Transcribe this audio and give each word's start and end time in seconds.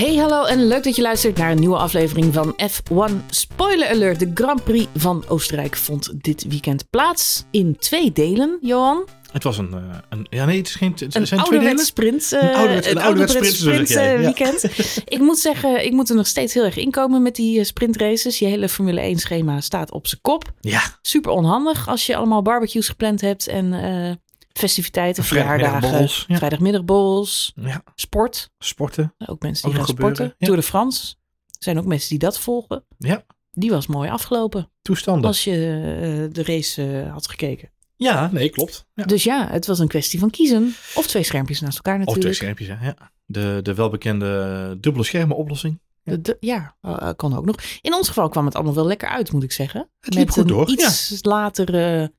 Hey, 0.00 0.16
hallo 0.16 0.44
en 0.44 0.66
leuk 0.66 0.84
dat 0.84 0.96
je 0.96 1.02
luistert 1.02 1.36
naar 1.36 1.50
een 1.50 1.58
nieuwe 1.58 1.76
aflevering 1.76 2.34
van 2.34 2.56
F1 2.70 3.26
Spoiler 3.30 3.88
Alert. 3.88 4.18
De 4.18 4.30
Grand 4.34 4.64
Prix 4.64 4.86
van 4.94 5.24
Oostenrijk 5.28 5.76
vond 5.76 6.12
dit 6.24 6.44
weekend 6.48 6.90
plaats 6.90 7.44
in 7.50 7.76
twee 7.76 8.12
delen, 8.12 8.58
Johan. 8.60 9.08
Het 9.32 9.42
was 9.42 9.58
een, 9.58 9.70
uh, 9.74 9.98
een 10.08 10.26
ja 10.30 10.44
nee, 10.44 10.58
het 10.58 10.66
is 10.66 10.74
geen, 10.74 10.92
het 10.96 11.02
een 11.02 11.10
zijn 11.10 11.24
twee 11.26 11.58
delen. 11.58 11.76
ouderwets 11.76 11.86
sprint, 11.86 12.32
uh, 12.32 12.42
Een 12.42 12.56
ouderwets- 12.56 12.86
een 12.86 12.98
ouderwets 12.98 13.32
sprint, 13.58 13.88
zeg 13.88 13.88
jij, 13.88 14.14
eh, 14.14 14.22
ja. 14.22 14.34
weekend. 14.34 14.64
ik 15.14 15.18
moet 15.18 15.38
zeggen, 15.38 15.84
ik 15.84 15.92
moet 15.92 16.08
er 16.08 16.16
nog 16.16 16.26
steeds 16.26 16.54
heel 16.54 16.64
erg 16.64 16.76
inkomen 16.76 17.22
met 17.22 17.36
die 17.36 17.58
eh, 17.58 17.64
sprintraces. 17.64 18.38
Je 18.38 18.46
hele 18.46 18.68
Formule 18.68 19.00
1 19.00 19.18
schema 19.18 19.60
staat 19.60 19.92
op 19.92 20.06
zijn 20.06 20.20
kop. 20.20 20.52
Ja, 20.60 20.82
Super 21.02 21.32
onhandig 21.32 21.88
als 21.88 22.06
je 22.06 22.16
allemaal 22.16 22.42
barbecues 22.42 22.88
gepland 22.88 23.20
hebt 23.20 23.46
en 23.46 23.72
eh, 23.72 24.14
festiviteiten, 24.60 25.24
verjaardagen, 25.24 25.58
Vrijdagmiddagborrels, 25.58 26.24
ja. 26.28 26.36
vrijdagmiddagborrels, 26.36 27.52
ja, 27.54 27.82
sport. 27.94 28.50
sporten. 28.58 29.14
Ook 29.26 29.42
mensen 29.42 29.70
die 29.70 29.78
Ook 29.78 29.86
gaan 29.86 29.96
sporten. 29.96 30.24
ja. 30.24 30.46
Tour 30.46 30.56
de 30.60 30.66
France. 30.66 31.14
Er 31.46 31.56
zijn 31.66 31.78
ook 31.78 31.84
mensen 31.84 32.08
die 32.08 32.18
dat 32.18 32.38
volgen. 32.38 32.84
Ja, 32.98 33.24
Die 33.50 33.70
was 33.70 33.86
mooi 33.86 34.10
afgelopen 34.10 34.70
toestanden. 34.82 35.24
als 35.26 35.44
je 35.44 35.50
eh, 35.52 36.34
de 36.34 36.42
race 36.44 37.02
eh, 37.02 37.12
had 37.12 37.28
gekeken. 37.28 37.70
Ja, 37.96 38.28
nee, 38.32 38.48
klopt. 38.50 38.86
Ja. 38.94 39.04
Dus 39.04 39.22
ja, 39.24 39.48
het 39.50 39.66
was 39.66 39.78
een 39.78 39.88
kwestie 39.88 40.18
van 40.18 40.30
kiezen. 40.30 40.74
Of 40.94 41.06
twee 41.06 41.22
schermpjes 41.22 41.60
naast 41.60 41.76
elkaar 41.76 41.98
Of 41.98 42.02
twee 42.14 42.14
natuurlijk. 42.32 42.36
schermpjes, 42.66 42.94
ja. 42.96 43.10
De, 43.26 43.60
de 43.62 43.74
welbekende 43.74 44.76
dubbele 44.80 45.04
schermen 45.04 45.36
oplossing. 45.36 45.80
De- 46.02 46.20
de- 46.20 46.36
ja, 46.40 46.76
eh, 46.80 47.10
kon 47.16 47.36
ook 47.36 47.44
nog. 47.44 47.56
In 47.80 47.94
ons 47.94 48.08
geval 48.08 48.28
kwam 48.28 48.44
het 48.44 48.54
allemaal 48.54 48.74
wel 48.74 48.86
lekker 48.86 49.08
uit, 49.08 49.32
moet 49.32 49.42
ik 49.42 49.52
zeggen. 49.52 49.90
Het 50.00 50.14
liep 50.14 50.24
Met 50.26 50.34
goed 50.34 50.48
door, 50.48 50.70
iets 50.70 51.18
latere 51.22 52.12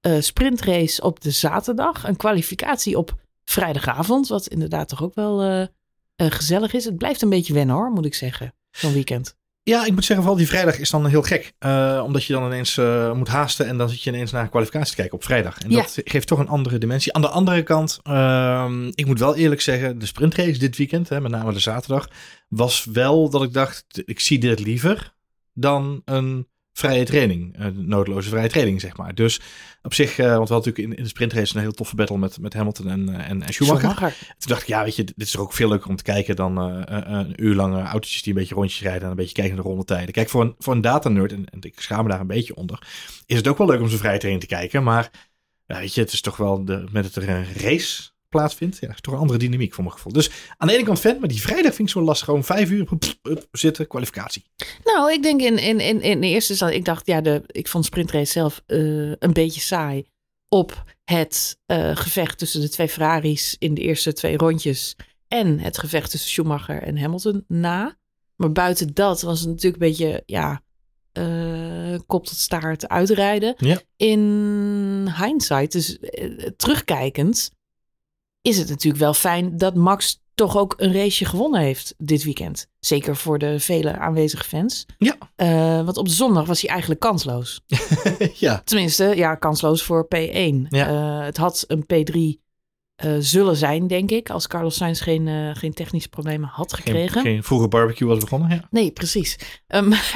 eh, 0.00 0.20
sprintrace 0.20 1.02
op 1.02 1.20
de 1.20 1.30
zaterdag. 1.30 2.08
Een 2.08 2.16
kwalificatie 2.16 2.98
op 2.98 3.14
vrijdagavond. 3.44 4.28
Wat 4.28 4.46
inderdaad 4.46 4.88
toch 4.88 5.02
ook 5.02 5.14
wel 5.14 5.42
eh, 5.42 5.60
eh, 5.62 5.66
gezellig 6.16 6.72
is. 6.72 6.84
Het 6.84 6.96
blijft 6.96 7.22
een 7.22 7.28
beetje 7.28 7.52
wennen 7.52 7.76
hoor, 7.76 7.90
moet 7.90 8.04
ik 8.06 8.14
zeggen. 8.14 8.54
Zo'n 8.70 8.92
weekend. 8.92 9.36
Ja, 9.62 9.84
ik 9.84 9.92
moet 9.92 10.04
zeggen, 10.04 10.24
vooral 10.24 10.36
die 10.36 10.48
vrijdag 10.48 10.78
is 10.78 10.90
dan 10.90 11.06
heel 11.06 11.22
gek. 11.22 11.52
Omdat 12.04 12.24
je 12.24 12.32
dan 12.32 12.44
ineens 12.44 12.76
moet 13.14 13.28
haasten 13.28 13.66
en 13.66 13.78
dan 13.78 13.88
zit 13.88 14.02
je 14.02 14.10
ineens 14.10 14.30
naar 14.30 14.42
een 14.42 14.50
kwalificatie 14.50 14.90
te 14.90 14.96
kijken 14.96 15.14
op 15.14 15.24
vrijdag. 15.24 15.58
En 15.58 15.70
Ja. 15.70 15.76
dat 15.76 16.00
geeft 16.04 16.26
toch 16.26 16.38
een 16.38 16.48
andere 16.48 16.78
dimensie. 16.78 17.12
Aan 17.12 17.20
de 17.20 17.28
andere 17.28 17.62
kant, 17.62 17.98
ehm, 18.02 18.86
ik 18.86 19.06
moet 19.06 19.18
wel 19.18 19.36
eerlijk 19.36 19.60
zeggen, 19.60 19.98
de 19.98 20.06
sprintrace 20.06 20.58
dit 20.58 20.76
weekend, 20.76 21.08
hè, 21.08 21.20
met 21.20 21.30
name 21.30 21.52
de 21.52 21.58
zaterdag, 21.58 22.08
was 22.48 22.84
wel 22.84 23.30
dat 23.30 23.42
ik 23.42 23.52
dacht, 23.52 23.84
ik 24.04 24.20
zie 24.20 24.38
dit 24.38 24.60
liever 24.60 25.14
dan 25.52 26.02
een 26.04 26.46
vrije 26.78 27.04
training. 27.04 27.54
Een 27.58 27.88
noodloze 27.88 28.28
vrije 28.28 28.48
training, 28.48 28.80
zeg 28.80 28.96
maar. 28.96 29.14
Dus 29.14 29.40
op 29.82 29.94
zich, 29.94 30.18
eh, 30.18 30.36
want 30.36 30.48
we 30.48 30.54
hadden 30.54 30.56
natuurlijk 30.56 30.78
in, 30.78 30.96
in 30.96 31.02
de 31.02 31.08
sprintrace 31.08 31.54
een 31.54 31.60
heel 31.60 31.72
toffe 31.72 31.96
battle 31.96 32.18
met, 32.18 32.40
met 32.40 32.54
Hamilton 32.54 32.88
en, 32.88 33.08
eh, 33.08 33.30
en, 33.30 33.42
en 33.42 33.52
Schumacher. 33.52 33.90
Schumacher. 33.90 34.16
Toen 34.18 34.48
dacht 34.48 34.62
ik, 34.62 34.68
ja, 34.68 34.84
weet 34.84 34.96
je, 34.96 35.04
dit 35.04 35.14
is 35.16 35.30
toch 35.30 35.40
ook 35.40 35.52
veel 35.52 35.68
leuker 35.68 35.88
om 35.88 35.96
te 35.96 36.02
kijken 36.02 36.36
dan 36.36 36.56
een 36.56 37.44
uur 37.44 37.54
lange 37.54 37.82
autootjes 37.82 38.22
die 38.22 38.32
een 38.32 38.38
beetje 38.38 38.54
rondjes 38.54 38.80
rijden 38.80 39.02
en 39.02 39.10
een 39.10 39.16
beetje 39.16 39.34
kijken 39.34 39.54
naar 39.54 39.62
de 39.62 39.68
rondetijden. 39.68 40.12
Kijk, 40.12 40.28
voor 40.28 40.42
een, 40.42 40.54
voor 40.58 40.74
een 40.74 40.80
datanerd, 40.80 41.32
en, 41.32 41.46
en 41.50 41.58
ik 41.60 41.80
schaam 41.80 42.02
me 42.02 42.10
daar 42.10 42.20
een 42.20 42.26
beetje 42.26 42.54
onder, 42.54 42.86
is 43.26 43.36
het 43.36 43.48
ook 43.48 43.58
wel 43.58 43.66
leuk 43.66 43.80
om 43.80 43.88
zo'n 43.88 43.98
vrije 43.98 44.18
training 44.18 44.46
te 44.46 44.54
kijken. 44.54 44.82
Maar 44.82 45.10
ja, 45.66 45.78
weet 45.78 45.94
je, 45.94 46.00
het 46.00 46.12
is 46.12 46.20
toch 46.20 46.36
wel, 46.36 46.64
de, 46.64 46.84
met 46.92 47.04
het 47.04 47.16
er 47.16 47.28
een 47.28 47.46
race 47.54 48.10
plaatsvindt, 48.28 48.78
ja, 48.80 48.88
is 48.88 49.00
toch 49.00 49.14
een 49.14 49.20
andere 49.20 49.38
dynamiek 49.38 49.74
voor 49.74 49.84
mijn 49.84 49.96
gevoel. 49.96 50.12
Dus 50.12 50.30
aan 50.56 50.68
de 50.68 50.74
ene 50.74 50.84
kant 50.84 51.00
fan, 51.00 51.18
maar 51.18 51.28
die 51.28 51.40
vrijdag 51.40 51.74
vind 51.74 51.88
ik 51.88 51.94
zo 51.94 52.02
lastig. 52.02 52.26
Gewoon 52.26 52.44
vijf 52.44 52.70
uur 52.70 52.88
zitten, 53.52 53.86
kwalificatie. 53.86 54.44
Nou, 54.84 55.12
ik 55.12 55.22
denk 55.22 55.40
in, 55.40 55.58
in, 55.58 55.80
in, 55.80 56.00
in 56.00 56.20
de 56.20 56.26
eerste 56.26 56.50
instantie, 56.50 56.78
ik 56.78 56.84
dacht, 56.84 57.06
ja, 57.06 57.20
de, 57.20 57.42
ik 57.46 57.68
vond 57.68 57.84
sprintrace 57.84 58.32
zelf 58.32 58.62
eh, 58.66 58.78
een 59.10 59.32
beetje 59.32 59.60
saai 59.60 60.04
op 60.48 60.84
het 61.04 61.58
eh, 61.66 61.96
gevecht 61.96 62.38
tussen 62.38 62.60
de 62.60 62.68
twee 62.68 62.88
Ferraris 62.88 63.56
in 63.58 63.74
de 63.74 63.80
eerste 63.80 64.12
twee 64.12 64.36
rondjes 64.36 64.96
en 65.28 65.58
het 65.58 65.78
gevecht 65.78 66.10
tussen 66.10 66.30
Schumacher 66.30 66.82
en 66.82 66.98
Hamilton 66.98 67.44
na. 67.48 67.96
Maar 68.36 68.52
buiten 68.52 68.94
dat 68.94 69.22
was 69.22 69.40
het 69.40 69.48
natuurlijk 69.48 69.82
een 69.82 69.88
beetje, 69.88 70.22
ja, 70.26 70.62
eh, 71.12 71.98
kop 72.06 72.26
tot 72.26 72.36
staart 72.36 72.88
uitrijden. 72.88 73.54
Ja. 73.58 73.80
In 73.96 75.12
hindsight, 75.16 75.72
dus 75.72 75.98
terugkijkend, 76.56 77.50
is 78.48 78.58
het 78.58 78.68
natuurlijk 78.68 79.02
wel 79.02 79.14
fijn 79.14 79.56
dat 79.56 79.74
Max 79.74 80.20
toch 80.34 80.56
ook 80.56 80.74
een 80.76 80.92
raceje 80.92 81.24
gewonnen 81.24 81.60
heeft 81.60 81.94
dit 81.98 82.24
weekend. 82.24 82.66
Zeker 82.80 83.16
voor 83.16 83.38
de 83.38 83.60
vele 83.60 83.98
aanwezige 83.98 84.44
fans. 84.44 84.86
Ja. 84.98 85.16
Eh, 85.36 85.84
want 85.84 85.96
op 85.96 86.08
zondag 86.08 86.46
was 86.46 86.60
hij 86.60 86.70
eigenlijk 86.70 87.00
kansloos. 87.00 87.60
ja, 88.34 88.60
Tenminste, 88.64 89.12
ja, 89.16 89.34
kansloos 89.34 89.82
voor 89.82 90.04
P1. 90.04 90.68
Ja. 90.68 90.88
Eh, 90.88 91.24
het 91.24 91.36
had 91.36 91.64
een 91.66 91.82
P3 91.82 92.46
eh, 92.94 93.12
zullen 93.18 93.56
zijn, 93.56 93.86
denk 93.86 94.10
ik, 94.10 94.30
als 94.30 94.46
Carlos 94.46 94.76
Sainz 94.76 95.02
geen, 95.02 95.56
geen 95.56 95.74
technische 95.74 96.08
problemen 96.08 96.48
had 96.48 96.72
geen, 96.72 96.84
gekregen. 96.84 97.22
geen 97.22 97.42
vroege 97.42 97.68
barbecue 97.68 98.08
was 98.08 98.18
begonnen. 98.18 98.50
Ja. 98.50 98.66
Nee, 98.70 98.90
precies. 98.90 99.38
Maar 99.88 100.12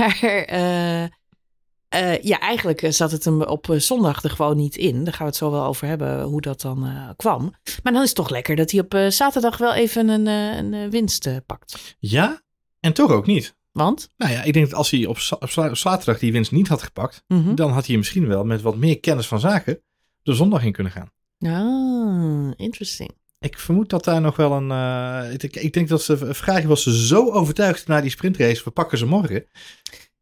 eh, 1.92 2.22
ja, 2.22 2.38
eigenlijk 2.40 2.82
eh, 2.82 2.90
zat 2.90 3.10
het 3.10 3.24
hem 3.24 3.42
op 3.42 3.70
eh, 3.70 3.78
zondag 3.78 4.22
er 4.22 4.30
gewoon 4.30 4.56
niet 4.56 4.76
in. 4.76 5.04
Daar 5.04 5.12
gaan 5.12 5.26
we 5.26 5.32
het 5.32 5.36
zo 5.36 5.50
wel 5.50 5.64
over 5.64 5.86
hebben, 5.88 6.22
hoe 6.22 6.40
dat 6.40 6.60
dan 6.60 6.88
kwam. 7.16 7.54
Maar 7.82 7.92
dan 7.92 8.02
is 8.02 8.08
het 8.08 8.16
toch 8.16 8.30
lekker 8.30 8.56
dat 8.56 8.70
hij 8.70 8.80
op 8.80 8.94
zaterdag 9.08 9.58
wel 9.58 9.74
even 9.74 10.08
een, 10.08 10.26
een 10.26 10.90
winst 10.90 11.28
pakt. 11.46 11.96
ja, 11.98 12.42
en 12.80 12.92
toch 12.92 13.10
ook 13.10 13.26
niet. 13.26 13.54
Want? 13.72 14.08
Nou 14.16 14.32
ja, 14.32 14.42
ik 14.42 14.52
denk 14.52 14.68
dat 14.68 14.78
als 14.78 14.90
hij 14.90 15.06
op, 15.06 15.16
op 15.40 15.50
za- 15.50 15.68
op 15.68 15.76
zaterdag 15.76 16.18
die 16.18 16.32
winst 16.32 16.52
niet 16.52 16.68
had 16.68 16.82
gepakt, 16.82 17.22
Mhm. 17.28 17.54
dan 17.54 17.70
had 17.70 17.86
hij 17.86 17.96
misschien 17.96 18.26
wel 18.26 18.44
met 18.44 18.62
wat 18.62 18.76
meer 18.76 19.00
kennis 19.00 19.26
van 19.26 19.40
zaken 19.40 19.80
de 20.22 20.34
zondag 20.34 20.64
in 20.64 20.72
kunnen 20.72 20.92
gaan. 20.92 21.10
Ah, 21.38 22.50
interesting. 22.56 23.10
Ik 23.38 23.58
vermoed 23.58 23.88
dat 23.90 24.04
daar 24.04 24.20
nog 24.20 24.36
wel 24.36 24.52
een. 24.52 25.32
ik, 25.32 25.56
ik 25.56 25.72
denk 25.72 25.88
dat 25.88 26.02
ze 26.02 26.34
Ferrari 26.34 26.66
was 26.66 26.82
ze 26.82 27.06
zo 27.06 27.30
overtuigd 27.30 27.86
na 27.86 28.00
die 28.00 28.10
sprintrace. 28.10 28.64
We 28.64 28.70
pakken 28.70 28.98
ze 28.98 29.06
morgen. 29.06 29.44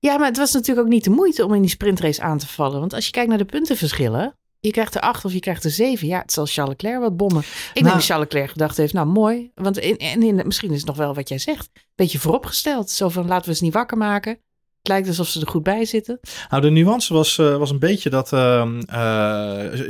Ja, 0.00 0.16
maar 0.18 0.26
het 0.28 0.36
was 0.36 0.52
natuurlijk 0.52 0.86
ook 0.86 0.92
niet 0.92 1.04
de 1.04 1.10
moeite 1.10 1.44
om 1.44 1.54
in 1.54 1.60
die 1.60 1.70
sprintrace 1.70 2.22
aan 2.22 2.38
te 2.38 2.46
vallen. 2.46 2.80
Want 2.80 2.92
als 2.92 3.06
je 3.06 3.12
kijkt 3.12 3.28
naar 3.28 3.38
de 3.38 3.44
puntenverschillen, 3.44 4.34
je 4.60 4.70
krijgt 4.70 4.94
er 4.94 5.00
acht 5.00 5.24
of 5.24 5.32
je 5.32 5.40
krijgt 5.40 5.64
er 5.64 5.70
zeven. 5.70 6.06
Ja, 6.06 6.18
het 6.20 6.32
zal 6.32 6.46
Charles 6.46 6.72
Leclerc 6.72 7.00
wat 7.00 7.16
bommen. 7.16 7.40
Ik 7.42 7.70
denk 7.74 7.86
Nou- 7.86 7.96
dat 7.96 8.04
Charles 8.04 8.24
Leclerc 8.24 8.50
gedacht 8.50 8.76
heeft, 8.76 8.92
nou 8.92 9.06
mooi. 9.06 9.50
Want 9.54 9.78
in, 9.78 9.96
en 9.96 10.22
in, 10.22 10.34
misschien 10.44 10.70
is 10.70 10.76
het 10.76 10.86
nog 10.86 10.96
wel 10.96 11.14
wat 11.14 11.28
jij 11.28 11.38
zegt. 11.38 11.68
Beetje 11.94 12.18
vooropgesteld. 12.18 12.90
Zo 12.90 13.08
van, 13.08 13.26
laten 13.26 13.50
we 13.50 13.56
ze 13.56 13.64
niet 13.64 13.72
wakker 13.72 13.96
maken. 13.96 14.38
Het 14.80 14.88
lijkt 14.88 15.08
alsof 15.08 15.28
ze 15.28 15.40
er 15.40 15.46
goed 15.48 15.62
bij 15.62 15.84
zitten. 15.84 16.20
Nou, 16.50 16.62
de 16.62 16.70
nuance 16.70 17.14
was, 17.14 17.38
eh, 17.38 17.56
was 17.56 17.70
een 17.70 17.78
beetje 17.78 18.10
dat. 18.10 18.32
eh, 18.32 18.68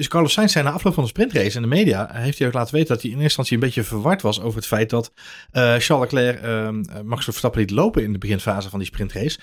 Carlos 0.01 0.33
Sainz 0.33 0.53
zei 0.53 0.65
na 0.65 0.71
afloop 0.71 0.95
van 0.95 1.03
de 1.03 1.09
sprintrace 1.09 1.57
in 1.57 1.63
de 1.63 1.69
media. 1.69 2.09
heeft 2.13 2.39
hij 2.39 2.47
ook 2.47 2.55
laten 2.55 2.75
weten 2.75 2.89
dat 2.89 3.03
hij 3.03 3.11
in 3.11 3.17
eerste 3.17 3.25
instantie 3.41 3.55
een 3.55 3.63
beetje 3.63 3.83
verward 3.83 4.23
was 4.23 4.41
over 4.41 4.57
het 4.57 4.67
feit 4.67 4.91
dat 4.91 5.13
eh, 5.51 5.75
Charles 5.77 6.11
Leclerc 6.13 6.41
ehm, 6.43 6.81
eh, 6.83 7.01
Max 7.01 7.25
Verstappen 7.25 7.61
liet 7.61 7.71
lopen 7.71 8.03
in 8.03 8.13
de 8.13 8.19
beginfase 8.19 8.69
van 8.69 8.79
die 8.79 8.89
sprintrace. 8.89 9.39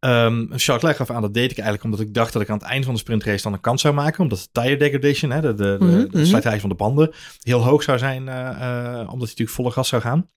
Ehm 0.00 0.34
Charles 0.46 0.66
Leclerc 0.66 0.96
gaf 0.96 1.10
aan 1.10 1.22
dat 1.22 1.34
deed 1.34 1.50
ik 1.50 1.58
eigenlijk 1.58 1.84
omdat 1.84 2.00
ik 2.00 2.14
dacht 2.14 2.32
dat 2.32 2.42
ik 2.42 2.48
aan 2.50 2.58
het 2.58 2.66
eind 2.66 2.84
van 2.84 2.94
de 2.94 3.00
sprintrace 3.00 3.42
dan 3.42 3.52
een 3.52 3.60
kans 3.60 3.80
zou 3.80 3.94
maken. 3.94 4.20
Omdat 4.22 4.48
de 4.52 4.60
tire 4.60 4.76
degradation, 4.76 5.30
hè, 5.30 5.40
de, 5.40 5.54
de, 5.54 5.76
de, 5.78 5.84
Mhm, 5.84 5.98
de 5.98 6.08
mhm. 6.12 6.24
slijtage 6.24 6.60
van 6.60 6.68
de 6.68 6.74
banden, 6.74 7.10
heel 7.42 7.64
hoog 7.64 7.82
zou 7.82 7.98
zijn. 7.98 8.20
omdat 8.20 9.06
hij 9.06 9.14
natuurlijk 9.14 9.50
volle 9.50 9.70
gas 9.70 9.88
zou 9.88 10.02
gaan. 10.02 10.28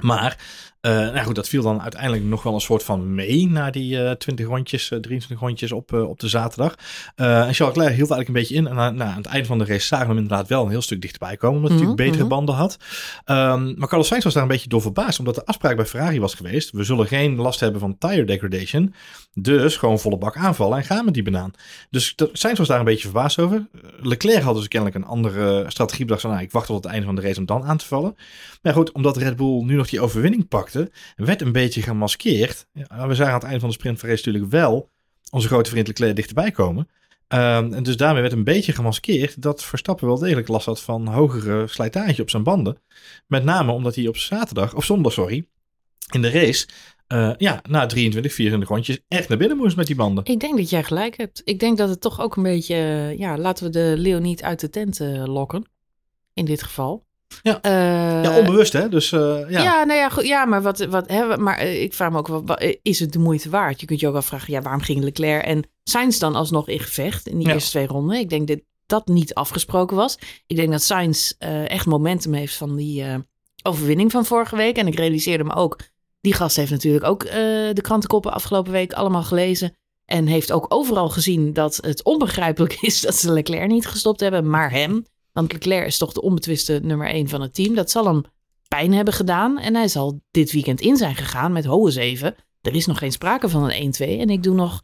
Maar, 0.00 0.38
eh, 0.80 0.92
nou 0.92 1.18
goed, 1.18 1.34
dat 1.34 1.48
viel 1.48 1.62
dan 1.62 1.82
uiteindelijk 1.82 2.24
nog 2.24 2.42
wel 2.42 2.54
een 2.54 2.60
soort 2.60 2.82
van 2.82 3.14
mee 3.14 3.48
na 3.48 3.70
die 3.70 4.04
eh 4.04 4.10
20 4.10 4.46
rondjes, 4.46 4.90
eh, 4.90 4.98
23 4.98 5.40
rondjes 5.46 5.72
op, 5.72 5.92
eh, 5.92 6.08
op 6.08 6.20
de 6.20 6.28
zaterdag. 6.28 6.74
Eh, 7.14 7.26
en 7.26 7.54
Charles 7.54 7.58
Leclerc 7.76 7.94
hield 7.96 8.10
eigenlijk 8.10 8.28
een 8.28 8.34
beetje 8.34 8.54
in. 8.54 8.66
En 8.66 8.74
na- 8.96 9.04
aan 9.10 9.16
het 9.16 9.26
eind 9.26 9.46
van 9.46 9.58
de 9.58 9.64
race 9.64 9.86
zagen 9.86 10.06
we 10.06 10.12
hem 10.12 10.22
inderdaad 10.22 10.48
wel 10.48 10.64
een 10.64 10.70
heel 10.70 10.82
stuk 10.82 11.00
dichterbij 11.00 11.36
komen. 11.36 11.56
Omdat 11.56 11.70
hij 11.70 11.80
natuurlijk 11.80 12.06
betere 12.08 12.24
mhm. 12.24 12.34
banden 12.34 12.54
had. 12.54 12.76
Ehm, 13.24 13.74
maar 13.76 13.88
Carlos 13.88 14.08
Sainz 14.08 14.24
was 14.24 14.32
daar 14.34 14.42
een 14.42 14.48
beetje 14.48 14.68
door 14.68 14.82
verbaasd. 14.82 15.18
Omdat 15.18 15.34
de 15.34 15.44
afspraak 15.44 15.76
bij 15.76 15.86
Ferrari 15.86 16.20
was 16.20 16.34
geweest. 16.34 16.70
We 16.70 16.84
zullen 16.84 17.06
geen 17.06 17.36
last 17.36 17.60
hebben 17.60 17.80
van 17.80 17.98
tire 17.98 18.24
degradation. 18.24 18.94
Dus 19.34 19.76
gewoon 19.76 19.98
volle 19.98 20.18
bak 20.18 20.36
aanvallen 20.36 20.78
en 20.78 20.84
gaan 20.84 21.04
met 21.04 21.14
die 21.14 21.22
banaan. 21.22 21.50
Dus 21.90 22.16
de- 22.16 22.30
Sainz 22.32 22.58
was 22.58 22.68
daar 22.68 22.78
een 22.78 22.84
beetje 22.84 23.08
verbaasd 23.08 23.38
over. 23.38 23.66
Leclerc 24.00 24.42
had 24.42 24.56
dus 24.56 24.68
kennelijk 24.68 24.98
een 24.98 25.10
andere 25.10 25.64
strategie 25.68 26.04
bedacht. 26.04 26.20
Van, 26.22 26.30
nou, 26.30 26.42
ik 26.42 26.50
wacht 26.50 26.66
tot 26.66 26.84
het 26.84 26.92
einde 26.92 27.06
van 27.06 27.14
de 27.14 27.20
race 27.20 27.38
om 27.38 27.46
dan 27.46 27.64
aan 27.64 27.76
te 27.76 27.86
vallen. 27.86 28.14
Maar 28.62 28.72
goed, 28.72 28.92
omdat 28.92 29.16
Red 29.16 29.36
Bull 29.36 29.62
nu 29.64 29.74
nog 29.74 29.88
die 29.88 30.00
overwinning 30.00 30.48
werd 31.16 31.40
een 31.40 31.52
beetje 31.52 31.82
gemaskeerd. 31.82 32.66
Ja, 32.72 33.08
we 33.08 33.14
zagen 33.14 33.32
aan 33.32 33.38
het 33.38 33.44
einde 33.44 33.60
van 33.60 33.68
de 33.68 33.74
sprintrace 33.74 34.16
natuurlijk 34.16 34.52
wel 34.52 34.90
onze 35.30 35.48
grote 35.48 35.70
vriend 35.70 35.86
Leclerc 35.86 36.16
dichterbij 36.16 36.50
komen. 36.50 36.88
Ehm, 37.28 37.72
en 37.72 37.82
dus 37.82 37.96
daarmee 37.96 38.20
werd 38.22 38.34
een 38.34 38.44
beetje 38.44 38.72
gemaskeerd 38.72 39.42
dat 39.42 39.64
Verstappen 39.64 40.06
wel 40.06 40.18
degelijk 40.18 40.48
last 40.48 40.66
had 40.66 40.80
van 40.80 41.06
hogere 41.06 41.66
slijtage 41.66 42.22
op 42.22 42.30
zijn 42.30 42.42
banden. 42.42 42.82
Met 43.26 43.44
name 43.44 43.72
omdat 43.72 43.94
hij 43.94 44.06
op 44.06 44.16
zaterdag, 44.16 44.74
of 44.74 44.84
zondag 44.84 45.12
sorry, 45.12 45.46
in 46.10 46.22
de 46.22 46.30
race, 46.30 46.66
eh, 47.06 47.32
ja, 47.38 47.62
na 47.68 47.86
23, 47.86 48.32
24 48.32 48.68
rondjes 48.68 49.00
echt 49.08 49.28
naar 49.28 49.38
binnen 49.38 49.56
moest 49.56 49.76
met 49.76 49.86
die 49.86 49.96
banden. 49.96 50.24
Ik 50.24 50.40
denk 50.40 50.56
dat 50.56 50.70
jij 50.70 50.84
gelijk 50.84 51.16
hebt. 51.16 51.42
Ik 51.44 51.60
denk 51.60 51.78
dat 51.78 51.88
het 51.88 52.00
toch 52.00 52.20
ook 52.20 52.36
een 52.36 52.42
beetje, 52.42 52.76
ja, 53.18 53.38
laten 53.38 53.64
we 53.64 53.70
de 53.70 53.94
leeuw 53.96 54.18
niet 54.18 54.42
uit 54.42 54.60
de 54.60 54.70
tent 54.70 55.00
eh, 55.00 55.24
lokken. 55.26 55.64
In 56.34 56.44
dit 56.44 56.62
geval. 56.62 57.04
Ja. 57.42 57.60
Eh, 57.60 58.22
Ja, 58.22 58.38
onbewust 58.38 58.72
hè, 58.72 58.88
dus 58.88 59.12
eh, 59.12 59.20
ja. 59.48 59.62
Ja. 59.62 59.84
nou 59.84 59.98
ja, 59.98 60.08
goed, 60.08 60.26
ja 60.26 60.44
maar, 60.44 60.62
wat, 60.62 60.78
wat, 60.78 61.08
hè, 61.08 61.36
maar 61.36 61.58
eh, 61.58 61.82
ik 61.82 61.94
vraag 61.94 62.10
me 62.10 62.18
ook, 62.18 62.28
wat, 62.28 62.64
is 62.82 63.00
het 63.00 63.12
de 63.12 63.18
moeite 63.18 63.50
waard? 63.50 63.80
Je 63.80 63.86
kunt 63.86 64.00
je 64.00 64.06
ook 64.06 64.12
wel 64.12 64.22
vragen, 64.22 64.52
ja, 64.52 64.62
waarom 64.62 64.80
gingen 64.82 65.04
Leclerc 65.04 65.44
en 65.44 65.64
Sainz 65.84 66.18
dan 66.18 66.34
alsnog 66.34 66.68
in 66.68 66.80
gevecht 66.80 67.26
in 67.26 67.38
die 67.38 67.46
Ja. 67.46 67.52
eerste 67.54 67.70
twee 67.70 67.86
ronden? 67.86 68.18
Ik 68.18 68.28
denk 68.28 68.48
dat 68.48 68.60
dat 68.86 69.06
niet 69.06 69.34
afgesproken 69.34 69.96
was. 69.96 70.18
Ik 70.46 70.56
denk 70.56 70.70
dat 70.70 70.82
Sainz 70.82 71.32
echt 71.66 71.86
momentum 71.86 72.32
heeft 72.32 72.54
van 72.56 72.76
die 72.76 73.04
overwinning 73.62 74.10
van 74.10 74.24
vorige 74.26 74.56
week. 74.56 74.76
En 74.76 74.86
ik 74.86 74.94
realiseerde 74.94 75.44
me 75.44 75.54
ook 75.54 75.78
Die 76.20 76.34
gast 76.34 76.56
heeft 76.56 76.70
natuurlijk 76.70 77.04
ook 77.04 77.22
de 77.74 77.78
krantenkoppen 77.82 78.32
afgelopen 78.32 78.72
week 78.72 78.92
allemaal 78.92 79.22
gelezen. 79.22 79.76
En 80.04 80.26
heeft 80.26 80.52
ook 80.52 80.66
overal 80.68 81.08
gezien 81.08 81.52
dat 81.52 81.76
het 81.76 82.04
onbegrijpelijk 82.04 82.72
is 82.82 83.00
dat 83.00 83.14
ze 83.14 83.32
Leclerc 83.32 83.68
niet 83.68 83.86
gestopt 83.86 84.20
hebben, 84.20 84.50
maar 84.50 84.70
hem. 84.70 85.04
Want 85.32 85.52
Leclerc 85.52 85.86
is 85.86 85.98
toch 85.98 86.12
de 86.12 86.22
onbetwiste 86.22 86.80
nummer 86.82 87.08
1 87.08 87.28
van 87.28 87.40
het 87.40 87.54
team. 87.54 87.74
Dat 87.74 87.90
zal 87.90 88.04
hem 88.06 88.22
pijn 88.68 88.92
hebben 88.92 89.14
gedaan. 89.14 89.58
En 89.58 89.74
hij 89.74 89.88
zal 89.88 90.20
dit 90.30 90.52
weekend 90.52 90.80
in 90.80 90.96
zijn 90.96 91.14
gegaan 91.14 91.52
met 91.52 91.64
hoge 91.64 91.90
zeven. 91.90 92.34
Er 92.60 92.74
is 92.74 92.86
nog 92.86 92.98
geen 92.98 93.12
sprake 93.12 93.48
van 93.48 93.70
een 93.70 93.94
1-2. 93.94 93.98
En 94.20 94.30
ik 94.30 94.42
doe 94.42 94.54
nog 94.54 94.82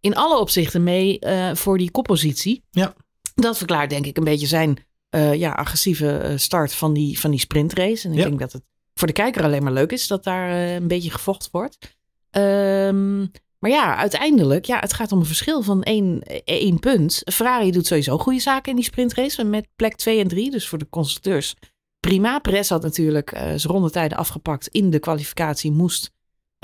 in 0.00 0.16
alle 0.16 0.38
opzichten 0.38 0.82
mee 0.82 1.18
uh, 1.20 1.54
voor 1.54 1.78
die 1.78 1.90
koppositie. 1.90 2.64
Ja. 2.70 2.94
Dat 3.34 3.56
verklaart 3.58 3.90
denk 3.90 4.06
ik 4.06 4.16
een 4.16 4.24
beetje 4.24 4.46
zijn 4.46 4.86
uh, 5.10 5.34
ja, 5.34 5.52
agressieve 5.52 6.22
uh, 6.24 6.36
start 6.38 6.72
van 6.74 6.92
die, 6.92 7.18
van 7.20 7.30
die 7.30 7.40
sprintrace. 7.40 8.06
En 8.08 8.12
ik 8.12 8.18
Ja. 8.18 8.24
denk 8.24 8.38
dat 8.38 8.52
het 8.52 8.62
voor 8.94 9.06
de 9.06 9.12
kijker 9.12 9.42
alleen 9.44 9.62
maar 9.62 9.72
leuk 9.72 9.92
is 9.92 10.06
dat 10.06 10.24
daar 10.24 10.50
uh, 10.50 10.74
een 10.74 10.88
beetje 10.88 11.10
gevochten 11.10 11.48
wordt. 11.52 11.96
Ehm, 12.30 13.26
maar 13.58 13.70
ja, 13.70 13.96
uiteindelijk, 13.96 14.64
ja, 14.64 14.78
het 14.78 14.92
gaat 14.92 15.12
om 15.12 15.18
een 15.18 15.26
verschil 15.26 15.62
van 15.62 15.82
één, 15.82 16.22
één 16.44 16.78
punt. 16.78 17.22
Ferrari 17.24 17.70
doet 17.70 17.86
sowieso 17.86 18.18
goede 18.18 18.40
zaken 18.40 18.70
in 18.70 18.76
die 18.76 18.84
sprintrace 18.84 19.44
met 19.44 19.66
plek 19.76 19.94
2 19.94 20.20
en 20.20 20.28
3. 20.28 20.50
Dus 20.50 20.68
voor 20.68 20.78
de 20.78 20.88
constructeurs 20.88 21.54
prima. 22.00 22.38
Perez 22.38 22.68
had 22.68 22.82
natuurlijk 22.82 23.32
uh, 23.32 23.40
zijn 23.40 23.60
rondetijden 23.60 24.18
afgepakt 24.18 24.68
in 24.68 24.90
de 24.90 24.98
kwalificatie. 24.98 25.72
Moest 25.72 26.10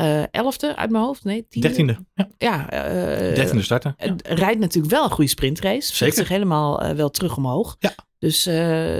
uh, 0.01 0.35
elfde 0.35 0.77
uit 0.77 0.91
mijn 0.91 1.05
hoofd, 1.05 1.25
nee, 1.25 1.47
tiende. 1.49 1.69
Dertiende. 1.69 1.99
Ja. 2.15 2.29
Ja, 2.39 2.65
uh, 2.65 3.35
Dertiende 3.35 3.63
starten. 3.63 3.95
ja. 3.99 4.15
rijdt 4.23 4.61
natuurlijk 4.61 4.95
wel 4.95 5.05
een 5.05 5.11
goede 5.11 5.31
sprintrace. 5.31 5.81
Zeker. 5.81 5.97
Zet 5.97 6.15
zich 6.15 6.29
helemaal 6.29 6.95
wel 6.95 7.11
terug 7.11 7.37
omhoog. 7.37 7.77
Ja. 7.79 7.95
Dus, 8.19 8.43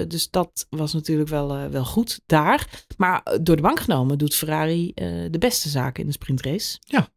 dus 0.09 0.31
dat 0.31 0.67
was 0.71 0.93
natuurlijk 0.93 1.29
wel, 1.29 1.69
wel 1.71 1.85
goed 1.85 2.21
daar. 2.27 2.85
Maar 2.97 3.23
door 3.43 3.57
de 3.57 3.63
bank 3.63 3.81
genomen 3.81 4.19
doet 4.19 4.35
Ferrari 4.35 4.93
de 5.31 5.39
beste 5.39 5.69
zaken 5.69 6.01
in 6.03 6.07
de 6.09 6.15
sprintrace. 6.15 6.79
Ja. 6.81 7.09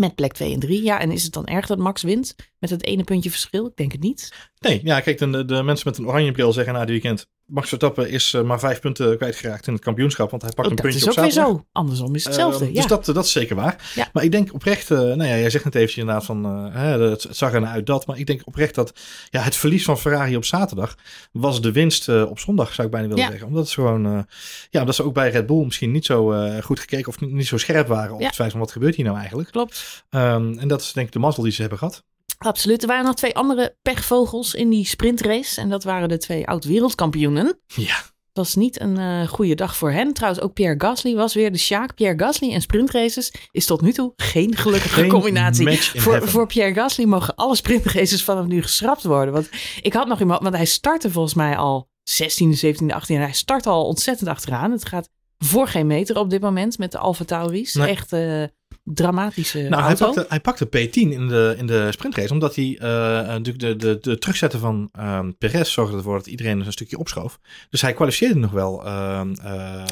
Met 0.00 0.14
plek 0.14 0.32
2 0.32 0.52
en 0.52 0.60
3. 0.60 0.82
Ja, 0.82 1.00
en 1.00 1.10
is 1.10 1.22
het 1.22 1.32
dan 1.32 1.46
erg 1.46 1.66
dat 1.66 1.78
Max 1.78 2.02
wint 2.02 2.34
met 2.58 2.70
het 2.70 2.84
ene 2.84 3.04
puntje 3.04 3.30
verschil? 3.30 3.66
Ik 3.66 3.76
denk 3.76 3.92
het 3.92 4.00
niet. 4.00 4.50
Nee, 4.58 4.80
ja, 4.84 5.00
kijk, 5.00 5.18
de, 5.18 5.44
de 5.44 5.62
mensen 5.62 5.88
met 5.88 5.98
een 5.98 6.06
oranje 6.06 6.32
bril 6.32 6.52
zeggen 6.52 6.72
na 6.72 6.80
dit 6.80 6.88
weekend... 6.88 7.26
Max 7.50 7.68
Verstappen 7.68 8.10
is 8.10 8.32
uh, 8.32 8.42
maar 8.42 8.58
vijf 8.58 8.80
punten 8.80 9.16
kwijtgeraakt 9.16 9.66
in 9.66 9.72
het 9.72 9.82
kampioenschap, 9.82 10.30
want 10.30 10.42
hij 10.42 10.50
pakt 10.50 10.66
oh, 10.66 10.70
een 10.72 10.76
dat 10.82 10.84
puntje 10.84 11.00
is 11.00 11.16
op 11.16 11.18
ook 11.24 11.30
zaterdag. 11.30 11.48
weer 11.52 11.56
zo. 11.56 11.66
Andersom 11.72 12.14
is 12.14 12.24
hetzelfde. 12.24 12.64
Uh, 12.64 12.70
ja. 12.70 12.76
Dus 12.76 12.86
dat, 12.86 13.04
dat 13.04 13.24
is 13.24 13.32
zeker 13.32 13.56
waar. 13.56 13.90
Ja. 13.94 14.08
Maar 14.12 14.24
ik 14.24 14.30
denk 14.32 14.54
oprecht, 14.54 14.90
uh, 14.90 14.98
nou 14.98 15.24
ja, 15.24 15.36
jij 15.36 15.50
zegt 15.50 15.64
net 15.64 15.74
eventjes 15.74 15.98
inderdaad 16.00 16.24
van, 16.24 16.46
uh, 16.46 16.74
het, 17.10 17.22
het 17.22 17.36
zag 17.36 17.52
er 17.52 17.60
naar 17.60 17.72
uit 17.72 17.86
dat. 17.86 18.06
Maar 18.06 18.18
ik 18.18 18.26
denk 18.26 18.40
oprecht 18.44 18.74
dat 18.74 18.92
ja, 19.30 19.40
het 19.40 19.56
verlies 19.56 19.84
van 19.84 19.98
Ferrari 19.98 20.36
op 20.36 20.44
zaterdag 20.44 20.94
was 21.32 21.62
de 21.62 21.72
winst 21.72 22.08
op 22.08 22.38
zondag, 22.38 22.74
zou 22.74 22.86
ik 22.86 22.92
bijna 22.92 23.08
willen 23.08 23.24
Ja. 23.24 23.30
zeggen. 23.30 23.48
Omdat, 23.48 23.68
ze 23.68 23.74
gewoon, 23.74 24.26
ja, 24.70 24.80
omdat 24.80 24.94
ze 24.94 25.04
ook 25.04 25.14
bij 25.14 25.30
Red 25.30 25.46
Bull 25.46 25.64
misschien 25.64 25.90
niet 25.90 26.04
zo 26.04 26.34
goed 26.62 26.80
gekeken 26.80 27.08
of 27.08 27.20
niet, 27.20 27.30
niet 27.30 27.46
zo 27.46 27.58
scherp 27.58 27.86
waren 27.86 28.14
op 28.14 28.20
het 28.20 28.34
feit 28.34 28.50
van 28.50 28.60
wat 28.60 28.72
gebeurt 28.72 28.94
hier 28.94 29.04
nou 29.04 29.18
eigenlijk. 29.18 29.50
Klopt. 29.50 30.04
Um, 30.10 30.58
en 30.58 30.68
dat 30.68 30.80
is 30.80 30.92
denk 30.92 31.06
ik 31.06 31.12
de 31.12 31.18
mazzel 31.18 31.42
die 31.42 31.52
ze 31.52 31.60
hebben 31.60 31.78
gehad. 31.78 32.04
Absoluut. 32.46 32.82
Er 32.82 32.88
waren 32.88 33.04
nog 33.04 33.14
twee 33.14 33.34
andere 33.34 33.76
pechvogels 33.82 34.54
in 34.54 34.68
die 34.68 34.86
sprintrace. 34.86 35.60
En 35.60 35.68
dat 35.68 35.84
waren 35.84 36.08
de 36.08 36.18
twee 36.18 36.46
oud-wereldkampioenen. 36.46 37.60
Ja. 37.66 37.96
Het 38.32 38.38
was 38.38 38.54
niet 38.54 38.80
een 38.80 38.98
uh, 38.98 39.28
goede 39.28 39.54
dag 39.54 39.76
voor 39.76 39.90
hen. 39.90 40.12
Trouwens, 40.12 40.42
ook 40.42 40.52
Pierre 40.52 40.74
Gasly 40.78 41.14
was 41.14 41.34
weer 41.34 41.52
de 41.52 41.58
Sjaak. 41.58 41.94
Pierre 41.94 42.18
Gasly 42.18 42.52
en 42.52 42.60
sprintraces 42.60 43.32
is 43.50 43.66
tot 43.66 43.80
nu 43.80 43.92
toe 43.92 44.12
geen 44.16 44.56
gelukkige 44.56 44.94
geen 44.94 45.08
combinatie. 45.08 45.80
Voor, 45.80 46.28
voor, 46.28 46.46
Pierre 46.46 46.74
Gasly 46.74 47.04
mogen 47.04 47.34
alle 47.34 47.56
sprintraces 47.56 48.24
vanaf 48.24 48.46
nu 48.46 48.62
geschrapt 48.62 49.02
worden. 49.02 49.34
Want 49.34 49.48
ik 49.80 49.92
had 49.92 50.06
nog 50.06 50.20
iemand, 50.20 50.42
want 50.42 50.54
hij 50.54 50.64
startte 50.64 51.10
volgens 51.10 51.34
mij 51.34 51.56
al 51.56 51.88
16e, 52.10 52.64
17e, 52.64 52.94
18e. 52.94 53.06
En 53.06 53.20
hij 53.20 53.32
start 53.32 53.66
al 53.66 53.84
ontzettend 53.84 54.28
achteraan. 54.28 54.70
Het 54.70 54.84
gaat 54.84 55.08
voor 55.38 55.68
geen 55.68 55.86
meter 55.86 56.18
op 56.18 56.30
dit 56.30 56.40
moment 56.40 56.78
met 56.78 56.92
de 56.92 56.98
Alfa 56.98 57.24
Tauri's. 57.24 57.74
Nee. 57.74 57.88
Echt 57.88 58.12
uh, 58.12 58.44
dramatische 58.84 59.58
nou, 59.58 59.82
auto. 59.82 60.04
Hij 60.04 60.14
pakte, 60.14 60.26
hij 60.28 60.40
pakte 60.40 60.66
P10 60.66 60.90
in 60.92 61.28
de, 61.28 61.54
in 61.58 61.66
de 61.66 61.92
sprintrace, 61.92 62.32
omdat 62.32 62.54
hij 62.54 62.64
uh, 62.64 62.80
natuurlijk 63.26 63.58
de, 63.58 63.76
de, 63.76 63.98
de 64.00 64.18
terugzetten 64.18 64.60
van 64.60 64.90
um, 64.98 65.36
Perez 65.36 65.72
zorgde 65.72 65.96
ervoor 65.96 66.16
dat 66.16 66.26
iedereen 66.26 66.60
een 66.60 66.72
stukje 66.72 66.98
opschoof. 66.98 67.38
Dus 67.70 67.80
hij 67.80 67.92
kwalificeerde 67.92 68.38
nog 68.38 68.50
wel. 68.50 68.86
Uh, 68.86 69.20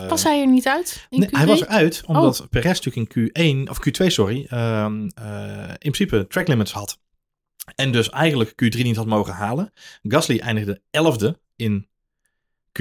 was 0.09 0.23
hij 0.23 0.41
er 0.41 0.47
niet 0.47 0.69
uit? 0.69 1.07
nee, 1.11 1.29
hij 1.31 1.47
was 1.47 1.61
eruit, 1.61 2.03
omdat 2.07 2.41
oh. 2.41 2.47
Perez 2.49 2.81
natuurlijk 2.81 3.33
in 3.35 3.67
Q1, 3.67 3.71
of 3.71 3.79
Q2, 3.89 4.07
sorry, 4.07 4.47
um, 4.53 5.03
in 5.79 5.79
principe 5.79 6.27
track 6.27 6.49
limits 6.49 6.73
had. 6.73 6.99
En 7.75 7.93
dus 7.93 8.11
eigenlijk 8.11 8.51
Q3 8.51 8.83
niet 8.83 8.97
had 8.97 9.07
mogen 9.07 9.33
halen. 9.33 9.73
Gasly 10.03 10.39
eindigde 10.39 10.81
11e 10.91 11.39
in 11.57 11.89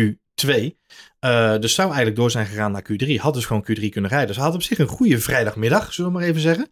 Q2. 0.02 0.27
Uh, 0.46 1.58
dus 1.58 1.74
zou 1.74 1.88
eigenlijk 1.88 2.16
door 2.18 2.32
zijn 2.32 2.46
gegaan 2.46 2.72
naar 2.72 2.88
Q3. 2.92 3.16
Had 3.16 3.34
dus 3.34 3.46
gewoon 3.46 3.66
Q3 3.72 3.90
kunnen 3.90 4.10
rijden. 4.10 4.28
Dus 4.28 4.36
hij 4.36 4.46
had 4.46 4.56
op 4.56 4.64
zich 4.64 4.78
een 4.80 4.88
goede 4.88 5.20
vrijdagmiddag, 5.20 5.94
zullen 5.94 6.12
we 6.12 6.18
maar 6.18 6.28
even 6.28 6.42
zeggen. 6.42 6.70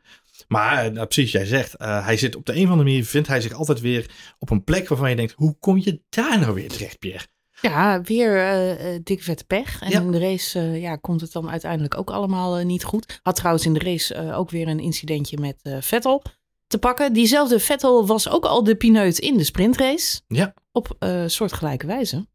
Maar 0.48 0.92
nou, 0.92 1.06
precies, 1.06 1.32
jij 1.32 1.46
zegt, 1.46 1.82
uh, 1.82 2.06
hij 2.06 2.18
zit 2.18 2.36
op 2.36 2.46
de 2.46 2.52
een 2.56 2.64
of 2.64 2.70
andere 2.70 2.84
manier, 2.90 3.06
vindt 3.06 3.28
hij 3.28 3.42
zich 3.42 3.54
altijd 3.54 3.80
weer 3.82 4.06
op 4.40 4.50
een 4.50 4.64
plek 4.64 4.88
waarvan 4.88 5.10
je 5.10 5.16
denkt, 5.16 5.34
hoe 5.36 5.56
kom 5.60 5.78
je 5.78 6.02
daar 6.10 6.40
nou 6.40 6.54
weer 6.54 6.70
terecht, 6.70 7.00
Pierre? 7.00 7.26
Ja, 7.62 8.02
weer 8.02 8.36
uh, 8.80 9.00
dik 9.04 9.24
vette 9.24 9.46
pech. 9.46 9.82
En 9.82 9.90
Ja. 9.90 10.00
in 10.00 10.12
de 10.12 10.20
race 10.20 10.60
uh, 10.60 10.82
ja, 10.82 10.96
komt 10.96 11.22
het 11.22 11.32
dan 11.32 11.50
uiteindelijk 11.50 11.98
ook 11.98 12.10
allemaal 12.10 12.64
niet 12.64 12.84
goed. 12.84 13.20
Had 13.24 13.36
trouwens 13.36 13.66
in 13.66 13.74
de 13.74 13.80
race 13.80 14.34
ook 14.34 14.50
weer 14.50 14.68
een 14.68 14.80
incidentje 14.80 15.38
met 15.40 15.56
Vettel 15.80 16.24
te 16.68 16.78
pakken. 16.78 17.14
Diezelfde 17.14 17.60
Vettel 17.60 18.06
was 18.08 18.30
ook 18.30 18.46
al 18.46 18.64
de 18.64 18.76
pineut 18.76 19.20
in 19.20 19.38
de 19.38 19.44
sprintrace. 19.44 20.22
Ja. 20.28 20.54
Op 20.72 20.96
soortgelijke 21.28 21.88
wijze. 21.88 22.28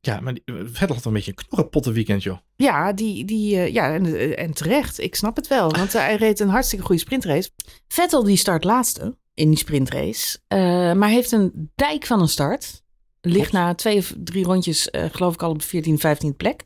Ja, 0.00 0.20
maar 0.20 0.34
die, 0.34 0.42
Vettel 0.64 0.94
had 0.94 1.04
een 1.04 1.12
beetje 1.12 1.32
een 1.36 1.44
knorrenpotten 1.46 1.92
weekend, 1.92 2.22
joh. 2.22 2.38
Ja, 2.56 2.92
die, 2.92 3.24
die, 3.24 3.54
uh, 3.54 3.72
ja 3.72 3.94
en, 3.94 4.36
en, 4.36 4.52
terecht. 4.52 4.98
Ik 4.98 5.14
snap 5.14 5.36
het 5.36 5.46
wel. 5.46 5.70
Want 5.70 5.92
hij 5.92 6.16
reed 6.16 6.40
een 6.40 6.48
hartstikke 6.48 6.84
goede 6.84 7.00
sprintrace. 7.00 7.50
Vettel 7.88 8.22
die 8.22 8.36
start 8.36 8.64
laatste 8.64 9.16
in 9.34 9.48
die 9.48 9.58
sprintrace. 9.58 10.38
Uh, 10.48 10.58
maar 10.92 11.08
heeft 11.08 11.32
een 11.32 11.70
dijk 11.74 12.06
van 12.06 12.20
een 12.20 12.28
start. 12.28 12.82
Ligt 13.20 13.52
na 13.52 13.74
twee 13.74 13.98
of 13.98 14.14
drie 14.18 14.44
rondjes, 14.44 14.88
uh, 14.92 15.04
geloof 15.12 15.34
ik, 15.34 15.42
al 15.42 15.50
op 15.50 15.62
14, 15.62 15.98
15 15.98 16.36
plek. 16.36 16.64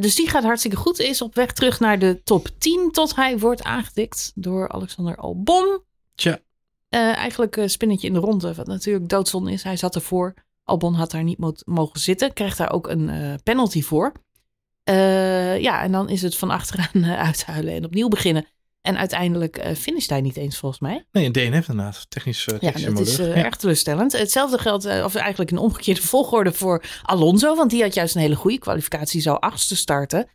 Dus 0.00 0.14
die 0.14 0.28
gaat 0.28 0.42
hartstikke 0.42 0.76
goed. 0.76 0.98
Is 0.98 1.22
op 1.22 1.34
weg 1.34 1.52
terug 1.52 1.80
naar 1.80 1.98
de 1.98 2.22
top 2.22 2.48
10 2.58 2.88
tot 2.92 3.16
hij 3.16 3.38
wordt 3.38 3.62
aangedikt 3.62 4.32
door 4.34 4.68
Alexander 4.68 5.16
Albon. 5.16 5.82
Tja. 6.14 6.38
Eigenlijk 6.88 7.56
een 7.56 7.70
spinnetje 7.70 8.06
in 8.06 8.12
de 8.12 8.18
ronde, 8.18 8.54
wat 8.54 8.66
natuurlijk 8.66 9.08
doodzonde 9.08 9.52
is. 9.52 9.62
Hij 9.62 9.76
zat 9.76 9.94
ervoor. 9.94 10.34
Albon 10.64 10.94
had 10.94 11.10
daar 11.10 11.22
niet 11.22 11.38
mo 11.38 11.52
mogen 11.64 12.00
zitten. 12.00 12.32
Krijgt 12.32 12.58
daar 12.58 12.72
ook 12.72 12.88
een 12.88 13.08
uh, 13.08 13.34
penalty 13.42 13.82
voor. 13.82 14.12
Uh, 14.90 15.60
ja, 15.60 15.82
en 15.82 15.92
dan 15.92 16.08
is 16.08 16.22
het 16.22 16.36
van 16.36 16.50
achteraan 16.50 17.04
uh, 17.04 17.18
uithuilen 17.18 17.74
en 17.74 17.84
opnieuw 17.84 18.08
beginnen. 18.08 18.46
En 18.80 18.96
uiteindelijk 18.96 19.58
uh, 19.58 19.72
finisht 19.72 20.10
hij 20.10 20.20
niet 20.20 20.36
eens 20.36 20.58
volgens 20.58 20.80
mij. 20.80 21.06
Nee, 21.12 21.24
een 21.24 21.32
DNF 21.32 21.68
inderdaad. 21.68 22.06
Technisch, 22.08 22.46
uh, 22.46 22.58
ja, 22.60 22.90
dat 22.90 22.98
is 22.98 23.18
uh, 23.18 23.26
ja. 23.26 23.44
erg 23.44 23.56
teleurstellend. 23.56 24.12
Hetzelfde 24.12 24.58
geldt, 24.58 24.86
uh, 24.86 25.04
of 25.04 25.14
eigenlijk 25.14 25.50
een 25.50 25.58
omgekeerde 25.58 26.02
volgorde 26.16 26.52
voor 26.52 26.84
Alonso. 27.02 27.56
Want 27.56 27.70
die 27.70 27.82
had 27.82 27.94
juist 27.94 28.14
een 28.14 28.20
hele 28.20 28.34
goede 28.34 28.58
kwalificatie. 28.58 29.20
Zou 29.20 29.40
achtste 29.40 29.76
starten. 29.76 30.28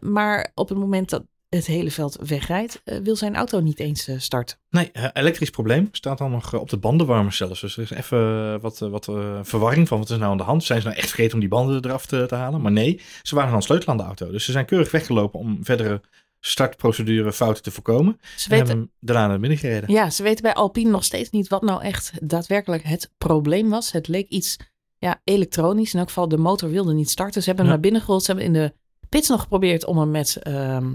Maar 0.00 0.50
op 0.54 0.68
het 0.68 0.78
moment 0.78 1.10
dat 1.10 1.24
het 1.48 1.66
hele 1.66 1.90
veld 1.90 2.18
wegrijdt, 2.20 2.82
uh, 2.84 2.98
wil 2.98 3.16
zijn 3.16 3.36
auto 3.36 3.60
niet 3.60 3.78
eens 3.78 4.08
uh, 4.08 4.18
starten. 4.18 4.56
Nee, 4.70 4.90
uh, 4.92 5.06
elektrisch 5.12 5.50
probleem. 5.50 5.88
Staat 5.92 6.18
dan 6.18 6.30
nog 6.30 6.54
op 6.54 6.70
de 6.70 6.76
bandenwarmers 6.76 7.36
zelfs. 7.36 7.60
Dus 7.60 7.76
er 7.76 7.82
is 7.82 7.90
even 7.90 8.60
wat, 8.60 8.78
wat 8.78 9.04
verwarring 9.42 9.88
van 9.88 9.98
wat 9.98 10.10
is 10.10 10.18
nou 10.18 10.30
aan 10.30 10.36
de 10.36 10.42
hand. 10.42 10.64
Zijn 10.64 10.80
ze 10.80 10.86
nou 10.86 10.98
echt 10.98 11.08
vergeten 11.08 11.34
om 11.34 11.40
die 11.40 11.48
banden 11.48 11.84
eraf 11.84 12.06
te, 12.06 12.24
te 12.26 12.34
halen? 12.34 12.60
Maar 12.60 12.72
nee, 12.72 13.00
ze 13.22 13.34
waren 13.34 13.50
aan 13.50 13.56
het 13.56 13.64
sleutelen 13.64 13.90
aan 13.92 14.00
de 14.00 14.06
auto. 14.06 14.30
Dus 14.30 14.44
ze 14.44 14.52
zijn 14.52 14.66
keurig 14.66 14.90
weggelopen 14.90 15.40
om 15.40 15.58
verdere 15.62 16.00
startprocedure 16.40 17.32
fouten 17.32 17.62
te 17.62 17.70
voorkomen. 17.70 18.20
Ze 18.36 18.48
weten, 18.48 18.66
hebben 18.66 18.90
daarna 19.00 19.26
naar 19.26 19.40
binnen 19.40 19.58
gereden. 19.58 19.92
Ja, 19.92 20.10
ze 20.10 20.22
weten 20.22 20.42
bij 20.42 20.54
Alpine 20.54 20.90
nog 20.90 21.04
steeds 21.04 21.30
niet 21.30 21.48
wat 21.48 21.62
nou 21.62 21.82
echt 21.82 22.12
daadwerkelijk 22.22 22.82
het 22.82 23.12
probleem 23.18 23.68
was. 23.70 23.92
Het 23.92 24.08
leek 24.08 24.28
iets 24.28 24.56
ja, 24.98 25.20
elektronisch. 25.24 25.92
In 25.92 25.98
elk 25.98 26.08
geval, 26.08 26.28
de 26.28 26.38
motor 26.38 26.70
wilde 26.70 26.92
niet 26.94 27.10
starten. 27.10 27.42
Ze 27.42 27.48
hebben 27.48 27.64
hem 27.66 27.74
Ja. 27.74 27.80
naar 27.80 27.90
binnen 27.90 28.00
gerold. 28.00 28.24
Ze 28.24 28.32
hebben 28.32 28.46
in 28.46 28.52
de 28.52 28.72
pits 29.08 29.28
nog 29.28 29.40
geprobeerd 29.40 29.84
om 29.84 29.98
hem 29.98 30.10
met... 30.10 30.36
ehm, 30.36 30.92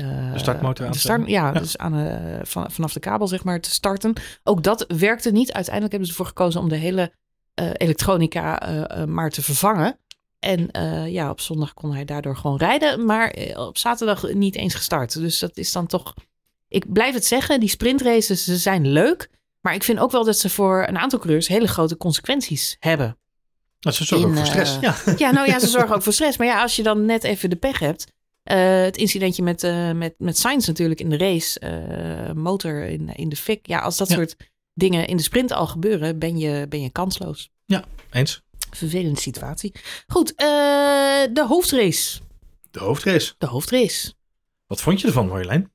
uh, 0.00 0.32
De 0.32 0.38
startmotor 0.38 0.86
aan 0.86 0.92
te 0.92 0.98
start, 0.98 1.26
ja, 1.28 1.52
Ja. 1.52 1.60
dus 1.60 1.78
aan, 1.78 1.98
uh, 1.98 2.38
van, 2.42 2.70
vanaf 2.70 2.92
de 2.92 3.00
kabel 3.00 3.28
zeg 3.28 3.44
maar 3.44 3.60
te 3.60 3.70
starten. 3.70 4.12
Ook 4.44 4.62
dat 4.62 4.84
werkte 4.88 5.30
niet. 5.30 5.52
Uiteindelijk 5.52 5.92
hebben 5.92 6.04
ze 6.12 6.18
ervoor 6.18 6.26
gekozen 6.36 6.60
om 6.60 6.68
de 6.68 6.76
hele 6.76 7.12
uh, 7.60 7.70
elektronica 7.72 8.68
uh, 8.68 9.04
maar 9.04 9.30
te 9.30 9.42
vervangen. 9.42 9.98
En 10.38 10.68
uh, 10.76 11.12
ja, 11.12 11.30
op 11.30 11.40
zondag 11.40 11.74
kon 11.74 11.92
hij 11.92 12.04
daardoor 12.04 12.36
gewoon 12.36 12.56
rijden. 12.56 13.04
Maar 13.04 13.36
op 13.54 13.78
zaterdag 13.78 14.32
niet 14.32 14.56
eens 14.56 14.74
gestart. 14.74 15.14
Dus 15.20 15.38
dat 15.38 15.56
is 15.56 15.72
dan 15.72 15.86
toch... 15.86 16.14
Ik 16.68 16.92
blijf 16.92 17.14
het 17.14 17.26
zeggen, 17.26 17.60
die 17.60 17.68
sprintraces 17.68 18.44
ze 18.44 18.56
zijn 18.56 18.86
leuk. 18.88 19.30
Maar 19.60 19.74
ik 19.74 19.82
vind 19.82 19.98
ook 19.98 20.10
wel 20.10 20.24
dat 20.24 20.38
ze 20.38 20.50
voor 20.50 20.84
een 20.88 20.98
aantal 20.98 21.18
coureurs 21.18 21.48
hele 21.48 21.68
grote 21.68 21.96
consequenties 21.96 22.76
hebben. 22.78 23.16
Dat 23.78 23.94
ze 23.94 24.04
zorgen 24.04 24.28
ook 24.28 24.36
voor 24.36 24.46
stress. 24.46 24.76
uh, 24.76 24.82
Ja. 24.82 24.94
ja, 25.16 25.30
nou 25.30 25.48
ja, 25.48 25.58
ze 25.58 25.66
zorgen 25.66 25.94
ook 25.94 26.02
voor 26.02 26.12
stress. 26.12 26.36
Maar 26.38 26.46
ja, 26.46 26.62
als 26.62 26.76
je 26.76 26.82
dan 26.82 27.04
net 27.04 27.24
even 27.24 27.50
de 27.50 27.56
pech 27.56 27.78
hebt. 27.78 28.06
Uh, 28.50 28.82
het 28.82 28.96
incidentje 28.96 29.42
met, 29.42 29.62
uh, 29.62 29.92
met, 29.92 30.14
met 30.18 30.38
Sainz 30.38 30.66
natuurlijk 30.66 31.00
in 31.00 31.08
de 31.08 31.16
race. 31.16 31.60
Uh, 32.28 32.32
motor 32.34 32.82
in, 32.84 33.08
in 33.14 33.28
de 33.28 33.36
fik. 33.36 33.66
Ja, 33.66 33.78
als 33.78 33.96
dat 33.96 34.08
Ja. 34.08 34.14
soort 34.14 34.36
dingen 34.74 35.06
in 35.06 35.16
de 35.16 35.22
sprint 35.22 35.52
al 35.52 35.66
gebeuren, 35.66 36.18
ben 36.18 36.38
je, 36.38 36.66
ben 36.68 36.82
je 36.82 36.90
kansloos. 36.90 37.50
ja, 37.64 37.84
eens. 38.10 38.42
Vervelende 38.70 39.20
situatie. 39.20 39.72
Goed, 40.06 40.36
de 40.36 41.44
hoofdrace. 41.48 42.20
De 42.70 42.78
hoofdrace. 42.80 43.34
De 43.38 43.46
hoofdrace. 43.46 44.12
Wat 44.66 44.80
vond 44.80 45.00
je 45.00 45.06
ervan, 45.06 45.26
Marjolein? 45.28 45.72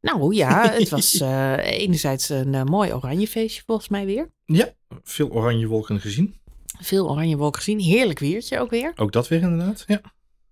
Nou 0.00 0.34
ja, 0.34 0.70
het 0.72 0.88
was 0.88 1.20
enerzijds 1.84 2.28
een 2.28 2.64
mooi 2.66 2.92
oranje 2.92 3.28
feestje 3.28 3.62
volgens 3.66 3.88
mij 3.88 4.06
weer. 4.06 4.30
Ja, 4.44 4.72
veel 5.02 5.28
oranje 5.30 5.66
wolken 5.66 6.00
gezien. 6.00 6.34
Veel 6.80 7.10
oranje 7.10 7.36
wolken 7.36 7.62
gezien. 7.62 7.80
Heerlijk 7.80 8.18
weertje 8.18 8.58
ook 8.58 8.70
weer. 8.70 8.92
Ook 8.96 9.12
dat 9.12 9.28
weer 9.28 9.40
inderdaad, 9.40 9.84
ja. 9.86 10.00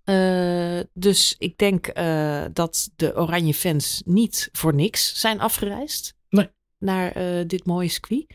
Uh, 0.05 0.81
dus 0.93 1.35
ik 1.39 1.59
denk 1.59 1.95
dat 2.55 2.91
de 2.97 3.17
oranje 3.17 3.55
fans 3.55 4.03
niet 4.05 4.49
voor 4.53 4.75
niks 4.75 5.21
zijn 5.21 5.41
afgereisd. 5.41 6.15
Nee. 6.29 6.49
Naar 6.79 7.13
dit 7.47 7.67
mooie 7.67 7.89
circuit. 7.89 8.27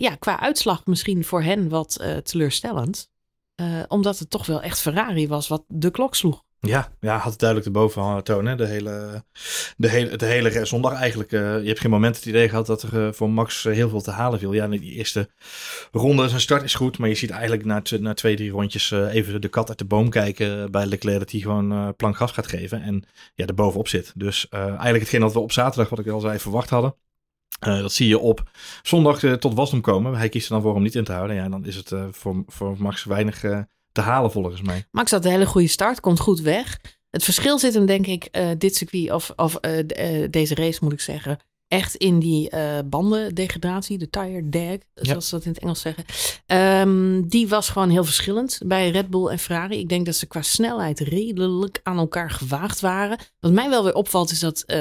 ja, 0.00 0.14
qua 0.18 0.40
uitslag 0.40 0.86
misschien 0.86 1.24
voor 1.24 1.42
hen 1.42 1.68
wat 1.68 2.20
teleurstellend. 2.22 3.08
omdat 3.88 4.18
het 4.18 4.30
toch 4.30 4.46
wel 4.46 4.62
echt 4.62 4.80
Ferrari 4.80 5.28
was 5.28 5.48
wat 5.48 5.64
de 5.68 5.90
klok 5.90 6.14
sloeg. 6.14 6.42
Ja, 6.60 6.92
ja, 7.00 7.16
had 7.16 7.30
het 7.30 7.40
duidelijk 7.40 7.72
de 7.72 7.78
bovenhand 7.78 8.24
toon. 8.24 8.46
Hè? 8.46 8.56
De, 8.56 8.66
hele, 8.66 9.24
de, 9.76 9.88
hele, 9.88 10.16
de 10.16 10.26
hele 10.26 10.64
zondag 10.64 10.92
eigenlijk. 10.92 11.32
Uh, 11.32 11.60
je 11.60 11.66
hebt 11.66 11.80
geen 11.80 11.90
moment 11.90 12.16
het 12.16 12.26
idee 12.26 12.48
gehad 12.48 12.66
dat 12.66 12.82
er 12.82 13.06
uh, 13.06 13.12
voor 13.12 13.30
Max 13.30 13.64
uh, 13.64 13.74
heel 13.74 13.88
veel 13.88 14.00
te 14.00 14.10
halen 14.10 14.38
viel. 14.38 14.52
Ja, 14.52 14.64
in 14.64 14.70
die 14.70 14.92
eerste 14.92 15.30
ronde, 15.92 16.28
zijn 16.28 16.40
start 16.40 16.62
is 16.62 16.74
goed. 16.74 16.98
Maar 16.98 17.08
je 17.08 17.14
ziet 17.14 17.30
eigenlijk 17.30 17.64
na, 17.64 17.82
na 18.00 18.14
twee, 18.14 18.36
drie 18.36 18.50
rondjes 18.50 18.90
even 18.90 19.40
de 19.40 19.48
kat 19.48 19.68
uit 19.68 19.78
de 19.78 19.84
boom 19.84 20.10
kijken 20.10 20.70
bij 20.70 20.86
Leclerc. 20.86 21.18
Dat 21.18 21.30
hij 21.30 21.40
gewoon 21.40 21.94
plank 21.96 22.16
gas 22.16 22.32
gaat 22.32 22.46
geven 22.46 22.82
en 22.82 23.04
ja, 23.34 23.46
er 23.46 23.54
bovenop 23.54 23.88
zit. 23.88 24.12
Dus 24.14 24.48
eigenlijk 24.48 25.00
hetgeen 25.00 25.20
dat 25.20 25.32
we 25.32 25.40
op 25.40 25.52
zaterdag, 25.52 25.88
wat 25.88 25.98
ik 25.98 26.08
al 26.08 26.20
zei, 26.20 26.38
verwacht 26.38 26.70
hadden. 26.70 26.94
dat 27.58 27.92
zie 27.92 28.08
je 28.08 28.18
op 28.18 28.50
zondag 28.82 29.18
tot 29.18 29.54
wasdom 29.54 29.80
komen. 29.80 30.14
Hij 30.14 30.28
kiest 30.28 30.46
er 30.46 30.52
dan 30.52 30.62
voor 30.62 30.74
om 30.74 30.82
niet 30.82 30.94
in 30.94 31.04
te 31.04 31.12
houden. 31.12 31.36
Ja, 31.36 31.48
dan 31.48 31.66
is 31.66 31.76
het 31.76 31.92
voor, 32.10 32.42
voor 32.46 32.76
Max 32.78 33.04
weinig 33.04 33.42
te 33.92 34.00
halen 34.00 34.30
volgens 34.30 34.62
mij. 34.62 34.84
Max 34.90 35.10
had 35.10 35.24
een 35.24 35.30
hele 35.30 35.46
goede 35.46 35.68
start, 35.68 36.00
komt 36.00 36.20
goed 36.20 36.40
weg. 36.40 36.80
Het 37.10 37.24
verschil 37.24 37.58
zit 37.58 37.74
hem 37.74 37.86
denk 37.86 38.06
ik 38.06 38.28
uh, 38.32 38.48
dit 38.58 38.76
circuit 38.76 39.12
of, 39.12 39.32
of 39.36 39.58
uh, 39.60 40.26
deze 40.30 40.54
race 40.54 40.78
moet 40.82 40.92
ik 40.92 41.00
zeggen. 41.00 41.38
Echt 41.68 41.94
in 41.94 42.18
die 42.18 42.50
bandendegradatie, 42.84 43.98
de 43.98 44.10
tire 44.10 44.48
drag, 44.50 44.78
zoals 44.94 45.28
ze 45.28 45.34
dat 45.34 45.44
in 45.44 45.50
het 45.50 45.60
Engels 45.60 45.80
zeggen. 45.80 46.04
Um, 46.46 47.28
die 47.28 47.48
was 47.48 47.68
gewoon 47.68 47.90
heel 47.90 48.04
verschillend 48.04 48.60
bij 48.64 48.90
Red 48.90 49.10
Bull 49.10 49.26
en 49.26 49.38
Ferrari. 49.38 49.78
Ik 49.78 49.88
denk 49.88 50.06
dat 50.06 50.14
ze 50.14 50.26
qua 50.26 50.42
snelheid 50.42 51.00
redelijk 51.00 51.80
aan 51.82 51.98
elkaar 51.98 52.30
gewaagd 52.30 52.80
waren. 52.80 53.18
Wat 53.40 53.52
mij 53.52 53.70
wel 53.70 53.84
weer 53.84 53.94
opvalt 53.94 54.30
is 54.30 54.40
dat 54.40 54.60
uh, 54.66 54.76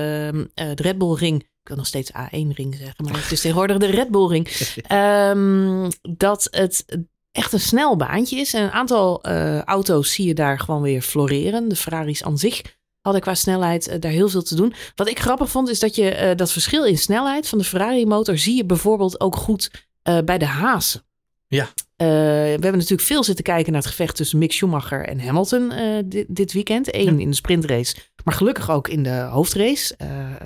de 0.54 0.74
Red 0.76 0.98
Bull 0.98 1.14
ring 1.14 1.44
ik 1.70 1.76
wil 1.76 1.78
nog 1.78 1.88
steeds 1.88 2.12
A1-ring 2.12 2.76
zeggen, 2.76 3.06
maar 3.06 3.22
het 3.22 3.32
is 3.32 3.42
tegenwoordig 3.42 3.78
de 3.78 3.86
Red 3.86 4.10
Bull 4.10 4.28
ring. 4.28 4.48
Um, 4.92 5.88
dat 6.18 6.48
het 6.52 6.86
echt 7.32 7.54
een 7.54 7.60
snel 7.60 7.96
baantje 7.96 8.40
is. 8.40 8.54
En 8.54 8.64
een 8.64 8.72
aantal 8.72 9.30
uh, 9.30 9.62
auto's 9.62 10.14
zie 10.14 10.28
je 10.28 10.34
daar 10.34 10.60
gewoon 10.60 10.82
weer 10.82 11.02
floreren. 11.02 11.68
De 11.68 11.76
Ferraris 11.76 12.24
aan 12.24 12.38
zich 12.38 12.62
hadden 13.02 13.22
qua 13.22 13.36
snelheid 13.36 13.88
uh, 13.88 13.96
daar 14.00 14.12
heel 14.12 14.30
veel 14.30 14.42
te 14.42 14.56
doen. 14.56 14.74
Wat 14.96 15.10
ik 15.10 15.20
grappig 15.20 15.50
vond 15.50 15.70
is 15.70 15.80
dat 15.80 15.96
je 15.96 16.30
uh, 16.30 16.36
dat 16.36 16.52
verschil 16.52 16.86
in 16.86 16.98
snelheid 16.98 17.48
van 17.48 17.58
de 17.58 17.64
Ferrari 17.64 18.06
motor 18.06 18.38
zie 18.38 18.56
je 18.56 18.66
bijvoorbeeld 18.66 19.20
ook 19.20 19.36
goed 19.36 19.88
bij 20.26 20.38
de 20.38 20.46
Haas. 20.46 21.02
Ja. 21.48 21.70
we 21.96 22.06
hebben 22.06 22.72
natuurlijk 22.72 23.02
veel 23.02 23.24
zitten 23.24 23.44
kijken 23.44 23.72
naar 23.72 23.82
het 23.82 23.90
gevecht 23.90 24.16
tussen 24.16 24.38
Mick 24.38 24.52
Schumacher 24.52 25.06
en 25.06 25.20
Hamilton 25.20 25.74
dit, 26.06 26.26
dit, 26.30 26.54
weekend. 26.54 26.96
Eén 26.96 27.16
ja. 27.16 27.22
in 27.22 27.30
de 27.30 27.36
sprintrace, 27.36 27.96
maar 28.24 28.34
gelukkig 28.34 28.70
ook 28.70 28.88
in 28.88 29.04
de 29.04 29.20
hoofdrace. 29.20 29.96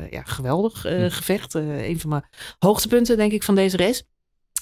ja, 0.09 0.23
geweldig 0.23 0.81
gevecht. 1.07 1.53
een 1.53 1.99
van 1.99 2.09
mijn 2.09 2.23
hoogtepunten 2.59 3.17
denk 3.17 3.31
ik 3.31 3.43
van 3.43 3.55
deze 3.55 3.77
race. 3.77 4.03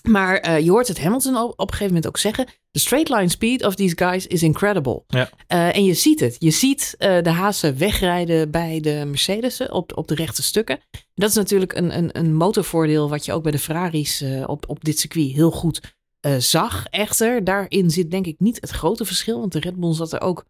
Maar 0.04 0.50
uh, 0.50 0.60
je 0.60 0.72
hoort 0.72 0.88
het 0.88 1.02
Hamilton 1.02 1.38
op, 1.38 1.50
op, 1.50 1.60
een 1.60 1.68
gegeven 1.68 1.88
moment 1.88 2.08
ook 2.08 2.18
zeggen: 2.18 2.46
The 2.72 2.80
straight 2.80 3.10
line 3.10 3.30
speed 3.30 3.66
of 3.66 3.76
these 3.76 3.98
guys 3.98 4.28
is 4.28 4.44
incredible. 4.44 5.04
Ja. 5.08 5.30
Uh, 5.48 5.76
en 5.76 5.86
je 5.86 5.94
ziet 5.94 6.20
het. 6.20 6.36
Je 6.40 6.52
ziet 6.52 6.96
uh, 7.00 7.22
de 7.22 7.30
Hazen 7.30 7.78
wegrijden 7.78 8.52
bij 8.52 8.80
de 8.80 9.04
Mercedes'en 9.06 9.72
op, 9.72 9.98
op 9.98 10.08
de 10.08 10.16
rechte 10.16 10.44
stukken. 10.44 10.80
Dat 11.16 11.30
is 11.30 11.36
natuurlijk 11.36 11.74
een, 11.74 11.98
een, 11.98 12.18
een 12.18 12.36
motorvoordeel 12.36 13.10
wat 13.10 13.26
je 13.26 13.34
ook 13.34 13.44
bij 13.44 13.52
de 13.52 13.60
Ferraris 13.60 14.24
op, 14.46 14.70
op 14.70 14.84
dit 14.84 15.00
circuit 15.00 15.32
heel 15.32 15.52
goed 15.52 15.82
zag. 16.38 16.86
Echter, 16.86 17.44
daarin 17.44 17.90
zit 17.90 18.12
denk 18.12 18.26
ik 18.26 18.40
niet 18.40 18.58
het 18.62 18.70
grote 18.70 19.06
verschil. 19.06 19.40
Want 19.40 19.52
de 19.52 19.60
Red 19.60 19.76
Bull 19.76 19.94
zat 19.94 20.14
er 20.14 20.22
ook 20.22 20.46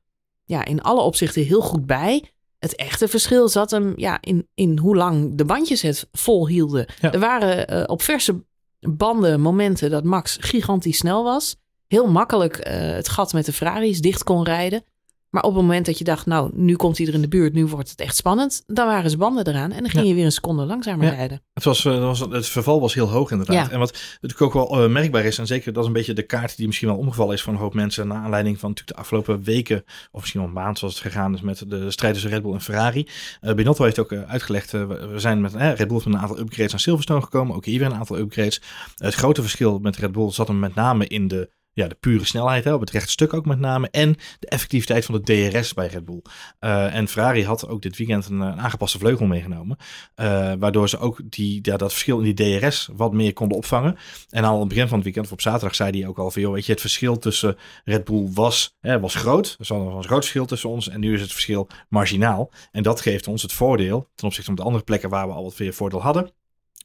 ja, 0.45 0.65
in 0.65 0.81
alle 0.81 1.01
opzichten 1.01 1.43
heel 1.43 1.61
goed 1.61 1.85
bij. 1.85 2.23
Het 2.59 2.75
echte 2.75 3.07
verschil 3.07 3.49
zat 3.49 3.71
hem 3.71 3.93
ja, 3.95 4.17
in, 4.21 4.47
in 4.53 4.77
hoe 4.77 4.95
lang 4.95 5.35
de 5.35 5.45
bandjes 5.45 5.81
het 5.81 6.07
vol 6.11 6.47
hielden. 6.47 6.85
Ja. 6.99 7.11
Er 7.13 7.19
waren 7.19 7.89
op 7.89 8.01
verse 8.01 8.43
banden 8.89 9.41
momenten 9.41 9.89
dat 9.89 10.03
Max 10.03 10.37
gigantisch 10.39 10.97
snel 10.97 11.23
was. 11.23 11.55
Heel 11.87 12.11
makkelijk 12.11 12.57
uh, 12.57 12.73
het 12.73 13.09
gat 13.09 13.33
met 13.33 13.45
de 13.45 13.53
Ferraris 13.53 14.01
dicht 14.01 14.23
kon 14.23 14.43
rijden. 14.43 14.83
Maar 15.31 15.43
op 15.43 15.53
het 15.53 15.61
moment 15.61 15.85
dat 15.85 15.97
je 15.97 16.03
dacht, 16.03 16.25
nou, 16.25 16.51
nu 16.53 16.75
komt 16.75 16.97
hij 16.97 17.07
er 17.07 17.13
in 17.13 17.21
de 17.21 17.27
buurt, 17.27 17.53
nu 17.53 17.65
wordt 17.65 17.89
het 17.89 17.99
echt 17.99 18.15
spannend. 18.15 18.63
Dan 18.65 18.87
waren 18.87 19.09
ze 19.09 19.17
banden 19.17 19.47
eraan 19.47 19.71
en 19.71 19.79
dan 19.79 19.89
ging 19.89 20.03
ja. 20.03 20.09
je 20.09 20.15
weer 20.15 20.25
een 20.25 20.31
seconde 20.31 20.65
langzamer 20.65 21.05
ja. 21.05 21.11
rijden. 21.11 21.41
Het, 21.53 21.63
was, 21.63 21.85
uh, 21.85 21.99
was, 21.99 22.19
het 22.19 22.47
verval 22.47 22.81
was 22.81 22.93
heel 22.93 23.09
hoog 23.09 23.31
inderdaad. 23.31 23.55
Ja. 23.55 23.71
En 23.71 23.79
wat 23.79 23.97
natuurlijk 24.21 24.41
ook 24.41 24.53
wel 24.53 24.83
uh, 24.83 24.89
merkbaar 24.89 25.25
is, 25.25 25.37
en 25.37 25.47
zeker 25.47 25.73
dat 25.73 25.81
is 25.81 25.87
een 25.87 25.95
beetje 25.95 26.13
de 26.13 26.25
kaart 26.25 26.57
die 26.57 26.65
misschien 26.65 26.87
wel 26.87 26.97
omgevallen 26.97 27.33
is 27.33 27.41
voor 27.41 27.53
een 27.53 27.59
hoop 27.59 27.73
mensen. 27.73 28.07
Naar 28.07 28.23
aanleiding 28.23 28.59
van 28.59 28.69
natuurlijk 28.69 28.97
de 28.97 29.03
afgelopen 29.03 29.43
weken, 29.43 29.83
of 30.11 30.19
misschien 30.19 30.39
wel 30.39 30.49
een 30.49 30.55
maand 30.55 30.79
zoals 30.79 30.93
het 30.93 31.03
gegaan 31.03 31.33
is 31.33 31.41
met 31.41 31.57
de, 31.57 31.65
de 31.67 31.91
strijd 31.91 32.13
tussen 32.13 32.31
Red 32.31 32.41
Bull 32.41 32.53
en 32.53 32.61
Ferrari. 32.61 33.07
Uh, 33.41 33.53
Binotto 33.53 33.83
heeft 33.83 33.99
ook 33.99 34.13
uitgelegd, 34.13 34.71
we 34.71 35.13
zijn 35.15 35.41
met 35.41 35.53
Red 35.53 35.87
Bull 35.87 35.97
met 35.97 36.05
een 36.05 36.17
aantal 36.17 36.39
upgrades 36.39 36.73
aan 36.73 36.79
Silverstone 36.79 37.21
gekomen. 37.21 37.55
Ook 37.55 37.65
hier 37.65 37.79
weer 37.79 37.87
een 37.87 37.95
aantal 37.95 38.17
upgrades. 38.17 38.61
het 38.95 39.13
grote 39.13 39.41
verschil 39.41 39.79
met 39.79 39.97
Red 39.97 40.11
Bull 40.11 40.31
zat 40.31 40.47
hem 40.47 40.59
met 40.59 40.75
name 40.75 41.07
in 41.07 41.27
de 41.27 41.49
ja, 41.81 41.87
de 41.87 41.95
pure 41.99 42.25
snelheid, 42.25 42.63
hè, 42.63 42.73
op 42.73 42.79
het 42.79 42.89
rechte 42.89 43.11
stuk 43.11 43.33
ook 43.33 43.45
met 43.45 43.59
name. 43.59 43.89
En 43.89 44.15
de 44.39 44.47
effectiviteit 44.47 45.05
van 45.05 45.21
de 45.21 45.49
DRS 45.51 45.73
bij 45.73 45.87
Red 45.87 46.05
Bull. 46.05 46.21
Uh, 46.59 46.95
en 46.95 47.07
Ferrari 47.07 47.45
had 47.45 47.67
ook 47.67 47.81
dit 47.81 47.97
weekend 47.97 48.27
een, 48.27 48.39
een 48.39 48.59
aangepaste 48.59 48.97
vleugel 48.97 49.25
meegenomen. 49.25 49.77
Uh, 50.15 50.53
waardoor 50.59 50.89
ze 50.89 50.97
ook 50.97 51.21
die, 51.23 51.59
ja, 51.61 51.77
dat 51.77 51.91
verschil 51.91 52.19
in 52.19 52.33
die 52.33 52.59
DRS 52.59 52.89
wat 52.95 53.13
meer 53.13 53.33
konden 53.33 53.57
opvangen. 53.57 53.97
En 54.29 54.43
al 54.43 54.53
aan 54.53 54.59
het 54.59 54.67
begin 54.67 54.87
van 54.87 54.95
het 54.95 55.03
weekend, 55.03 55.25
of 55.25 55.31
op 55.31 55.41
zaterdag, 55.41 55.75
zei 55.75 55.99
hij 55.99 56.07
ook 56.07 56.17
al 56.17 56.31
van... 56.31 56.41
joh, 56.41 56.53
weet 56.53 56.65
je, 56.65 56.71
het 56.71 56.81
verschil 56.81 57.17
tussen 57.17 57.57
Red 57.83 58.03
Bull 58.03 58.29
was, 58.33 58.77
hè, 58.79 58.99
was 58.99 59.15
groot. 59.15 59.55
Er 59.59 59.65
was 59.67 59.69
een 59.69 60.03
groot 60.03 60.21
verschil 60.21 60.45
tussen 60.45 60.69
ons. 60.69 60.89
En 60.89 60.99
nu 60.99 61.13
is 61.13 61.21
het 61.21 61.31
verschil 61.31 61.67
marginaal. 61.89 62.51
En 62.71 62.83
dat 62.83 63.01
geeft 63.01 63.27
ons 63.27 63.41
het 63.41 63.53
voordeel 63.53 64.09
ten 64.15 64.27
opzichte 64.27 64.47
van 64.47 64.55
de 64.55 64.63
andere 64.63 64.83
plekken 64.83 65.09
waar 65.09 65.27
we 65.27 65.33
al 65.33 65.43
wat 65.43 65.57
weer 65.57 65.73
voordeel 65.73 66.01
hadden 66.01 66.31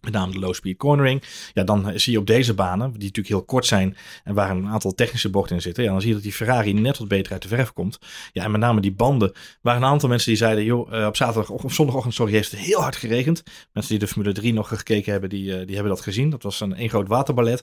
met 0.00 0.12
name 0.12 0.32
de 0.32 0.38
low 0.38 0.54
speed 0.54 0.76
cornering. 0.76 1.22
Ja, 1.52 1.64
dan 1.64 1.92
zie 1.94 2.12
je 2.12 2.18
op 2.18 2.26
deze 2.26 2.54
banen, 2.54 2.90
die 2.90 2.98
natuurlijk 2.98 3.28
heel 3.28 3.44
kort 3.44 3.66
zijn 3.66 3.96
en 4.24 4.34
waar 4.34 4.50
een 4.50 4.66
aantal 4.66 4.94
technische 4.94 5.30
bochten 5.30 5.56
in 5.56 5.62
zitten. 5.62 5.84
Ja, 5.84 5.90
dan 5.90 6.00
zie 6.00 6.08
je 6.08 6.14
dat 6.14 6.24
die 6.24 6.32
Ferrari 6.32 6.72
net 6.72 6.98
wat 6.98 7.08
beter 7.08 7.32
uit 7.32 7.42
de 7.42 7.48
verf 7.48 7.72
komt. 7.72 7.98
Ja, 8.32 8.44
en 8.44 8.50
met 8.50 8.60
name 8.60 8.80
die 8.80 8.92
banden. 8.92 9.32
waren 9.60 9.82
een 9.82 9.88
aantal 9.88 10.08
mensen 10.08 10.28
die 10.28 10.38
zeiden, 10.38 10.64
joh, 10.64 10.92
uh, 10.92 11.06
op 11.06 11.16
zaterdag 11.16 11.50
of 11.50 11.72
zondagochtend, 11.72 12.14
sorry, 12.14 12.32
heeft 12.32 12.50
het 12.50 12.60
heel 12.60 12.80
hard 12.80 12.96
geregend. 12.96 13.42
Mensen 13.72 13.92
die 13.92 14.06
de 14.06 14.12
Formule 14.12 14.32
3 14.32 14.52
nog 14.52 14.68
gekeken 14.68 15.12
hebben, 15.12 15.30
die, 15.30 15.44
uh, 15.44 15.66
die 15.66 15.74
hebben 15.74 15.92
dat 15.94 16.00
gezien. 16.00 16.30
Dat 16.30 16.42
was 16.42 16.60
een 16.60 16.74
één 16.74 16.88
groot 16.88 17.08
waterballet. 17.08 17.62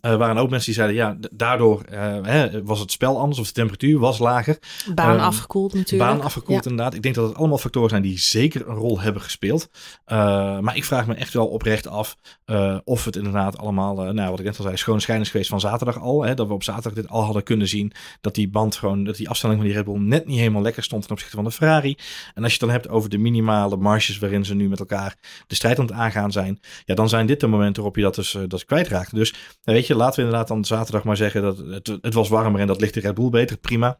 Er 0.00 0.12
uh, 0.12 0.18
waren 0.18 0.36
ook 0.36 0.50
mensen 0.50 0.66
die 0.66 0.74
zeiden, 0.74 0.96
ja, 0.96 1.16
daardoor 1.32 1.82
hè, 2.22 2.62
was 2.64 2.80
het 2.80 2.92
spel 2.92 3.18
anders 3.18 3.40
of 3.40 3.46
de 3.46 3.52
temperatuur 3.52 3.98
was 3.98 4.18
lager. 4.18 4.58
Baan 4.94 5.20
afgekoeld 5.20 5.74
natuurlijk. 5.74 6.10
Baan 6.10 6.22
afgekoeld 6.22 6.64
ja. 6.64 6.70
inderdaad. 6.70 6.94
Ik 6.94 7.02
denk 7.02 7.14
dat 7.14 7.28
het 7.28 7.36
allemaal 7.36 7.58
factoren 7.58 7.90
zijn 7.90 8.02
die 8.02 8.18
zeker 8.18 8.68
een 8.68 8.74
rol 8.74 9.00
hebben 9.00 9.22
gespeeld. 9.22 9.68
maar 10.06 10.76
ik 10.76 10.84
vraag 10.84 11.06
me 11.06 11.14
echt 11.14 11.32
wel 11.32 11.46
oprecht 11.46 11.73
af 11.82 12.16
uh, 12.46 12.78
of 12.84 13.04
het 13.04 13.16
inderdaad 13.16 13.58
allemaal, 13.58 14.06
uh, 14.06 14.12
nou 14.12 14.30
wat 14.30 14.38
ik 14.38 14.44
net 14.44 14.56
al 14.56 14.64
zei, 14.64 14.76
schoon 14.76 15.00
schijn 15.00 15.20
is 15.20 15.30
geweest 15.30 15.50
van 15.50 15.60
zaterdag 15.60 16.00
al. 16.00 16.22
Hè, 16.22 16.34
dat 16.34 16.46
we 16.46 16.52
op 16.52 16.62
zaterdag 16.62 16.92
dit 16.92 17.08
al 17.08 17.22
hadden 17.22 17.42
kunnen 17.42 17.68
zien. 17.68 17.92
Dat 18.20 18.34
die 18.34 18.48
band 18.48 18.76
gewoon, 18.76 19.04
dat 19.04 19.16
die 19.16 19.28
afstelling 19.28 19.58
van 19.58 19.68
die 19.68 19.76
Red 19.76 19.86
Bull 19.86 19.98
net 19.98 20.26
niet 20.26 20.38
helemaal 20.38 20.62
lekker 20.62 20.82
stond 20.82 21.02
ten 21.02 21.10
opzichte 21.10 21.36
van 21.36 21.44
de 21.44 21.50
Ferrari. 21.50 21.96
En 22.34 22.42
als 22.42 22.52
je 22.52 22.58
het 22.58 22.60
dan 22.60 22.70
hebt 22.70 22.88
over 22.88 23.10
de 23.10 23.18
minimale 23.18 23.76
marges 23.76 24.18
waarin 24.18 24.44
ze 24.44 24.54
nu 24.54 24.68
met 24.68 24.78
elkaar 24.78 25.16
de 25.46 25.54
strijd 25.54 25.78
aan 25.78 25.84
het 25.84 25.94
aangaan 25.94 26.32
zijn. 26.32 26.60
Ja, 26.84 26.94
dan 26.94 27.08
zijn 27.08 27.26
dit 27.26 27.40
de 27.40 27.46
momenten 27.46 27.74
waarop 27.74 27.96
je 27.96 28.02
dat 28.02 28.14
dus 28.14 28.36
dat 28.48 28.64
kwijtraakt. 28.64 29.14
Dus 29.14 29.34
weet 29.62 29.86
je, 29.86 29.94
laten 29.94 30.16
we 30.16 30.22
inderdaad 30.22 30.48
dan 30.48 30.64
zaterdag 30.64 31.04
maar 31.04 31.16
zeggen 31.16 31.42
dat 31.42 31.58
het, 31.58 31.98
het 32.00 32.14
was 32.14 32.28
warmer 32.28 32.60
en 32.60 32.66
dat 32.66 32.80
ligt 32.80 32.94
de 32.94 33.00
Red 33.00 33.14
Bull 33.14 33.30
beter. 33.30 33.56
Prima. 33.56 33.98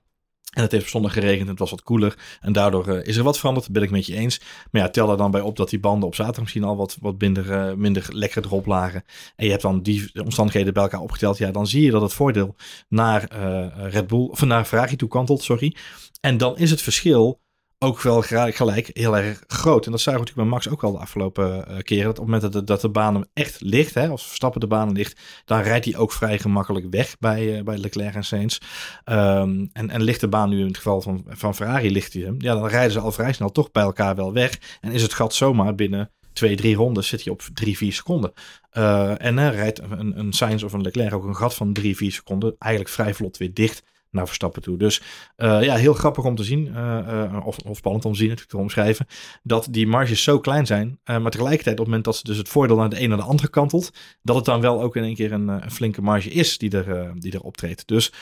En 0.53 0.63
het 0.63 0.73
heeft 0.73 0.85
op 0.85 0.91
zondag 0.91 1.13
geregend, 1.13 1.49
het 1.49 1.59
was 1.59 1.71
wat 1.71 1.83
koeler. 1.83 2.39
En 2.41 2.53
daardoor 2.53 2.89
uh, 2.89 3.07
is 3.07 3.17
er 3.17 3.23
wat 3.23 3.39
veranderd, 3.39 3.71
ben 3.71 3.83
ik 3.83 3.91
met 3.91 4.07
je 4.07 4.15
eens. 4.15 4.41
Maar 4.71 4.83
ja, 4.83 4.89
tel 4.89 5.11
er 5.11 5.17
dan 5.17 5.31
bij 5.31 5.41
op 5.41 5.57
dat 5.57 5.71
die 5.71 5.81
banden 5.81 6.09
op 6.09 6.15
zaterdag 6.15 6.43
misschien 6.43 6.65
al 6.65 6.77
wat, 6.77 6.97
wat 7.01 7.21
minder, 7.21 7.51
uh, 7.51 7.73
minder 7.73 8.07
lekker 8.09 8.45
erop 8.45 8.67
lagen. 8.67 9.05
En 9.37 9.45
je 9.45 9.51
hebt 9.51 9.63
dan 9.63 9.83
die 9.83 10.11
omstandigheden 10.25 10.73
bij 10.73 10.83
elkaar 10.83 11.01
opgeteld. 11.01 11.39
Ja, 11.39 11.51
dan 11.51 11.67
zie 11.67 11.83
je 11.83 11.91
dat 11.91 12.03
het 12.03 12.13
voordeel 12.13 12.55
naar 12.89 13.31
uh, 13.33 13.91
Red 13.91 14.07
Bull, 14.07 14.27
of 14.27 14.45
naar 14.45 14.65
Ferrari 14.65 14.97
toe 14.97 15.09
kantelt, 15.09 15.43
sorry. 15.43 15.77
En 16.21 16.37
dan 16.37 16.59
is 16.59 16.71
het 16.71 16.83
verschil 16.83 17.41
ook 17.85 18.03
wel 18.03 18.23
gelijk 18.53 18.91
heel 18.93 19.17
erg 19.17 19.43
groot. 19.47 19.87
En 19.87 19.91
dat 19.91 20.01
zagen 20.01 20.21
we 20.21 20.27
natuurlijk 20.27 20.49
bij 20.49 20.59
Max 20.59 20.69
ook 20.69 20.85
al 20.85 20.93
de 20.93 20.99
afgelopen 20.99 21.65
uh, 21.71 21.79
keren. 21.79 22.05
Dat 22.05 22.19
op 22.19 22.25
het 22.25 22.25
moment 22.25 22.43
dat 22.43 22.53
de, 22.53 22.65
dat 22.65 22.81
de 22.81 22.89
baan 22.89 23.15
hem 23.15 23.25
echt 23.33 23.61
ligt, 23.61 23.95
hè, 23.95 24.09
als 24.09 24.27
Verstappen 24.27 24.61
de 24.61 24.67
baan 24.67 24.93
ligt, 24.93 25.21
dan 25.45 25.61
rijdt 25.61 25.85
hij 25.85 25.97
ook 25.97 26.13
vrij 26.13 26.39
gemakkelijk 26.39 26.87
weg 26.91 27.17
bij, 27.19 27.57
uh, 27.57 27.63
bij 27.63 27.79
Leclerc 27.79 28.15
en 28.15 28.25
Sainz. 28.25 28.59
Um, 29.05 29.71
en, 29.73 29.91
en 29.91 30.03
ligt 30.03 30.21
de 30.21 30.29
baan 30.29 30.49
nu 30.49 30.61
in 30.61 30.67
het 30.67 30.77
geval 30.77 31.01
van, 31.01 31.25
van 31.29 31.55
Ferrari 31.55 31.93
ligt 31.93 32.13
hij 32.13 32.23
hem. 32.23 32.35
Ja, 32.39 32.55
dan 32.55 32.67
rijden 32.67 32.93
ze 32.93 33.01
al 33.01 33.13
vrij 33.13 33.33
snel 33.33 33.51
toch 33.51 33.71
bij 33.71 33.83
elkaar 33.83 34.15
wel 34.15 34.33
weg. 34.33 34.59
En 34.81 34.93
is 34.93 35.03
het 35.03 35.15
gat 35.15 35.35
zomaar 35.35 35.75
binnen 35.75 36.11
twee, 36.33 36.57
drie 36.57 36.75
rondes 36.75 37.09
zit 37.09 37.25
hij 37.25 37.33
op 37.33 37.43
drie, 37.55 37.77
vier 37.77 37.93
seconden. 37.93 38.33
Uh, 38.73 39.25
en 39.25 39.37
dan 39.37 39.49
rijdt 39.49 39.79
een, 39.79 40.19
een 40.19 40.33
Sainz 40.33 40.63
of 40.63 40.73
een 40.73 40.83
Leclerc 40.83 41.15
ook 41.15 41.25
een 41.25 41.37
gat 41.37 41.55
van 41.55 41.73
drie, 41.73 41.97
vier 41.97 42.13
seconden 42.13 42.55
eigenlijk 42.59 42.93
vrij 42.93 43.15
vlot 43.15 43.37
weer 43.37 43.55
dicht 43.55 43.83
naar 44.15 44.27
Verstappen 44.27 44.63
toe. 44.63 44.77
Dus 44.77 45.03
uh, 45.37 45.63
ja, 45.63 45.75
heel 45.75 45.95
grappig 45.95 46.25
om 46.25 46.35
te 46.35 46.45
zien, 46.45 46.67
uh, 46.67 47.41
of, 47.45 47.59
of, 47.59 47.77
spannend 47.77 48.05
om 48.05 48.13
te 48.13 48.19
zien, 48.19 48.29
natuurlijk 48.29 48.57
te 48.57 48.63
omschrijven, 48.63 49.07
dat 49.43 49.67
die 49.71 49.87
marges 49.87 50.23
zo 50.23 50.41
klein 50.41 50.67
zijn. 50.67 51.01
maar 51.05 51.31
tegelijkertijd, 51.31 51.79
op 51.79 51.85
het 51.85 51.87
moment 51.87 52.05
dat 52.05 52.17
ze 52.17 52.25
dus 52.25 52.37
het 52.37 52.49
voordeel 52.49 52.77
naar 52.77 52.89
de 52.89 52.97
ene 52.97 53.09
naar 53.09 53.17
de 53.17 53.23
andere 53.23 53.49
kantelt, 53.49 53.91
dat 54.23 54.37
het 54.37 54.45
dan 54.45 54.61
wel 54.61 54.83
ook 54.83 54.97
in 54.97 55.05
één 55.05 55.15
keer 55.15 55.33
een, 55.33 55.49
een 55.49 55.71
flinke 55.71 56.03
marge 56.03 56.31
is 56.31 56.59
die 56.59 56.71
er, 56.71 57.13
die 57.21 57.33
er 57.33 57.43
optreedt. 57.43 57.87
Dus 57.87 58.13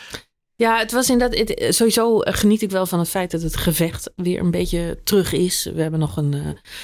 ja, 0.62 0.78
het 0.78 0.92
was 0.92 1.10
inderdaad. 1.10 1.38
Het, 1.38 1.74
sowieso 1.74 2.18
geniet 2.18 2.62
ik 2.62 2.70
wel 2.70 2.86
van 2.86 2.98
het 2.98 3.08
feit 3.08 3.30
dat 3.30 3.42
het 3.42 3.56
gevecht 3.56 4.10
weer 4.16 4.40
een 4.40 4.50
beetje 4.50 5.00
terug 5.04 5.32
is. 5.32 5.70
We 5.74 5.82
hebben 5.82 6.00
nog 6.00 6.16
een, 6.16 6.32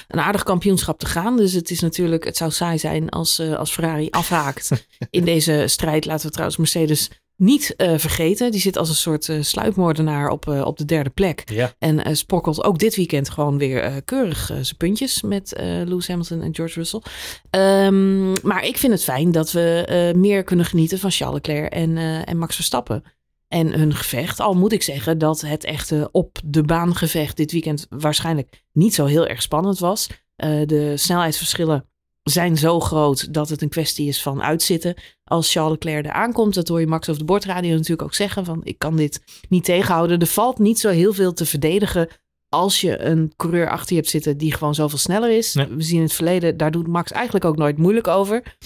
een 0.09 0.21
aardig 0.21 0.43
kampioenschap 0.43 0.99
te 0.99 1.07
gaan. 1.07 1.37
Dus 1.37 1.53
het 1.53 1.71
is 1.71 1.81
natuurlijk. 1.81 2.25
Het 2.25 2.37
zou 2.37 2.51
saai 2.51 2.79
zijn 2.79 3.09
als, 3.09 3.41
als 3.41 3.73
Ferrari 3.73 4.09
afhaakt 4.11 4.87
in 5.11 5.25
deze 5.25 5.65
strijd. 5.67 6.05
Laten 6.05 6.27
we 6.27 6.33
trouwens 6.33 6.59
Mercedes 6.59 7.11
niet 7.39 7.75
uh, 7.77 7.99
vergeten. 7.99 8.51
Die 8.51 8.61
zit 8.61 8.77
als 8.77 8.89
een 8.89 8.95
soort 8.95 9.29
uh, 9.29 9.43
sluipmoordenaar 9.43 10.31
op, 10.31 10.47
uh, 10.47 10.67
op 10.67 10.79
de 10.79 10.85
derde 10.85 11.11
plek. 11.11 11.43
Ja. 11.51 11.73
En 11.79 12.17
spokkelt 12.17 12.65
ook 12.65 12.79
dit 12.79 12.97
weekend 12.97 13.31
gewoon 13.31 13.59
weer 13.59 14.03
keurig 14.03 14.47
zijn 14.47 14.77
puntjes 14.77 15.23
met 15.23 15.53
Lewis 15.57 16.09
Hamilton 16.09 16.43
en 16.43 16.55
George 16.55 16.79
Russell. 16.79 17.03
Um, 17.51 18.33
maar 18.43 18.65
ik 18.65 18.77
vind 18.77 18.93
het 18.93 19.05
fijn 19.05 19.33
dat 19.33 19.53
we 19.53 20.13
meer 20.17 20.43
kunnen 20.43 20.65
genieten 20.65 20.99
van 20.99 21.11
Charles 21.11 21.35
Leclerc 21.35 21.73
en, 21.73 21.97
en 22.25 22.39
Max 22.39 22.55
Verstappen. 22.55 23.03
En 23.49 23.79
hun 23.79 23.95
gevecht. 23.95 24.41
Al 24.41 24.55
moet 24.55 24.73
ik 24.73 24.83
zeggen 24.83 25.19
dat 25.19 25.41
het 25.41 25.65
echte 25.65 26.09
op 26.13 26.39
de 26.45 26.63
baan 26.63 26.95
gevecht 26.95 27.37
dit 27.37 27.53
weekend 27.53 27.87
waarschijnlijk 27.89 28.65
niet 28.73 28.95
zo 28.95 29.05
heel 29.05 29.27
erg 29.27 29.43
spannend 29.43 29.79
was. 29.79 30.09
de 30.37 30.93
snelheidsverschillen 30.97 31.85
zijn 32.29 32.57
zo 32.57 32.81
groot 32.81 33.35
dat 33.35 33.49
het 33.49 33.63
een 33.63 33.69
kwestie 33.69 34.09
is 34.09 34.23
van 34.23 34.43
uitzitten. 34.43 34.95
Als 35.25 35.53
Charles 35.53 35.73
Leclerc 35.73 36.07
er 36.07 36.13
aankomt, 36.13 36.55
dat 36.55 36.69
hoor 36.69 36.81
je 36.81 36.87
Max 36.87 37.09
over 37.09 37.21
de 37.21 37.27
bordradio 37.27 37.71
natuurlijk 37.71 38.03
ook 38.03 38.15
zeggen. 38.15 38.45
Van 38.45 38.61
ik 38.63 38.79
kan 38.79 38.97
dit 38.97 39.23
niet 39.49 39.65
tegenhouden. 39.65 40.19
Er 40.19 40.27
valt 40.27 40.59
niet 40.59 40.79
zo 40.79 40.89
heel 40.89 41.13
veel 41.13 41.33
te 41.33 41.47
verdedigen 41.47 42.09
als 42.49 42.81
je 42.81 43.03
een 43.03 43.33
coureur 43.37 43.71
achter 43.71 43.89
je 43.89 43.95
hebt 43.97 44.09
zitten 44.09 44.37
die 44.37 44.53
gewoon 44.53 44.75
zoveel 44.75 44.99
sneller 44.99 45.31
is. 45.31 45.55
We 45.55 45.83
zien 45.83 45.97
in 45.97 46.03
het 46.03 46.13
verleden, 46.13 46.57
daar 46.57 46.71
doet 46.71 46.87
Max 46.87 47.13
eigenlijk 47.13 47.45
ook 47.45 47.57
nooit 47.57 47.79
moeilijk 47.79 48.07
over. 48.07 48.57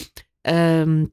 Um, 0.40 1.12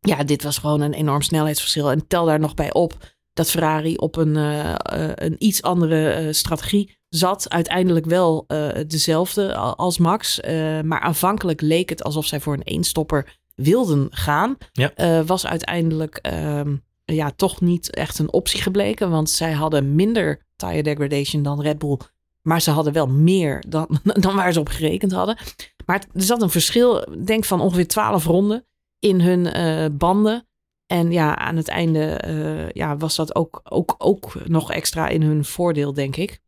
ja, 0.00 0.24
dit 0.24 0.42
was 0.42 0.58
gewoon 0.58 0.80
een 0.80 0.92
enorm 0.92 1.22
snelheidsverschil. 1.22 1.90
En 1.90 2.06
tel 2.06 2.24
daar 2.24 2.40
nog 2.40 2.54
bij 2.54 2.72
op 2.72 3.14
dat 3.32 3.50
Ferrari 3.50 3.96
op 3.96 4.16
een, 4.16 4.36
uh, 4.36 4.74
een 5.14 5.34
iets 5.38 5.62
andere 5.62 6.22
uh, 6.22 6.32
strategie 6.32 6.98
zat 7.16 7.50
uiteindelijk 7.50 8.06
wel 8.06 8.44
uh, 8.48 8.68
dezelfde 8.86 9.54
als 9.56 9.98
Max. 9.98 10.40
Uh, 10.40 10.80
maar 10.80 11.00
aanvankelijk 11.00 11.60
leek 11.60 11.88
het 11.88 12.02
alsof 12.02 12.26
zij 12.26 12.40
voor 12.40 12.54
een 12.54 12.62
eenstopper 12.62 13.38
wilden 13.54 14.06
gaan. 14.10 14.56
Ja. 14.72 14.92
Uh, 14.96 15.26
was 15.26 15.46
uiteindelijk 15.46 16.16
ehm, 16.16 16.76
ja, 17.04 17.30
toch 17.36 17.60
niet 17.60 17.90
echt 17.90 18.18
een 18.18 18.32
optie 18.32 18.60
gebleken. 18.62 19.10
Want 19.10 19.30
zij 19.30 19.52
hadden 19.52 19.94
minder 19.94 20.46
tire 20.56 20.82
degradation 20.82 21.42
dan 21.42 21.60
Red 21.60 21.78
Bull. 21.78 21.98
Maar 22.42 22.60
ze 22.60 22.70
hadden 22.70 22.92
wel 22.92 23.06
meer 23.06 23.64
dan, 23.68 24.00
dan 24.24 24.34
waar 24.34 24.52
ze 24.52 24.60
op 24.60 24.68
gerekend 24.68 25.12
hadden. 25.12 25.36
Maar 25.86 26.04
er 26.14 26.22
zat 26.22 26.42
een 26.42 26.50
verschil, 26.50 27.06
denk 27.24 27.44
van 27.44 27.60
ongeveer 27.60 27.88
12 27.88 28.24
ronden 28.24 28.66
in 28.98 29.20
hun 29.20 29.48
banden. 29.96 30.48
En 30.86 31.12
ja, 31.12 31.36
aan 31.36 31.56
het 31.56 31.68
einde 31.68 32.20
ja, 32.72 32.96
was 32.96 33.16
dat 33.16 33.34
ook, 33.34 33.60
ook, 33.64 33.94
ook 33.98 34.48
nog 34.48 34.72
extra 34.72 35.08
in 35.08 35.22
hun 35.22 35.44
voordeel, 35.44 35.92
denk 35.92 36.16
ik. 36.16 36.40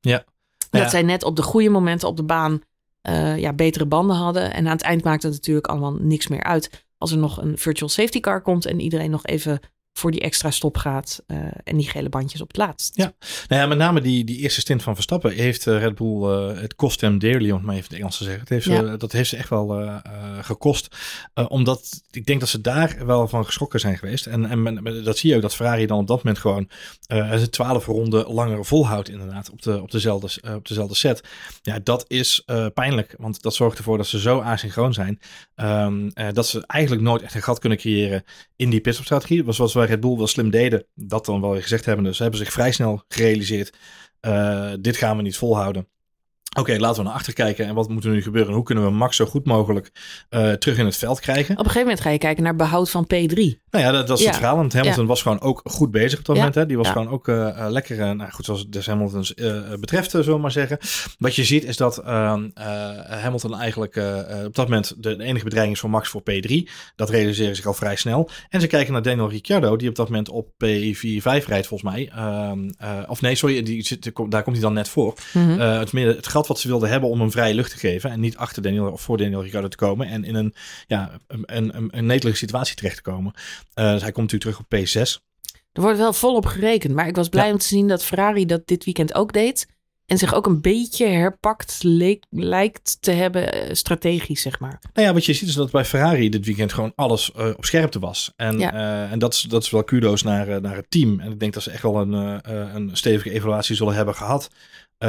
Ja. 0.71 0.81
Dat 0.81 0.91
zij 0.91 1.03
net 1.03 1.25
op 1.25 1.37
de 1.37 1.43
goede 1.43 1.69
momenten 1.69 2.09
op 2.09 2.17
de 2.17 2.23
baan 2.23 2.63
uh, 3.09 3.39
ja, 3.39 3.53
betere 3.53 3.87
banden 3.87 4.17
hadden. 4.17 4.53
En 4.55 4.67
aan 4.67 4.73
het 4.73 4.83
eind 4.83 5.05
maakt 5.05 5.23
het 5.23 5.33
natuurlijk 5.33 5.67
allemaal 5.67 5.95
niks 5.95 6.29
meer 6.29 6.43
uit. 6.43 6.87
Als 6.99 7.13
er 7.13 7.19
nog 7.19 7.43
een 7.43 7.59
virtual 7.59 7.89
safety 7.89 8.21
car 8.21 8.43
komt 8.43 8.67
en 8.67 8.81
iedereen 8.81 9.11
nog 9.11 9.27
even 9.27 9.61
voor 9.99 10.11
die 10.11 10.21
extra 10.21 10.51
stop 10.51 10.77
gaat. 10.77 11.23
Uh, 11.27 11.39
en 11.65 11.77
die 11.77 11.89
gele 11.89 12.09
bandjes 12.09 12.41
op 12.41 12.49
het 12.49 12.57
laatst. 12.57 12.97
Ja, 12.97 13.13
nou 13.49 13.63
ja 13.63 13.69
met 13.69 13.79
name 13.79 14.01
die, 14.01 14.25
die 14.25 14.37
eerste 14.37 14.61
stint 14.61 14.83
van 14.83 14.95
Verstappen 14.95 15.33
heeft 15.33 15.67
uh, 15.67 15.79
Red 15.79 15.95
Bull, 15.95 16.23
uh, 16.23 16.61
het 16.61 16.75
kost 16.75 17.01
hem 17.01 17.19
dearly, 17.19 17.51
om 17.51 17.57
het 17.57 17.67
maar 17.67 17.75
even 17.75 17.89
het 17.89 17.99
Engels 17.99 18.17
te 18.17 18.25
zeggen. 18.25 18.41
Het 18.41 18.49
heeft, 18.49 18.65
ja. 18.65 18.97
dat 18.97 19.13
heeft 19.13 19.29
ze 19.29 19.37
echt 19.37 19.49
wel 19.49 20.01
gekost. 20.41 20.97
omdat 21.49 22.03
ik 22.11 22.27
denk 22.27 22.41
dat 22.41 22.49
ze 22.49 22.61
daar 22.61 23.07
wel 23.07 23.29
van 23.29 23.45
geschrokken 23.45 23.81
zijn 23.81 23.99
geweest. 23.99 24.27
En, 24.27 24.45
en 24.45 24.85
dat 25.05 25.19
zie 25.19 25.31
je 25.31 25.37
ook, 25.37 25.43
dat 25.43 25.55
Ferrari 25.55 25.87
dan 25.87 25.99
op 25.99 26.07
dat 26.07 26.17
moment 26.17 26.39
gewoon 26.39 26.69
het 27.07 27.53
twaalf 27.53 27.87
ronden 27.87 28.33
langer 28.33 28.65
volhoudt 28.65 29.09
inderdaad 29.09 29.51
op, 29.51 29.63
de, 29.63 29.83
op, 29.83 29.91
dezelfde, 29.91 30.55
op 30.55 30.69
dezelfde 30.69 30.95
set. 30.95 31.23
Ja, 31.63 31.79
dat 31.83 32.05
is 32.09 32.45
pijnlijk, 32.75 33.15
want 33.19 33.43
dat 33.43 33.55
zorgt 33.55 33.79
ervoor 33.79 33.97
dat 33.97 34.07
ze 34.07 34.21
zo 34.21 34.41
asynchroon 34.41 34.95
zijn. 34.95 35.21
Um, 35.57 36.13
dat 36.33 36.47
ze 36.47 36.67
eigenlijk 36.67 37.03
nooit 37.03 37.23
echt 37.23 37.35
een 37.35 37.43
gat 37.43 37.59
kunnen 37.59 37.79
creëren 37.79 38.25
in 38.57 38.71
die 38.71 38.81
pitstopstrategie. 38.81 39.45
Was 39.45 39.57
zoals 39.57 39.75
wij 39.75 39.87
Red 39.89 40.01
Bull 40.01 40.17
wel 40.17 40.27
slim 40.27 40.51
deden, 40.51 40.87
dat 40.95 41.25
dan 41.27 41.41
wel 41.41 41.53
weer 41.53 41.63
gezegd 41.63 41.85
hebben. 41.85 42.05
Dus 42.05 42.17
ze 42.17 42.23
hebben 42.23 42.41
zich 42.41 42.53
vrij 42.53 42.73
snel 42.73 43.05
gerealiseerd. 43.09 43.77
Uh, 44.21 44.73
dit 44.81 44.97
gaan 44.97 45.17
we 45.17 45.23
niet 45.23 45.37
volhouden. 45.37 45.89
Oké, 46.49 46.61
okay, 46.61 46.79
laten 46.79 47.03
we 47.03 47.09
naar 47.09 47.17
achter 47.17 47.33
kijken. 47.33 47.67
En 47.67 47.75
wat 47.75 47.89
moet 47.89 48.05
er 48.05 48.11
nu 48.11 48.23
gebeuren? 48.23 48.55
Hoe 48.55 48.63
kunnen 48.63 48.85
we 48.85 48.91
Max 48.91 49.17
zo 49.17 49.27
goed 49.27 49.45
mogelijk 49.45 49.91
uh, 50.31 50.53
terug 50.53 50.79
in 50.79 50.85
het 50.85 50.97
veld 50.97 51.21
krijgen? 51.21 51.53
Op 51.53 51.59
een 51.59 51.65
gegeven 51.65 51.83
moment 51.83 52.01
ga 52.01 52.11
je 52.11 52.19
kijken 52.19 52.43
naar 52.43 52.57
behoud 52.57 52.91
van 52.91 53.05
P3. 53.05 53.35
Nou 53.71 53.85
ja, 53.85 53.91
dat, 53.91 54.07
dat 54.07 54.19
is 54.19 54.25
ja. 54.25 54.31
het 54.31 54.39
verhaal. 54.39 54.57
Want 54.57 54.73
Hamilton 54.73 55.03
ja. 55.03 55.09
was 55.09 55.23
gewoon 55.23 55.41
ook 55.41 55.61
goed 55.65 55.91
bezig 55.91 56.19
op 56.19 56.25
dat 56.25 56.37
ja. 56.37 56.43
moment. 56.43 56.61
Hè? 56.61 56.67
Die 56.67 56.77
was 56.77 56.89
gewoon 56.89 57.09
ook 57.09 57.29
uh, 57.29 57.67
lekker, 57.69 58.17
nou 58.17 58.31
goed, 58.31 58.45
zoals 58.45 58.61
het 58.61 58.73
des 58.73 58.87
Hamiltons 58.87 59.35
betreft, 59.81 60.11
zullen 60.11 60.27
we 60.27 60.39
maar 60.39 60.51
zeggen. 60.51 60.79
Wat 61.19 61.35
je 61.35 61.45
ziet 61.45 61.65
is 61.65 61.77
dat 61.77 61.99
ehm, 61.99 62.49
Hamilton 63.09 63.59
eigenlijk 63.59 63.97
op 64.45 64.55
dat 64.55 64.69
moment 64.69 64.95
de, 64.97 65.17
de, 65.17 65.25
enige 65.25 65.45
bedreiging 65.45 65.75
is 65.75 65.81
voor 65.81 65.91
Max 65.91 66.09
voor 66.09 66.23
P3. 66.31 66.71
Dat 66.97 67.11
realiseren 67.11 67.57
zich 67.57 67.67
al 67.67 67.75
vrij 67.75 67.97
snel. 67.97 68.31
En 68.49 68.61
ze 68.61 68.67
kijken 68.67 68.93
naar 68.93 69.03
Daniel 69.03 69.29
Ricciardo, 69.29 69.77
die 69.77 69.89
op 69.89 69.95
dat 69.95 70.09
moment 70.09 70.29
op 70.29 70.49
P4-5 70.49 70.53
rijdt 71.23 71.67
volgens 71.67 71.83
mij. 71.83 72.13
Um, 72.51 72.75
of 73.09 73.21
nee, 73.21 73.35
sorry, 73.35 73.63
die 73.63 73.83
zit, 73.83 74.13
daar 74.29 74.43
komt 74.43 74.57
hij 74.57 74.65
dan 74.65 74.73
net 74.73 74.89
voor. 74.89 75.15
Mm 75.33 75.43
-hmm. 75.43 75.61
het, 75.61 75.93
meer, 75.93 76.07
het 76.07 76.27
gat 76.39 76.47
wat 76.47 76.61
ze 76.61 76.69
wilden 76.69 76.89
hebben 76.89 77.09
om 77.09 77.21
hem 77.21 77.31
vrije 77.31 77.55
lucht 77.55 77.71
te 77.71 77.79
geven. 77.79 78.11
En 78.11 78.21
niet 78.21 78.37
achter 78.37 78.63
Daniel 78.63 78.93
of 78.93 79.01
voor 79.01 79.17
Daniel 79.17 79.43
Ricciardo 79.43 79.69
te 79.69 79.77
komen. 79.77 80.07
En 80.07 80.25
in 80.25 80.35
een, 80.35 80.55
ja, 80.87 81.11
een, 81.27 81.43
een, 81.47 81.89
een 81.91 82.07
netelige 82.07 82.37
situatie 82.37 82.77
terecht 82.77 82.97
te 82.97 83.03
komen. 83.03 83.33
Uh, 83.35 83.93
dus 83.93 84.03
hij 84.03 84.13
komt 84.13 84.33
natuurlijk 84.33 84.67
terug 84.69 84.87
op 84.89 85.19
P6. 85.19 85.27
Er 85.73 85.83
wordt 85.83 85.99
wel 85.99 86.13
volop 86.13 86.47
gerekend. 86.47 86.95
Maar 86.95 87.07
ik 87.07 87.17
was 87.17 87.29
blij 87.29 87.47
ja. 87.47 87.53
om 87.53 87.59
te 87.59 87.67
zien 87.67 87.89
dat 87.89 88.05
Ferrari 88.05 88.47
dat 88.47 88.67
dit 88.67 88.85
weekend 88.85 89.15
ook 89.15 89.33
deed. 89.33 89.67
En 90.07 90.19
zich 90.19 90.35
ook 90.35 90.47
een 90.47 90.61
beetje 90.61 91.07
herpakt 91.07 91.79
leek, 91.83 92.25
lijkt 92.31 92.97
te 93.01 93.11
hebben 93.11 93.77
strategisch, 93.77 94.43
zeg 94.43 94.61
maar. 94.61 94.79
Nou 94.93 95.07
ja, 95.07 95.13
wat 95.13 95.25
je 95.25 95.33
ziet 95.33 95.49
is 95.49 95.55
dat 95.55 95.71
bij 95.71 95.85
Ferrari 95.85 96.29
dit 96.29 96.47
weekend 96.47 96.73
gewoon 96.73 96.93
alles 96.95 97.33
uh, 97.37 97.49
op 97.57 97.65
scherpte 97.65 97.99
was. 97.99 98.33
En, 98.37 98.59
ja. 98.59 98.75
uh, 98.75 99.13
en 99.13 99.19
dat, 99.19 99.35
is, 99.35 99.41
dat 99.41 99.63
is 99.63 99.71
wel 99.71 99.85
kudo's 99.85 100.23
naar, 100.23 100.61
naar 100.61 100.77
het 100.77 100.91
team. 100.91 101.21
En 101.21 101.33
ik 101.33 101.41
denk 101.41 101.55
dat 101.55 101.63
ze 101.63 101.71
echt 101.71 101.83
wel 101.83 102.01
een, 102.01 102.13
een 102.77 102.91
stevige 102.93 103.31
evaluatie 103.31 103.77
zullen 103.77 103.95
hebben 103.95 104.15
gehad. 104.15 104.51
Uh, 105.05 105.09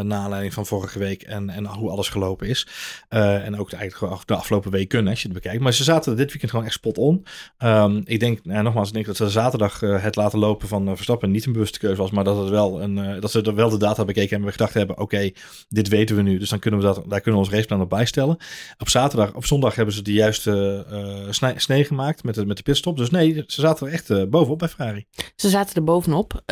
na 0.00 0.16
aanleiding 0.16 0.54
van 0.54 0.66
vorige 0.66 0.98
week 0.98 1.22
en, 1.22 1.50
en 1.50 1.66
hoe 1.66 1.90
alles 1.90 2.08
gelopen 2.08 2.48
is. 2.48 2.66
Uh, 3.10 3.46
en 3.46 3.58
ook 3.58 3.70
de, 3.70 3.76
eigenlijk 3.76 4.26
de 4.26 4.34
afgelopen 4.34 4.70
week 4.70 4.88
kunnen, 4.88 5.10
als 5.10 5.22
je 5.22 5.28
het 5.28 5.36
bekijkt. 5.36 5.62
Maar 5.62 5.72
ze 5.72 5.84
zaten 5.84 6.16
dit 6.16 6.30
weekend 6.30 6.50
gewoon 6.50 6.66
echt 6.66 6.74
spot 6.74 6.98
on. 6.98 7.26
Um, 7.58 8.02
ik 8.04 8.20
denk, 8.20 8.44
nou, 8.44 8.62
nogmaals, 8.62 8.88
ik 8.88 8.94
denk 8.94 9.06
dat 9.06 9.16
ze 9.16 9.30
zaterdag 9.30 9.80
het 9.80 10.16
laten 10.16 10.38
lopen 10.38 10.68
van 10.68 10.86
Verstappen 10.96 11.30
niet 11.30 11.46
een 11.46 11.52
bewuste 11.52 11.78
keuze 11.78 12.00
was, 12.00 12.10
maar 12.10 12.24
dat, 12.24 12.36
het 12.36 12.48
wel 12.48 12.82
een, 12.82 13.20
dat 13.20 13.30
ze 13.30 13.42
er 13.42 13.54
wel 13.54 13.70
de 13.70 13.78
data 13.78 14.04
bekeken 14.04 14.30
hebben 14.30 14.46
en 14.46 14.52
gedacht 14.52 14.74
hebben, 14.74 14.98
oké, 14.98 15.30
dit 15.68 15.88
weten 15.88 16.16
we 16.16 16.22
nu, 16.22 16.38
dus 16.38 16.48
dan 16.48 16.58
kunnen 16.58 16.80
we 16.80 16.86
dat, 16.86 16.94
daar 16.96 17.20
kunnen 17.20 17.40
we 17.40 17.46
ons 17.46 17.56
raceplan 17.56 17.80
op 17.80 17.88
bijstellen. 17.88 18.36
Op 18.78 18.88
zaterdag, 18.88 19.34
op 19.34 19.44
zondag 19.44 19.74
hebben 19.74 19.94
ze 19.94 20.02
de 20.02 20.12
juiste 20.12 21.26
snee, 21.30 21.54
snee 21.56 21.84
gemaakt 21.84 22.24
met 22.24 22.34
de, 22.34 22.46
met 22.46 22.56
de 22.56 22.62
pitstop. 22.62 22.96
Dus 22.96 23.10
nee, 23.10 23.44
ze 23.46 23.60
zaten 23.60 23.86
er 23.86 23.92
echt 23.92 24.30
bovenop 24.30 24.58
bij 24.58 24.68
Ferrari. 24.68 25.06
Ze 25.36 25.48
zaten 25.48 25.74
er 25.74 25.84
bovenop 25.84 26.42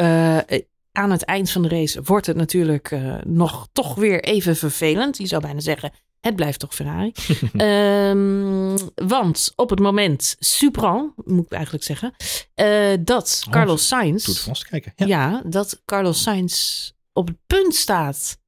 aan 0.92 1.11
het 1.11 1.24
eind 1.24 1.50
van 1.50 1.62
de 1.62 1.68
race 1.68 2.02
wordt 2.02 2.26
het 2.26 2.37
natuurlijk 2.37 2.90
uh, 2.90 3.14
nog 3.24 3.68
toch 3.72 3.94
weer 3.94 4.24
even 4.24 4.57
vervelend. 4.57 5.18
Je 5.18 5.26
zou 5.26 5.42
bijna 5.42 5.61
zeggen, 5.61 5.92
het 6.20 6.37
blijft 6.37 6.59
toch 6.59 6.74
Ferrari. 6.74 7.12
um, 7.52 8.76
want 9.16 9.52
op 9.57 9.70
het 9.70 9.81
moment, 9.81 10.37
Supran, 10.38 11.12
moet 11.24 11.44
ik 11.44 11.52
eigenlijk 11.52 11.85
zeggen, 11.85 12.14
uh, 12.57 13.05
dat 13.05 13.42
oh, 13.46 13.52
Carlos 13.52 13.87
Sainz... 13.87 14.44
Doet 14.44 14.64
kijken. 14.64 14.92
Ja. 14.96 15.07
ja, 15.07 15.42
dat 15.46 15.83
Carlos 15.85 16.22
Sainz 16.22 16.90
op 17.12 17.26
het 17.28 17.37
punt 17.46 17.74
staat 17.74 18.38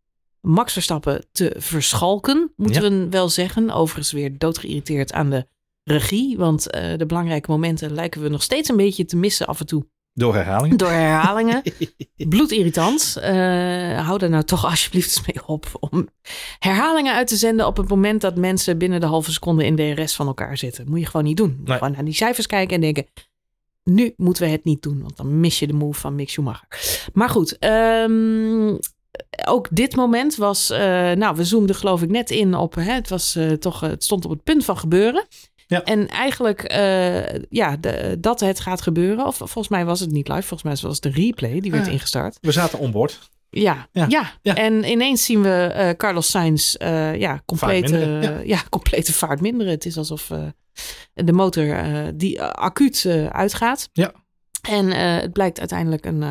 Max 0.40 0.72
Verstappen 0.72 1.26
te 1.33 1.54
verschalken, 1.57 2.52
moeten 2.57 2.83
ja. 2.83 2.90
we 2.90 3.09
wel 3.09 3.28
zeggen. 3.28 3.70
Overigens 3.70 4.12
weer 4.12 4.38
doodgeïrriteerd 4.38 5.12
aan 5.12 5.30
de 5.30 5.46
regie, 5.85 6.37
want 6.37 6.74
uh, 6.74 6.96
de 6.96 7.07
belangrijke 7.07 7.50
momenten 7.50 7.92
lijken 7.92 8.22
we 8.22 8.28
nog 8.28 8.42
steeds 8.42 8.68
een 8.68 8.76
beetje 8.76 9.04
te 9.04 9.16
missen 9.16 9.46
af 9.46 9.61
en 9.61 9.66
toe. 9.66 9.87
Door 10.16 10.35
herhalingen? 10.35 10.77
Door 10.77 10.88
herhalingen. 10.90 11.62
Bloedirritant. 12.29 13.16
Uh, 13.18 13.24
hou 14.07 14.18
daar 14.18 14.31
nou 14.31 14.44
toch 14.44 14.64
alsjeblieft 14.64 15.16
eens 15.16 15.27
mee 15.27 15.46
op. 15.46 15.66
Om 15.90 16.09
herhalingen 16.59 17.14
uit 17.14 17.27
te 17.27 17.37
zenden 17.37 17.66
op 17.66 17.77
het 17.77 17.88
moment 17.88 18.20
dat 18.20 18.37
mensen 18.37 18.79
binnen 18.79 19.00
de 19.00 19.07
halve 19.07 19.33
seconde 19.33 19.66
in 19.66 19.77
DRS 19.77 20.14
van 20.14 20.27
elkaar 20.27 20.59
zitten. 20.59 20.88
Moet 20.88 21.00
je 21.00 21.07
gewoon 21.07 21.27
niet 21.27 21.37
doen. 21.37 21.61
Nee. 21.64 21.79
Gewoon 21.79 21.92
naar 21.92 22.05
die 22.05 22.14
cijfers 22.14 22.46
kijken 22.46 22.74
en 22.74 22.81
denken. 22.81 23.07
Nu 23.85 24.12
moeten 24.16 24.42
we 24.42 24.48
het 24.48 24.64
niet 24.64 24.83
doen, 24.83 25.00
want 25.00 25.16
dan 25.16 25.40
mis 25.40 25.59
je 25.59 25.66
de 25.66 25.72
move 25.72 26.00
van 26.00 26.14
Mick 26.14 26.31
Schumacher. 26.31 26.68
Maar 27.12 27.29
goed, 27.29 27.57
um, 27.64 28.79
ook 29.44 29.68
dit 29.70 29.96
moment 29.96 30.37
was. 30.37 30.70
Uh, 30.70 30.79
nou, 31.12 31.37
we 31.37 31.44
zoomden 31.44 31.77
geloof 31.77 32.03
ik 32.03 32.11
net 32.11 32.31
in 32.31 32.55
op. 32.55 32.74
Hè, 32.74 32.92
het, 32.92 33.09
was, 33.09 33.37
uh, 33.37 33.53
toch, 33.53 33.81
het 33.81 34.05
stond 34.05 34.24
op 34.24 34.31
het 34.31 34.42
punt 34.42 34.64
van 34.64 34.79
gebeuren. 34.79 35.27
Ja. 35.66 35.83
En 35.85 36.09
eigenlijk, 36.09 36.62
eh, 36.62 37.35
ja, 37.48 37.77
de, 37.77 38.16
dat 38.20 38.40
het 38.40 38.61
gaat 38.61 38.83
gebeuren. 38.83 39.27
Of 39.27 39.37
volgens 39.37 39.68
mij 39.68 39.85
was 39.85 40.00
het 40.00 40.11
niet 40.11 40.29
live. 40.29 40.40
Volgens 40.42 40.62
mij 40.62 40.90
was 40.90 41.00
het 41.00 41.14
de 41.14 41.20
replay. 41.22 41.61
Die 41.61 41.70
werd 41.70 41.87
Ja. 41.87 41.92
ingestart. 41.92 42.38
We 42.40 42.53
zaten 42.53 42.79
onboord. 42.79 43.18
Ja, 43.50 43.88
Ja. 43.92 44.07
ja. 44.09 44.33
Ja. 44.42 44.55
En 44.55 44.85
ineens 44.90 45.24
zien 45.24 45.42
we 45.42 45.48
eh, 45.74 45.90
Carlos 45.96 46.31
Sainz 46.31 46.74
eh, 46.74 47.16
ja, 47.16 47.42
complete, 47.46 47.92
minderen, 47.92 48.22
ja. 48.33 48.40
ja. 48.44 48.62
complete 48.70 49.12
vaart 49.12 49.40
minderen. 49.40 49.72
Het 49.72 49.87
is 49.87 49.96
alsof 49.98 50.31
de 51.14 51.33
motor 51.33 51.77
die 52.14 52.42
acuut 52.42 53.07
uitgaat. 53.31 53.88
Ja. 53.92 54.12
En 54.68 54.90
het 55.20 55.33
blijkt 55.33 55.59
uiteindelijk 55.59 56.07
een 56.07 56.24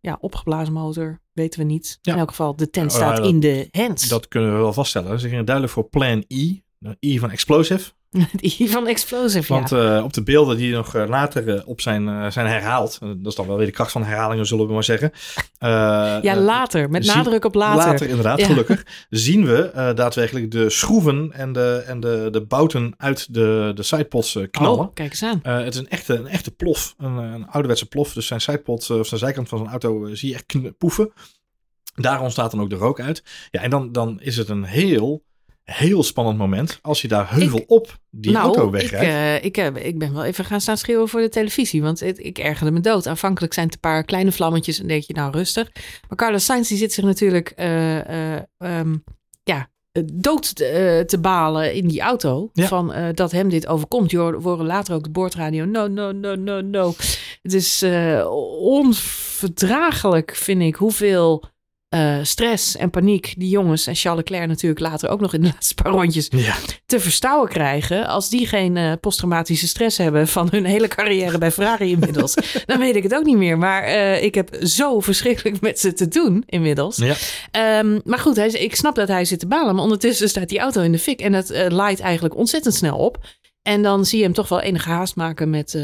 ja, 0.00 0.18
opgeblazen 0.20 0.72
motor. 0.72 1.20
Weten 1.32 1.60
we 1.60 1.66
niet. 1.66 1.98
In 2.02 2.14
elk 2.14 2.28
geval, 2.28 2.56
de 2.56 2.70
tent 2.70 2.92
staat 2.92 3.16
dat- 3.16 3.26
in 3.26 3.40
de 3.40 3.68
hands. 3.70 4.08
Dat 4.08 4.28
kunnen 4.28 4.52
we 4.52 4.58
wel 4.58 4.72
vaststellen. 4.72 5.20
Ze 5.20 5.28
gingen 5.28 5.44
duidelijk 5.44 5.74
voor 5.74 5.88
plan 5.88 6.24
E. 6.28 6.54
E 7.00 7.18
van 7.18 7.30
explosive. 7.30 7.90
Die 8.32 8.70
van 8.70 8.86
Explosive, 8.86 9.52
Want 9.52 9.70
ja. 9.70 9.96
eh, 9.96 10.04
op 10.04 10.12
de 10.12 10.22
beelden 10.22 10.56
die 10.56 10.72
nog 10.72 10.94
eh, 10.94 11.08
later 11.08 11.56
eh, 11.56 11.68
op 11.68 11.80
zijn, 11.80 12.08
eh, 12.08 12.30
zijn 12.30 12.46
herhaald. 12.46 12.98
eh, 13.02 13.08
dat 13.08 13.26
is 13.26 13.34
dan 13.34 13.46
wel 13.46 13.56
weer 13.56 13.66
de 13.66 13.72
kracht 13.72 13.92
van 13.92 14.04
herhalingen, 14.04 14.46
zullen 14.46 14.66
we 14.66 14.72
maar 14.72 14.84
zeggen. 14.84 15.10
Eh, 15.58 15.68
ja, 16.22 16.34
eh, 16.34 16.36
later. 16.40 16.90
Met 16.90 17.04
nadruk 17.06 17.44
op 17.44 17.54
later. 17.54 18.08
inderdaad, 18.08 18.38
Ja. 18.38 18.46
gelukkig. 18.46 18.86
Zien 19.10 19.46
we 19.46 19.70
eh, 19.70 19.94
daadwerkelijk 19.94 20.50
de 20.50 20.70
schroeven 20.70 21.32
en 21.32 21.52
de, 21.52 21.82
en 21.86 22.00
de, 22.00 22.28
de 22.30 22.40
bouten 22.46 22.94
uit 22.96 23.34
de, 23.34 23.72
de 23.74 23.82
sidepods 23.82 24.36
eh, 24.36 24.44
knallen. 24.50 24.78
Oh, 24.86 24.94
kijk 24.94 25.10
eens 25.10 25.22
aan. 25.22 25.40
Eh, 25.42 25.58
het 25.64 25.74
is 25.74 25.80
een 25.80 25.88
echte, 25.88 26.14
een 26.14 26.26
echte 26.26 26.50
plof, 26.50 26.94
een, 26.98 27.18
eh, 27.18 27.30
een 27.32 27.46
ouderwetse 27.48 27.86
plof. 27.86 28.12
Dus 28.12 28.26
zijn 28.26 28.40
sidepod, 28.40 28.90
eh, 28.90 28.98
of 28.98 29.06
zijn 29.06 29.20
zijkant 29.20 29.48
van 29.48 29.58
zijn 29.58 29.70
auto 29.70 30.06
eh, 30.06 30.14
zie 30.14 30.28
je 30.28 30.34
echt 30.34 30.78
poeven. 30.78 31.12
Daar 31.94 32.20
ontstaat 32.20 32.50
dan 32.50 32.60
ook 32.60 32.70
de 32.70 32.76
rook 32.76 33.00
uit. 33.00 33.22
Ja, 33.50 33.60
en 33.60 33.70
dan, 33.70 33.92
dan 33.92 34.20
is 34.20 34.36
het 34.36 34.48
een 34.48 34.64
heel, 34.64 35.22
heel 35.64 36.02
spannend 36.02 36.38
moment 36.38 36.78
als 36.82 37.02
je 37.02 37.08
daar 37.08 37.34
heuvel 37.34 37.58
Ik- 37.58 37.70
op 37.70 37.98
die 38.10 38.32
nou, 38.32 38.44
auto 38.44 38.64
ik, 38.66 38.70
wegrijdt. 38.72 39.04
eh, 39.06 39.44
ik, 39.44 39.56
eh, 39.56 39.86
ik 39.86 39.98
ben 39.98 40.14
wel 40.14 40.24
even 40.24 40.44
gaan 40.44 40.60
staan 40.60 40.76
schreeuwen 40.76 41.08
voor 41.08 41.20
de 41.20 41.28
televisie. 41.28 41.82
Want 41.82 42.00
het- 42.00 42.18
ik 42.24 42.38
ergerde 42.38 42.70
me 42.72 42.80
dood. 42.80 43.06
Aanvankelijk 43.06 43.52
zijn 43.54 43.66
het 43.66 43.74
een 43.74 43.80
paar 43.80 44.04
kleine 44.04 44.32
vlammetjes 44.32 44.80
en 44.80 44.86
denk 44.86 45.02
je 45.02 45.14
nou 45.14 45.32
rustig. 45.32 45.70
Maar 46.08 46.16
Carlos 46.18 46.44
Sainz 46.44 46.68
die 46.68 46.78
zit 46.78 46.92
zich 46.92 47.04
natuurlijk 47.04 47.52
eh, 47.56 48.34
eh, 48.36 48.42
ehm, 48.58 48.96
ja, 49.42 49.68
dood 50.12 50.54
te, 50.56 51.02
te 51.06 51.18
balen 51.20 51.74
in 51.74 51.88
die 51.88 52.00
auto. 52.00 52.50
Ja. 52.52 52.66
Van 52.66 52.94
dat 53.14 53.32
hem 53.32 53.48
dit 53.48 53.66
overkomt. 53.66 54.10
Je 54.10 54.18
horen 54.18 54.66
later 54.66 54.94
ook 54.94 55.04
de 55.04 55.10
boordradio. 55.10 55.64
No, 55.64 55.86
no, 55.86 56.12
no, 56.12 56.34
no, 56.34 56.60
no. 56.60 56.94
Het 57.42 57.52
is 57.54 57.82
onverdraaglijk 58.58 60.34
vind 60.34 60.62
ik 60.62 60.74
hoeveel... 60.74 61.44
eh, 61.90 62.18
stress 62.22 62.76
en 62.76 62.90
paniek 62.90 63.34
die 63.36 63.48
jongens 63.48 63.86
en 63.86 63.94
Charles 63.94 64.22
Leclerc 64.22 64.48
natuurlijk 64.48 64.80
later 64.80 65.08
ook 65.08 65.20
nog 65.20 65.34
in 65.34 65.40
de 65.40 65.46
laatste 65.52 65.74
paar 65.74 65.92
rondjes 65.92 66.28
ja, 66.30 66.54
te 66.86 67.00
verstouwen 67.00 67.48
krijgen. 67.48 68.06
Als 68.06 68.28
die 68.28 68.46
geen 68.46 68.76
eh, 68.76 68.92
posttraumatische 69.00 69.66
stress 69.66 69.98
hebben 69.98 70.28
van 70.28 70.48
hun 70.50 70.64
hele 70.64 70.88
carrière 70.88 71.38
bij 71.38 71.50
Ferrari 71.50 71.90
inmiddels. 71.90 72.34
dan 72.66 72.78
weet 72.78 72.96
ik 72.96 73.02
het 73.02 73.14
ook 73.14 73.24
niet 73.24 73.36
meer. 73.36 73.58
Maar 73.58 73.82
eh, 73.82 74.22
ik 74.22 74.34
heb 74.34 74.56
zo 74.62 75.00
verschrikkelijk 75.00 75.60
met 75.60 75.80
ze 75.80 75.92
te 75.92 76.08
doen 76.08 76.42
inmiddels. 76.46 76.96
ja. 76.96 77.14
Ehm, 77.50 77.98
maar 78.04 78.18
goed, 78.18 78.36
hij, 78.36 78.48
ik 78.48 78.76
snap 78.76 78.94
dat 78.94 79.08
hij 79.08 79.24
zit 79.24 79.38
te 79.38 79.46
balen. 79.46 79.74
Maar 79.74 79.84
ondertussen 79.84 80.28
staat 80.28 80.48
die 80.48 80.58
auto 80.58 80.82
in 80.82 80.92
de 80.92 80.98
fik. 80.98 81.20
En 81.20 81.32
dat 81.32 81.52
laait 81.68 82.00
eigenlijk 82.00 82.36
ontzettend 82.36 82.74
snel 82.74 82.98
op. 82.98 83.18
En 83.62 83.82
dan 83.82 84.04
zie 84.04 84.18
je 84.18 84.24
hem 84.24 84.32
toch 84.32 84.48
wel 84.48 84.60
enige 84.60 84.88
haast 84.88 85.16
maken 85.16 85.50
met... 85.50 85.78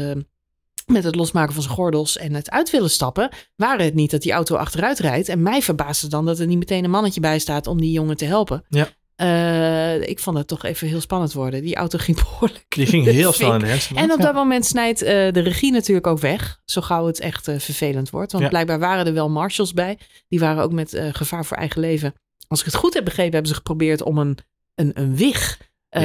met 0.91 1.03
het 1.03 1.15
losmaken 1.15 1.53
van 1.53 1.63
zijn 1.63 1.75
gordels 1.75 2.17
en 2.17 2.33
het 2.33 2.49
uit 2.49 2.69
willen 2.69 2.89
stappen. 2.89 3.29
Waren 3.55 3.85
het 3.85 3.93
niet 3.93 4.11
dat 4.11 4.21
die 4.21 4.31
auto 4.31 4.55
achteruit 4.55 4.99
rijdt. 4.99 5.29
En 5.29 5.41
mij 5.41 5.61
verbaasde 5.61 6.07
dan 6.07 6.25
dat 6.25 6.39
er 6.39 6.47
niet 6.47 6.57
meteen 6.57 6.83
een 6.83 6.89
mannetje 6.89 7.19
bij 7.19 7.39
staat 7.39 7.67
om 7.67 7.81
die 7.81 7.91
jongen 7.91 8.17
te 8.17 8.25
helpen. 8.25 8.63
Ja. 8.69 8.87
Eh, 9.15 10.09
ik 10.09 10.19
vond 10.19 10.37
het 10.37 10.47
toch 10.47 10.63
even 10.63 10.87
heel 10.87 11.01
spannend 11.01 11.33
worden. 11.33 11.61
Die 11.61 11.75
auto 11.75 11.97
ging 11.97 12.17
behoorlijk. 12.23 12.65
Die 12.69 12.85
ging 12.85 13.05
heel 13.05 13.31
snel 13.37 13.53
in 13.53 13.59
de 13.59 13.67
hands. 13.69 13.91
En 13.93 14.11
op 14.11 14.19
Ja. 14.19 14.25
dat 14.25 14.33
moment 14.33 14.65
snijdt 14.65 15.01
eh, 15.01 15.13
de 15.31 15.39
regie 15.39 15.71
natuurlijk 15.71 16.07
ook 16.07 16.19
weg. 16.19 16.59
Zo 16.65 16.81
gauw 16.81 17.05
het 17.05 17.19
echt 17.19 17.47
eh, 17.47 17.59
vervelend 17.59 18.09
wordt. 18.09 18.31
Want 18.31 18.43
Ja. 18.43 18.49
blijkbaar 18.49 18.79
waren 18.79 19.05
er 19.05 19.13
wel 19.13 19.29
marshals 19.29 19.73
bij. 19.73 19.97
Die 20.27 20.39
waren 20.39 20.63
ook 20.63 20.71
met 20.71 20.99
gevaar 21.11 21.45
voor 21.45 21.57
eigen 21.57 21.81
leven. 21.81 22.13
Als 22.47 22.59
ik 22.59 22.65
het 22.65 22.75
goed 22.75 22.93
heb 22.93 23.03
begrepen, 23.05 23.31
hebben 23.33 23.49
ze 23.49 23.55
geprobeerd 23.57 24.01
om 24.01 24.17
een, 24.17 24.37
een, 24.75 24.91
een 24.93 25.15
wig 25.15 25.57
Ja, 25.89 26.01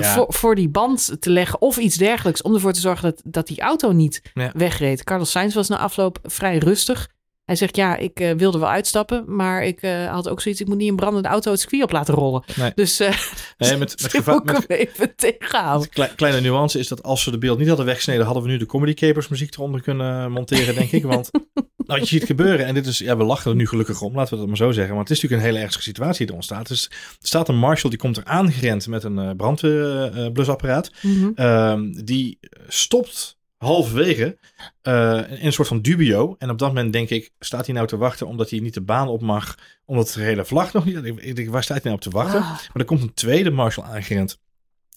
ja. 0.00 0.02
Voor, 0.02 0.26
voor 0.28 0.54
die 0.54 0.68
band 0.68 1.16
te 1.20 1.30
leggen. 1.30 1.60
Of 1.60 1.76
iets 1.78 1.96
dergelijks. 1.96 2.42
Om 2.42 2.54
ervoor 2.54 2.72
te 2.72 2.80
zorgen 2.80 3.02
dat, 3.10 3.22
dat 3.24 3.46
die 3.46 3.60
auto 3.60 3.92
niet 3.92 4.22
Ja. 4.34 4.50
wegreed. 4.54 5.04
Carlos 5.04 5.30
Sainz 5.30 5.54
was 5.54 5.68
na 5.68 5.78
afloop 5.78 6.18
vrij 6.22 6.58
rustig. 6.58 7.08
Hij 7.44 7.58
zegt, 7.58 7.76
ja, 7.76 7.96
ik 7.96 8.20
eh, 8.20 8.32
wilde 8.32 8.58
wel 8.58 8.68
uitstappen. 8.68 9.24
Maar 9.36 9.64
ik 9.64 9.82
eh, 9.82 10.10
had 10.12 10.28
ook 10.28 10.40
zoiets, 10.40 10.60
ik 10.60 10.66
moet 10.68 10.76
niet 10.76 10.88
een 10.90 10.96
brandende 10.96 11.28
auto 11.28 11.50
het 11.50 11.60
circuit 11.60 11.82
op 11.82 11.92
laten 11.92 12.14
rollen. 12.14 12.42
Nee. 12.56 12.72
Dus 12.74 13.00
eh 13.00 13.14
Nee, 13.58 13.76
met, 13.76 14.02
met, 14.02 14.10
gevaar, 14.10 14.64
even 14.66 15.16
tegenhouden. 15.16 15.88
Kle- 15.88 16.12
kleine 16.16 16.40
nuance 16.40 16.78
is 16.78 16.88
dat 16.88 17.02
als 17.02 17.22
ze 17.22 17.30
de 17.30 17.38
beeld 17.38 17.58
niet 17.58 17.68
hadden 17.68 17.86
weggesneden, 17.86 18.24
hadden 18.24 18.42
we 18.42 18.48
nu 18.48 18.56
de 18.56 18.66
Comedy 18.66 18.94
Capers 18.94 19.28
muziek 19.28 19.54
eronder 19.54 19.80
kunnen 19.82 20.32
monteren, 20.32 20.74
denk 20.74 20.90
ik. 20.92 21.04
Want 21.04 21.30
nou, 21.90 22.00
je 22.02 22.08
ziet 22.08 22.24
gebeuren 22.24 22.66
en 22.66 22.74
dit 22.74 22.86
is, 22.86 22.98
ja, 22.98 23.16
we 23.16 23.24
lachen 23.24 23.50
er 23.50 23.56
nu 23.56 23.66
gelukkig 23.66 24.00
om, 24.00 24.14
laten 24.14 24.32
we 24.32 24.38
dat 24.38 24.48
maar 24.48 24.56
zo 24.56 24.72
zeggen. 24.72 24.94
Maar 24.94 25.02
het 25.02 25.10
is 25.10 25.20
natuurlijk 25.20 25.42
een 25.42 25.48
hele 25.48 25.62
ernstige 25.62 25.88
situatie 25.88 26.18
die 26.18 26.28
er 26.28 26.34
ontstaat. 26.34 26.68
Dus 26.68 26.84
er 26.90 27.26
staat 27.26 27.48
een 27.48 27.58
marshal, 27.58 27.90
die 27.90 27.98
komt 27.98 28.16
er 28.16 28.24
aangerend 28.24 28.86
met 28.86 29.04
een 29.04 29.18
uh, 29.18 29.30
brandblusapparaat. 29.36 30.90
Mhm. 31.02 31.30
Ehm, 31.34 31.92
die 32.04 32.38
stopt 32.68 33.38
halverwege 33.56 34.38
uh, 34.82 35.20
in 35.28 35.46
een 35.46 35.52
soort 35.52 35.68
van 35.68 35.80
dubio. 35.80 36.34
En 36.38 36.50
op 36.50 36.58
dat 36.58 36.68
moment 36.68 36.92
denk 36.92 37.08
ik, 37.08 37.30
staat 37.38 37.66
hij 37.66 37.74
nou 37.74 37.86
te 37.86 37.96
wachten 37.96 38.26
omdat 38.26 38.50
hij 38.50 38.58
niet 38.58 38.74
de 38.74 38.80
baan 38.80 39.08
op 39.08 39.20
mag, 39.20 39.54
omdat 39.84 40.12
de 40.12 40.22
hele 40.22 40.44
vlag 40.44 40.72
nog 40.72 40.84
niet... 40.84 41.04
Ik 41.04 41.36
denk, 41.36 41.50
waar 41.50 41.62
staat 41.62 41.82
hij 41.82 41.92
nou 41.92 41.96
op 41.96 42.00
te 42.00 42.10
wachten? 42.10 42.40
Ah. 42.40 42.48
Maar 42.48 42.68
er 42.72 42.84
komt 42.84 43.02
een 43.02 43.14
tweede 43.14 43.50
marshal 43.50 43.84
aangerend. 43.84 44.38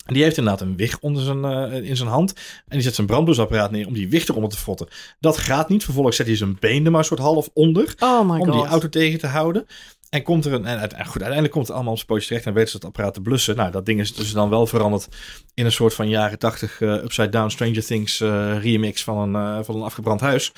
En 0.06 0.14
die 0.14 0.24
heeft 0.24 0.38
inderdaad 0.38 0.62
een 0.62 0.76
wig 0.76 1.00
onder 1.00 1.24
zijn, 1.24 1.44
uh, 1.44 1.90
in 1.90 1.98
zijn 1.98 2.10
hand. 2.10 2.34
En 2.34 2.42
die 2.68 2.82
zet 2.82 2.96
zijn 2.96 3.08
brandblusapparaat 3.08 3.72
neer 3.72 3.88
om 3.88 3.94
die 3.94 4.10
wig 4.10 4.28
eronder 4.28 4.50
te 4.50 4.58
frotten. 4.58 4.88
Dat 5.20 5.38
gaat 5.38 5.70
niet. 5.70 5.84
Vervolgens 5.84 6.16
zet 6.16 6.28
hij 6.28 6.36
zijn 6.36 6.58
been 6.60 6.86
er 6.86 6.92
maar 6.92 7.06
soort 7.06 7.20
half 7.20 7.50
onder. 7.54 7.96
Oh 8.00 8.30
my 8.30 8.40
om 8.40 8.46
God. 8.46 8.54
die 8.54 8.66
auto 8.66 8.90
tegen 8.90 9.20
te 9.20 9.28
houden. 9.28 9.66
En 10.10 10.24
komt 10.24 10.46
er 10.46 10.54
een. 10.54 10.66
En 10.66 10.90
goed, 10.90 11.00
uiteindelijk 11.00 11.52
komt 11.52 11.68
het 11.68 11.76
allemaal 11.76 11.92
op 11.92 11.98
zijn 11.98 12.10
pootje 12.10 12.28
terecht. 12.28 12.46
En 12.46 12.54
weten 12.54 12.70
ze 12.70 12.76
het 12.76 12.86
apparaat 12.86 13.14
te 13.14 13.22
blussen. 13.22 13.56
Nou, 13.56 13.72
dat 13.72 13.86
ding 13.86 14.00
is 14.00 14.16
dus 14.16 14.32
dan 14.32 14.50
wel 14.50 14.68
veranderd 14.68 15.08
in 15.54 15.66
een 15.66 15.72
soort 15.72 15.94
van 15.94 16.10
jaren 16.10 16.40
tachtig 16.40 16.80
uh, 16.80 16.94
Upside 16.94 17.30
Down 17.30 17.50
Stranger 17.50 17.86
Things 17.86 18.20
uh, 18.20 18.62
remix 18.62 19.04
van 19.04 19.36
een, 19.36 19.66
van 19.66 19.76
een 19.76 19.82
afgebrand 19.82 20.22
huis. 20.22 20.52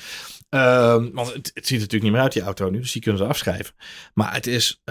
Um, 0.50 1.10
want 1.12 1.32
het, 1.32 1.50
het, 1.54 1.66
ziet 1.66 1.76
er 1.76 1.80
natuurlijk 1.80 2.02
niet 2.02 2.12
meer 2.12 2.20
uit, 2.20 2.32
die 2.32 2.42
auto 2.42 2.70
nu. 2.70 2.80
Dus 2.80 2.92
die 2.92 3.02
kunnen 3.02 3.20
ze 3.20 3.28
afschrijven. 3.28 3.74
Maar 4.14 4.34
het 4.34 4.46
is. 4.46 4.82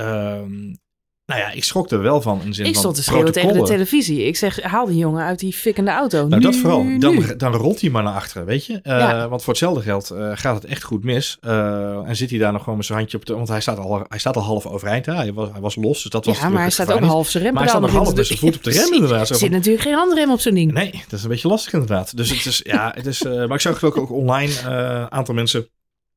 Nou 1.25 1.39
ja, 1.39 1.51
ik 1.51 1.63
schrok 1.63 1.91
er 1.91 2.01
wel 2.01 2.21
van. 2.21 2.41
In 2.43 2.53
zin 2.53 2.65
ik 2.65 2.75
stond 2.75 2.95
te 2.95 3.03
schreeuwen 3.03 3.31
tegen 3.31 3.53
de 3.53 3.63
televisie. 3.63 4.23
Ik 4.23 4.35
zeg, 4.35 4.61
haal 4.61 4.85
die 4.85 4.97
jongen 4.97 5.23
uit 5.23 5.39
die 5.39 5.53
fikkende 5.53 5.91
auto. 5.91 6.17
Nou, 6.27 6.35
nu, 6.35 6.39
dat 6.39 6.55
vooral. 6.55 6.99
Dan, 6.99 7.15
nu. 7.15 7.35
dan 7.35 7.53
rolt 7.53 7.81
hij 7.81 7.89
maar 7.89 8.03
naar 8.03 8.13
achteren, 8.13 8.45
weet 8.45 8.65
je. 8.65 8.73
Uh, 8.73 8.79
ja. 8.83 9.29
Want 9.29 9.41
voor 9.41 9.53
hetzelfde 9.53 9.81
geld 9.81 10.11
uh, 10.13 10.31
gaat 10.33 10.55
het 10.55 10.65
echt 10.65 10.83
goed 10.83 11.03
mis. 11.03 11.37
Uh, 11.41 12.07
en 12.07 12.15
zit 12.15 12.29
hij 12.29 12.39
daar 12.39 12.51
nog 12.51 12.63
gewoon 12.63 12.77
met 12.77 12.85
zijn 12.85 12.97
handje 12.97 13.17
op 13.17 13.25
de... 13.25 13.33
Want 13.33 13.47
hij 13.47 13.61
staat 13.61 13.77
al, 13.77 14.05
hij 14.07 14.19
staat 14.19 14.35
al 14.35 14.41
half 14.41 14.65
overeind. 14.65 15.05
Hij 15.05 15.33
was, 15.33 15.49
hij 15.51 15.61
was 15.61 15.75
los, 15.75 16.01
dus 16.01 16.11
dat 16.11 16.25
was 16.25 16.39
Ja, 16.39 16.49
maar 16.49 16.61
hij 16.61 16.69
staat 16.69 16.91
ook 16.91 16.99
half 16.99 17.29
zijn 17.29 17.43
rem. 17.43 17.53
Maar 17.53 17.61
hij 17.61 17.71
staat 17.71 17.81
nog 17.81 17.91
half 17.91 18.15
met 18.15 18.27
zijn 18.27 18.39
voet 18.39 18.55
op 18.55 18.63
de 18.63 18.71
rem 18.71 18.93
inderdaad. 18.99 19.29
Er 19.29 19.35
zit 19.35 19.51
natuurlijk 19.51 19.83
geen 19.83 19.93
handrem 19.93 20.31
op 20.31 20.39
zo'n 20.39 20.53
ding. 20.53 20.71
Nee, 20.71 20.91
dat 20.91 21.19
is 21.19 21.23
een 21.23 21.29
beetje 21.29 21.47
lastig 21.47 21.73
inderdaad. 21.73 22.17
Dus 22.17 22.29
het 22.29 22.45
is, 22.45 22.61
ja, 22.63 22.91
het 22.95 23.05
is... 23.05 23.23
Maar 23.23 23.53
ik 23.53 23.59
zag 23.59 23.83
ook, 23.83 23.97
ook 23.97 24.11
online 24.11 24.53
een 24.63 25.11
aantal 25.11 25.33
mensen 25.33 25.67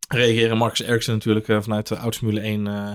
reageren. 0.08 0.56
Marcus 0.56 0.82
Eriksen 0.82 1.12
natuurlijk 1.12 1.48
uh, 1.48 1.60
vanuit 1.60 1.86
de 1.86 1.98
oud 1.98 2.16
Formule 2.16 2.40
1 2.40 2.66
uh, 2.66 2.90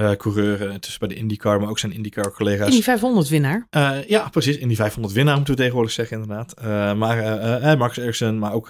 uh, 0.00 0.10
coureur. 0.16 0.80
Tussen 0.80 0.98
bij 0.98 1.08
de 1.08 1.14
IndyCar, 1.14 1.60
maar 1.60 1.68
ook 1.68 1.78
zijn 1.78 1.92
IndyCar 1.92 2.32
collega's. 2.32 2.66
In 2.66 2.72
die 2.72 2.82
500 2.82 3.28
winnaar. 3.28 3.66
Uh, 3.70 4.08
ja, 4.08 4.28
precies. 4.28 4.56
In 4.56 4.68
die 4.68 4.76
500 4.76 5.14
winnaar 5.14 5.36
moeten 5.36 5.54
we 5.54 5.60
tegenwoordig 5.60 5.92
zeggen 5.92 6.20
inderdaad. 6.20 6.54
Uh, 6.58 6.94
maar 6.94 7.78
Marcus 7.78 7.96
Eriksen, 7.96 8.38
maar 8.38 8.52
ook 8.52 8.66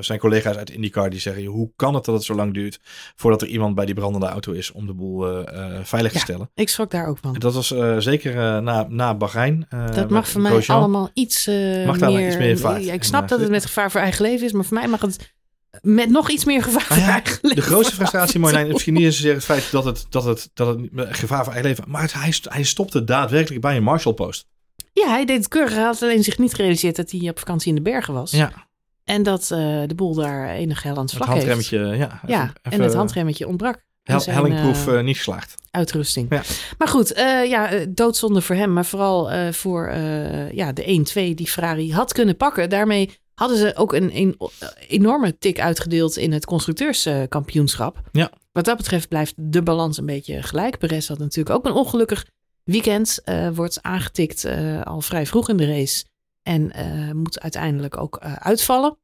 zijn 0.00 0.18
collega's 0.18 0.56
uit 0.56 0.70
IndyCar 0.70 1.10
die 1.10 1.20
zeggen... 1.20 1.44
hoe 1.44 1.70
kan 1.76 1.94
het 1.94 2.04
dat 2.04 2.14
het 2.14 2.24
zo 2.24 2.34
lang 2.34 2.54
duurt 2.54 2.80
voordat 3.14 3.42
er 3.42 3.48
iemand 3.48 3.74
bij 3.74 3.86
die 3.86 3.94
brandende 3.94 4.26
auto 4.26 4.52
is 4.52 4.72
om 4.72 4.86
de 4.86 4.94
boel 4.94 5.44
veilig 5.82 6.12
ja, 6.12 6.18
te 6.18 6.24
stellen. 6.24 6.50
ik 6.54 6.68
schrok 6.68 6.90
daar 6.90 7.06
ook 7.06 7.18
van. 7.18 7.34
Dat 7.34 7.54
was 7.54 7.74
zeker 8.04 8.62
na, 8.62 8.86
na 8.88 9.14
Bahrein. 9.14 9.66
dat 9.94 10.10
mag 10.10 10.28
voor 10.28 10.40
mij 10.40 10.66
allemaal 10.66 11.10
iets 11.12 11.46
mag 11.86 12.00
meer... 12.00 12.26
iets 12.26 12.36
meer 12.36 12.58
vaart. 12.58 12.84
Ja, 12.84 12.92
ik 12.92 13.04
snap 13.04 13.28
dat 13.28 13.40
het 13.40 13.50
met 13.50 13.64
gevaar 13.64 13.90
voor 13.90 14.00
eigen 14.00 14.22
leven 14.22 14.46
is, 14.46 14.52
maar 14.52 14.64
voor 14.64 14.78
mij 14.78 14.88
mag 14.88 15.00
het 15.00 15.34
met 15.82 16.10
nog 16.10 16.30
iets 16.30 16.44
meer 16.44 16.62
gevaar 16.62 16.86
nou 16.88 17.00
ja, 17.00 17.06
voor 17.06 17.14
eigen 17.14 17.38
leven. 17.42 17.56
De 17.56 17.62
grootste 17.62 17.94
frustratie, 17.94 18.40
is 18.40 18.72
misschien 18.72 18.94
niet 18.94 19.04
eens 19.04 19.18
het 19.18 19.44
feit 19.44 19.70
dat 19.70 19.84
het, 19.84 20.06
dat 20.08 20.24
het, 20.24 20.50
dat 20.54 20.78
het 20.94 21.16
gevaar 21.16 21.44
voor 21.44 21.52
eigen 21.52 21.70
leven... 21.70 21.84
maar 21.90 22.02
het, 22.02 22.12
hij, 22.12 22.34
hij 22.42 22.62
stopte 22.62 23.04
daadwerkelijk 23.04 23.60
bij 23.60 23.76
een 23.76 23.82
Marshallpost. 23.82 24.46
Ja, 24.92 25.08
hij 25.08 25.24
deed 25.24 25.36
het 25.36 25.48
keurig. 25.48 25.74
Hij 25.74 25.82
had 25.82 26.02
alleen 26.02 26.22
zich 26.22 26.38
niet 26.38 26.54
gerealiseerd 26.54 26.96
dat 26.96 27.10
hij 27.10 27.28
op 27.28 27.38
vakantie 27.38 27.68
in 27.68 27.74
de 27.74 27.90
bergen 27.90 28.14
was. 28.14 28.30
Ja. 28.30 28.68
En 29.04 29.22
dat 29.22 29.42
uh, 29.42 29.48
de 29.86 29.94
boel 29.94 30.14
daar 30.14 30.48
enig 30.48 30.82
Hellands 30.82 31.12
het 31.12 31.22
vlak 31.22 31.34
heeft. 31.34 31.48
handremmetje, 31.48 31.98
ja. 31.98 32.20
Ja, 32.26 32.42
even, 32.42 32.78
en 32.78 32.80
het 32.80 32.94
handremmetje 32.94 33.48
ontbrak. 33.48 33.84
Hel, 34.02 34.20
hellingproef 34.24 34.86
uh, 34.86 35.00
niet 35.02 35.16
geslaagd. 35.16 35.54
Uitrusting. 35.70 36.26
Ja. 36.30 36.42
Maar 36.78 36.88
goed, 36.88 37.16
uh, 37.16 37.44
ja, 37.44 37.70
doodzonde 37.88 38.40
voor 38.40 38.56
hem. 38.56 38.72
Maar 38.72 38.84
vooral 38.86 39.52
voor 39.52 39.92
ja, 40.52 40.72
de 40.72 41.06
1-2 41.32 41.34
die 41.34 41.46
Ferrari 41.46 41.92
had 41.92 42.12
kunnen 42.12 42.36
pakken. 42.36 42.70
Daarmee 42.70 43.18
hadden 43.36 43.58
ze 43.58 43.76
ook 43.76 43.92
een, 43.92 44.16
een 44.16 44.38
enorme 44.88 45.38
tik 45.38 45.60
uitgedeeld 45.60 46.16
in 46.16 46.32
het 46.32 46.44
constructeurskampioenschap. 46.44 48.02
Ja. 48.12 48.32
Wat 48.52 48.64
dat 48.64 48.76
betreft 48.76 49.08
blijft 49.08 49.34
de 49.36 49.62
balans 49.62 49.98
een 49.98 50.06
beetje 50.06 50.42
gelijk. 50.42 50.78
Perez 50.78 51.08
had 51.08 51.18
natuurlijk 51.18 51.56
ook 51.56 51.66
een 51.66 51.72
ongelukkig 51.72 52.26
weekend. 52.64 53.20
Uh, 53.24 53.48
wordt 53.50 53.82
aangetikt 53.82 54.44
uh, 54.44 54.82
al 54.82 55.00
vrij 55.00 55.26
vroeg 55.26 55.48
in 55.48 55.56
de 55.56 55.66
race. 55.66 56.04
En 56.42 56.72
eh, 56.72 57.12
moet 57.12 57.40
uiteindelijk 57.40 58.00
ook 58.00 58.16
eh, 58.16 58.32
uitvallen. 58.32 58.98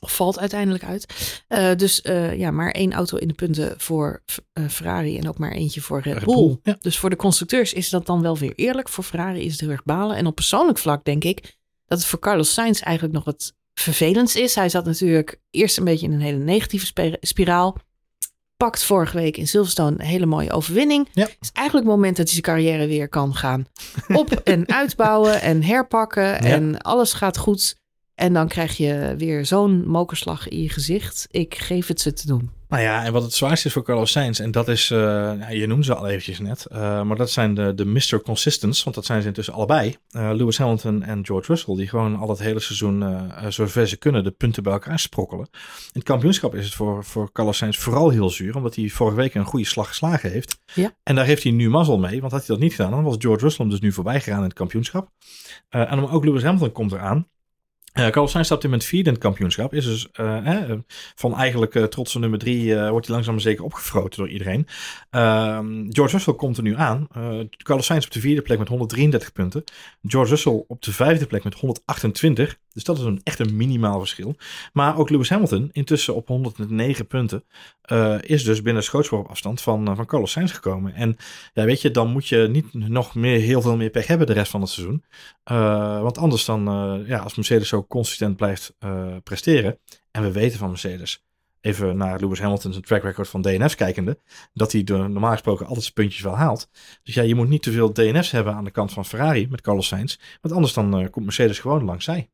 Of 0.00 0.16
valt 0.16 0.38
uiteindelijk 0.38 0.84
uit. 0.84 1.06
Eh, 1.48 1.74
dus 1.74 2.02
eh, 2.02 2.38
ja, 2.38 2.50
maar 2.50 2.70
één 2.70 2.92
auto 2.92 3.16
in 3.16 3.28
de 3.28 3.34
punten 3.34 3.74
voor 3.76 4.22
eh, 4.52 4.68
Ferrari 4.68 5.18
en 5.18 5.28
ook 5.28 5.38
maar 5.38 5.52
eentje 5.52 5.80
voor 5.80 6.00
Red 6.00 6.14
Red 6.14 6.24
Bull. 6.24 6.34
Bull, 6.34 6.58
ja. 6.62 6.76
Dus 6.80 6.98
voor 6.98 7.10
de 7.10 7.16
constructeurs 7.16 7.72
is 7.72 7.90
dat 7.90 8.06
dan 8.06 8.22
wel 8.22 8.38
weer 8.38 8.52
eerlijk. 8.54 8.88
Voor 8.88 9.04
Ferrari 9.04 9.44
is 9.44 9.52
het 9.52 9.60
heel 9.60 9.70
erg 9.70 9.84
balen. 9.84 10.16
En 10.16 10.26
op 10.26 10.34
persoonlijk 10.34 10.78
vlak 10.78 11.04
denk 11.04 11.24
ik 11.24 11.55
dat 11.86 11.98
het 11.98 12.06
voor 12.06 12.18
Carlos 12.18 12.52
Sainz 12.52 12.80
eigenlijk 12.80 13.14
nog 13.14 13.24
wat 13.24 13.54
vervelends 13.74 14.36
is. 14.36 14.54
Hij 14.54 14.68
zat 14.68 14.84
natuurlijk 14.84 15.40
eerst 15.50 15.78
een 15.78 15.84
beetje 15.84 16.06
in 16.06 16.12
een 16.12 16.20
hele 16.20 16.38
negatieve 16.38 17.16
spiraal. 17.20 17.76
Pakt 18.56 18.84
vorige 18.84 19.16
week 19.16 19.36
in 19.36 19.46
Silverstone 19.48 19.90
een 19.98 20.06
hele 20.06 20.26
mooie 20.26 20.52
overwinning. 20.52 21.08
Ja. 21.12 21.22
Het 21.22 21.36
is 21.40 21.50
eigenlijk 21.52 21.86
het 21.86 21.96
moment 21.96 22.16
dat 22.16 22.24
hij 22.30 22.40
zijn 22.42 22.56
carrière 22.56 22.86
weer 22.86 23.08
kan 23.08 23.34
gaan 23.34 23.66
op- 24.20 24.32
en 24.32 24.68
uitbouwen 24.68 25.40
en 25.40 25.62
herpakken. 25.62 26.40
En 26.40 26.78
alles 26.78 27.12
gaat 27.12 27.36
goed. 27.36 27.76
En 28.14 28.32
dan 28.32 28.48
krijg 28.48 28.76
je 28.76 29.14
weer 29.18 29.46
zo'n 29.46 29.88
mokerslag 29.88 30.48
in 30.48 30.62
je 30.62 30.68
gezicht. 30.68 31.26
Ik 31.30 31.54
geef 31.54 31.86
het 31.86 32.00
ze 32.00 32.12
te 32.12 32.26
doen. 32.26 32.50
Nou 32.68 32.82
ja, 32.82 33.04
en 33.04 33.12
wat 33.12 33.22
het 33.22 33.32
zwaarste 33.32 33.66
is 33.66 33.72
voor 33.72 33.82
Carlos 33.82 34.10
Sainz, 34.10 34.40
en 34.40 34.50
dat 34.50 34.68
is, 34.68 34.90
eh, 34.90 35.50
je 35.50 35.66
noemde 35.66 35.84
ze 35.84 35.94
al 35.94 36.08
eventjes 36.08 36.38
net, 36.38 36.66
eh, 36.66 37.02
maar 37.02 37.16
dat 37.16 37.30
zijn 37.30 37.54
de, 37.54 37.74
de 37.74 37.84
Mr. 37.84 38.20
Consistence, 38.22 38.84
want 38.84 38.96
dat 38.96 39.04
zijn 39.04 39.22
ze 39.22 39.28
intussen 39.28 39.54
allebei. 39.54 39.96
Eh, 40.10 40.30
Lewis 40.34 40.58
Hamilton 40.58 41.02
en 41.02 41.26
George 41.26 41.52
Russell, 41.52 41.76
die 41.76 41.88
gewoon 41.88 42.16
al 42.16 42.28
het 42.28 42.38
hele 42.38 42.60
seizoen, 42.60 43.04
zover 43.48 43.88
ze 43.88 43.96
kunnen, 43.96 44.24
de 44.24 44.30
punten 44.30 44.62
bij 44.62 44.72
elkaar 44.72 44.98
sprokkelen. 44.98 45.48
In 45.52 45.90
het 45.92 46.02
kampioenschap 46.02 46.54
is 46.54 46.64
het 46.64 46.74
voor, 46.74 47.04
voor 47.04 47.32
Carlos 47.32 47.56
Sainz 47.56 47.78
vooral 47.78 48.10
heel 48.10 48.30
zuur, 48.30 48.56
omdat 48.56 48.74
hij 48.74 48.88
vorige 48.88 49.16
week 49.16 49.34
een 49.34 49.44
goede 49.44 49.66
slag 49.66 49.88
geslagen 49.88 50.30
heeft. 50.30 50.58
Ja. 50.74 50.96
En 51.02 51.14
daar 51.14 51.26
heeft 51.26 51.42
hij 51.42 51.52
nu 51.52 51.70
mazzel 51.70 51.98
mee, 51.98 52.20
want 52.20 52.32
had 52.32 52.46
hij 52.46 52.56
dat 52.56 52.64
niet 52.64 52.74
gedaan, 52.74 52.90
dan 52.90 53.02
was 53.02 53.16
George 53.18 53.42
Russell 53.42 53.64
hem 53.64 53.74
dus 53.74 53.82
nu 53.82 53.92
voorbij 53.92 54.20
gegaan 54.20 54.38
in 54.38 54.44
het 54.44 54.52
kampioenschap. 54.52 55.10
En 55.68 56.08
ook 56.08 56.24
Lewis 56.24 56.42
Hamilton 56.42 56.72
komt 56.72 56.92
eraan. 56.92 57.28
Eh 57.96 58.08
Carlos 58.08 58.30
Sainz 58.30 58.46
stapt 58.46 58.64
in 58.64 58.70
met 58.70 58.84
vierde 58.84 59.08
in 59.08 59.14
het 59.14 59.22
kampioenschap. 59.22 59.74
Is 59.74 59.84
dus 59.84 60.10
eh, 60.12 60.70
eh, 60.70 60.78
van 61.14 61.34
eigenlijk 61.34 61.74
eh, 61.74 61.84
trotse 61.84 62.18
nummer 62.18 62.38
drie 62.38 62.74
wordt 62.74 63.06
hij 63.06 63.14
langzaam 63.14 63.34
maar 63.34 63.42
zeker 63.42 63.64
opgefroten 63.64 64.18
door 64.18 64.28
iedereen. 64.28 64.66
Ehm, 65.10 65.86
George 65.88 66.14
Russell 66.14 66.34
komt 66.34 66.56
er 66.56 66.62
nu 66.62 66.76
aan. 66.76 67.08
Carlos 67.62 67.86
Sainz 67.86 68.04
op 68.04 68.10
de 68.10 68.20
vierde 68.20 68.42
plek 68.42 68.58
met 68.58 68.68
133 68.68 69.32
punten. 69.32 69.64
George 70.02 70.30
Russell 70.30 70.64
op 70.66 70.82
de 70.82 70.92
vijfde 70.92 71.26
plek 71.26 71.44
met 71.44 71.54
128. 71.54 72.58
Dus 72.76 72.84
dat 72.84 72.98
is 72.98 73.04
een 73.04 73.20
echt 73.22 73.38
een 73.38 73.56
minimaal 73.56 73.98
verschil. 73.98 74.36
Maar 74.72 74.98
ook 74.98 75.10
Lewis 75.10 75.28
Hamilton, 75.28 75.68
intussen 75.72 76.14
op 76.14 76.28
109 76.28 77.06
punten, 77.06 77.44
is 78.20 78.44
dus 78.44 78.62
binnen 78.62 78.82
schootsworpafstand 78.82 79.60
van, 79.60 79.88
eh, 79.88 79.96
van 79.96 80.06
Carlos 80.06 80.30
Sainz 80.30 80.54
gekomen. 80.54 80.94
En 80.94 81.16
ja, 81.54 81.64
weet 81.64 81.80
je, 81.80 81.90
dan 81.90 82.10
moet 82.10 82.28
je 82.28 82.48
niet 82.50 82.74
nog 82.74 83.14
meer, 83.14 83.40
heel 83.40 83.62
veel 83.62 83.76
meer 83.76 83.90
pech 83.90 84.06
hebben 84.06 84.26
de 84.26 84.32
rest 84.32 84.50
van 84.50 84.60
het 84.60 84.70
seizoen. 84.70 85.04
Want 86.02 86.18
anders 86.18 86.44
dan, 86.44 86.64
ja, 87.06 87.18
als 87.18 87.34
Mercedes 87.34 87.68
zo 87.68 87.82
consistent 87.86 88.36
blijft 88.36 88.74
eh, 88.78 89.16
presteren. 89.22 89.78
En 90.10 90.22
we 90.22 90.32
weten 90.32 90.58
van 90.58 90.68
Mercedes, 90.68 91.24
even 91.60 91.96
naar 91.96 92.20
Lewis 92.20 92.40
Hamilton's 92.40 92.80
track 92.80 93.02
record 93.02 93.28
van 93.28 93.42
DNF's 93.42 93.74
kijkende, 93.74 94.18
dat 94.52 94.72
hij 94.72 94.84
de, 94.84 94.96
normaal 94.96 95.32
gesproken 95.32 95.66
altijd 95.66 95.82
zijn 95.82 95.94
puntjes 95.94 96.22
wel 96.22 96.36
haalt. 96.36 96.68
Dus 97.02 97.14
ja, 97.14 97.22
je 97.22 97.34
moet 97.34 97.48
niet 97.48 97.62
te 97.62 97.72
veel 97.72 97.92
DNF's 97.92 98.30
hebben 98.30 98.54
aan 98.54 98.64
de 98.64 98.70
kant 98.70 98.92
van 98.92 99.04
Ferrari 99.04 99.48
met 99.48 99.60
Carlos 99.60 99.86
Sainz. 99.86 100.16
Want 100.40 100.54
anders 100.54 100.72
dan 100.72 100.98
eh, 100.98 101.10
komt 101.10 101.24
Mercedes 101.24 101.58
gewoon 101.58 101.84
langs 101.84 102.04
zij. 102.04 102.30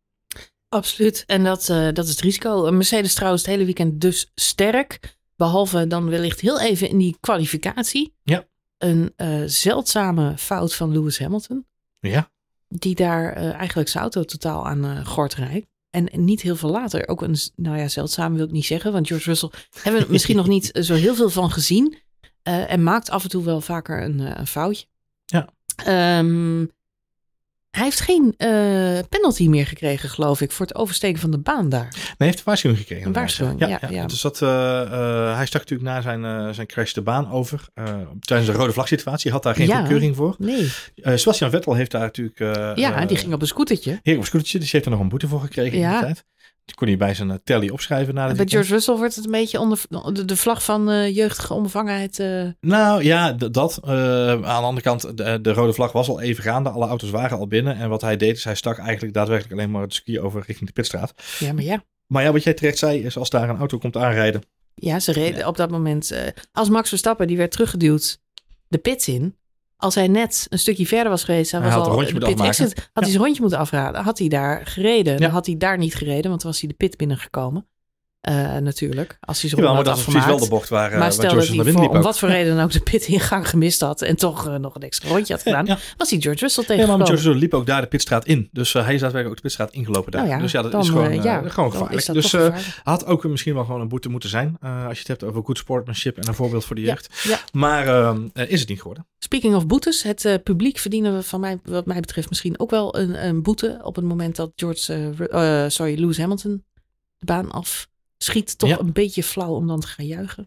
Absoluut. 0.69 1.25
En 1.27 1.45
dat, 1.45 1.69
eh, 1.69 1.89
dat 1.93 2.05
is 2.05 2.11
het 2.11 2.21
risico. 2.21 2.71
Mercedes 2.71 3.15
trouwens 3.15 3.43
het 3.43 3.51
hele 3.51 3.65
weekend 3.65 4.01
dus 4.01 4.31
sterk. 4.35 5.17
Behalve 5.37 5.87
dan 5.87 6.09
wellicht 6.09 6.41
heel 6.41 6.61
even 6.61 6.89
in 6.89 6.99
die 6.99 7.17
kwalificatie. 7.21 8.15
Ja. 8.23 8.45
Een 8.79 9.13
zeldzame 9.47 10.39
fout 10.39 10.75
van 10.75 10.93
Lewis 10.93 11.19
Hamilton. 11.19 11.67
Ja, 12.01 12.32
Die 12.75 12.95
daar 12.95 13.33
eh, 13.33 13.53
eigenlijk 13.53 13.89
zijn 13.89 14.03
auto 14.03 14.23
totaal 14.23 14.67
aan 14.67 14.85
eh 14.85 15.07
gort 15.07 15.35
rijdt. 15.35 15.67
En 15.91 16.09
niet 16.13 16.43
heel 16.43 16.57
veel 16.57 16.71
later. 16.71 17.09
Ook 17.09 17.23
een, 17.23 17.37
nou 17.57 17.79
ja, 17.79 17.89
zeldzaam 17.89 18.35
wil 18.35 18.45
ik 18.45 18.51
niet 18.51 18.65
zeggen. 18.65 18.93
Want 18.93 19.07
George 19.07 19.29
Russell 19.29 19.51
hebben 19.83 20.03
we 20.03 20.13
misschien 20.13 20.37
nog 20.37 20.49
niet 20.49 20.71
zo 20.73 20.95
heel 20.95 21.15
veel 21.15 21.31
van 21.31 21.51
gezien. 21.51 21.97
Eh, 22.43 22.73
en 22.73 22.83
maakt 22.83 23.11
af 23.11 23.23
en 23.23 23.29
toe 23.29 23.45
wel 23.45 23.61
vaker 23.61 24.03
een, 24.03 24.21
eh, 24.21 24.39
een 24.39 24.47
foutje. 24.47 24.87
Ja. 25.25 25.49
Ehm, 25.77 26.67
hij 27.77 27.85
heeft 27.85 28.01
geen 28.01 28.35
eh, 28.37 28.49
penalty 29.09 29.49
meer 29.49 29.67
gekregen, 29.67 30.09
geloof 30.09 30.41
ik, 30.41 30.51
voor 30.53 30.67
het 30.67 30.75
oversteken 30.75 31.21
van 31.21 31.31
de 31.31 31.39
baan 31.39 31.69
daar. 31.69 31.89
Nee, 31.93 32.01
hij 32.19 32.27
heeft 32.27 32.39
een 32.39 32.45
waarschuwing 32.45 32.81
gekregen. 32.81 33.07
Een 33.07 33.13
waarschuwing, 33.13 33.61
ja, 33.61 33.81
ja. 33.91 34.07
Dus 34.07 34.21
dat, 34.21 34.43
eh, 34.43 34.83
eh, 34.83 35.37
hij 35.37 35.47
stak 35.47 35.61
natuurlijk 35.61 35.89
na 35.91 36.01
zijn, 36.01 36.55
zijn 36.55 36.67
crash 36.67 36.93
de 36.93 37.03
baan 37.03 37.31
over. 37.31 37.65
eh, 37.75 37.95
tijdens 38.21 38.51
de 38.51 38.57
rode 38.57 38.73
vlag 38.73 38.89
situatie. 38.89 39.31
Had 39.31 39.43
daar 39.43 39.55
geen 39.55 39.67
Ja. 39.67 39.79
goedkeuring 39.79 40.17
voor. 40.17 40.35
Nee. 40.39 40.73
Eh 40.95 41.17
Sebastian 41.17 41.51
Vettel 41.51 41.75
heeft 41.75 41.91
daar 41.91 42.01
natuurlijk... 42.01 42.41
eh, 42.41 42.73
Ja, 42.75 43.05
die 43.07 43.17
ging 43.17 43.33
op 43.33 43.41
een 43.41 43.47
scootertje. 43.47 44.01
Heer 44.03 44.19
op 44.19 44.25
scootertje, 44.25 44.59
dus 44.59 44.71
die 44.71 44.75
heeft 44.81 44.85
er 44.85 44.91
nog 44.91 45.01
een 45.01 45.09
boete 45.09 45.29
voor 45.29 45.41
gekregen 45.41 45.79
in 45.79 45.89
die 45.91 45.99
tijd. 46.01 46.25
Die 46.65 46.75
kon 46.75 46.89
hij 46.89 46.97
bij 46.97 47.15
zijn 47.15 47.31
eh, 47.31 47.37
tally 47.45 47.69
opschrijven 47.69 48.15
na 48.15 48.35
Bij 48.35 48.47
George 48.47 48.73
Russell 48.73 48.97
wordt 48.97 49.15
het 49.17 49.25
een 49.25 49.31
beetje 49.31 49.61
onder 49.61 49.81
de, 50.13 50.25
de 50.25 50.37
vlag 50.37 50.65
van 50.65 50.91
eh, 50.91 51.15
jeugdige 51.17 51.55
onbevangenheid. 51.55 52.19
eh, 52.19 52.47
Nou 52.61 53.05
ja, 53.05 53.33
dat. 53.33 53.81
Aan 53.83 54.41
de 54.41 54.47
andere 54.47 54.81
kant, 54.83 55.17
de, 55.17 55.41
de 55.41 55.53
rode 55.53 55.73
vlag 55.73 55.93
was 55.93 56.09
al 56.09 56.21
even 56.21 56.43
gaande. 56.43 56.71
Alle 56.71 56.87
auto's 56.87 57.11
waren 57.11 57.39
al 57.39 57.47
binnen. 57.47 57.77
En 57.77 57.89
wat 57.89 58.01
hij 58.01 58.17
deed, 58.17 58.37
is 58.37 58.45
hij 58.45 58.55
stak 58.55 58.79
eigenlijk 58.79 59.15
daadwerkelijk 59.15 59.53
alleen 59.55 59.71
maar 59.71 59.83
het 59.83 59.95
ski 59.95 60.21
over 60.21 60.43
richting 60.47 60.67
de 60.67 60.73
pitstraat. 60.75 61.15
ja, 61.39 61.53
maar 61.53 61.63
ja. 61.63 61.85
Maar 62.07 62.23
ja, 62.23 62.33
wat 62.33 62.43
jij 62.43 62.55
terecht 62.55 62.79
zei, 62.79 63.03
is 63.03 63.17
als 63.17 63.31
daar 63.31 63.49
een 63.49 63.57
auto 63.59 63.79
komt 63.79 63.97
aanrijden. 63.97 64.43
Ja, 64.75 65.01
ze 65.01 65.13
reden 65.13 65.47
op 65.47 65.57
dat 65.57 65.71
moment. 65.71 66.33
als 66.53 66.69
Max 66.69 66.89
Verstappen, 66.89 67.27
die 67.27 67.37
werd 67.37 67.51
teruggeduwd 67.51 68.21
de 68.69 68.79
pits 68.79 69.09
in. 69.09 69.37
Als 69.83 69.95
hij 69.95 70.09
net 70.09 70.47
een 70.51 70.59
stukje 70.59 70.87
verder 70.87 71.09
was 71.11 71.25
geweest, 71.25 71.51
hij 71.51 71.61
Hij 71.61 71.69
was 71.69 71.79
had 71.79 71.89
al 71.89 72.05
de 72.05 72.19
pit 72.19 72.41
exit, 72.41 72.91
had 72.93 73.03
hij 73.03 73.13
zijn 73.13 73.25
rondje 73.25 73.41
moeten 73.41 73.59
afraden. 73.59 74.03
Had 74.03 74.19
hij 74.19 74.29
daar 74.29 74.67
gereden. 74.67 75.21
Dan 75.21 75.31
had 75.31 75.47
hij 75.47 75.57
daar 75.57 75.79
niet 75.79 75.95
gereden, 75.95 76.31
want 76.31 76.43
dan 76.43 76.51
was 76.51 76.61
hij 76.61 76.69
de 76.69 76.75
pit 76.75 76.97
binnengekomen. 76.97 77.67
Eh, 78.23 78.57
natuurlijk, 78.57 79.19
als 79.21 79.41
hij 79.41 79.51
Jawel, 79.51 79.67
ronde 79.67 79.83
maar 79.83 79.93
dat 79.93 79.99
is 79.99 80.05
precies 80.05 80.27
wel 80.27 80.39
de 80.39 80.49
bocht 80.49 80.69
waar, 80.69 80.93
eh, 80.93 80.99
maar 80.99 81.13
stel 81.13 81.35
dat 81.35 81.49
hij 81.49 81.73
voor, 81.73 81.89
om 81.89 82.03
wat 82.03 82.19
voor 82.19 82.29
reden 82.29 82.55
dan 82.57 82.65
ook 82.65 82.73
de 82.73 82.81
pitingang 82.81 83.49
gemist 83.49 83.81
had 83.81 84.03
en 84.03 84.17
toch 84.17 84.47
eh, 84.49 84.55
nog 84.55 84.75
een 84.75 84.83
extra 84.83 85.09
rondje 85.09 85.33
had 85.33 85.43
gedaan, 85.43 85.67
Ja. 85.67 85.79
was 85.97 86.11
hij 86.11 86.21
George 86.21 86.41
Russell 86.41 86.77
Ja, 86.77 86.87
maar. 86.87 86.97
George 86.97 87.13
Russell 87.13 87.35
liep 87.35 87.55
ook 87.55 87.67
daar 87.67 87.81
de 87.81 87.87
pitstraat 87.87 88.27
in. 88.27 88.49
Dus 88.53 88.73
hij 88.73 88.95
is 88.95 89.01
daadwerkelijk 89.01 89.29
ook 89.29 89.35
de 89.37 89.43
pitstraat 89.43 89.73
ingelopen 89.73 90.13
daar. 90.13 90.21
Nou 90.21 90.35
ja, 90.35 90.41
dus 90.41 90.53
ja, 90.53 90.63
dat 90.63 90.73
dan, 90.73 90.81
is 90.81 90.89
gewoon, 90.89 91.23
ja, 91.23 91.43
gewoon 91.49 91.71
gevaarlijk. 91.73 92.13
Dus 92.13 92.31
gevaarlijk. 92.31 92.81
had 92.83 93.07
ook 93.07 93.25
misschien 93.25 93.55
wel 93.55 93.65
gewoon 93.65 93.81
een 93.81 93.89
boete 93.89 94.09
moeten 94.09 94.29
zijn. 94.29 94.57
als 94.61 94.93
je 94.93 94.99
het 94.99 95.09
hebt 95.09 95.25
over 95.25 95.43
good 95.45 95.59
sportsmanship 95.59 96.19
en 96.19 96.29
een 96.29 96.35
voorbeeld 96.35 96.65
voor 96.65 96.77
de 96.77 96.83
Ja, 96.83 96.89
jeugd. 96.89 97.09
ja. 97.23 97.39
Maar 97.53 97.87
ehm, 97.87 98.21
eh, 98.33 98.51
is 98.51 98.61
het 98.61 98.69
niet 98.69 98.79
geworden. 98.81 99.07
Speaking 99.19 99.55
of 99.55 99.67
boetes, 99.67 100.03
het 100.03 100.41
publiek 100.45 100.79
verdienen 100.79 101.17
we 101.17 101.23
van 101.23 101.41
mij, 101.41 101.59
wat 101.65 101.87
mij 101.87 102.01
betreft 102.01 102.29
misschien 102.29 102.59
ook 102.59 102.71
wel 102.71 102.99
een, 102.99 103.27
een 103.27 103.43
boete 103.43 103.81
op 103.83 103.97
het 103.97 104.05
moment 104.05 104.37
dat 104.37 104.53
George, 104.57 105.69
sorry, 105.71 106.01
Lewis 106.01 106.19
Hamilton 106.19 106.65
de 107.19 107.25
baan 107.25 107.51
af 107.51 107.91
schiet. 108.23 108.59
Toch 108.59 108.69
Ja. 108.69 108.79
een 108.79 108.93
beetje 108.93 109.23
flauw 109.23 109.55
om 109.55 109.67
dan 109.67 109.81
te 109.81 109.87
gaan 109.87 110.07
juichen. 110.07 110.47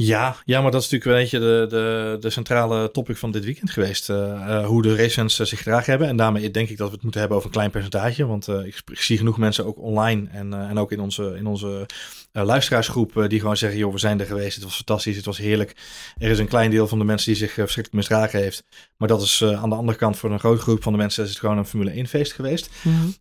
Ja, 0.00 0.36
ja, 0.44 0.60
maar 0.60 0.70
dat 0.70 0.82
is 0.82 0.90
natuurlijk 0.90 1.18
een 1.18 1.22
beetje 1.22 1.38
de, 1.38 1.66
de, 1.68 2.16
de 2.20 2.30
centrale 2.30 2.90
topic 2.90 3.16
van 3.16 3.30
dit 3.30 3.44
weekend 3.44 3.70
geweest. 3.70 4.10
Eh, 4.10 4.32
eh, 4.56 4.66
hoe 4.66 4.82
de 4.82 4.96
racefans 4.96 5.38
eh, 5.38 5.46
zich 5.46 5.58
gedragen 5.58 5.90
hebben. 5.90 6.08
En 6.08 6.16
daarmee 6.16 6.50
denk 6.50 6.68
ik 6.68 6.76
dat 6.76 6.86
we 6.88 6.94
het 6.94 7.02
moeten 7.02 7.20
hebben 7.20 7.38
over 7.38 7.48
een 7.48 7.56
klein 7.56 7.70
percentage. 7.70 8.26
Want 8.26 8.48
ik, 8.48 8.82
zie 8.84 9.16
genoeg 9.18 9.38
mensen 9.38 9.66
ook 9.66 9.78
online 9.78 10.28
en, 10.30 10.52
en 10.68 10.78
ook 10.78 10.92
in 10.92 11.00
onze, 11.00 11.34
in 11.36 11.46
onze 11.46 11.86
eh, 12.32 12.44
luisteraarsgroep... 12.44 13.16
eh, 13.16 13.28
die 13.28 13.40
gewoon 13.40 13.56
zeggen, 13.56 13.78
joh, 13.78 13.92
we 13.92 13.98
zijn 13.98 14.20
er 14.20 14.26
geweest. 14.26 14.54
Het 14.54 14.64
was 14.64 14.76
fantastisch, 14.76 15.16
het 15.16 15.24
was 15.24 15.38
heerlijk. 15.38 15.76
Er 16.18 16.30
is 16.30 16.38
een 16.38 16.48
klein 16.48 16.70
deel 16.70 16.88
van 16.88 16.98
de 16.98 17.04
mensen 17.04 17.26
die 17.26 17.36
zich 17.40 17.50
eh, 17.50 17.56
verschrikkelijk 17.56 17.94
misdragen 17.94 18.40
heeft. 18.40 18.64
Maar 18.96 19.08
dat 19.08 19.22
is 19.22 19.44
aan 19.44 19.70
de 19.70 19.76
andere 19.76 19.98
kant 19.98 20.16
voor 20.16 20.30
een 20.30 20.38
grote 20.38 20.62
groep 20.62 20.82
van 20.82 20.92
de 20.92 20.98
mensen... 20.98 21.24
is 21.24 21.30
het 21.30 21.38
gewoon 21.38 21.58
een 21.58 21.66
Formule 21.66 21.90
1 21.90 22.06
feest 22.06 22.32
geweest. 22.32 22.70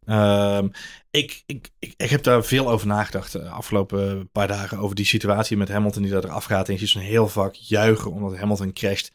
Ehm, 0.06 0.68
ik, 1.12 1.44
ik, 1.46 1.70
ik, 1.80 1.94
ik 1.98 2.10
heb 2.10 2.24
daar 2.24 2.44
veel 2.44 2.70
over 2.70 2.88
nagedacht 2.88 3.32
de 3.32 3.50
afgelopen 3.50 4.30
paar 4.32 4.48
dagen. 4.48 4.78
Over 4.78 4.96
die 4.96 5.06
situatie 5.06 5.58
met 5.58 5.70
Hamilton 5.70 6.02
die 6.02 6.12
daar 6.12 6.24
eraf 6.24 6.46
gaat. 6.46 6.68
En 6.68 6.74
je 6.74 6.80
ziet 6.80 6.90
zo'n 6.90 7.02
heel 7.02 7.28
vaak 7.28 7.54
juichen 7.54 8.12
omdat 8.12 8.38
Hamilton 8.38 8.74
crasht. 8.74 9.12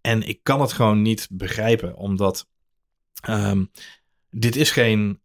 En 0.00 0.22
ik 0.22 0.40
kan 0.42 0.60
het 0.60 0.72
gewoon 0.72 1.02
niet 1.02 1.28
begrijpen. 1.30 1.96
Omdat 1.96 2.46
ehm, 3.20 3.64
dit 4.30 4.56
is 4.56 4.70
geen 4.70 5.18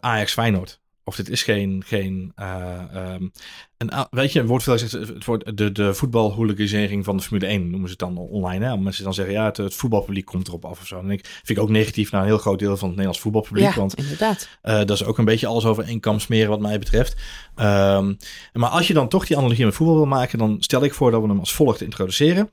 Ajax 0.00 0.32
Feyenoord. 0.32 0.82
Of 1.06 1.16
dit 1.16 1.28
is 1.28 1.42
geen, 1.42 1.82
geen 1.86 2.32
ehm, 2.34 3.28
een, 3.76 3.90
weet 4.10 4.32
je, 4.32 4.46
wordt 4.46 4.64
veel 4.64 4.72
gezegd, 4.78 5.08
het 5.08 5.24
wordt 5.24 5.56
de, 5.56 5.72
de 5.72 5.94
voetbalhooliganisering 5.94 7.04
van 7.04 7.16
de 7.16 7.22
Formule 7.22 7.46
1 7.46 7.70
noemen 7.70 7.88
ze 7.88 7.90
het 7.98 7.98
dan 7.98 8.16
online. 8.18 8.64
Hè? 8.64 8.68
Omdat 8.70 8.84
mensen 8.84 9.04
dan 9.04 9.14
zeggen, 9.14 9.34
ja, 9.34 9.44
het, 9.44 9.56
het 9.56 9.74
voetbalpubliek 9.74 10.24
komt 10.24 10.48
erop 10.48 10.64
af 10.64 10.80
of 10.80 10.86
zo. 10.86 10.98
En 10.98 11.10
ik 11.10 11.26
vind 11.26 11.58
ik 11.58 11.64
ook 11.64 11.68
negatief 11.68 12.10
naar 12.10 12.20
een 12.20 12.26
heel 12.26 12.38
groot 12.38 12.58
deel 12.58 12.68
van 12.68 12.78
het 12.78 12.88
Nederlands 12.88 13.20
voetbalpubliek. 13.20 13.64
Ja, 13.64 13.74
Want 13.74 13.94
inderdaad. 13.94 14.48
eh, 14.62 14.76
dat 14.76 14.90
is 14.90 15.04
ook 15.04 15.18
een 15.18 15.24
beetje 15.24 15.46
alles 15.46 15.64
over 15.64 15.84
één 15.84 16.00
kam 16.00 16.20
smeren 16.20 16.48
wat 16.50 16.60
mij 16.60 16.78
betreft. 16.78 17.16
Ehm, 17.54 18.14
maar 18.52 18.70
als 18.70 18.86
je 18.86 18.94
dan 18.94 19.08
toch 19.08 19.26
die 19.26 19.36
analogie 19.36 19.64
met 19.64 19.74
voetbal 19.74 19.96
wil 19.96 20.06
maken, 20.06 20.38
dan 20.38 20.56
stel 20.60 20.84
ik 20.84 20.94
voor 20.94 21.10
dat 21.10 21.22
we 21.22 21.28
hem 21.28 21.38
als 21.38 21.54
volgt 21.54 21.80
introduceren. 21.80 22.50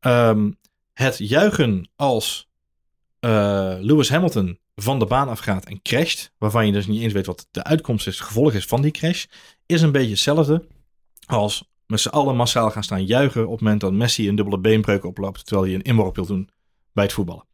Ehm, 0.00 0.50
het 0.92 1.18
juichen 1.18 1.88
als 1.96 2.50
eh, 3.20 3.74
Lewis 3.80 4.08
Hamilton 4.10 4.58
van 4.74 4.98
de 4.98 5.06
baan 5.06 5.28
afgaat 5.28 5.64
en 5.64 5.82
crasht, 5.82 6.32
waarvan 6.38 6.66
je 6.66 6.72
dus 6.72 6.86
niet 6.86 7.02
eens 7.02 7.12
weet 7.12 7.26
wat 7.26 7.48
de 7.50 7.64
uitkomst 7.64 8.06
is, 8.06 8.18
het 8.18 8.26
gevolg 8.26 8.52
is 8.52 8.64
van 8.64 8.82
die 8.82 8.90
crash, 8.90 9.24
is 9.66 9.82
een 9.82 9.92
beetje 9.92 10.10
hetzelfde 10.10 10.66
als 11.26 11.70
met 11.86 12.00
z'n 12.00 12.08
allen 12.08 12.36
massaal 12.36 12.70
gaan 12.70 12.84
staan 12.84 13.04
juichen 13.04 13.44
op 13.44 13.52
het 13.52 13.60
moment 13.60 13.80
dat 13.80 13.92
Messi 13.92 14.28
een 14.28 14.34
dubbele 14.34 14.58
beenbreuk 14.58 15.04
oploopt, 15.04 15.46
terwijl 15.46 15.66
hij 15.66 15.74
een 15.74 15.82
inworp 15.82 16.14
wil 16.14 16.26
doen 16.26 16.48
bij 16.92 17.04
het 17.04 17.12
voetballen. 17.12 17.44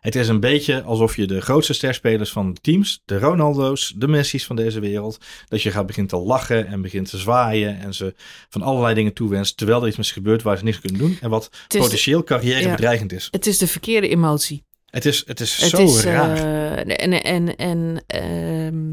Het 0.00 0.14
is 0.14 0.28
een 0.28 0.40
beetje 0.40 0.82
alsof 0.82 1.16
je 1.16 1.26
de 1.26 1.40
grootste 1.40 1.72
sterspelers 1.72 2.30
van 2.30 2.52
de 2.52 2.60
teams, 2.60 3.02
de 3.04 3.18
Ronaldo's, 3.18 3.92
de 3.96 4.08
Messi's 4.08 4.46
van 4.46 4.56
deze 4.56 4.80
wereld, 4.80 5.18
dat 5.48 5.62
je 5.62 5.70
gaat 5.70 5.86
begint 5.86 6.08
te 6.08 6.16
lachen 6.16 6.66
en 6.66 6.82
begint 6.82 7.10
te 7.10 7.18
zwaaien 7.18 7.80
en 7.80 7.94
ze 7.94 8.14
van 8.48 8.62
allerlei 8.62 8.94
dingen 8.94 9.12
toewenst, 9.12 9.56
terwijl 9.56 9.80
er 9.80 9.88
iets 9.88 9.96
met 9.96 10.06
ze 10.06 10.12
gebeurt 10.12 10.42
waar 10.42 10.58
ze 10.58 10.64
niks 10.64 10.80
kunnen 10.80 11.00
doen 11.00 11.18
en 11.20 11.30
wat 11.30 11.50
potentieel 11.68 12.24
carrièrebedreigend 12.24 13.12
is. 13.12 13.28
Het 13.30 13.46
is 13.46 13.58
de 13.58 13.66
verkeerde 13.66 14.08
emotie. 14.08 14.64
Het 14.90 15.04
is, 15.04 15.22
het 15.26 15.40
is 15.40 15.56
Het 15.60 15.70
zo 15.70 15.82
is, 15.82 16.04
raar. 16.04 16.36
eh, 16.36 17.04
en 17.04 17.22
en, 17.22 17.56
en 17.56 18.02
ehm, 18.06 18.92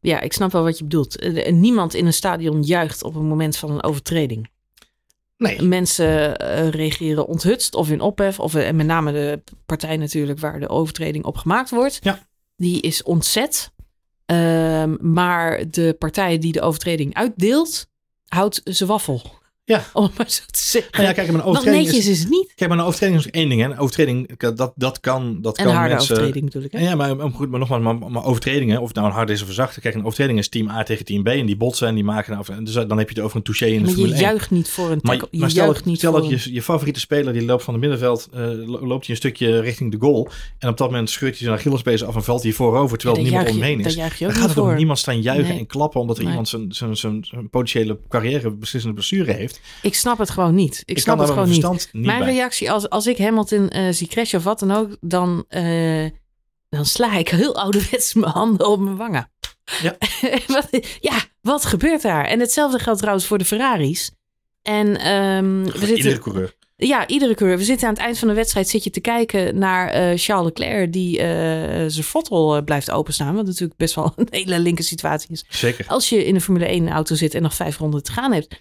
ja, 0.00 0.20
ik 0.20 0.32
snap 0.32 0.52
wel 0.52 0.62
wat 0.62 0.78
je 0.78 0.84
bedoelt. 0.84 1.18
Eh, 1.18 1.52
Niemand 1.52 1.94
in 1.94 2.06
een 2.06 2.12
stadion 2.12 2.62
juicht 2.62 3.02
op 3.02 3.14
het 3.14 3.22
moment 3.22 3.56
van 3.56 3.70
een 3.70 3.82
overtreding. 3.82 4.50
nee, 5.36 5.62
Mensen 5.62 6.36
eh, 6.38 6.68
reageren 6.68 7.26
onthutst 7.26 7.74
of 7.74 7.90
in 7.90 8.00
ophef. 8.00 8.40
Of, 8.40 8.54
en 8.54 8.76
met 8.76 8.86
name 8.86 9.12
de 9.12 9.42
partij 9.66 9.96
natuurlijk 9.96 10.38
waar 10.38 10.60
de 10.60 10.68
overtreding 10.68 11.24
op 11.24 11.36
gemaakt 11.36 11.70
wordt. 11.70 11.98
Ja. 12.02 12.26
Die 12.56 12.80
is 12.80 13.02
ontzet. 13.02 13.72
Ehm, 14.26 14.96
maar 15.12 15.70
de 15.70 15.96
partij 15.98 16.38
die 16.38 16.52
de 16.52 16.60
overtreding 16.60 17.14
uitdeelt, 17.14 17.86
houdt 18.26 18.60
zijn 18.64 18.88
waffel. 18.88 19.40
Ja. 19.72 19.84
Om 19.92 20.10
maar 20.16 20.30
zo 20.30 20.42
te 20.50 20.58
zeggen. 20.62 20.90
Nou 20.92 21.04
ja, 21.04 21.12
kijk, 21.12 21.32
Nog 21.32 21.44
overtreding 21.44 21.84
netjes 21.84 22.04
is, 22.06 22.10
is 22.10 22.18
het 22.20 22.28
niet. 22.28 22.52
kijk, 22.54 22.70
maar 22.70 22.78
een 22.78 22.84
overtreding 22.84 23.18
is 23.20 23.30
één 23.30 23.48
ding. 23.48 23.60
Hè. 23.60 23.66
Een 23.66 23.78
overtreding, 23.78 24.36
dat, 24.54 24.72
dat 24.76 25.00
kan, 25.00 25.38
dat 25.42 25.58
En 25.58 25.64
kan 25.64 25.74
harde 25.74 25.94
mensen... 25.94 26.12
overtreding 26.14 26.44
natuurlijk. 26.44 26.72
Hè? 26.74 26.80
Ja, 26.80 26.94
maar, 26.94 27.30
goed, 27.32 27.50
maar 27.50 27.58
nogmaals, 27.58 27.82
maar, 27.82 28.10
maar 28.10 28.24
overtredingen, 28.24 28.80
of 28.80 28.86
het 28.86 28.96
nou 28.96 29.08
een 29.08 29.14
harde 29.14 29.32
is 29.32 29.42
of 29.42 29.48
een 29.48 29.54
zachte. 29.54 29.80
Kijk, 29.80 29.94
een 29.94 30.00
overtreding 30.04 30.38
is 30.38 30.48
team 30.48 30.68
A 30.68 30.82
tegen 30.82 31.04
team 31.04 31.22
B 31.22 31.26
en 31.28 31.46
die 31.46 31.56
botsen 31.56 31.88
en 31.88 31.94
die 31.94 32.04
maken... 32.04 32.32
Nou, 32.32 32.64
dus 32.64 32.74
dan 32.74 32.98
heb 32.98 33.08
je 33.08 33.14
het 33.14 33.24
over 33.24 33.36
een 33.36 33.42
touché 33.42 33.66
in 33.66 33.72
de 33.72 33.80
maar 33.80 33.88
Formule 33.90 34.08
je 34.08 34.14
1. 34.14 34.22
juicht 34.22 34.50
niet 34.50 34.68
voor 34.68 34.90
een 34.90 35.00
tackle. 35.00 35.28
maar 35.30 35.40
je 35.40 35.48
stel, 35.48 35.64
juicht 35.64 35.84
niet 35.84 35.96
stel 35.98 36.12
dat 36.12 36.28
je, 36.28 36.52
je 36.52 36.62
favoriete 36.62 37.00
speler 37.00 37.32
die 37.32 37.44
loopt 37.44 37.62
van 37.64 37.72
het 37.74 37.82
middenveld, 37.82 38.28
eh, 38.32 38.40
lo- 38.40 38.86
loopt 38.86 39.00
hij 39.06 39.10
een 39.10 39.16
stukje 39.16 39.60
richting 39.60 39.90
de 39.92 39.98
goal. 40.00 40.28
En 40.58 40.68
op 40.68 40.76
dat 40.76 40.90
moment 40.90 41.10
scheurt 41.10 41.34
hij 41.38 41.46
zijn 41.46 41.58
Achillespees 41.58 42.04
af 42.04 42.14
en 42.14 42.24
valt 42.24 42.42
hij 42.42 42.52
voorover, 42.52 42.98
terwijl 42.98 43.18
Ja, 43.20 43.24
er 43.26 43.30
niemand 43.30 43.56
omheen 43.56 43.80
is. 43.80 43.96
Dan 43.96 44.10
gaat 44.32 44.48
er 44.48 44.50
voor. 44.50 44.74
niemand 44.74 44.98
staan 44.98 45.20
juichen 45.22 45.48
Nee. 45.48 45.58
en 45.58 45.66
klappen 45.66 46.00
omdat 46.00 46.16
er 46.16 46.22
Nee. 46.22 46.30
iemand 46.30 46.48
zijn, 46.48 46.72
zijn, 46.72 46.96
zijn, 46.96 47.24
zijn 47.24 47.48
potentiële 47.50 47.98
carrière 48.08 48.50
beslissende 48.50 48.94
blessure 48.94 49.32
heeft. 49.32 49.60
Ik 49.82 49.94
snap 49.94 50.18
het 50.18 50.30
gewoon 50.30 50.54
niet. 50.54 50.82
Ik, 50.84 50.96
Ik, 50.96 50.98
snap 50.98 51.18
het 51.18 51.30
gewoon 51.30 51.48
niet. 51.48 51.88
Mijn 51.92 52.18
bij. 52.18 52.32
reactie 52.32 52.70
als, 52.70 52.88
als 52.88 53.06
ik 53.06 53.18
Hamilton 53.18 53.68
eh 53.68 53.88
zie 53.90 54.06
crashen 54.06 54.38
of 54.38 54.44
wat 54.44 54.58
dan 54.58 54.70
ook, 54.70 54.96
dan, 55.00 55.44
eh, 55.48 56.06
dan 56.68 56.84
sla 56.84 57.16
ik 57.16 57.28
heel 57.28 57.56
ouderwets 57.56 58.14
mijn 58.14 58.32
handen 58.32 58.68
op 58.68 58.80
mijn 58.80 58.96
wangen. 58.96 59.30
Ja. 59.82 59.96
wat, 60.46 60.68
ja, 61.00 61.18
wat 61.40 61.64
gebeurt 61.64 62.02
daar? 62.02 62.24
En 62.24 62.40
hetzelfde 62.40 62.78
geldt 62.78 62.98
trouwens 62.98 63.26
voor 63.26 63.38
de 63.38 63.44
Ferraris. 63.44 64.10
En 64.62 64.96
ehm, 64.96 65.62
we 65.62 65.70
zitten, 65.78 65.96
iedere 65.96 66.18
coureur. 66.18 66.54
ja, 66.76 67.06
iedere 67.06 67.34
keer. 67.34 67.58
We 67.58 67.64
zitten 67.64 67.88
aan 67.88 67.94
het 67.94 68.02
eind 68.02 68.18
van 68.18 68.28
de 68.28 68.34
wedstrijd 68.34 68.68
zit 68.68 68.84
je 68.84 68.90
te 68.90 69.00
kijken 69.00 69.58
naar 69.58 69.88
eh, 69.88 70.18
Charles 70.18 70.44
Leclerc 70.44 70.92
die 70.92 71.16
zijn 71.90 72.04
fottel 72.04 72.56
eh, 72.56 72.64
blijft 72.64 72.90
openstaan. 72.90 73.34
Wat 73.34 73.46
natuurlijk 73.46 73.76
best 73.76 73.94
wel 73.94 74.12
een 74.16 74.28
hele 74.30 74.58
linker 74.58 74.84
situatie 74.84 75.30
is. 75.30 75.44
Zeker. 75.48 75.86
Als 75.86 76.08
je 76.08 76.24
in 76.24 76.34
een 76.34 76.40
Formule 76.40 76.66
1 76.66 76.88
auto 76.88 77.14
zit 77.14 77.34
en 77.34 77.42
nog 77.42 77.54
vijf 77.54 77.78
ronden 77.78 78.02
te 78.02 78.12
gaan 78.12 78.32
hebt. 78.32 78.60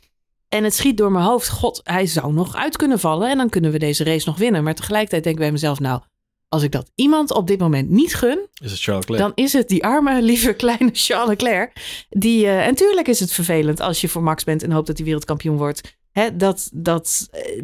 En 0.54 0.64
het 0.64 0.76
schiet 0.76 0.98
door 0.98 1.12
mijn 1.12 1.26
hoofd. 1.26 1.50
God, 1.50 1.82
hij 1.84 2.06
zou 2.06 2.34
nog 2.34 2.56
uit 2.56 2.78
kunnen 2.78 3.00
vallen. 3.00 3.30
En 3.30 3.38
dan 3.38 3.50
kunnen 3.50 3.72
we 3.72 3.80
deze 3.80 4.04
race 4.04 4.28
nog 4.30 4.38
winnen. 4.38 4.64
Maar 4.64 4.76
tegelijkertijd 4.76 5.24
denk 5.24 5.36
ik 5.36 5.42
bij 5.42 5.52
mezelf. 5.52 5.80
Nou, 5.80 6.02
als 6.50 6.64
ik 6.64 6.72
dat 6.72 6.92
iemand 6.96 7.34
op 7.34 7.48
dit 7.48 7.60
moment 7.60 7.90
niet 7.90 8.16
gun. 8.16 8.48
Is 8.64 8.72
het 8.72 8.82
Charles 8.82 9.08
Leclerc. 9.08 9.36
Dan 9.36 9.46
is 9.46 9.54
het 9.54 9.68
die 9.68 9.84
arme, 9.84 10.22
lieve 10.32 10.54
kleine 10.54 10.90
Charles 10.94 11.28
Leclerc. 11.28 11.72
Die, 12.10 12.46
eh, 12.46 12.68
en 12.68 12.76
tuurlijk 12.76 13.08
is 13.08 13.20
het 13.20 13.32
vervelend 13.32 13.80
als 13.80 14.02
je 14.02 14.10
voor 14.10 14.24
Max 14.24 14.44
bent 14.44 14.64
en 14.64 14.72
hoopt 14.72 14.88
dat 14.88 14.96
hij 14.96 15.06
wereldkampioen 15.06 15.58
wordt. 15.58 15.98
Hè, 16.12 16.36
dat, 16.36 16.70
dat, 16.74 17.28
eh, 17.32 17.64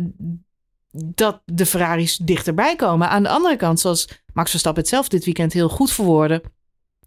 dat 1.16 1.42
de 1.46 1.66
Ferraris 1.66 2.18
dichterbij 2.18 2.76
komen. 2.76 3.10
Aan 3.10 3.24
de 3.24 3.30
andere 3.30 3.56
kant, 3.56 3.80
zoals 3.80 4.10
Max 4.34 4.50
Verstappen 4.50 4.82
het 4.82 4.92
zelf 4.92 5.08
dit 5.08 5.26
weekend 5.26 5.54
heel 5.54 5.70
goed 5.70 5.92
verwoordde. 5.92 6.44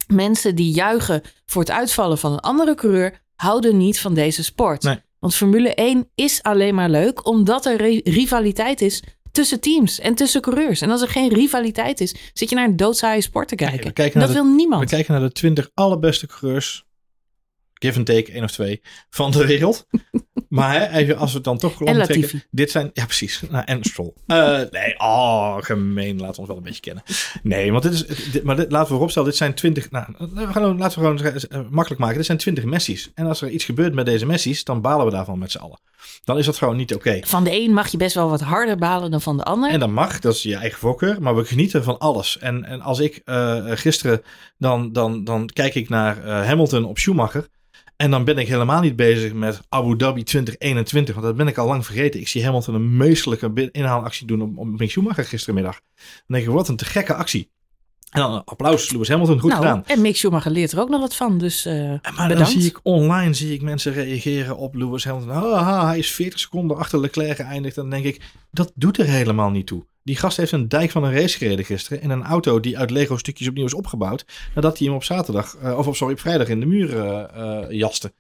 Mensen 0.06 0.54
die 0.54 0.72
juichen 0.72 1.22
voor 1.46 1.62
het 1.62 1.70
uitvallen 1.70 2.18
van 2.18 2.32
een 2.32 2.40
andere 2.40 2.74
coureur 2.74 3.22
houden 3.34 3.76
niet 3.76 4.00
van 4.00 4.14
deze 4.14 4.44
sport. 4.44 4.82
Nee. 4.82 5.00
Want 5.20 5.34
Formule 5.34 5.74
1 5.74 6.10
is 6.14 6.42
alleen 6.42 6.74
maar 6.74 6.90
leuk 6.90 7.26
omdat 7.26 7.66
er 7.66 7.76
ri- 7.76 8.00
rivaliteit 8.04 8.80
is 8.80 9.02
tussen 9.32 9.60
teams 9.60 9.98
en 10.00 10.14
tussen 10.14 10.40
coureurs. 10.40 10.80
En 10.80 10.90
als 10.90 11.02
er 11.02 11.08
geen 11.08 11.28
rivaliteit 11.34 12.00
is, 12.00 12.14
zit 12.32 12.48
je 12.48 12.54
naar 12.54 12.64
een 12.64 12.76
doodsaaie 12.76 13.20
sport 13.20 13.48
te 13.48 13.54
kijken. 13.54 13.92
dat 14.20 14.30
wil 14.44 14.44
niemand. 14.54 14.82
We 14.82 14.88
kijken 14.96 15.12
naar 15.12 15.22
de 15.22 15.32
20 15.32 15.70
allerbeste 15.74 16.26
coureurs. 16.26 16.84
Give 17.74 17.96
and 17.98 18.06
take, 18.06 18.32
één 18.32 18.44
of 18.44 18.50
twee, 18.50 18.80
van 19.10 19.30
de 19.30 19.46
wereld. 19.46 19.86
Maar 20.50 20.74
hè, 20.74 20.98
even 20.98 21.16
als 21.16 21.30
we 21.30 21.36
het 21.36 21.44
dan 21.44 21.58
toch 21.58 21.80
lang 21.80 22.04
trekken. 22.04 22.42
Dit 22.50 22.70
zijn, 22.70 22.90
ja 22.92 23.04
precies. 23.04 23.42
Nou, 23.50 23.64
en 23.64 23.84
Stroll. 23.84 24.12
Eh, 24.26 24.60
nee, 24.70 24.98
oh, 24.98 25.56
gemeen. 25.60 26.18
Laten 26.18 26.34
we 26.34 26.38
ons 26.38 26.48
wel 26.48 26.56
een 26.56 26.62
beetje 26.62 26.80
kennen. 26.80 27.02
Nee, 27.42 27.70
want 27.72 27.82
dit 27.82 27.92
is, 27.92 28.30
dit, 28.30 28.42
maar 28.42 28.56
dit, 28.56 28.70
laten 28.70 28.86
we 28.86 28.92
vooropstellen, 28.92 29.28
dit 29.28 29.38
zijn 29.38 29.54
20, 29.54 29.90
nou, 29.90 30.06
we 30.34 30.46
gaan, 30.46 30.78
laten 30.78 31.02
we 31.02 31.06
gewoon 31.06 31.40
eh, 31.48 31.60
makkelijk 31.70 32.00
maken. 32.00 32.16
Dit 32.16 32.26
zijn 32.26 32.38
20 32.38 32.64
Messi's. 32.64 33.10
En 33.14 33.26
als 33.26 33.42
er 33.42 33.50
iets 33.50 33.64
gebeurt 33.64 33.94
met 33.94 34.06
deze 34.06 34.26
Messi's, 34.26 34.64
dan 34.64 34.80
balen 34.80 35.04
we 35.04 35.12
daarvan 35.12 35.38
met 35.38 35.50
z'n 35.50 35.58
allen. 35.58 35.80
Dan 36.24 36.38
is 36.38 36.46
dat 36.46 36.56
gewoon 36.56 36.76
niet 36.76 36.94
oké. 36.94 37.20
Van 37.22 37.44
de 37.44 37.52
een 37.52 37.72
mag 37.72 37.88
je 37.88 37.96
best 37.96 38.14
wel 38.14 38.30
wat 38.30 38.40
harder 38.40 38.76
balen 38.76 39.10
dan 39.10 39.20
van 39.20 39.36
de 39.36 39.42
ander. 39.42 39.70
En 39.70 39.80
dat 39.80 39.88
mag, 39.88 40.18
dat 40.18 40.34
is 40.34 40.42
je 40.42 40.56
eigen 40.56 40.78
voorkeur, 40.78 41.22
maar 41.22 41.36
we 41.36 41.44
genieten 41.44 41.84
van 41.84 41.98
alles. 41.98 42.38
En, 42.38 42.64
en 42.64 42.80
als 42.80 42.98
ik 42.98 43.22
eh, 43.24 43.64
gisteren, 43.66 44.22
dan, 44.58 44.92
dan, 44.92 45.24
dan 45.24 45.46
kijk 45.46 45.74
ik 45.74 45.88
naar 45.88 46.26
Hamilton 46.46 46.84
op 46.84 46.98
Schumacher. 46.98 47.46
En 48.00 48.10
dan 48.10 48.24
ben 48.24 48.38
ik 48.38 48.48
helemaal 48.48 48.80
niet 48.80 48.96
bezig 48.96 49.32
met 49.32 49.60
Abu 49.68 49.96
Dhabi 49.96 50.22
2021, 50.22 51.14
want 51.14 51.26
dat 51.26 51.36
ben 51.36 51.46
ik 51.46 51.58
al 51.58 51.66
lang 51.66 51.84
vergeten. 51.84 52.20
Ik 52.20 52.28
zie 52.28 52.44
Hamilton 52.44 52.74
een 52.74 52.96
meestelijke 52.96 53.70
inhaalactie 53.72 54.26
doen 54.26 54.42
op, 54.42 54.58
op 54.58 54.78
Mick 54.78 54.90
Schumacher 54.90 55.24
gisterenmiddag. 55.24 55.80
Dan 55.94 56.04
denk 56.26 56.44
ik, 56.44 56.50
wat 56.50 56.68
een 56.68 56.76
te 56.76 56.84
gekke 56.84 57.14
actie. 57.14 57.50
En 58.10 58.20
dan 58.20 58.44
applaus, 58.44 58.90
Lewis 58.90 59.08
Hamilton, 59.08 59.40
goed 59.40 59.50
nou, 59.50 59.62
gedaan. 59.62 59.84
en 59.86 60.00
Mick 60.00 60.16
Schumacher 60.16 60.50
leert 60.50 60.72
er 60.72 60.80
ook 60.80 60.88
nog 60.88 61.00
wat 61.00 61.16
van. 61.16 61.38
Dus 61.38 61.64
eh, 61.64 61.94
Maar 62.16 62.36
dan 62.36 62.46
zie 62.46 62.64
ik 62.64 62.80
online 62.82 63.34
zie 63.34 63.54
ik 63.54 63.62
mensen 63.62 63.92
reageren 63.92 64.56
op 64.56 64.74
Lewis 64.74 65.04
Hamilton. 65.04 65.34
Haha, 65.34 65.86
hij 65.86 65.98
is 65.98 66.12
40 66.12 66.40
seconden 66.40 66.76
achter 66.76 67.00
Leclerc 67.00 67.36
geëindigd. 67.36 67.74
Dan 67.74 67.90
denk 67.90 68.04
ik, 68.04 68.20
dat 68.50 68.72
doet 68.74 68.98
er 68.98 69.06
helemaal 69.06 69.50
niet 69.50 69.66
toe. 69.66 69.86
Die 70.10 70.18
gast 70.18 70.36
heeft 70.36 70.52
een 70.52 70.68
dijk 70.68 70.90
van 70.90 71.04
een 71.04 71.12
race 71.12 71.38
gereden 71.38 71.64
gisteren. 71.64 72.02
In 72.02 72.10
een 72.10 72.22
auto 72.22 72.60
die 72.60 72.78
uit 72.78 72.90
Lego 72.90 73.16
stukjes 73.16 73.48
opnieuw 73.48 73.64
is 73.64 73.74
opgebouwd. 73.74 74.24
Nadat 74.54 74.78
hij 74.78 74.86
hem 74.86 74.96
op 74.96 75.04
zaterdag, 75.04 75.56
eh, 75.56 75.78
of 75.78 75.86
op, 75.86 75.96
sorry, 75.96 76.12
op 76.12 76.20
vrijdag 76.20 76.48
in 76.48 76.60
de 76.60 76.66
muur 76.66 76.98
eh, 76.98 77.62
eh, 77.62 77.70
jaste. 77.70 78.12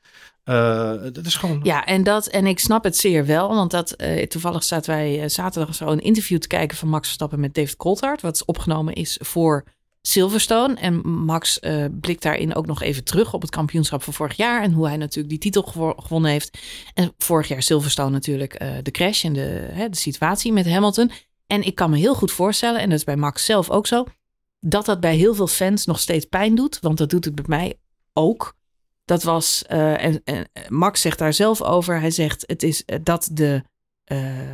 Dat 1.12 1.26
is 1.26 1.34
gewoon... 1.34 1.60
Ja, 1.62 1.86
en, 1.86 2.02
dat, 2.02 2.26
en 2.26 2.46
ik 2.46 2.58
snap 2.58 2.84
het 2.84 2.96
zeer 2.96 3.26
wel. 3.26 3.48
Want 3.48 3.70
dat, 3.70 3.96
toevallig 4.28 4.64
zaten 4.64 4.94
wij 4.94 5.28
zaterdag 5.28 5.74
zo 5.74 5.86
een 5.86 6.00
interview 6.00 6.38
te 6.38 6.48
kijken 6.48 6.76
van 6.76 6.88
Max 6.88 7.06
Verstappen 7.06 7.40
met 7.40 7.54
David 7.54 7.76
Coulthard. 7.76 8.20
Wat 8.20 8.44
opgenomen 8.44 8.94
is 8.94 9.18
voor 9.22 9.64
Silverstone. 10.02 10.74
En 10.74 11.08
Max 11.08 11.60
eh, 11.60 11.84
blikt 12.00 12.22
daarin 12.22 12.54
ook 12.54 12.66
nog 12.66 12.82
even 12.82 13.04
terug 13.04 13.32
op 13.32 13.42
het 13.42 13.50
kampioenschap 13.50 14.02
van 14.02 14.12
vorig 14.12 14.36
jaar. 14.36 14.62
En 14.62 14.72
hoe 14.72 14.86
hij 14.86 14.96
natuurlijk 14.96 15.28
die 15.28 15.38
titel 15.38 15.62
gewo- 15.62 15.94
gewonnen 15.96 16.30
heeft. 16.30 16.58
En 16.94 17.12
vorig 17.18 17.48
jaar 17.48 17.62
Silverstone 17.62 18.10
natuurlijk 18.10 18.60
de 18.82 18.90
crash 18.90 19.24
en 19.24 19.32
de, 19.32 19.68
hè, 19.72 19.88
de 19.88 19.96
situatie 19.96 20.52
met 20.52 20.68
Hamilton. 20.68 21.10
En 21.50 21.62
ik 21.62 21.74
kan 21.74 21.90
me 21.90 21.98
heel 21.98 22.14
goed 22.14 22.32
voorstellen, 22.32 22.80
en 22.80 22.88
dat 22.88 22.98
is 22.98 23.04
bij 23.04 23.16
Max 23.16 23.44
zelf 23.44 23.70
ook 23.70 23.86
zo, 23.86 24.04
dat 24.60 24.86
dat 24.86 25.00
bij 25.00 25.16
heel 25.16 25.34
veel 25.34 25.46
fans 25.46 25.86
nog 25.86 26.00
steeds 26.00 26.24
pijn 26.24 26.54
doet. 26.54 26.78
Want 26.80 26.98
dat 26.98 27.10
doet 27.10 27.24
het 27.24 27.34
bij 27.34 27.44
mij 27.48 27.78
ook. 28.12 28.54
Dat 29.04 29.22
was, 29.22 29.64
eh, 29.66 30.04
en, 30.04 30.20
en 30.24 30.48
Max 30.68 31.00
zegt 31.00 31.18
daar 31.18 31.32
zelf 31.32 31.62
over. 31.62 32.00
Hij 32.00 32.10
zegt 32.10 32.44
het 32.46 32.62
is 32.62 32.84
eh, 32.84 32.98
dat 33.02 33.28
de 33.32 33.62
eh, 34.04 34.52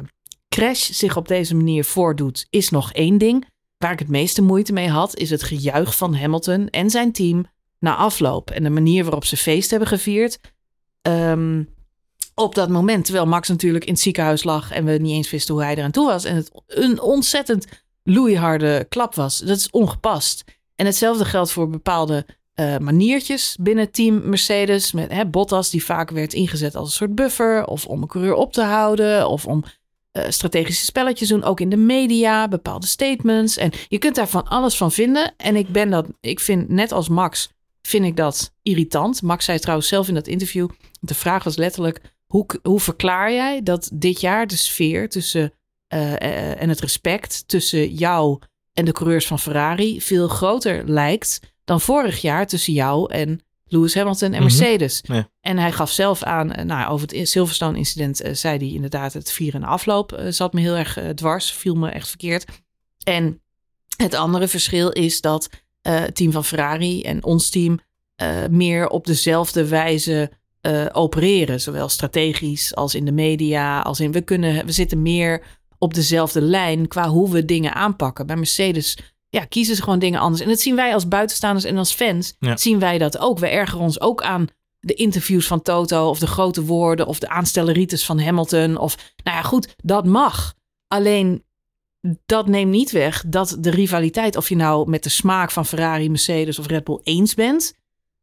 crash 0.48 0.90
zich 0.90 1.16
op 1.16 1.28
deze 1.28 1.54
manier 1.54 1.84
voordoet, 1.84 2.46
is 2.50 2.70
nog 2.70 2.92
één 2.92 3.18
ding. 3.18 3.46
Waar 3.78 3.92
ik 3.92 3.98
het 3.98 4.08
meeste 4.08 4.42
moeite 4.42 4.72
mee 4.72 4.88
had, 4.88 5.16
is 5.16 5.30
het 5.30 5.42
gejuich 5.42 5.96
van 5.96 6.14
Hamilton 6.14 6.68
en 6.68 6.90
zijn 6.90 7.12
team 7.12 7.46
na 7.78 7.96
afloop. 7.96 8.50
En 8.50 8.62
de 8.62 8.70
manier 8.70 9.04
waarop 9.04 9.24
ze 9.24 9.36
feest 9.36 9.70
hebben 9.70 9.88
gevierd. 9.88 10.40
Ehm, 11.02 11.62
op 12.38 12.54
dat 12.54 12.68
moment, 12.68 13.04
terwijl 13.04 13.26
Max 13.26 13.48
natuurlijk 13.48 13.84
in 13.84 13.92
het 13.92 14.02
ziekenhuis 14.02 14.44
lag 14.44 14.72
en 14.72 14.84
we 14.84 14.92
niet 14.92 15.12
eens 15.12 15.30
wisten 15.30 15.54
hoe 15.54 15.62
hij 15.62 15.76
eraan 15.76 15.90
toe 15.90 16.06
was. 16.06 16.24
En 16.24 16.36
het 16.36 16.50
een 16.66 17.00
ontzettend 17.00 17.66
loeiharde 18.02 18.86
klap 18.88 19.14
was. 19.14 19.38
Dat 19.38 19.56
is 19.56 19.70
ongepast. 19.70 20.44
En 20.74 20.86
hetzelfde 20.86 21.24
geldt 21.24 21.50
voor 21.50 21.70
bepaalde 21.70 22.26
eh, 22.54 22.78
maniertjes 22.78 23.56
binnen 23.60 23.90
team 23.90 24.28
Mercedes. 24.28 24.92
Met 24.92 25.12
hè, 25.12 25.26
Bottas, 25.26 25.70
die 25.70 25.84
vaak 25.84 26.10
werd 26.10 26.32
ingezet 26.32 26.74
als 26.74 26.88
een 26.88 26.94
soort 26.94 27.14
buffer. 27.14 27.66
Of 27.66 27.86
om 27.86 28.02
een 28.02 28.08
coureur 28.08 28.34
op 28.34 28.52
te 28.52 28.62
houden. 28.62 29.28
Of 29.28 29.46
om 29.46 29.64
eh, 30.10 30.24
strategische 30.28 30.84
spelletjes 30.84 31.28
doen. 31.28 31.44
Ook 31.44 31.60
in 31.60 31.68
de 31.68 31.76
media, 31.76 32.48
bepaalde 32.48 32.86
statements. 32.86 33.56
En 33.56 33.70
je 33.88 33.98
kunt 33.98 34.14
daar 34.14 34.28
van 34.28 34.48
alles 34.48 34.76
van 34.76 34.92
vinden. 34.92 35.34
En 35.36 35.56
ik 35.56 35.68
ben 35.68 35.90
dat, 35.90 36.06
ik 36.20 36.40
vind 36.40 36.68
net 36.68 36.92
als 36.92 37.08
Max, 37.08 37.50
vind 37.82 38.04
ik 38.04 38.16
dat 38.16 38.54
irritant. 38.62 39.22
Max 39.22 39.44
zei 39.44 39.58
trouwens 39.58 39.88
zelf 39.88 40.08
in 40.08 40.14
dat 40.14 40.26
interview. 40.26 40.68
De 41.00 41.14
vraag 41.14 41.44
was 41.44 41.56
letterlijk: 41.56 42.00
hoe, 42.26 42.46
hoe 42.62 42.80
verklaar 42.80 43.32
jij 43.32 43.62
dat 43.62 43.90
dit 43.94 44.20
jaar 44.20 44.46
de 44.46 44.56
sfeer 44.56 45.08
tussen 45.08 45.52
eh, 45.86 46.12
eh, 46.12 46.62
en 46.62 46.68
het 46.68 46.80
respect 46.80 47.48
tussen 47.48 47.94
jou 47.94 48.38
en 48.72 48.84
de 48.84 48.92
coureurs 48.92 49.26
van 49.26 49.38
Ferrari 49.38 50.00
veel 50.00 50.28
groter 50.28 50.88
lijkt 50.88 51.40
dan 51.64 51.80
vorig 51.80 52.20
jaar 52.20 52.46
tussen 52.46 52.72
jou 52.72 53.12
en 53.12 53.40
Lewis 53.64 53.94
Hamilton 53.94 54.28
en 54.28 54.32
Mhm. 54.34 54.42
Mercedes. 54.42 55.00
Ja. 55.02 55.28
En 55.40 55.58
hij 55.58 55.72
gaf 55.72 55.90
zelf 55.90 56.22
aan, 56.22 56.52
eh, 56.52 56.64
nou, 56.64 56.90
over 56.90 57.08
het 57.08 57.28
Silverstone 57.28 57.78
incident 57.78 58.20
eh, 58.20 58.34
zei 58.34 58.58
hij 58.58 58.68
inderdaad 58.68 59.12
het 59.12 59.32
vieren 59.32 59.62
en 59.62 59.68
afloop 59.68 60.20
zat 60.28 60.52
me 60.52 60.60
heel 60.60 60.76
erg 60.76 60.98
dwars, 61.14 61.52
viel 61.52 61.74
me 61.74 61.88
echt 61.90 62.08
verkeerd. 62.08 62.44
En 63.04 63.40
Het 63.96 64.14
andere 64.14 64.48
verschil 64.48 64.90
is 64.90 65.20
dat 65.20 65.48
het 65.82 66.14
team 66.14 66.32
van 66.32 66.44
Ferrari 66.44 67.02
en 67.02 67.24
ons 67.24 67.50
team 67.50 67.78
meer 68.50 68.88
op 68.88 69.06
dezelfde 69.06 69.68
wijze 69.68 70.30
eh, 70.66 70.86
opereren. 70.92 71.60
Zowel 71.60 71.88
strategisch 71.88 72.74
als 72.74 72.94
in 72.94 73.04
de 73.04 73.12
media. 73.12 73.80
Als 73.80 74.00
in, 74.00 74.12
we, 74.12 74.20
kunnen, 74.20 74.66
we 74.66 74.72
zitten 74.72 75.02
meer 75.02 75.42
op 75.78 75.94
dezelfde 75.94 76.40
lijn 76.40 76.88
qua 76.88 77.08
hoe 77.08 77.30
we 77.30 77.44
dingen 77.44 77.74
aanpakken. 77.74 78.26
Bij 78.26 78.36
Mercedes 78.36 78.98
ja, 79.28 79.44
kiezen 79.44 79.76
ze 79.76 79.82
gewoon 79.82 79.98
dingen 79.98 80.20
anders. 80.20 80.42
En 80.42 80.48
dat 80.48 80.60
zien 80.60 80.76
wij 80.76 80.94
als 80.94 81.08
buitenstaanders 81.08 81.64
en 81.64 81.76
als 81.76 81.92
fans. 81.92 82.36
Ja. 82.38 82.56
Zien 82.56 82.78
wij 82.78 82.98
dat 82.98 83.18
ook. 83.18 83.38
We 83.38 83.48
ergeren 83.48 83.84
ons 83.84 84.00
ook 84.00 84.22
aan 84.22 84.46
de 84.80 84.94
interviews 84.94 85.46
van 85.46 85.62
Toto. 85.62 86.08
Of 86.08 86.18
de 86.18 86.26
grote 86.26 86.64
woorden. 86.64 87.06
Of 87.06 87.18
de 87.18 87.28
aanstelleritis 87.28 88.04
van 88.04 88.20
Hamilton. 88.20 88.76
Of 88.76 88.96
nou 89.24 89.36
ja, 89.36 89.42
goed, 89.42 89.74
dat 89.76 90.06
mag. 90.06 90.54
Alleen 90.88 91.44
dat 92.26 92.46
neemt 92.46 92.70
niet 92.70 92.90
weg 92.90 93.24
dat 93.26 93.56
de 93.60 93.70
rivaliteit, 93.70 94.36
of 94.36 94.48
je 94.48 94.56
nou 94.56 94.90
met 94.90 95.02
de 95.02 95.08
smaak 95.08 95.50
van 95.50 95.66
Ferrari, 95.66 96.10
Mercedes 96.10 96.58
of 96.58 96.66
Red 96.66 96.84
Bull 96.84 97.00
eens 97.02 97.34
bent, 97.34 97.74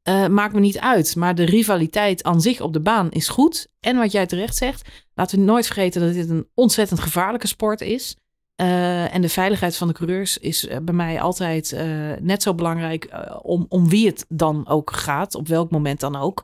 eh, 0.04 0.28
maakt 0.28 0.54
me 0.54 0.60
niet 0.60 0.80
uit. 0.80 1.16
Maar 1.16 1.36
de 1.36 1.44
rivaliteit 1.44 2.24
aan 2.24 2.42
zich 2.42 2.62
op 2.62 2.74
de 2.74 2.80
baan 2.80 3.12
is 3.12 3.28
goed. 3.30 3.68
En 3.80 3.98
wat 3.98 4.12
jij 4.12 4.26
terecht 4.26 4.56
zegt, 4.56 4.90
laten 5.14 5.40
we 5.40 5.46
nooit 5.46 5.66
vergeten 5.66 6.02
dat 6.02 6.14
dit 6.14 6.30
een 6.30 6.48
ontzettend 6.54 7.00
gevaarlijke 7.00 7.48
sport 7.48 7.82
is. 7.82 8.16
Eh, 8.56 9.16
en 9.16 9.22
de 9.22 9.30
veiligheid 9.30 9.76
van 9.76 9.88
de 9.88 9.94
coureurs 9.94 10.38
is 10.38 10.68
eh, 10.68 10.78
bij 10.82 10.94
mij 10.94 11.22
altijd 11.22 11.76
net 12.22 12.44
zo 12.44 12.54
belangrijk 12.56 13.10
om, 13.42 13.66
om 13.70 13.90
wie 13.90 14.08
het 14.08 14.26
dan 14.30 14.68
ook 14.68 14.92
gaat, 14.92 15.36
op 15.36 15.48
welk 15.48 15.72
moment 15.72 16.00
dan 16.00 16.16
ook. 16.16 16.44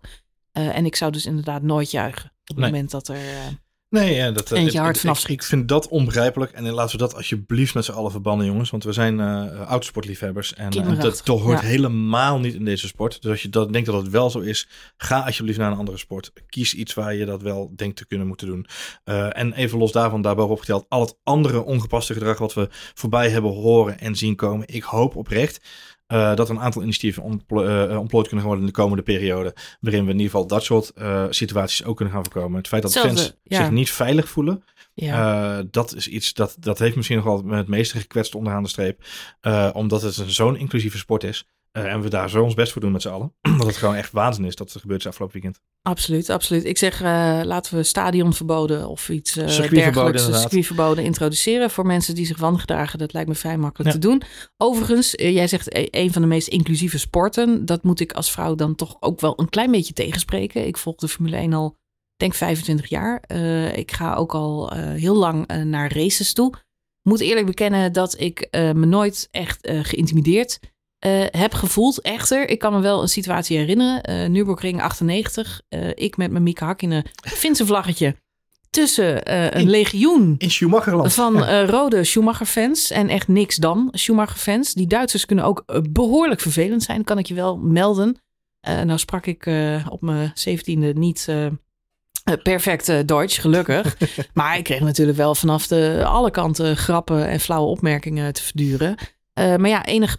En 0.51 0.85
ik 0.85 0.95
zou 0.95 1.11
dus 1.11 1.25
inderdaad 1.25 1.61
nooit 1.61 1.91
juichen 1.91 2.25
op 2.25 2.47
het 2.47 2.57
Nee. 2.57 2.65
moment 2.71 2.91
dat 2.91 3.07
er. 3.07 3.17
Eh, 3.89 3.99
Nee, 4.01 4.15
ja, 4.15 4.31
dat, 4.31 4.51
eh, 4.51 4.65
ik- 4.65 4.97
vanaf 4.97 5.19
schiet. 5.19 5.45
vind 5.45 5.67
dat 5.67 5.87
onbegrijpelijk. 5.87 6.51
En 6.51 6.69
laten 6.69 6.91
we 6.91 6.97
dat 6.97 7.15
alsjeblieft 7.15 7.73
met 7.73 7.85
z'n 7.85 7.91
allen 7.91 8.11
verbannen, 8.11 8.45
jongens. 8.45 8.69
Want 8.69 8.83
we 8.83 8.93
zijn 8.93 9.19
eh 9.19 9.61
autosportliefhebbers. 9.61 10.53
En, 10.53 10.69
dat, 10.99 11.27
hoort 11.27 11.61
ja. 11.61 11.65
helemaal 11.65 12.39
niet 12.39 12.53
in 12.53 12.65
deze 12.65 12.87
sport. 12.87 13.21
Dus 13.21 13.31
als 13.31 13.41
je 13.41 13.49
dat, 13.49 13.73
denkt 13.73 13.87
dat 13.87 14.01
het 14.01 14.11
wel 14.11 14.29
zo 14.29 14.39
is, 14.39 14.67
ga 14.97 15.19
alsjeblieft 15.19 15.59
naar 15.59 15.71
een 15.71 15.77
andere 15.77 15.97
sport. 15.97 16.31
Kies 16.49 16.73
iets 16.73 16.93
waar 16.93 17.15
je 17.15 17.25
dat 17.25 17.41
wel 17.41 17.71
denkt 17.75 17.95
te 17.97 18.07
kunnen 18.07 18.27
moeten 18.27 18.47
doen. 18.47 18.65
Eh, 19.03 19.37
en 19.37 19.53
even 19.53 19.77
los 19.77 19.91
daarvan, 19.91 20.21
daarbovenop 20.21 20.59
geteld, 20.59 20.85
al 20.89 21.01
het 21.01 21.17
andere 21.23 21.63
ongepaste 21.63 22.13
gedrag 22.13 22.37
wat 22.37 22.53
we 22.53 22.67
voorbij 22.93 23.29
hebben 23.29 23.51
horen 23.51 23.99
en 23.99 24.15
zien 24.15 24.35
komen. 24.35 24.67
Ik 24.67 24.83
hoop 24.83 25.15
oprecht 25.15 25.59
eh, 26.09 26.35
dat 26.35 26.49
een 26.49 26.59
aantal 26.59 26.81
initiatieven 26.81 27.23
ontplo- 27.23 27.63
eh, 27.63 27.99
ontplooid 27.99 28.27
kunnen 28.27 28.45
worden 28.45 28.63
in 28.65 28.71
de 28.71 28.79
komende 28.79 29.03
periode. 29.03 29.55
Waarin 29.79 30.05
we 30.05 30.11
in 30.11 30.17
ieder 30.17 30.31
geval 30.31 30.47
dat 30.47 30.63
soort 30.63 30.89
eh, 30.89 31.25
situaties 31.29 31.83
ook 31.83 31.95
kunnen 31.95 32.13
gaan 32.13 32.23
voorkomen. 32.23 32.57
Het 32.57 32.67
feit 32.67 32.81
dat 32.81 32.97
fans 32.97 33.37
ja. 33.43 33.57
zich 33.57 33.71
niet 33.71 33.91
veilig 33.91 34.29
voelen. 34.29 34.63
ja. 34.93 35.57
Eh, 35.57 35.65
dat 35.71 35.95
is 35.95 36.07
iets 36.07 36.33
dat, 36.33 36.55
dat 36.59 36.79
heeft 36.79 36.95
misschien 36.95 37.17
nog 37.17 37.25
wel 37.25 37.57
het 37.57 37.67
meeste 37.67 37.97
gekwetst 37.97 38.35
onderaan 38.35 38.63
de 38.63 38.69
streep. 38.69 39.03
Eh, 39.41 39.69
omdat 39.73 40.01
het 40.01 40.17
een 40.17 40.29
zo'n 40.29 40.57
inclusieve 40.57 40.97
sport 40.97 41.23
is. 41.23 41.47
Eh, 41.71 41.91
en 41.93 42.01
we 42.01 42.09
daar 42.09 42.29
zo 42.29 42.43
ons 42.43 42.53
best 42.53 42.71
voor 42.71 42.81
doen 42.81 42.91
met 42.91 43.01
z'n 43.01 43.09
allen. 43.09 43.33
dat 43.57 43.65
het 43.67 43.77
gewoon 43.77 43.95
echt 43.95 44.11
waanzin 44.11 44.45
is 44.45 44.55
dat 44.55 44.73
er 44.73 44.79
gebeurd 44.79 44.99
is 44.99 45.07
afgelopen 45.07 45.41
weekend. 45.41 45.61
Absoluut, 45.81 46.29
absoluut. 46.29 46.65
Ik 46.65 46.77
zeg, 46.77 47.01
eh, 47.01 47.41
laten 47.43 47.75
we 47.75 47.83
stadionverboden 47.83 48.87
of 48.87 49.09
iets 49.09 49.31
Circuitverboden, 49.31 50.11
dergelijks, 50.11 50.41
circuitverboden 50.41 51.03
introduceren 51.03 51.69
voor 51.69 51.85
mensen 51.85 52.15
die 52.15 52.25
zich 52.25 52.37
wangedragen. 52.37 52.99
Dat 52.99 53.13
lijkt 53.13 53.29
me 53.29 53.35
vrij 53.35 53.57
makkelijk 53.57 53.93
Ja. 53.93 53.99
te 53.99 54.07
doen. 54.07 54.21
Overigens, 54.57 55.11
jij 55.15 55.47
zegt 55.47 55.67
een 55.95 56.13
van 56.13 56.21
de 56.21 56.27
meest 56.27 56.47
inclusieve 56.47 56.99
sporten. 56.99 57.65
Dat 57.65 57.83
moet 57.83 57.99
ik 57.99 58.11
als 58.13 58.31
vrouw 58.31 58.55
dan 58.55 58.75
toch 58.75 58.97
ook 58.99 59.19
wel 59.19 59.39
een 59.39 59.49
klein 59.49 59.71
beetje 59.71 59.93
tegenspreken. 59.93 60.67
Ik 60.67 60.77
volg 60.77 60.95
de 60.95 61.07
Formule 61.07 61.35
1 61.37 61.53
al, 61.53 61.75
denk 62.15 62.33
25 62.33 62.89
jaar. 62.89 63.23
Ik 63.75 63.91
ga 63.91 64.15
ook 64.15 64.33
al 64.33 64.73
heel 64.73 65.15
lang 65.15 65.47
naar 65.63 65.93
races 65.93 66.33
toe. 66.33 66.53
Moet 67.01 67.19
eerlijk 67.19 67.45
bekennen 67.45 67.93
dat 67.93 68.19
ik 68.19 68.47
me 68.51 68.85
nooit 68.85 69.27
echt 69.31 69.69
geïntimideerd 69.81 70.59
eh, 70.99 71.11
heb 71.29 71.53
gevoeld. 71.53 72.01
Echter, 72.01 72.49
ik 72.49 72.59
kan 72.59 72.73
me 72.73 72.79
wel 72.79 73.01
een 73.01 73.07
situatie 73.07 73.57
herinneren. 73.57 74.03
eh 74.03 74.29
Nürburgring 74.29 74.81
98. 74.81 75.61
eh, 75.69 75.89
ik 75.93 76.17
met 76.17 76.31
mijn 76.31 76.43
Mieke 76.43 76.63
Hakkinen. 76.63 77.03
Finse 77.21 77.65
vlaggetje. 77.65 78.15
Tussen 78.69 79.33
een 79.33 79.61
In- 79.61 79.69
legioen 79.69 80.35
In 80.37 80.51
Schumacherland. 80.51 81.13
van 81.13 81.43
rode 81.65 82.03
Schumacher-fans. 82.03 82.91
En 82.91 83.09
echt 83.09 83.27
niks 83.27 83.55
dan 83.55 83.89
Schumacher-fans. 83.91 84.73
Die 84.73 84.87
Duitsers 84.87 85.25
kunnen 85.25 85.45
ook 85.45 85.63
eh, 85.65 85.79
behoorlijk 85.89 86.41
vervelend 86.41 86.83
zijn. 86.83 87.03
Kan 87.03 87.17
ik 87.17 87.25
je 87.25 87.33
wel 87.33 87.57
melden. 87.57 88.21
Nou 88.61 88.97
sprak 88.99 89.25
ik 89.25 89.45
op 89.89 90.01
mijn 90.01 90.31
zeventiende 90.33 90.93
niet... 90.93 91.27
Perfect 92.43 93.07
Duits, 93.07 93.37
gelukkig. 93.37 93.97
maar 94.33 94.57
ik 94.57 94.63
kreeg 94.63 94.79
natuurlijk 94.79 95.17
wel 95.17 95.35
vanaf 95.35 95.67
de, 95.67 96.01
alle 96.05 96.31
kanten 96.31 96.77
grappen 96.77 97.27
en 97.27 97.39
flauwe 97.39 97.67
opmerkingen 97.69 98.33
te 98.33 98.43
verduren. 98.43 98.95
Maar 99.33 99.67
ja, 99.67 99.85
enig 99.85 100.17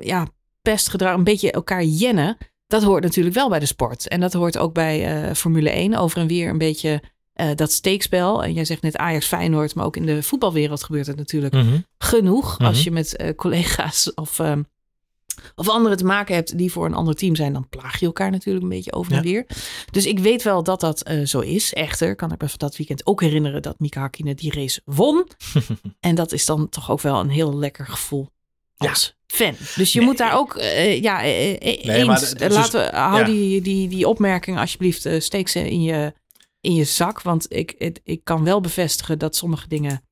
ja, 0.00 0.26
pestgedrag, 0.62 1.14
een 1.14 1.24
beetje 1.24 1.50
elkaar 1.52 1.84
jennen, 1.84 2.36
dat 2.66 2.82
hoort 2.82 3.02
natuurlijk 3.02 3.34
wel 3.34 3.48
bij 3.48 3.58
de 3.58 3.66
sport. 3.66 4.08
En 4.08 4.20
dat 4.20 4.32
hoort 4.32 4.58
ook 4.58 4.74
bij 4.74 5.26
eh, 5.28 5.34
Formule 5.34 5.70
1 5.70 5.94
over 5.94 6.18
en 6.20 6.26
weer 6.26 6.48
een 6.48 6.58
beetje 6.58 7.02
eh, 7.32 7.48
dat 7.54 7.72
steekspel. 7.72 8.44
En 8.44 8.52
jij 8.52 8.64
zegt 8.64 8.82
net 8.82 8.96
Ajax 8.96 9.26
Feyenoord, 9.26 9.74
maar 9.74 9.84
ook 9.84 9.96
in 9.96 10.06
de 10.06 10.22
voetbalwereld 10.22 10.84
gebeurt 10.84 11.06
het 11.06 11.16
natuurlijk 11.16 11.54
Mhm. 11.54 11.78
genoeg. 11.98 12.58
Mhm. 12.58 12.68
Als 12.68 12.84
je 12.84 12.90
met 12.90 13.16
eh, 13.16 13.34
collega's 13.34 14.12
of, 14.14 14.38
ehm, 14.38 14.62
of 15.54 15.68
anderen 15.68 15.96
te 15.96 16.04
maken 16.04 16.34
hebt 16.34 16.58
die 16.58 16.72
voor 16.72 16.86
een 16.86 16.94
ander 16.94 17.14
team 17.14 17.34
zijn, 17.36 17.52
dan 17.52 17.68
plaag 17.68 18.00
je 18.00 18.06
elkaar 18.06 18.30
natuurlijk 18.30 18.64
een 18.64 18.70
beetje 18.70 18.92
over 18.92 19.12
en 19.12 19.18
Ja. 19.18 19.24
weer. 19.24 19.46
Dus 19.90 20.06
ik 20.06 20.18
weet 20.18 20.42
wel 20.42 20.62
dat 20.62 20.80
dat 20.80 21.10
zo 21.24 21.40
is. 21.40 21.72
Echter 21.72 22.14
kan 22.14 22.32
ik 22.32 22.40
me 22.40 22.48
van 22.48 22.58
dat 22.58 22.76
weekend 22.76 23.06
ook 23.06 23.20
herinneren 23.20 23.62
dat 23.62 23.78
Mika 23.78 24.00
Hakkinen 24.00 24.36
die 24.36 24.52
race 24.54 24.80
won. 24.84 25.26
en 26.00 26.14
dat 26.14 26.32
is 26.32 26.46
dan 26.46 26.68
toch 26.68 26.90
ook 26.90 27.00
wel 27.00 27.20
een 27.20 27.30
heel 27.30 27.56
lekker 27.58 27.86
gevoel 27.86 28.28
als 28.76 29.16
fan. 29.32 29.54
Dus 29.76 29.92
je 29.92 29.98
Nee. 29.98 30.08
moet 30.08 30.18
daar 30.18 30.38
ook, 30.38 30.54
eh, 30.56 31.02
ja, 31.02 31.22
eh, 31.22 31.50
eh, 31.52 31.84
Nee, 31.84 32.04
maar 32.04 32.20
eens, 32.20 32.32
eh, 32.32 32.48
is 32.48 32.54
laten 32.54 32.80
we, 32.90 32.96
hou 32.96 33.18
ja. 33.18 33.24
die, 33.24 33.60
die, 33.60 33.88
die 33.88 34.08
opmerking 34.08 34.58
alsjeblieft, 34.58 35.06
eh, 35.06 35.20
steek 35.20 35.48
ze 35.48 35.70
in 35.70 35.82
je, 35.82 36.12
in 36.60 36.74
je 36.74 36.84
zak. 36.84 37.22
Want 37.22 37.46
ik, 37.52 37.74
het, 37.78 38.00
ik 38.04 38.20
kan 38.24 38.44
wel 38.44 38.60
bevestigen 38.60 39.18
dat 39.18 39.36
sommige 39.36 39.68
dingen 39.68 40.02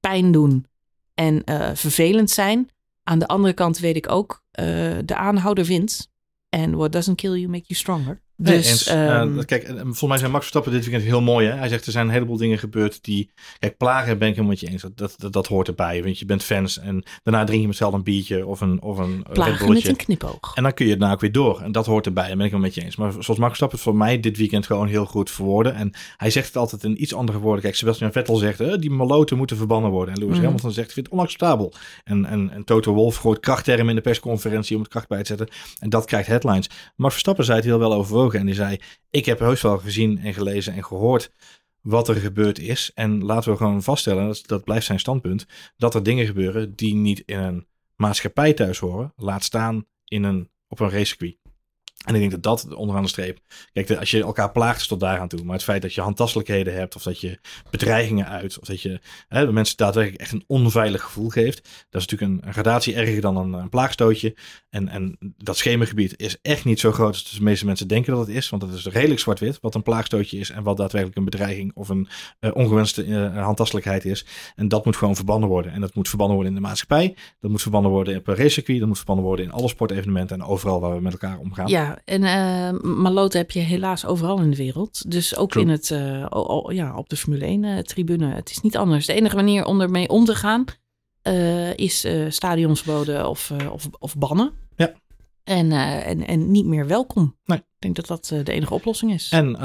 pijn 0.00 0.32
doen 0.32 0.66
en 1.14 1.44
eh, 1.44 1.70
vervelend 1.74 2.30
zijn. 2.30 2.68
Aan 3.02 3.18
de 3.18 3.26
andere 3.26 3.54
kant 3.54 3.78
weet 3.78 3.96
ik 3.96 4.10
ook, 4.10 4.42
eh, 4.50 4.64
de 5.04 5.14
aanhouder 5.14 5.64
wint. 5.64 6.08
En 6.48 6.76
what 6.76 6.92
doesn't 6.92 7.16
kill 7.16 7.30
you 7.32 7.48
make 7.48 7.64
you 7.66 7.78
stronger. 7.80 8.22
Nee, 8.42 8.56
Dus, 8.56 8.86
ehm, 8.86 9.38
Eh, 9.38 9.44
kijk, 9.44 9.62
en 9.62 9.76
volgens 9.78 10.02
mij 10.02 10.18
zijn 10.18 10.30
Max 10.30 10.42
Verstappen 10.42 10.72
dit 10.72 10.84
weekend 10.84 11.04
heel 11.04 11.20
mooi. 11.20 11.46
Hè? 11.46 11.54
Hij 11.56 11.68
zegt 11.68 11.86
er 11.86 11.92
zijn 11.92 12.06
een 12.06 12.12
heleboel 12.12 12.36
dingen 12.36 12.58
gebeurd 12.58 13.04
die... 13.04 13.30
Kijk, 13.58 13.76
plagen 13.76 14.18
ben 14.18 14.28
ik 14.28 14.34
helemaal 14.34 14.50
met 14.50 14.60
je 14.60 14.68
eens. 14.68 14.82
Dat, 14.94 15.14
dat, 15.18 15.32
dat, 15.32 15.46
hoort 15.46 15.68
erbij. 15.68 16.02
Want 16.02 16.18
je 16.18 16.24
bent 16.24 16.42
fans 16.42 16.78
en 16.78 17.02
daarna 17.22 17.44
drink 17.44 17.60
je 17.60 17.66
met 17.66 17.76
z'n 17.76 17.84
allen 17.84 17.94
een 17.96 18.02
biertje 18.04 18.46
of 18.46 18.60
een, 18.60 18.82
of 18.82 18.98
een 18.98 19.24
plagen 19.32 19.68
met 19.72 19.86
een 19.86 19.96
knipoog. 19.96 20.52
En 20.54 20.62
dan 20.62 20.74
kun 20.74 20.84
je 20.84 20.90
het 20.90 21.00
nou 21.00 21.12
ook 21.12 21.20
weer 21.20 21.32
door. 21.32 21.60
En 21.60 21.72
dat 21.72 21.86
hoort 21.86 22.06
erbij. 22.06 22.30
En 22.30 22.36
ben 22.36 22.46
ik 22.46 22.52
wel 22.52 22.60
met 22.60 22.74
je 22.74 22.82
eens. 22.84 22.96
Maar 22.96 23.10
zoals 23.12 23.26
Max 23.28 23.40
Verstappen 23.46 23.78
het 23.78 23.86
voor 23.86 23.96
mij 23.96 24.20
dit 24.20 24.36
weekend 24.36 24.66
gewoon 24.66 24.86
heel 24.88 25.04
goed 25.06 25.30
verwoorden. 25.30 25.74
En 25.74 25.92
hij 26.16 26.30
zegt 26.30 26.46
het 26.46 26.56
altijd 26.56 26.84
in 26.84 27.02
iets 27.02 27.14
andere 27.14 27.38
woorden. 27.38 27.62
Kijk, 27.62 27.74
Sebastian 27.76 28.12
Vettel 28.12 28.36
zegt, 28.36 28.60
eh, 28.60 28.74
die 28.78 28.90
maloten 28.90 29.36
moeten 29.36 29.56
verbannen 29.56 29.90
worden. 29.90 30.14
En 30.14 30.20
Lewis 30.20 30.36
Mhm. 30.36 30.44
Hamilton 30.44 30.72
zegt, 30.72 30.88
ik 30.88 30.94
vind 30.94 31.06
het 31.06 31.14
onacceptabel. 31.14 31.72
En, 32.04 32.24
en, 32.24 32.50
en 32.52 32.64
Toto 32.64 32.92
Wolff 32.92 33.16
gooit 33.16 33.40
krachttermen 33.40 33.88
in 33.88 33.94
de 33.94 34.00
persconferentie 34.00 34.76
om 34.76 34.82
het 34.82 34.90
kracht 34.90 35.08
bij 35.08 35.18
te 35.22 35.26
zetten. 35.26 35.48
En 35.78 35.90
dat 35.90 36.04
krijgt 36.04 36.28
headlines. 36.28 36.70
Max 36.96 37.12
Verstappen 37.12 37.44
zei 37.44 37.56
het 37.56 37.66
heel 37.66 37.78
wel 37.78 37.92
overwogen. 37.94 38.29
En 38.38 38.46
die 38.46 38.54
zei, 38.54 38.78
ik 39.10 39.24
heb 39.24 39.38
heus 39.38 39.62
wel 39.62 39.78
gezien 39.78 40.18
en 40.18 40.34
gelezen 40.34 40.72
en 40.72 40.84
gehoord 40.84 41.32
wat 41.80 42.08
er 42.08 42.14
gebeurd 42.14 42.58
is. 42.58 42.90
En 42.94 43.24
laten 43.24 43.50
we 43.50 43.56
gewoon 43.56 43.82
vaststellen, 43.82 44.26
dat, 44.26 44.42
dat 44.46 44.64
blijft 44.64 44.86
zijn 44.86 45.00
standpunt, 45.00 45.46
dat 45.76 45.94
er 45.94 46.02
dingen 46.02 46.26
gebeuren 46.26 46.74
die 46.74 46.94
niet 46.94 47.22
in 47.26 47.38
een 47.38 47.66
maatschappij 47.96 48.52
thuis 48.52 48.78
horen. 48.78 49.12
Laat 49.16 49.44
staan 49.44 49.86
in 50.04 50.22
een, 50.22 50.50
op 50.68 50.80
een 50.80 50.90
racecircuit. 50.90 51.39
En 52.06 52.14
ik 52.14 52.20
denk 52.20 52.42
dat 52.42 52.42
dat 52.42 52.74
onderaan 52.74 53.02
de 53.02 53.08
streep. 53.08 53.38
Kijk, 53.72 53.90
als 53.90 54.10
je 54.10 54.22
elkaar 54.22 54.52
plaagt, 54.52 54.80
is 54.80 54.86
tot 54.86 55.00
daaraan 55.00 55.28
toe. 55.28 55.44
Maar 55.44 55.54
het 55.54 55.64
feit 55.64 55.82
dat 55.82 55.94
je 55.94 56.00
handtastelijkheden 56.00 56.74
hebt, 56.74 56.96
of 56.96 57.02
dat 57.02 57.20
je 57.20 57.38
bedreigingen 57.70 58.26
uit, 58.26 58.58
of 58.58 58.66
dat 58.66 58.82
je 58.82 59.00
hè, 59.28 59.46
de 59.46 59.52
mensen 59.52 59.76
daadwerkelijk 59.76 60.22
echt 60.22 60.32
een 60.32 60.44
onveilig 60.46 61.02
gevoel 61.02 61.28
geeft. 61.28 61.62
Dat 61.90 62.00
is 62.02 62.06
natuurlijk 62.06 62.44
een, 62.44 62.52
gradatie 62.52 62.94
erger 62.94 63.20
dan 63.20 63.54
een, 63.54 63.68
plaagstootje. 63.68 64.36
En, 64.70 64.88
en 64.88 65.18
dat 65.36 65.56
schemergebied 65.56 66.14
is 66.16 66.38
echt 66.42 66.64
niet 66.64 66.80
zo 66.80 66.92
groot 66.92 67.08
als 67.08 67.30
de 67.30 67.42
meeste 67.42 67.66
mensen 67.66 67.88
denken 67.88 68.12
dat 68.12 68.26
het 68.26 68.36
is. 68.36 68.48
Want 68.48 68.62
het 68.62 68.72
is 68.72 68.86
redelijk 68.86 69.20
zwart-wit 69.20 69.58
wat 69.60 69.74
een 69.74 69.82
plaagstootje 69.82 70.38
is 70.38 70.50
en 70.50 70.62
wat 70.62 70.76
daadwerkelijk 70.76 71.18
een 71.18 71.24
bedreiging 71.24 71.70
of 71.74 71.88
een 71.88 72.08
eh, 72.38 72.50
ongewenste 72.54 73.04
eh, 73.04 73.44
handtastelijkheid 73.44 74.04
is. 74.04 74.26
En 74.56 74.68
dat 74.68 74.84
moet 74.84 74.96
gewoon 74.96 75.16
verbannen 75.16 75.48
worden. 75.48 75.72
En 75.72 75.80
dat 75.80 75.94
moet 75.94 76.08
verbannen 76.08 76.36
worden 76.36 76.54
in 76.54 76.60
de 76.62 76.66
maatschappij. 76.66 77.16
Dat 77.40 77.50
moet 77.50 77.62
verbannen 77.62 77.90
worden 77.90 78.16
op 78.16 78.28
een 78.28 78.34
racecircuit. 78.34 78.78
Dat 78.78 78.88
moet 78.88 78.96
verbannen 78.96 79.24
worden 79.24 79.44
in 79.44 79.52
alle 79.52 79.68
sportevenementen 79.68 80.40
en 80.40 80.46
overal 80.46 80.80
waar 80.80 80.94
we 80.94 81.00
met 81.02 81.12
elkaar 81.12 81.38
omgaan. 81.38 81.68
Ja, 81.68 81.89
en 82.04 82.24
eh 82.24 82.80
maloten 82.82 83.38
heb 83.38 83.50
je 83.50 83.60
helaas 83.60 84.06
overal 84.06 84.40
in 84.40 84.50
de 84.50 84.56
wereld. 84.56 85.10
Dus 85.10 85.36
ook 85.36 85.50
True. 85.50 85.62
in 85.64 85.68
het, 85.70 85.90
eh, 85.90 86.26
o- 86.28 86.46
o- 86.46 86.70
ja, 86.70 86.96
op 86.96 87.08
de 87.08 87.16
Formule 87.16 87.44
1 87.46 87.64
eh, 87.64 87.78
tribune. 87.78 88.34
Het 88.34 88.50
is 88.50 88.60
niet 88.60 88.76
anders. 88.76 89.06
De 89.06 89.12
enige 89.12 89.36
manier 89.36 89.64
om 89.64 89.80
ermee 89.80 90.08
om 90.08 90.24
te 90.24 90.34
gaan 90.34 90.64
is 91.76 92.04
eh 92.04 92.24
stadionsverboden 92.28 93.28
of, 93.28 93.50
of, 93.72 93.88
of 93.98 94.16
bannen. 94.16 94.52
Ja. 94.76 94.92
En, 95.44 95.72
en, 95.72 96.26
en 96.26 96.50
niet 96.50 96.66
meer 96.66 96.86
welkom. 96.86 97.36
Nee. 97.44 97.58
Ik 97.58 97.64
denk 97.78 97.96
dat 97.96 98.06
dat 98.06 98.44
de 98.46 98.52
enige 98.52 98.74
oplossing 98.74 99.12
is. 99.12 99.28
En 99.30 99.56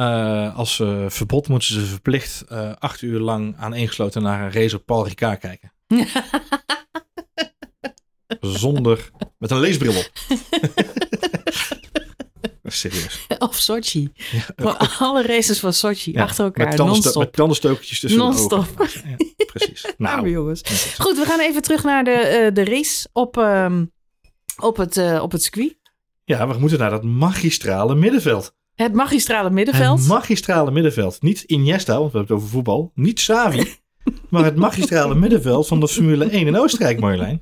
als 0.54 0.76
verbod 1.08 1.48
moeten 1.48 1.68
ze 1.74 1.80
verplicht 1.82 2.50
acht 2.80 3.02
uur 3.02 3.20
lang 3.20 3.56
aaneengesloten 3.58 4.22
naar 4.22 4.46
een 4.46 4.52
race 4.52 4.76
op 4.76 4.86
Paul 4.86 5.08
Ricard 5.08 5.40
kijken. 5.40 5.72
Zonder, 8.40 9.10
met 9.38 9.52
een 9.52 9.60
leesbril 9.60 9.98
op. 9.98 10.12
Serieus. 12.74 13.26
Of 13.38 13.56
Sochi. 13.56 14.10
Ja, 14.14 14.40
Gewoon 14.56 14.78
alle 15.00 15.22
races 15.24 15.60
van 15.60 15.74
Sochi 15.74 16.12
ja, 16.12 16.22
achter 16.24 16.46
elkaar, 16.46 16.68
met, 16.68 16.76
tandensto- 16.76 17.04
non-stop. 17.04 17.24
met 17.24 17.34
tandenstokertjes 17.34 18.00
tussen 18.00 18.20
Non-stop. 18.20 18.50
de 18.78 18.82
ogen. 18.84 19.16
Ja, 19.38 19.46
precies. 19.54 19.86
Nou, 19.98 20.30
jongens. 20.30 20.62
Goed, 20.98 21.18
we 21.18 21.26
gaan 21.26 21.40
even 21.40 21.62
terug 21.62 21.84
naar 21.84 22.04
de, 22.04 22.12
eh, 22.12 22.54
de 22.54 22.64
race 22.64 23.08
op, 23.14 23.38
ehm, 23.38 23.86
op, 24.60 24.78
het, 24.78 24.98
eh, 24.98 25.20
op 25.22 25.32
het 25.32 25.44
circuit. 25.44 25.78
ja, 26.24 26.48
we 26.48 26.60
moeten 26.60 26.80
naar 26.80 26.90
dat 26.90 27.04
magistrale 27.04 27.96
middenveld. 27.96 28.54
Het 28.76 28.94
magistrale 28.94 29.50
middenveld. 29.50 30.00
Het 30.00 30.08
magistrale 30.08 30.72
middenveld. 30.72 31.22
Niet 31.22 31.42
Iniesta, 31.42 32.00
want 32.00 32.12
we 32.12 32.18
hebben 32.18 32.36
het 32.36 32.44
over 32.44 32.56
voetbal. 32.56 32.92
Niet 32.96 33.16
Xavi. 33.16 33.76
maar 34.30 34.44
het 34.44 34.56
magistrale 34.56 35.16
middenveld 35.16 35.68
van 35.68 35.80
de 35.80 35.88
Formule 35.88 36.26
1 36.26 36.48
in 36.48 36.58
Oostenrijk, 36.58 37.00
Marjolein. 37.00 37.42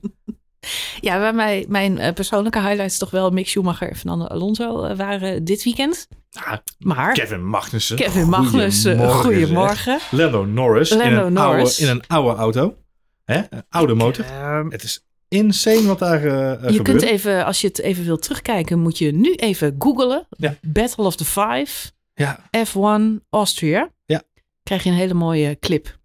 Ja, 1.01 1.20
waar 1.20 1.36
mij, 1.36 1.66
mijn 1.68 1.97
eh, 1.97 2.14
persoonlijke 2.14 2.61
highlights 2.61 2.97
toch 2.97 3.09
wel 3.09 3.30
Mick 3.30 3.47
Schumacher 3.47 3.89
en 3.89 3.95
Fernando 3.95 4.26
Alonso 4.26 4.84
eh, 4.84 4.97
waren 4.97 5.43
dit 5.43 5.64
weekend. 5.64 6.07
Ah, 6.32 6.53
Maar 6.80 7.14
Kevin 7.14 7.45
Magnussen. 7.47 7.95
Kevin 7.97 8.30
Magnussen, 8.30 8.91
Goedemorgen, 8.97 9.34
goedemorgen. 9.34 9.99
Lando 10.11 10.45
Norris. 10.45 10.91
in, 10.91 10.97
Lando 10.97 11.26
een 11.26 11.34
Norris. 11.34 11.80
Oude, 11.80 11.91
in 11.91 11.97
een 11.97 12.07
oude 12.07 12.39
auto. 12.39 12.76
Hè? 13.24 13.38
Een 13.49 13.64
oude 13.70 13.93
motor. 13.93 14.26
Ehm, 14.26 14.70
Het 14.70 14.84
is 14.84 15.05
insane 15.28 15.84
wat 15.88 15.99
daar 15.99 16.24
eh 16.26 16.30
je 16.32 16.57
gebeurt. 16.59 16.84
kunt 16.84 17.01
even, 17.01 17.45
als 17.45 17.61
je 17.61 17.68
het 17.68 17.80
even 17.80 18.03
wilt 18.05 18.22
terugkijken, 18.22 18.80
moet 18.80 18.97
je 18.97 19.11
nu 19.11 19.34
even 19.34 19.76
googlen. 19.80 20.28
Ja. 20.30 20.55
Battle 20.61 21.03
of 21.05 21.16
the 21.16 21.26
Five, 21.26 21.91
Ja, 22.14 22.39
F1 22.68 23.24
Austria. 23.30 23.89
Ja. 24.05 24.22
Krijg 24.64 24.84
je 24.84 24.89
een 24.89 24.95
hele 24.95 25.14
mooie 25.14 25.57
clip. 25.59 25.97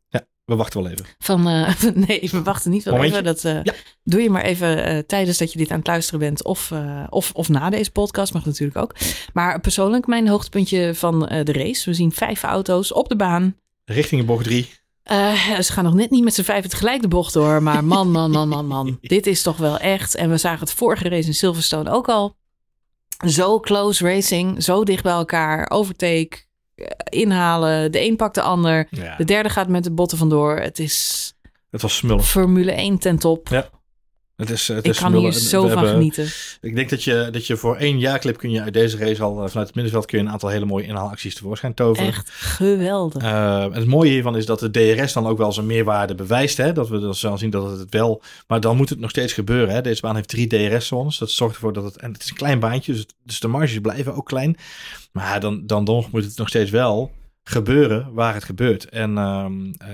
We 0.49 0.57
wachten 0.57 0.83
wel 0.83 0.91
even. 0.93 1.05
Van, 1.19 1.49
eh, 1.49 1.75
nee, 2.09 2.29
we 2.33 2.43
wachten 2.43 2.71
niet 2.71 2.85
wel 2.85 2.95
Momentje. 2.95 3.19
even. 3.21 3.35
Dat 3.35 3.45
eh, 3.45 3.63
Ja. 3.63 3.73
doe 4.03 4.23
je 4.23 4.31
maar 4.31 4.43
even 4.43 4.85
eh, 4.85 4.99
tijdens 4.99 5.39
dat 5.39 5.53
je 5.53 5.59
dit 5.59 5.71
aan 5.71 5.79
het 5.79 5.87
luisteren 5.87 6.21
bent. 6.21 6.45
Of, 6.45 6.73
of, 7.09 7.33
of 7.33 7.49
na 7.49 7.71
deze 7.71 7.91
podcast, 7.91 8.33
mag 8.33 8.45
natuurlijk 8.45 8.79
ook. 8.79 8.95
Maar 9.33 9.61
persoonlijk 9.61 10.07
mijn 10.07 10.29
hoogtepuntje 10.29 10.95
van 10.95 11.19
de 11.21 11.53
race. 11.53 11.91
We 11.91 11.97
zien 11.97 12.13
vijf 12.13 12.43
auto's 12.43 12.93
op 12.93 13.09
de 13.09 13.17
baan. 13.17 13.57
Richting 13.85 14.27
bocht 14.27 14.45
3. 14.45 14.69
Eh, 15.03 15.59
ze 15.61 15.73
gaan 15.73 15.85
nog 15.85 15.95
net 15.95 16.11
niet 16.11 16.25
met 16.25 16.35
z'n 16.35 16.43
vijven 16.43 16.71
tegelijk 16.71 17.03
de 17.03 17.09
bocht 17.09 17.33
door. 17.33 17.63
Maar 17.63 17.85
man, 17.85 18.11
man, 18.11 18.31
man, 18.31 18.49
man, 18.49 18.67
man. 18.67 18.99
Dit 19.01 19.27
is 19.27 19.43
toch 19.43 19.57
wel 19.57 19.79
echt. 19.79 20.15
En 20.15 20.31
we 20.31 20.37
zagen 20.37 20.61
het 20.61 20.73
vorige 20.73 21.09
race 21.09 21.27
in 21.29 21.35
Silverstone 21.35 21.91
ook 21.91 22.09
al. 22.09 22.37
Zo 23.27 23.61
close 23.61 24.05
racing. 24.05 24.63
Zo 24.65 24.85
dicht 24.85 25.03
bij 25.03 25.13
elkaar. 25.13 25.71
Overtake. 25.71 26.47
Eh, 26.79 27.21
Inhalen. 27.21 27.93
De 27.93 28.01
een 28.05 28.17
pakt 28.17 28.35
de 28.35 28.43
ander. 28.43 28.87
Ja, 28.91 29.17
De 29.17 29.25
derde 29.25 29.49
gaat 29.49 29.69
met 29.69 29.85
de 29.85 29.91
botten 29.91 30.19
vandoor. 30.19 30.57
Het 30.57 30.79
is 30.79 31.33
het 31.71 31.83
was 31.83 31.97
smullen. 31.97 32.25
Formule 32.25 32.73
1 32.73 32.99
ten 32.99 33.19
top. 33.19 33.49
Ja, 33.49 33.69
Het 34.39 34.51
is, 34.51 34.69
het 34.69 34.85
Ik 34.85 34.91
is 34.93 34.99
kan 34.99 35.15
hier 35.17 35.33
zo 35.33 35.61
van 35.61 35.71
hebben- 35.71 35.91
genieten. 35.91 36.27
Ik 36.61 36.75
denk 36.75 36.91
dat 36.91 37.05
je, 37.05 37.29
dat 37.31 37.47
je 37.47 37.57
voor 37.57 37.77
één 37.77 37.99
jaarclip 37.99 38.37
kun 38.37 38.51
je 38.51 38.63
uit 38.63 38.73
deze 38.73 38.97
race 38.97 39.23
al 39.23 39.43
eh, 39.43 39.49
vanuit 39.49 39.67
het 39.67 39.75
middenveld 39.75 40.07
kun 40.07 40.19
je 40.19 40.25
een 40.25 40.31
aantal 40.31 40.49
hele 40.49 40.65
mooie 40.65 40.87
inhaalacties 40.87 41.35
tevoorschijn 41.35 41.75
toveren. 41.75 42.09
Echt 42.09 42.31
geweldig. 42.31 43.23
Eh, 43.23 43.67
het 43.73 43.87
mooie 43.87 44.11
hiervan 44.11 44.37
is 44.37 44.47
dat 44.47 44.59
de 44.59 44.71
DRS 44.71 45.13
dan 45.13 45.27
ook 45.27 45.39
wel 45.39 45.53
zijn 45.53 45.67
meerwaarde 45.67 46.15
bewijst. 46.15 46.57
Hè? 46.57 46.73
Dat 46.73 46.89
we 46.89 46.99
dan 46.99 47.15
zullen 47.15 47.39
zien 47.39 47.51
dat 47.51 47.79
het 47.79 47.91
wel. 47.93 48.23
Maar 48.47 48.61
dan 48.61 48.77
moet 48.77 48.89
het 48.89 48.99
nog 48.99 49.11
steeds 49.11 49.33
gebeuren. 49.33 49.75
Hè? 49.75 49.81
Deze 49.81 50.01
baan 50.01 50.15
heeft 50.15 50.29
drie 50.29 50.47
DRS-zones. 50.47 51.19
Dat 51.19 51.31
zorgt 51.31 51.55
ervoor 51.55 51.73
dat 51.73 51.85
het. 51.85 51.97
En 51.97 52.13
het 52.13 52.23
is 52.23 52.31
een 52.31 52.37
klein 52.37 52.59
baantje, 52.59 52.93
dus, 52.93 53.07
dus 53.25 53.41
de 53.41 53.49
marges 53.49 53.79
blijven 53.81 54.15
ook 54.15 54.27
klein. 54.27 54.57
Maar 55.13 55.41
dan, 55.41 55.67
dan, 55.67 55.85
dan 55.85 56.07
moet 56.13 56.25
het 56.25 56.37
nog 56.37 56.49
steeds 56.49 56.71
wel 56.71 57.11
gebeuren 57.49 58.13
waar 58.13 58.35
het 58.35 58.45
gebeurt. 58.45 58.89
En 58.89 59.19
ehm, 59.19 59.73
eh, 59.79 59.89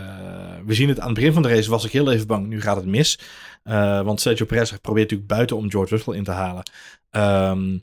we 0.66 0.74
zien 0.74 0.88
het 0.88 1.00
aan 1.00 1.06
het 1.06 1.14
begin 1.14 1.32
van 1.32 1.42
de 1.42 1.48
race 1.48 1.70
was 1.70 1.84
ik 1.84 1.92
heel 1.92 2.12
even 2.12 2.26
bang. 2.26 2.46
Nu 2.46 2.60
gaat 2.60 2.76
het 2.76 2.86
mis. 2.86 3.18
Eh, 3.62 4.00
want 4.00 4.20
Sergio 4.20 4.46
Perez 4.46 4.70
probeert 4.70 5.10
natuurlijk 5.10 5.28
buiten 5.28 5.56
om 5.56 5.70
George 5.70 5.94
Russell 5.94 6.14
in 6.14 6.24
te 6.24 6.30
halen. 6.30 6.62
Ehm, 7.10 7.78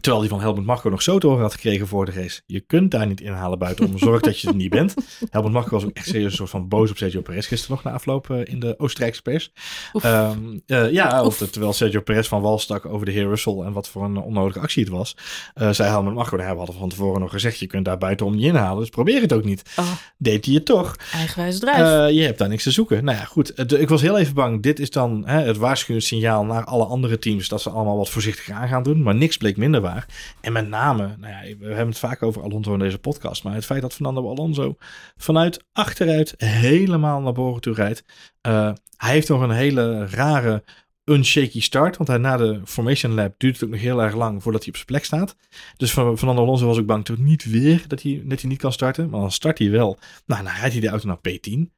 terwijl 0.00 0.20
hij 0.20 0.28
van 0.28 0.40
Helmut 0.40 0.64
Marko 0.64 0.88
nog 0.90 1.02
zo 1.02 1.18
te 1.18 1.26
horen 1.26 1.42
had 1.42 1.52
gekregen 1.52 1.86
voor 1.86 2.04
de 2.04 2.12
race. 2.12 2.40
Je 2.46 2.60
kunt 2.60 2.90
daar 2.90 3.06
niet 3.06 3.20
inhalen 3.20 3.58
buitenom. 3.58 3.98
Zorg 3.98 4.20
dat 4.20 4.40
je 4.40 4.48
er 4.48 4.54
niet 4.54 4.70
bent. 4.70 4.94
Helmut 5.30 5.52
Marko 5.52 5.70
was 5.70 5.84
ook 5.84 5.96
echt 5.96 6.06
serieus 6.06 6.30
een 6.30 6.36
soort 6.36 6.50
van 6.50 6.68
boos 6.68 6.90
op 6.90 6.96
Sergio 6.96 7.20
Perez 7.20 7.48
gisteren 7.48 7.76
nog 7.76 7.84
na 7.84 7.92
afloop 7.92 8.30
eh, 8.30 8.40
in 8.44 8.60
de 8.60 8.78
Oostenrijkse 8.78 9.22
pers. 9.22 9.52
Ehm, 9.92 10.38
eh, 10.66 10.90
ja, 10.90 11.22
want 11.22 11.52
terwijl 11.52 11.72
Sergio 11.72 12.00
Perez 12.00 12.28
van 12.28 12.40
wal 12.40 12.58
stak 12.58 12.86
over 12.86 13.06
de 13.06 13.12
heer 13.12 13.28
Russell 13.28 13.58
en 13.58 13.72
wat 13.72 13.88
voor 13.88 14.04
een 14.04 14.16
onnodige 14.16 14.60
actie 14.60 14.84
het 14.84 14.92
was, 14.92 15.16
eh, 15.54 15.70
zei 15.70 15.88
Helmut 15.88 16.14
Marko, 16.14 16.36
nou, 16.36 16.50
we 16.50 16.56
hadden 16.56 16.76
van 16.76 16.88
tevoren 16.88 17.20
nog 17.20 17.30
gezegd, 17.30 17.58
je 17.58 17.66
kunt 17.66 17.84
daar 17.84 17.98
buitenom 17.98 18.34
niet 18.34 18.44
inhalen, 18.44 18.80
dus 18.80 18.88
probeer 18.88 19.20
het 19.20 19.32
ook 19.32 19.44
niet. 19.44 19.62
Oh, 19.76 19.92
Deed 20.18 20.44
hij 20.44 20.54
het 20.54 20.64
toch? 20.64 20.96
eigenwijze 21.12 21.58
drijf. 21.58 22.12
Je 22.12 22.22
hebt 22.22 22.38
daar 22.38 22.48
niks 22.48 22.62
te 22.62 22.70
zoeken. 22.70 23.04
Nou 23.04 23.18
ja, 23.18 23.24
goed. 23.24 23.72
Ik 23.72 23.88
was 23.88 24.02
heel 24.02 24.18
even 24.18 24.34
bang. 24.34 24.62
Dit 24.62 24.78
is 24.78 24.90
dan 24.90 25.22
hè, 25.26 25.40
het 25.40 25.56
waarschuwingssignaal 25.56 26.44
naar 26.44 26.64
alle 26.64 26.84
andere 26.84 27.18
teams 27.18 27.48
dat 27.48 27.62
ze 27.62 27.70
allemaal 27.70 27.96
wat 27.96 28.10
voorzichtiger 28.10 28.54
aan 28.54 28.68
gaan 28.68 28.82
doen. 28.82 29.02
Maar 29.02 29.14
niks 29.14 29.36
bleek 29.36 29.56
minder 29.56 29.75
waar. 29.80 30.34
En 30.40 30.52
met 30.52 30.68
name, 30.68 31.16
nou 31.18 31.32
ja, 31.32 31.56
we 31.58 31.66
hebben 31.66 31.88
het 31.88 31.98
vaak 31.98 32.22
over 32.22 32.42
Alonso 32.42 32.72
in 32.72 32.78
deze 32.78 32.98
podcast. 32.98 33.44
Maar 33.44 33.54
het 33.54 33.64
feit 33.64 33.82
dat 33.82 33.94
Fernando 33.94 34.28
Alonso 34.28 34.76
vanuit 35.16 35.64
achteruit 35.72 36.34
helemaal 36.36 37.20
naar 37.20 37.32
boven 37.32 37.60
toe 37.60 37.74
rijdt. 37.74 38.04
Eh, 38.40 38.72
hij 38.96 39.12
heeft 39.12 39.28
nog 39.28 39.40
een 39.40 39.50
hele 39.50 40.06
rare 40.06 40.62
unshaky 41.06 41.60
start. 41.60 41.96
Want 41.96 42.08
hij 42.08 42.18
na 42.18 42.36
de 42.36 42.60
formation 42.64 43.14
lap 43.14 43.34
duurt 43.38 43.54
het 43.54 43.64
ook 43.64 43.70
nog 43.70 43.80
heel 43.80 44.02
erg 44.02 44.14
lang 44.14 44.42
voordat 44.42 44.60
hij 44.60 44.70
op 44.70 44.76
zijn 44.76 44.86
plek 44.86 45.04
staat. 45.04 45.36
Dus 45.76 45.92
van 45.92 46.18
Fernando 46.18 46.42
Alonso 46.42 46.66
was 46.66 46.78
ik 46.78 46.86
bang 46.86 47.04
toch 47.04 47.18
niet 47.18 47.44
weer 47.44 47.84
dat 47.88 48.02
hij, 48.02 48.22
dat 48.24 48.40
hij 48.40 48.50
niet 48.50 48.58
kan 48.58 48.72
starten. 48.72 49.10
Maar 49.10 49.20
dan 49.20 49.32
start 49.32 49.58
hij 49.58 49.70
wel. 49.70 49.98
Nou, 50.26 50.42
dan 50.44 50.52
rijdt 50.52 50.72
hij 50.72 50.80
de 50.80 50.88
auto 50.88 51.06
naar 51.06 51.18
P10. 51.28 51.75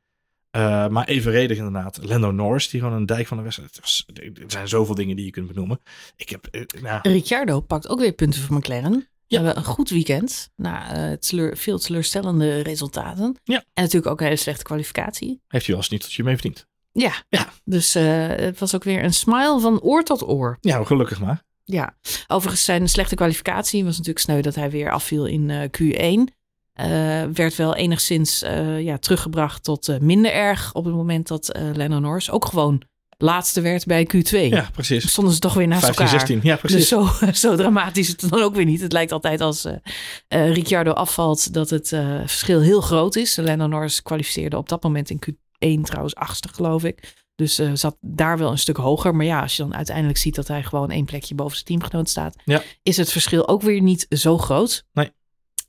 Eh, 0.50 0.88
maar 0.88 1.06
evenredig 1.06 1.56
inderdaad. 1.56 1.98
Lando 2.02 2.30
Norris, 2.30 2.68
die 2.68 2.80
gewoon 2.80 2.96
een 2.96 3.06
dijk 3.06 3.26
van 3.26 3.36
de 3.36 3.42
wedstrijd. 3.42 3.76
Er 4.16 4.50
zijn 4.50 4.68
zoveel 4.68 4.94
dingen 4.94 5.16
die 5.16 5.24
je 5.24 5.30
kunt 5.30 5.46
benoemen. 5.46 5.80
Ik 6.16 6.28
heb, 6.28 6.46
eh, 6.46 6.82
nou, 6.82 7.00
Ricciardo 7.02 7.60
pakt 7.60 7.88
ook 7.88 8.00
weer 8.00 8.12
punten 8.12 8.40
voor 8.40 8.56
McLaren. 8.56 9.08
Ja. 9.26 9.40
We 9.40 9.46
hebben 9.46 9.56
een 9.56 9.70
goed 9.70 9.90
weekend. 9.90 10.50
Na 10.56 10.92
eh, 10.92 11.16
teleur, 11.16 11.56
veel 11.56 11.78
teleurstellende 11.78 12.60
resultaten. 12.60 13.36
Ja. 13.44 13.56
En 13.56 13.82
natuurlijk 13.82 14.12
ook 14.12 14.18
een 14.18 14.26
hele 14.26 14.38
slechte 14.38 14.64
kwalificatie. 14.64 15.40
heeft 15.48 15.66
hij 15.66 15.74
wel 15.74 15.76
eens 15.76 15.92
niet 15.92 16.00
tot 16.00 16.12
je 16.12 16.22
mee 16.24 16.34
verdient. 16.34 16.66
Ja. 16.92 17.12
Ja. 17.28 17.48
Dus 17.64 17.94
het 17.94 18.58
was 18.58 18.74
ook 18.74 18.84
weer 18.84 19.04
een 19.04 19.14
smile 19.14 19.60
van 19.60 19.80
oor 19.80 20.02
tot 20.02 20.28
oor. 20.28 20.58
Ja, 20.60 20.84
gelukkig 20.84 21.20
maar. 21.20 21.46
Ja. 21.68 21.96
Overigens 22.26 22.64
zijn 22.64 22.88
slechte 22.88 23.14
kwalificatie 23.14 23.84
was 23.84 23.96
natuurlijk 23.96 24.24
sneu 24.24 24.40
dat 24.40 24.54
hij 24.54 24.70
weer 24.70 24.90
afviel 24.90 25.26
in 25.26 25.50
eh, 25.50 25.62
Q1. 25.62 26.36
Eh, 26.78 27.22
werd 27.32 27.56
wel 27.56 27.74
enigszins 27.74 28.42
eh, 28.42 28.80
ja, 28.80 28.98
teruggebracht 28.98 29.64
tot 29.64 29.88
eh, 29.88 29.98
minder 29.98 30.32
erg 30.32 30.74
op 30.74 30.84
het 30.84 30.94
moment 30.94 31.28
dat 31.28 31.58
Lando 31.74 31.98
Norris 31.98 32.30
ook 32.30 32.44
gewoon 32.44 32.82
laatste 33.16 33.60
werd 33.60 33.86
bij 33.86 34.08
Q2. 34.14 34.38
Ja, 34.38 34.68
precies. 34.72 35.10
Stonden 35.10 35.34
ze 35.34 35.38
toch 35.38 35.54
weer 35.54 35.66
naast 35.66 35.84
15, 35.84 36.04
elkaar. 36.04 36.18
16. 36.18 36.40
Ja, 36.42 36.56
precies. 36.56 36.78
Dus 36.78 36.88
zo, 36.88 37.08
zo 37.48 37.56
dramatisch 37.56 38.06
is 38.14 38.22
het 38.22 38.30
dan 38.30 38.42
ook 38.42 38.54
weer 38.54 38.64
niet. 38.64 38.80
Het 38.80 38.92
lijkt 38.92 39.12
altijd 39.12 39.40
als 39.40 39.64
eh, 39.64 40.52
Ricciardo 40.52 40.92
afvalt 40.92 41.52
dat 41.52 41.70
het 41.70 41.88
verschil 42.20 42.60
heel 42.60 42.80
groot 42.80 43.16
is. 43.16 43.36
Lando 43.36 43.66
Norris 43.66 44.02
kwalificeerde 44.02 44.56
op 44.56 44.68
dat 44.68 44.82
moment 44.82 45.10
in 45.10 45.20
Q1 45.26 45.80
trouwens 45.82 46.14
achtste 46.14 46.48
geloof 46.48 46.84
ik. 46.84 47.14
Dus 47.34 47.60
zat 47.74 47.96
daar 48.00 48.38
wel 48.38 48.50
een 48.50 48.58
stuk 48.58 48.76
hoger. 48.76 49.14
Maar 49.14 49.26
ja, 49.26 49.40
als 49.40 49.56
je 49.56 49.62
dan 49.62 49.74
uiteindelijk 49.74 50.18
ziet 50.18 50.34
dat 50.34 50.48
hij 50.48 50.62
gewoon 50.62 50.90
één 50.90 51.04
plekje 51.04 51.34
boven 51.34 51.54
zijn 51.54 51.64
teamgenoot 51.64 52.08
staat. 52.08 52.36
Ja. 52.44 52.62
Is 52.82 52.96
het 52.96 53.12
verschil 53.12 53.48
ook 53.48 53.62
weer 53.62 53.80
niet 53.80 54.06
zo 54.08 54.38
groot. 54.38 54.84
Nee. 54.92 55.12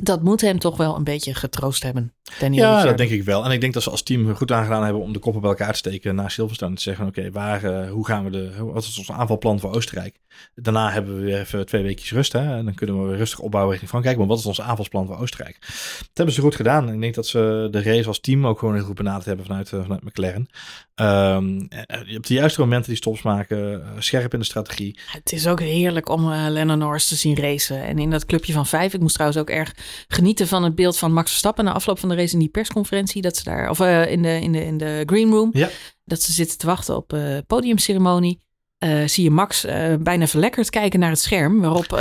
Dat 0.04 0.24
moet 0.24 0.42
hem 0.42 0.60
toch 0.60 0.78
wel 0.78 0.96
een 0.96 1.04
beetje 1.04 1.34
getroost 1.34 1.84
hebben. 1.84 2.14
Daniel 2.40 2.64
Ja, 2.64 2.84
dat 2.84 2.98
denk 2.98 3.10
ik 3.10 3.24
wel. 3.24 3.46
En 3.46 3.52
ik 3.52 3.62
denk 3.62 3.74
dat 3.74 3.84
ze 3.84 3.90
als 3.90 4.04
team 4.04 4.36
goed 4.36 4.52
aangedaan 4.52 4.84
hebben 4.84 5.02
om 5.02 5.14
de 5.14 5.20
koppen 5.20 5.42
bij 5.42 5.50
elkaar 5.50 5.72
te 5.72 5.78
steken 5.78 6.16
na 6.16 6.30
Silverstone. 6.30 6.76
Te 6.76 6.82
zeggen, 6.82 7.08
oké, 7.08 7.32
waar, 7.32 7.64
eh, 7.64 7.92
hoe 7.92 8.06
gaan 8.06 8.24
we 8.24 8.30
de, 8.30 8.52
wat 8.64 8.84
is 8.84 8.98
ons 8.98 9.12
aanvalplan 9.12 9.60
voor 9.60 9.74
Oostenrijk? 9.74 10.20
Daarna 10.56 10.92
hebben 10.92 11.16
we 11.16 11.22
weer 11.22 11.40
even 11.40 11.66
twee 11.66 11.84
weekjes 11.84 12.12
rust. 12.12 12.34
Hè? 12.34 12.58
En 12.58 12.66
dan 12.66 12.74
kunnen 12.74 13.02
we 13.02 13.08
weer 13.08 13.18
rustig 13.18 13.40
opbouwen 13.40 13.70
richting 13.70 13.92
Frankrijk. 13.92 14.18
Maar 14.18 14.28
wat 14.28 14.40
is 14.40 14.46
ons 14.46 14.62
aanvalsplan 14.62 15.06
voor 15.06 15.18
Oostenrijk? 15.18 15.58
Dat 16.00 16.10
hebben 16.14 16.34
ze 16.34 16.42
goed 16.42 16.56
gedaan. 16.56 16.94
Ik 16.94 17.02
denk 17.02 17.16
dat 17.16 17.28
ze 17.28 17.68
de 17.72 17.82
race 17.82 18.08
als 18.08 18.20
team 18.20 18.48
ook 18.48 18.60
gewoon 18.60 18.76
heel 18.76 18.84
goed 18.84 18.96
benaderd 18.96 19.26
hebben 19.26 19.46
vanuit, 19.46 19.74
eh, 19.74 19.82
vanuit 19.82 20.04
McLaren. 20.04 20.50
Eh, 21.00 21.38
op 22.16 22.26
de 22.26 22.34
juiste 22.34 22.60
momenten 22.60 22.88
die 22.88 22.98
stops 22.98 23.22
maken, 23.22 23.84
eh, 23.84 23.90
scherp 24.00 24.34
in 24.34 24.40
de 24.40 24.46
strategie. 24.46 25.00
Het 25.06 25.32
is 25.32 25.48
ook 25.48 25.60
heerlijk 25.60 26.10
om 26.10 26.32
uh, 26.32 26.46
Lennon 26.50 26.78
Norris 26.78 27.08
te 27.08 27.16
zien 27.16 27.36
racen. 27.36 27.84
En 27.84 27.98
in 27.98 28.10
dat 28.10 28.26
clubje 28.26 28.54
van 28.54 28.66
vijf, 28.66 28.94
ik 28.94 29.00
moest 29.00 29.14
trouwens 29.14 29.42
ook 29.42 29.50
erg 29.50 29.74
genieten 30.08 30.48
van 30.48 30.64
het 30.64 30.76
beeld 30.76 30.98
van 30.98 31.14
Max 31.14 31.30
Verstappen 31.30 31.64
na 31.66 31.74
afloop 31.74 32.00
van 32.00 32.10
de 32.10 32.16
race 32.16 32.34
in 32.34 32.40
die 32.40 32.50
persconferentie. 32.50 33.22
Dat 33.22 33.38
ze 33.38 33.44
daar, 33.44 33.70
of 33.70 33.80
uh, 33.80 34.12
in, 34.12 34.22
de, 34.22 34.42
in, 34.42 34.52
de, 34.52 34.66
in 34.66 34.78
de 34.78 35.04
green 35.06 35.32
room, 35.32 35.50
Ja. 35.54 35.70
dat 36.06 36.22
ze 36.22 36.32
zitten 36.32 36.58
te 36.58 36.66
wachten 36.66 36.96
op 36.96 37.14
uh, 37.14 37.38
podiumceremonie. 37.48 38.42
Uh, 38.84 39.08
zie 39.08 39.24
je 39.24 39.32
Max 39.32 39.66
uh, 39.66 39.94
bijna 40.00 40.28
verlekkerd 40.28 40.70
kijken 40.70 41.00
naar 41.00 41.10
het 41.10 41.20
scherm, 41.20 41.62
waarop 41.62 41.94
uh, 41.94 42.00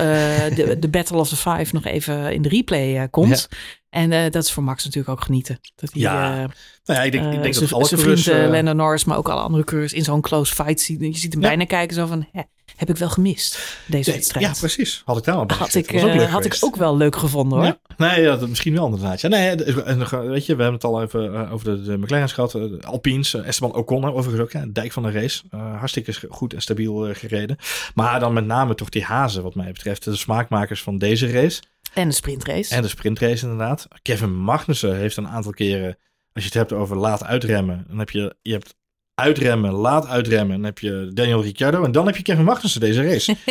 de, 0.54 0.76
de 0.78 0.88
Battle 0.88 1.16
of 1.18 1.28
the 1.28 1.36
Five 1.36 1.74
nog 1.74 1.84
even 1.84 2.32
in 2.32 2.42
de 2.42 2.48
replay 2.48 3.08
komt. 3.08 3.48
Ja. 3.50 3.56
En 3.90 4.12
uh, 4.12 4.22
dat 4.30 4.42
is 4.42 4.52
voor 4.52 4.62
Max 4.62 4.84
natuurlijk 4.84 5.18
ook 5.18 5.24
genieten. 5.24 5.58
Dat 5.74 5.92
hij, 5.92 6.00
ja. 6.00 6.36
nou 6.36 6.50
ja, 6.84 7.02
ik 7.02 7.12
denk, 7.12 7.32
ik 7.32 7.42
denk 7.42 7.54
dat 7.54 7.72
alle 7.72 7.86
Zijn 7.86 8.00
vriend 8.00 8.26
Lennon 8.26 8.76
Norris, 8.76 9.04
maar 9.04 9.16
ook 9.16 9.28
alle 9.28 9.40
andere 9.40 9.64
coureurs 9.64 9.92
in 9.92 10.04
zo'n 10.04 10.20
close 10.20 10.54
fight 10.54 10.80
ziet. 10.80 11.00
Je 11.00 11.16
ziet 11.16 11.32
hem 11.32 11.42
ja. 11.42 11.48
bijna 11.48 11.64
kijken 11.64 11.94
zo 11.94 12.06
van, 12.06 12.28
hè, 12.32 12.42
heb 12.78 12.88
ik 12.88 12.96
wel 12.96 13.08
gemist 13.08 13.78
deze 13.86 14.12
wedstrijd. 14.12 14.46
Ja, 14.46 14.52
precies. 14.60 15.02
Had 15.04 15.16
ik 15.16 15.24
daar 15.24 15.36
maar 15.36 15.46
bij 15.46 15.56
had 15.56 15.74
ik, 15.74 15.92
uh, 15.92 16.32
had 16.32 16.44
ik 16.44 16.56
ook 16.60 16.76
wel 16.76 16.96
leuk 16.96 17.16
gevonden 17.16 17.58
hoor. 17.58 17.66
Ja. 17.66 17.78
Nee, 17.96 18.20
ja, 18.20 18.36
dat, 18.36 18.48
misschien 18.48 18.74
wel 18.74 18.84
inderdaad. 18.84 19.20
Ja, 19.20 19.28
nee, 19.28 19.56
weet 19.56 20.46
je, 20.46 20.56
we 20.56 20.62
hebben 20.62 20.72
het 20.72 20.84
al 20.84 21.02
even 21.02 21.32
uh, 21.32 21.52
over 21.52 21.64
de, 21.64 21.82
de 21.82 21.98
McLaren's 21.98 22.32
gehad. 22.32 22.84
Alpines, 22.84 23.34
Esteban 23.34 23.74
Ocon 23.74 24.04
overigens 24.04 24.42
ook. 24.42 24.52
Ja, 24.52 24.66
dijk 24.72 24.92
van 24.92 25.02
de 25.02 25.10
race. 25.10 25.42
hartstikke 25.50 26.12
goed 26.28 26.54
en 26.54 26.62
stabiel 26.62 27.14
gereden. 27.14 27.56
Maar 27.94 28.20
dan 28.20 28.32
met 28.32 28.46
name 28.46 28.74
toch 28.74 28.88
die 28.88 29.04
hazen 29.04 29.42
wat 29.42 29.54
mij 29.54 29.72
betreft. 29.72 30.04
De 30.04 30.16
smaakmakers 30.16 30.82
van 30.82 30.98
deze 30.98 31.30
race. 31.30 31.62
En 31.94 32.08
de 32.08 32.14
sprintrace. 32.14 32.74
En 32.74 32.82
de 32.82 32.88
sprintrace 32.88 33.42
inderdaad. 33.42 33.88
Kevin 34.02 34.34
Magnussen 34.34 34.96
heeft 34.96 35.16
een 35.16 35.28
aantal 35.28 35.52
keren... 35.52 35.98
Als 36.32 36.46
je 36.46 36.58
het 36.58 36.68
hebt 36.68 36.80
over 36.80 36.96
laat 36.96 37.24
uitremmen, 37.24 37.84
dan 37.88 37.98
heb 37.98 38.10
je, 38.10 38.36
je 38.42 38.52
hebt 38.52 38.76
uitremmen, 39.18 39.72
laat 39.72 40.06
uitremmen. 40.06 40.56
Dan 40.56 40.64
heb 40.64 40.78
je 40.78 41.10
Daniel 41.14 41.42
Ricciardo 41.42 41.84
en 41.84 41.92
dan 41.92 42.06
heb 42.06 42.16
je 42.16 42.22
Kevin 42.22 42.44
Magnussen 42.44 42.80
deze 42.80 43.02
race. 43.02 43.36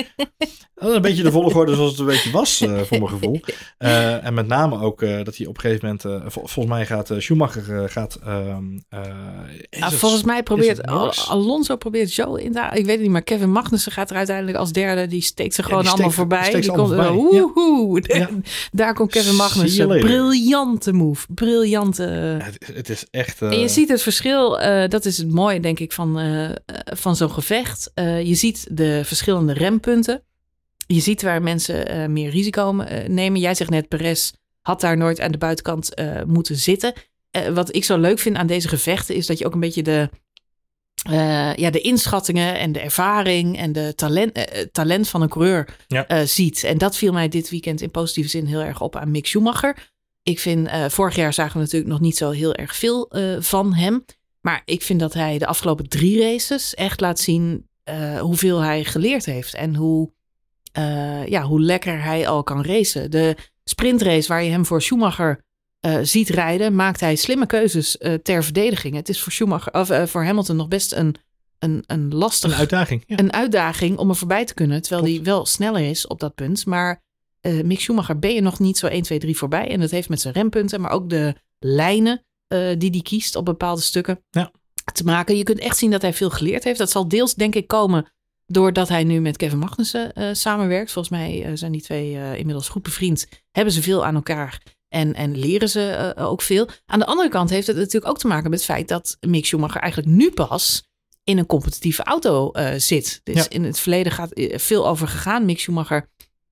een 0.78 1.02
beetje 1.02 1.24
de 1.24 1.32
volgorde 1.32 1.76
zoals 1.76 1.92
het 1.92 2.00
een 2.00 2.06
beetje 2.06 2.32
was, 2.32 2.62
uh, 2.62 2.80
voor 2.80 2.98
mijn 2.98 3.10
gevoel. 3.10 3.40
Uh, 3.80 4.26
en 4.28 4.34
met 4.34 4.48
name 4.48 4.82
ook 4.82 5.02
uh, 5.02 5.24
dat 5.24 5.38
hij 5.38 5.48
op 5.48 5.56
een 5.56 5.62
gegeven 5.62 5.86
moment, 5.86 6.32
vol 6.34 6.48
volgens 6.48 6.76
mij 6.76 6.86
gaat 6.86 7.12
Schumacher 7.18 7.90
gaat... 7.90 8.20
Ehm, 8.26 8.64
ja, 9.70 9.92
volgens 9.92 10.24
mij 10.24 10.44
probeert 10.44 10.84
Alonso 11.28 11.76
probeert 11.76 12.10
zo 12.10 12.36
in 12.36 12.52
te 12.52 12.60
Ik 12.60 12.86
weet 12.86 12.96
het 12.96 13.00
niet, 13.00 13.10
maar 13.10 13.22
Kevin 13.22 13.52
Magnussen 13.52 13.92
gaat 13.92 14.10
er 14.10 14.16
uiteindelijk 14.16 14.58
als 14.58 14.72
derde. 14.72 15.08
Die 15.08 15.22
steekt 15.22 15.54
ze 15.54 15.64
gewoon 15.64 15.88
allemaal 15.88 16.12
voorbij. 16.12 16.62
Die 16.62 16.72
komt, 16.72 16.94
woehoe, 16.94 18.02
ja. 18.18 18.30
Daar 18.72 18.94
komt 18.94 19.12
Kevin 19.12 19.36
Magnussen. 19.36 19.88
Briljante 19.88 20.94
move. 20.94 21.26
Briljante... 21.34 22.04
Het, 22.04 22.72
het, 22.74 22.90
is 22.90 23.06
echt... 23.12 23.42
En 23.42 23.60
je 23.60 23.68
ziet 23.68 23.90
het 23.90 24.02
verschil, 24.02 24.60
dat 24.90 25.06
is 25.06 25.18
het 25.18 25.32
mooie 25.32 25.57
denk 25.62 25.80
ik, 25.80 25.92
van, 25.92 26.20
uh, 26.20 26.50
van 26.86 27.16
zo'n 27.16 27.32
gevecht. 27.32 27.92
Uh, 27.96 28.24
je 28.24 28.36
ziet 28.36 28.68
de 28.72 29.02
verschillende 29.06 29.54
rempunten. 29.54 30.24
Je 30.88 31.00
ziet 31.00 31.22
waar 31.22 31.42
mensen 31.42 31.96
uh, 31.96 32.06
meer 32.06 32.30
risico 32.30 32.86
nemen. 33.08 33.40
Jij 33.40 33.56
zegt 33.56 33.70
net, 33.70 33.88
Perez 33.88 34.32
had 34.62 34.82
daar 34.82 34.98
nooit 34.98 35.20
aan 35.20 35.32
de 35.32 35.38
buitenkant 35.38 35.94
moeten 36.26 36.56
zitten. 36.56 36.94
wat 37.54 37.76
ik 37.76 37.84
zo 37.84 37.98
leuk 37.98 38.20
vind 38.20 38.36
aan 38.36 38.48
deze 38.48 38.68
gevechten 38.68 39.16
is 39.16 39.26
dat 39.26 39.38
je 39.38 39.46
ook 39.46 39.54
een 39.54 39.60
beetje 39.60 39.84
de, 39.84 40.10
ja, 41.56 41.70
de 41.70 41.82
inschattingen 41.82 42.60
en 42.60 42.72
de 42.72 42.80
ervaring 42.80 43.58
en 43.58 43.72
de 43.72 43.94
talent, 43.96 44.48
talent 44.72 45.08
van 45.08 45.22
een 45.22 45.30
coureur 45.30 45.78
ja. 45.88 46.26
ziet. 46.26 46.64
En 46.64 46.78
dat 46.78 46.98
viel 46.98 47.14
mij 47.14 47.30
dit 47.30 47.50
weekend 47.50 47.82
in 47.82 47.92
positieve 47.92 48.30
zin 48.30 48.46
heel 48.46 48.62
erg 48.62 48.82
op 48.82 48.96
aan 48.96 49.12
Mick 49.12 49.28
Schumacher. 49.28 49.90
Ik 50.24 50.40
vind, 50.40 50.70
vorig 50.88 51.16
jaar 51.16 51.34
zagen 51.34 51.54
we 51.54 51.64
natuurlijk 51.64 51.92
nog 51.92 52.00
niet 52.00 52.18
zo 52.18 52.30
heel 52.30 52.54
erg 52.56 52.76
veel 52.76 53.12
van 53.40 53.74
hem. 53.74 54.06
Maar 54.48 54.62
ik 54.66 54.82
vind 54.82 55.00
dat 55.00 55.14
hij 55.14 55.38
de 55.38 55.48
afgelopen 55.48 55.90
drie 55.90 56.22
races 56.22 56.76
echt 56.76 57.02
laat 57.02 57.20
zien 57.20 57.68
uh, 57.90 58.20
hoeveel 58.20 58.60
hij 58.60 58.84
geleerd 58.84 59.26
heeft. 59.26 59.54
En 59.54 59.76
hoe, 59.76 60.12
uh, 60.78 61.28
ja, 61.28 61.42
hoe 61.42 61.62
lekker 61.62 62.04
hij 62.04 62.28
al 62.28 62.44
kan 62.44 62.64
racen. 62.64 63.12
De 63.12 63.36
sprintrace 63.64 64.28
waar 64.28 64.44
je 64.44 64.50
hem 64.50 64.66
voor 64.66 64.82
Schumacher 64.82 65.44
uh, 65.86 65.98
ziet 66.02 66.30
rijden, 66.30 66.76
maakt 66.76 67.00
hij 67.00 67.16
slimme 67.16 67.46
keuzes 67.46 67.98
ter 68.24 68.44
verdediging. 68.44 68.96
Het 68.96 69.10
is 69.10 69.22
voor, 69.22 69.32
Schumacher, 69.32 69.74
of, 69.74 70.10
voor 70.10 70.24
Hamilton 70.24 70.56
nog 70.56 70.68
best 70.68 70.94
een, 70.94 71.16
een, 71.60 71.84
een 71.88 72.14
lastige 72.14 72.54
een 72.54 72.60
uitdaging, 72.60 73.04
ja. 73.08 73.20
een 73.20 73.34
uitdaging 73.34 73.98
om 73.98 74.10
er 74.10 74.16
voorbij 74.16 74.46
te 74.46 74.54
kunnen. 74.54 74.82
Terwijl 74.82 75.04
hij 75.04 75.24
wel 75.24 75.46
sneller 75.46 75.90
is 75.90 76.08
op 76.08 76.20
dat 76.20 76.36
punt. 76.36 76.66
Maar 76.66 77.04
Mick 77.42 77.80
Schumacher 77.80 78.20
ben 78.20 78.34
je 78.34 78.42
nog 78.42 78.60
niet 78.60 78.78
zo 78.78 78.88
1, 78.88 79.02
2, 79.02 79.20
3 79.20 79.38
voorbij. 79.38 79.68
En 79.68 79.80
dat 79.80 79.92
heeft 79.92 80.10
met 80.10 80.22
zijn 80.22 80.34
rempunten, 80.34 80.82
maar 80.82 80.92
ook 80.92 81.10
de 81.10 81.36
lijnen 81.60 82.26
uh, 82.54 82.76
die 82.78 82.90
hij 82.90 83.02
kiest 83.02 83.36
op 83.36 83.46
bepaalde 83.46 83.82
stukken 83.82 84.24
ja. 84.30 84.52
te 84.94 85.04
maken. 85.04 85.38
Je 85.38 85.44
kunt 85.44 85.60
echt 85.60 85.78
zien 85.78 85.92
dat 85.92 86.02
hij 86.02 86.14
veel 86.14 86.30
geleerd 86.30 86.64
heeft. 86.64 86.78
Dat 86.78 86.92
zal 86.92 87.08
deels, 87.08 87.34
denk 87.34 87.56
ik, 87.56 87.68
komen 87.68 88.12
doordat 88.46 88.90
hij 88.90 89.04
nu 89.04 89.22
met 89.22 89.38
Kevin 89.38 89.58
Magnussen 89.58 90.12
uh, 90.16 90.30
samenwerkt. 90.34 90.92
Volgens 90.92 91.18
mij 91.18 91.46
uh, 91.46 91.52
zijn 91.54 91.72
die 91.72 91.82
twee 91.82 92.38
inmiddels 92.38 92.70
goed 92.70 92.84
bevriend. 92.84 93.28
Hebben 93.52 93.74
ze 93.74 93.82
veel 93.82 94.06
aan 94.06 94.16
elkaar 94.16 94.62
en, 94.88 95.14
en 95.14 95.38
leren 95.38 95.70
ze 95.70 96.14
ook 96.18 96.42
veel. 96.42 96.68
Aan 96.86 97.00
de 97.00 97.06
andere 97.06 97.30
kant 97.30 97.50
heeft 97.50 97.68
het 97.68 97.76
natuurlijk 97.76 98.08
ook 98.08 98.20
te 98.20 98.28
maken 98.28 98.50
met 98.50 98.60
het 98.60 98.68
feit 98.68 98.88
dat 98.88 99.18
Mick 99.20 99.46
Schumacher 99.46 99.82
eigenlijk 99.82 100.12
nu 100.16 100.32
pas 100.32 100.84
in 101.24 101.38
een 101.38 101.46
competitieve 101.46 102.04
auto 102.04 102.52
zit. 102.78 103.22
Dus 103.24 103.36
ja. 103.36 103.50
in 103.50 103.64
het 103.64 103.80
verleden 103.80 104.12
gaat 104.12 104.32
veel 104.36 104.88
over 104.88 105.08
gegaan. 105.08 105.46
Mick 105.46 105.60
Schumacher, 105.60 106.10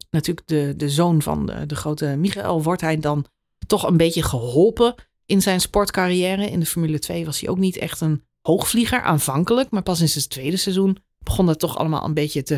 natuurlijk 0.09 0.47
de, 0.47 0.73
de 0.77 0.89
zoon 0.89 1.21
van 1.21 1.45
de, 1.45 1.65
de 1.65 1.75
grote 1.75 2.05
Michael, 2.05 2.63
wordt 2.63 2.81
hij 2.81 2.97
dan 2.97 3.25
toch 3.67 3.87
een 3.87 3.97
beetje 3.97 4.23
geholpen 4.23 4.95
in 5.25 5.41
zijn 5.41 5.61
sportcarrière. 5.61 6.49
In 6.49 6.59
de 6.59 6.65
Formule 6.65 6.99
2 6.99 7.25
was 7.25 7.39
hij 7.39 7.49
ook 7.49 7.57
niet 7.57 7.77
echt 7.77 8.01
een 8.01 8.23
hoogvlieger 8.41 9.01
aanvankelijk. 9.01 9.69
Maar 9.69 9.83
pas 9.83 10.01
in 10.01 10.09
zijn 10.09 10.27
tweede 10.27 10.57
seizoen 10.57 10.97
begon 11.17 11.45
dat 11.45 11.59
toch 11.59 11.77
allemaal 11.77 12.03
een 12.03 12.13
beetje 12.13 12.43
te 12.43 12.57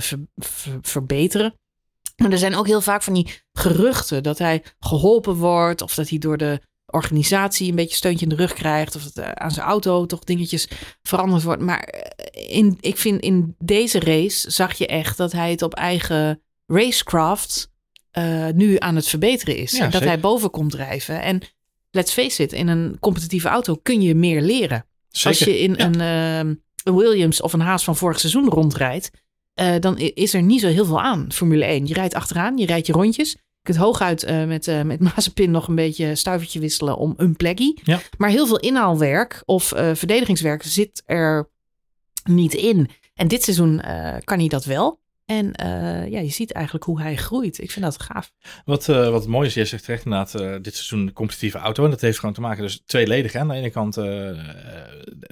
verbeteren. 0.82 1.54
Maar 2.16 2.32
er 2.32 2.38
zijn 2.38 2.56
ook 2.56 2.68
heel 2.68 2.82
vaak 2.82 3.04
van 3.04 3.14
die 3.14 3.28
geruchten 3.54 4.24
dat 4.24 4.38
hij 4.38 4.64
geholpen 4.80 5.36
wordt. 5.36 5.82
Of 5.82 5.94
dat 5.94 6.10
hij 6.10 6.18
door 6.18 6.38
de 6.38 6.62
organisatie 6.86 7.70
een 7.70 7.76
beetje 7.76 7.96
steuntje 7.96 8.26
in 8.26 8.30
de 8.30 8.36
rug 8.36 8.54
krijgt. 8.54 8.96
Of 8.96 9.04
dat 9.04 9.26
aan 9.26 9.52
zijn 9.52 9.66
auto 9.66 10.06
toch 10.06 10.24
dingetjes 10.24 10.68
veranderd 11.02 11.44
wordt. 11.44 11.62
Maar 11.62 11.80
eh, 11.80 12.56
in, 12.58 12.78
ik 12.80 12.98
vind 12.98 13.22
in 13.22 13.56
deze 13.60 14.00
race 14.00 14.52
zag 14.52 14.74
je 14.74 14.88
echt 14.88 15.18
dat 15.18 15.32
hij 15.32 15.52
het 15.52 15.62
op 15.62 15.74
eigen 15.74 16.42
racecraft 16.66 17.70
uh, 18.18 18.48
nu 18.54 18.76
aan 18.80 18.96
het 18.96 19.08
verbeteren 19.08 19.58
is. 19.58 19.80
en 19.80 19.92
dat 19.92 20.04
hij 20.04 20.20
boven 20.20 20.50
komt 20.50 20.72
drijven. 20.72 21.22
En 21.22 21.42
let's 21.92 22.14
face 22.14 22.44
it, 22.44 22.54
in 22.54 22.68
een 22.68 22.98
competitieve 23.00 23.48
auto 23.48 23.76
kun 23.76 24.02
je 24.02 24.16
meer 24.16 24.42
leren. 24.42 24.86
Als 25.24 25.40
je 25.40 25.60
in 25.60 25.80
een, 25.80 26.58
uh, 26.88 26.96
Williams 26.96 27.42
of 27.42 27.54
een 27.54 27.60
Haas 27.60 27.84
van 27.84 27.96
vorig 27.96 28.20
seizoen 28.20 28.50
rondrijdt, 28.50 29.12
uh, 29.62 29.76
dan 29.80 29.98
is 29.98 30.34
er 30.34 30.42
niet 30.42 30.62
zo 30.62 30.68
heel 30.68 30.86
veel 30.86 31.02
aan 31.02 31.32
Formule 31.32 31.66
1. 31.66 31.86
Je 31.86 31.94
rijdt 31.94 32.14
achteraan, 32.14 32.58
je 32.58 32.66
rijdt 32.66 32.88
je 32.88 32.94
rondjes. 32.94 33.32
Je 33.32 33.74
kunt 33.74 33.78
hooguit 33.78 34.24
uh, 34.24 34.46
met, 34.46 34.68
uh, 34.68 34.82
met 34.82 35.00
Mazepin 35.16 35.52
nog 35.52 35.68
een 35.68 35.76
beetje 35.76 36.16
stuivertje 36.16 36.60
wisselen 36.60 36.98
om 36.98 37.14
een 37.18 37.36
plekje. 37.36 37.78
Ja. 37.84 38.00
Maar 38.18 38.30
heel 38.30 38.48
veel 38.48 38.60
inhaalwerk 38.60 39.42
of 39.46 39.68
verdedigingswerk 39.94 40.64
zit 40.64 41.04
er 41.06 41.50
niet 42.24 42.54
in. 42.54 42.90
En 43.14 43.28
dit 43.28 43.44
seizoen 43.44 43.82
kan 44.24 44.40
hij 44.40 44.48
dat 44.48 44.66
wel. 44.66 45.00
En 45.28 45.46
uh, 45.46 46.12
ja, 46.12 46.20
je 46.20 46.30
ziet 46.30 46.52
eigenlijk 46.52 46.86
hoe 46.86 47.02
hij 47.02 47.16
groeit. 47.16 47.62
Ik 47.62 47.72
vind 47.72 47.86
dat 47.86 48.02
gaaf. 48.02 48.32
Wat, 48.66 48.88
uh, 48.88 49.10
wat 49.10 49.28
mooi 49.28 49.48
is, 49.48 49.54
je 49.54 49.66
zegt 49.66 49.84
terecht 49.84 50.06
inderdaad, 50.06 50.42
uh, 50.42 50.56
dit 50.62 50.76
seizoen 50.76 51.00
een 51.00 51.14
competitieve 51.14 51.58
auto. 51.58 51.84
En 51.84 51.90
dat 51.90 52.02
heeft 52.02 52.20
gewoon 52.20 52.34
te 52.34 52.42
maken, 52.42 52.64
dus 52.64 52.84
tweeledig. 52.86 53.34
Hè? 53.34 53.40
Aan 53.40 53.48
de 53.48 53.54
ene 53.54 53.70
kant, 53.70 53.96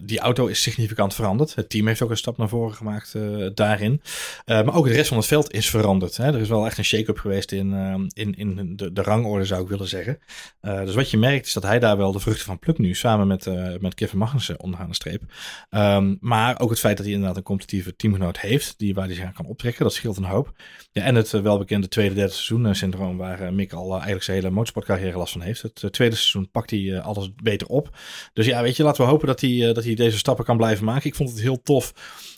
die 0.03 0.19
auto 0.19 0.45
is 0.45 0.61
significant 0.61 1.13
veranderd. 1.13 1.55
Het 1.55 1.69
team 1.69 1.87
heeft 1.87 2.01
ook 2.01 2.09
een 2.09 2.17
stap 2.17 2.37
naar 2.37 2.49
voren 2.49 2.75
gemaakt 2.75 3.15
daarin. 3.53 4.01
maar 4.45 4.75
ook 4.75 4.87
de 4.87 4.93
rest 4.93 5.07
van 5.07 5.17
het 5.17 5.25
veld 5.25 5.53
is 5.53 5.69
veranderd. 5.69 6.17
Hè? 6.17 6.25
Er 6.25 6.41
is 6.41 6.49
wel 6.49 6.65
echt 6.65 6.77
een 6.77 6.85
shake-up 6.85 7.17
geweest 7.17 7.51
in, 7.51 7.73
in, 8.13 8.35
in 8.35 8.75
de, 8.75 8.93
de 8.93 9.01
rangorde, 9.01 9.45
zou 9.45 9.61
ik 9.61 9.67
willen 9.67 9.87
zeggen. 9.87 10.19
dus 10.61 10.95
wat 10.95 11.11
je 11.11 11.17
merkt, 11.17 11.45
is 11.45 11.53
dat 11.53 11.63
hij 11.63 11.79
daar 11.79 11.97
wel 11.97 12.11
de 12.11 12.19
vruchten 12.19 12.45
van 12.45 12.59
plukt 12.59 12.79
nu. 12.79 12.93
Samen 12.93 13.27
met, 13.27 13.49
met 13.81 13.93
Kevin 13.93 14.17
Magnussen 14.17 14.59
onderaan 14.59 14.89
de 14.89 14.95
streep. 14.95 15.21
Um, 15.69 16.17
maar 16.19 16.59
ook 16.59 16.69
het 16.69 16.79
feit 16.79 16.97
dat 16.97 17.05
hij 17.05 17.15
inderdaad 17.15 17.37
een 17.37 17.43
competitieve 17.43 17.95
teamgenoot 17.95 18.39
heeft, 18.39 18.73
die, 18.77 18.93
waar 18.93 19.05
hij 19.05 19.15
zich 19.15 19.25
aan 19.25 19.33
kan 19.33 19.45
optrekken 19.45 19.84
dat 19.85 19.93
scheelt 19.93 20.17
een 20.17 20.23
hoop. 20.23 20.51
Ja, 20.91 21.03
en 21.03 21.15
het 21.15 21.33
uh, 21.33 21.41
welbekende 21.41 21.87
tweede, 21.87 22.15
derde 22.15 22.31
seizoen 22.31 22.65
uh, 22.65 22.73
syndroom, 22.73 23.17
waar 23.17 23.41
uh, 23.41 23.49
Mick 23.49 23.73
al 23.73 23.91
eigenlijk 23.91 24.23
zijn 24.23 24.37
hele 24.37 24.49
motorsportcarrière 24.49 25.17
last 25.17 25.31
van 25.31 25.41
heeft. 25.41 25.61
Het 25.61 25.93
tweede 25.93 26.15
seizoen 26.15 26.51
pakt 26.51 26.69
hij 26.69 27.01
alles 27.01 27.29
beter 27.35 27.67
op. 27.67 27.97
Dus 28.33 28.45
ja, 28.45 28.61
weet 28.61 28.75
je, 28.75 28.83
laten 28.83 29.03
we 29.03 29.09
hopen 29.09 29.27
dat 29.27 29.41
hij, 29.41 29.73
dat 29.73 29.83
hij 29.83 29.93
deze 29.93 30.17
stappen 30.17 30.45
kan 30.45 30.57
blijven 30.57 30.85
maken. 30.85 31.09
Ik 31.09 31.15
vond 31.15 31.29
het 31.29 31.39
heel 31.39 31.61
tof 31.61 31.93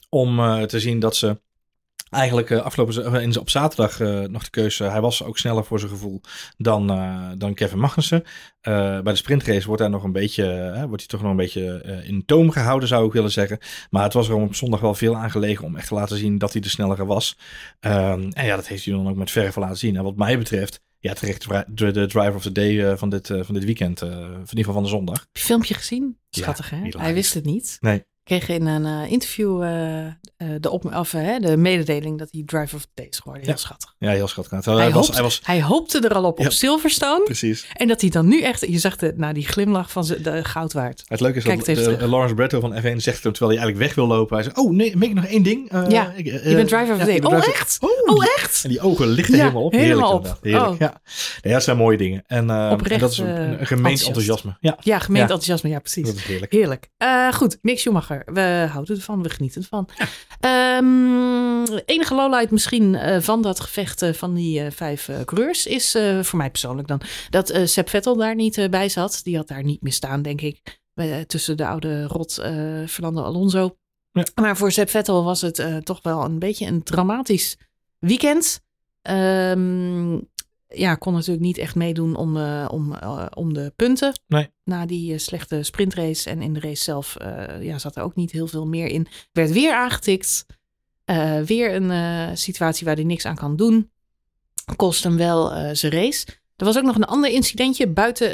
om 0.10 0.66
te 0.68 0.80
zien 0.80 1.00
dat 1.00 1.16
ze 1.16 1.40
eigenlijk 2.10 2.50
uh, 2.50 2.62
afgelopen 2.62 3.22
in, 3.22 3.40
op 3.40 3.50
zaterdag 3.50 4.00
uh, 4.00 4.20
nog 4.20 4.44
de 4.44 4.50
keuze. 4.50 4.84
Hij 4.84 5.02
was 5.02 5.24
ook 5.24 5.38
sneller 5.38 5.66
voor 5.66 5.80
zijn 5.80 5.92
gevoel 5.92 6.22
dan, 6.58 6.88
dan 7.38 7.54
Kevin 7.54 7.80
Magnussen. 7.80 8.24
bij 8.62 9.02
de 9.04 9.16
sprintrace 9.16 9.68
wordt 9.68 9.82
hij 9.82 9.92
nog 9.92 10.04
een 10.04 10.12
beetje, 10.12 10.74
wordt 10.88 11.02
hij 11.02 11.08
toch 11.08 11.22
nog 11.22 11.32
een 11.32 11.38
beetje 11.38 12.02
in 12.06 12.26
toom 12.26 12.52
gehouden, 12.52 12.88
zou 12.88 13.06
ik 13.06 13.14
willen 13.14 13.32
zeggen. 13.32 13.58
Maar 13.90 14.04
het 14.04 14.14
was 14.14 14.30
er 14.30 14.36
op 14.36 14.56
zondag 14.56 14.80
wel 14.80 14.94
veel 14.94 15.16
aangelegen 15.16 15.66
om 15.66 15.76
echt 15.76 15.88
te 15.88 15.94
laten 15.94 16.18
zien 16.18 16.38
dat 16.38 16.52
hij 16.52 16.62
de 16.62 16.70
snellere 16.70 17.06
was. 17.06 17.38
Um, 17.80 18.32
en 18.32 18.46
ja, 18.46 18.56
dat 18.56 18.68
heeft 18.68 18.86
hij 18.86 18.94
dan 18.94 19.10
ook 19.10 19.16
met 19.16 19.32
verve 19.32 19.60
laten 19.60 19.78
zien. 19.78 19.96
En 19.96 20.04
wat 20.04 20.16
mij 20.16 20.38
betreft, 20.38 20.82
ja, 21.00 21.14
terecht 21.14 21.48
de, 21.68 21.92
de 21.92 22.08
driver 22.08 22.36
of 22.36 22.42
the 22.42 22.52
day 22.52 22.98
van, 22.98 23.10
dit, 23.10 23.28
van 23.28 23.54
dit 23.54 23.64
weekend. 23.64 24.02
in 24.02 24.10
ieder 24.10 24.48
geval 24.54 24.74
van 24.74 24.84
de 24.84 24.90
zondag. 24.90 25.20
Heb 25.20 25.28
je 25.38 25.44
filmpje 25.44 25.74
gezien? 25.74 26.18
Schattig, 26.30 26.70
hè? 26.70 26.78
Hij 26.98 27.14
wist 27.14 27.34
het 27.34 27.46
niet. 27.46 27.78
Nee 27.80 28.04
kreeg 28.28 28.50
in 28.50 28.66
een 28.66 28.86
uh, 28.86 29.12
interview 29.12 29.64
uh, 29.64 30.06
uh, 30.06 30.12
de, 30.60 30.70
op, 30.70 30.96
of, 30.96 31.10
de 31.40 31.58
mededeling 31.58 32.20
dat 32.20 32.28
hij 32.32 32.44
driver 32.46 32.76
of 32.76 32.82
the 32.82 32.88
day 32.94 33.06
is 33.10 33.18
geworden. 33.18 33.44
Heel 33.44 33.54
ja. 33.54 33.60
schattig. 33.60 33.96
Ja, 33.98 34.10
heel 34.10 34.28
schattig. 34.28 34.66
Hij, 34.66 34.76
hij, 34.76 34.92
was, 34.92 35.10
hij, 35.10 35.22
was... 35.22 35.42
hij 35.44 35.62
hoopte 35.62 36.00
er 36.00 36.14
al 36.14 36.24
op 36.24 36.40
ja. 36.40 36.46
op 36.46 36.52
Silverstone. 36.52 37.24
Precies. 37.24 37.68
En 37.74 37.88
dat 37.88 38.02
hij 38.02 38.10
dan 38.10 38.28
nu 38.28 38.42
echt, 38.42 38.62
je 38.68 38.78
zag 38.80 39.00
het, 39.00 39.18
nou, 39.18 39.34
die 39.34 39.48
glimlach 39.48 39.92
van 39.92 40.06
de 40.22 40.44
goud 40.44 40.74
waard. 40.74 41.04
Het 41.08 41.20
leuke 41.20 41.38
is 41.38 41.44
Kijk 41.44 41.66
dat 41.66 42.00
de, 42.00 42.08
Lawrence 42.08 42.36
Bretto 42.36 42.60
van 42.60 42.74
F1 42.74 42.96
zegt 42.96 43.24
hem, 43.24 43.34
terwijl 43.34 43.52
hij 43.52 43.58
eigenlijk 43.58 43.78
weg 43.78 43.96
wil 43.96 44.08
lopen. 44.08 44.36
Hij 44.36 44.44
zegt, 44.44 44.58
oh 44.58 44.72
nee, 44.72 44.92
ik 45.00 45.14
nog 45.14 45.26
één 45.26 45.44
ding. 45.44 45.72
ja, 45.90 46.14
ik, 46.16 46.26
je 46.26 46.56
bent 46.56 46.68
driver 46.68 46.94
of 46.94 47.00
the 47.00 47.06
day. 47.06 47.20
Oh, 47.22 47.48
echt? 47.48 47.78
Oh, 47.80 48.16
oh, 48.16 48.26
echt? 48.38 48.64
En 48.64 48.70
die 48.70 48.80
ogen 48.80 49.08
lichten 49.08 49.36
helemaal 49.40 49.64
op. 49.64 49.72
Helemaal 49.72 50.14
op. 50.14 50.38
Heerlijk, 50.42 50.72
oh. 50.72 50.80
ja. 50.80 51.02
Nee, 51.42 51.54
dat 51.54 51.64
zijn 51.64 51.78
mooie 51.78 51.98
dingen. 51.98 52.24
En, 52.28 52.72
Oprecht, 52.72 52.92
en 52.92 53.00
dat 53.00 53.12
is 53.12 53.18
een, 53.18 53.60
een 53.60 53.68
gemeend 53.68 54.06
enthousiasme. 54.06 54.58
Ja, 54.60 54.78
ja 54.80 55.00
gemeend 55.00 55.22
enthousiasme, 55.24 55.70
ja 55.70 55.80
precies. 55.80 56.06
Dat 56.06 56.16
is 56.16 56.24
heerlijk. 56.24 56.52
Heerlijk. 56.52 56.90
goed, 57.34 57.58
Mick 57.62 57.80
Schumacher. 57.80 58.17
We 58.26 58.68
houden 58.72 58.96
ervan, 58.96 59.24
we 59.24 59.30
genieten 59.30 59.62
ervan. 59.62 59.90
Ehm, 60.40 61.78
enige 61.86 62.16
lowlight 62.16 62.52
misschien 62.52 62.96
eh, 62.96 63.22
van 63.22 63.42
dat 63.42 63.60
gevecht 63.60 64.02
eh, 64.02 64.14
van 64.14 64.34
die 64.34 64.62
eh, 64.62 64.72
vijf 64.72 65.10
coureurs 65.26 65.66
is 65.66 65.98
voor 66.22 66.38
mij 66.38 66.50
persoonlijk 66.50 66.88
dan 66.88 67.02
dat 67.30 67.50
eh 67.50 67.66
Seb 67.66 67.90
Vettel 67.90 68.16
daar 68.16 68.36
niet 68.36 68.68
bij 68.70 68.90
zat. 68.90 69.22
Die 69.24 69.36
had 69.36 69.48
daar 69.48 69.64
niet 69.64 69.82
meer 69.82 69.94
staan, 69.94 70.22
denk 70.22 70.42
ik. 70.42 70.82
tussen 71.28 71.58
de 71.58 71.68
oude 71.68 72.04
rot 72.04 72.34
Fernando 72.88 73.24
Alonso. 73.24 73.78
Ja. 74.12 74.26
Maar 74.36 74.58
voor 74.58 74.72
Seb 74.72 74.90
Vettel 74.90 75.24
was 75.24 75.42
het 75.42 75.64
toch 75.84 76.00
wel 76.02 76.24
een 76.24 76.40
beetje 76.40 76.66
een 76.66 76.84
dramatisch 76.84 77.58
weekend. 78.00 78.62
Ehm, 79.02 80.20
ja, 80.70 80.96
kon 80.96 81.14
natuurlijk 81.14 81.46
niet 81.46 81.58
echt 81.58 81.76
meedoen 81.76 82.16
om, 82.16 82.38
eh, 82.38 82.68
om, 82.72 82.94
eh, 82.94 83.26
om 83.34 83.54
de 83.54 83.74
punten. 83.76 84.20
Nee. 84.28 84.50
Na 84.64 84.86
die 84.86 85.14
eh, 85.14 85.20
slechte 85.20 85.64
sprintrace 85.64 86.30
en 86.30 86.42
in 86.42 86.54
de 86.54 86.60
race 86.60 86.84
zelf 86.84 87.16
ja, 87.62 87.80
zat 87.80 87.96
er 87.96 88.04
ook 88.04 88.16
niet 88.16 88.32
heel 88.32 88.48
veel 88.48 88.68
meer 88.68 88.88
in. 88.88 89.08
Werd 89.32 89.52
weer 89.52 89.74
aangetikt. 89.74 90.46
Weer 91.46 91.76
een 91.76 92.38
situatie 92.38 92.86
waar 92.86 92.96
hij 92.96 93.04
niks 93.04 93.26
aan 93.26 93.36
kan 93.36 93.56
doen. 93.56 93.92
Kost 94.76 95.04
hem 95.04 95.18
wel 95.18 95.76
zijn 95.76 95.92
race. 95.92 96.28
Er 96.56 96.66
was 96.66 96.78
ook 96.78 96.84
nog 96.84 96.96
een 96.96 97.04
ander 97.04 97.30
incidentje 97.30 97.88
buiten 97.88 98.30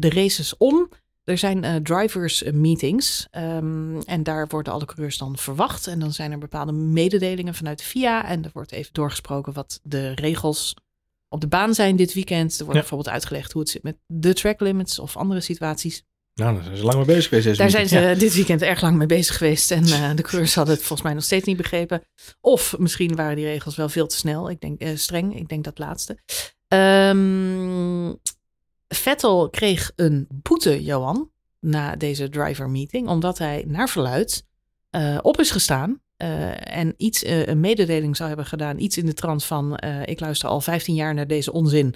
de 0.00 0.10
races 0.10 0.56
om. 0.56 0.88
Er 1.24 1.38
zijn 1.38 1.82
drivers 1.82 2.42
meetings 2.42 3.26
ehm, 3.30 4.00
en 4.00 4.22
daar 4.22 4.46
worden 4.48 4.72
alle 4.72 4.84
coureurs 4.84 5.18
dan 5.18 5.36
verwacht. 5.36 5.86
En 5.86 5.98
dan 5.98 6.12
zijn 6.12 6.32
er 6.32 6.38
bepaalde 6.38 6.72
mededelingen 6.72 7.54
vanuit 7.54 7.78
de 7.78 7.84
FIA. 7.84 8.24
En 8.24 8.44
er 8.44 8.50
wordt 8.52 8.72
even 8.72 8.92
doorgesproken 8.92 9.52
wat 9.52 9.80
de 9.82 10.14
regels 10.14 10.74
op 11.28 11.40
de 11.40 11.48
baan 11.48 11.74
zijn 11.74 11.96
dit 11.96 12.14
weekend. 12.14 12.50
Er 12.52 12.56
wordt 12.58 12.74
Ja. 12.74 12.80
bijvoorbeeld 12.80 13.08
uitgelegd 13.14 13.52
hoe 13.52 13.60
het 13.62 13.70
zit 13.70 13.82
met 13.82 13.96
de 14.06 14.32
track 14.32 14.60
limits 14.60 14.98
of 14.98 15.16
andere 15.16 15.40
situaties. 15.40 16.02
Nou, 16.34 16.54
daar 16.54 16.64
zijn 16.64 16.76
ze 16.76 16.82
lang 16.84 16.96
mee 16.96 17.06
bezig 17.06 17.28
geweest. 17.28 17.58
Daar 17.58 17.70
zijn 17.70 17.88
ze 17.88 18.14
dit 18.18 18.34
weekend 18.34 18.62
erg 18.62 18.80
lang 18.80 18.96
mee 18.96 19.06
bezig 19.06 19.36
geweest. 19.36 19.70
En 19.70 19.84
eh, 19.84 20.10
de 20.14 20.22
coureurs 20.22 20.54
hadden 20.54 20.74
het 20.74 20.82
volgens 20.82 21.02
mij 21.02 21.14
nog 21.14 21.24
steeds 21.24 21.46
niet 21.46 21.56
begrepen. 21.56 22.02
Of 22.40 22.74
misschien 22.78 23.14
waren 23.16 23.36
die 23.36 23.44
regels 23.44 23.76
wel 23.76 23.88
veel 23.88 24.06
te 24.06 24.16
snel. 24.16 24.50
Ik 24.50 24.60
denk 24.60 24.80
eh, 24.80 24.96
streng. 24.96 25.36
Ik 25.36 25.48
denk 25.48 25.64
dat 25.64 25.78
laatste. 25.78 26.18
Ehm, 26.68 28.12
Vettel 28.88 29.50
kreeg 29.50 29.92
een 29.96 30.26
boete, 30.42 30.82
Johan, 30.84 31.30
na 31.60 31.96
deze 31.96 32.28
driver 32.28 32.70
meeting. 32.70 33.08
Omdat 33.08 33.38
hij 33.38 33.64
naar 33.66 33.88
verluid 33.88 34.46
eh, 34.90 35.18
op 35.22 35.40
is 35.40 35.50
gestaan. 35.50 36.00
Eh, 36.18 36.76
en 36.78 36.94
iets, 36.96 37.22
eh, 37.22 37.46
een 37.46 37.60
mededeling 37.60 38.16
zou 38.16 38.28
hebben 38.28 38.46
gedaan. 38.46 38.78
Iets 38.78 38.96
in 38.98 39.06
de 39.06 39.14
trant 39.14 39.44
van: 39.44 39.76
eh, 39.76 40.02
Ik 40.06 40.20
luister 40.20 40.48
al 40.48 40.60
15 40.60 40.94
jaar 40.94 41.14
naar 41.14 41.26
deze 41.26 41.52
onzin. 41.52 41.94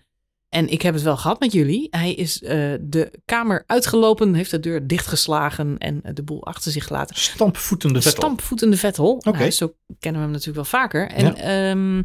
En 0.49 0.69
ik 0.69 0.83
heb 0.83 0.95
het 0.95 1.03
wel 1.03 1.17
gehad 1.17 1.41
met 1.41 1.53
jullie. 1.53 1.87
Hij 1.91 2.13
is 2.15 2.39
de 2.81 3.21
kamer 3.25 3.65
uitgelopen, 3.67 4.35
heeft 4.35 4.51
de 4.51 4.61
deur 4.61 4.87
dichtgeslagen 4.87 5.79
en 5.79 6.01
de 6.15 6.23
boel 6.23 6.45
achter 6.45 6.73
zich 6.73 6.85
gelaten. 6.87 7.17
Stampvoetende 7.17 8.03
Vettel. 8.03 8.23
Stampvoetende 8.23 8.77
Vettel. 8.77 9.13
Oké. 9.13 9.39
Nou, 9.39 9.51
zo 9.51 9.75
kennen 9.99 10.21
we 10.21 10.27
hem 10.27 10.37
natuurlijk 10.37 10.71
wel 10.71 10.81
vaker. 10.81 11.09
En 11.11 11.25
Ja. 11.25 11.35
ehm, 11.37 12.03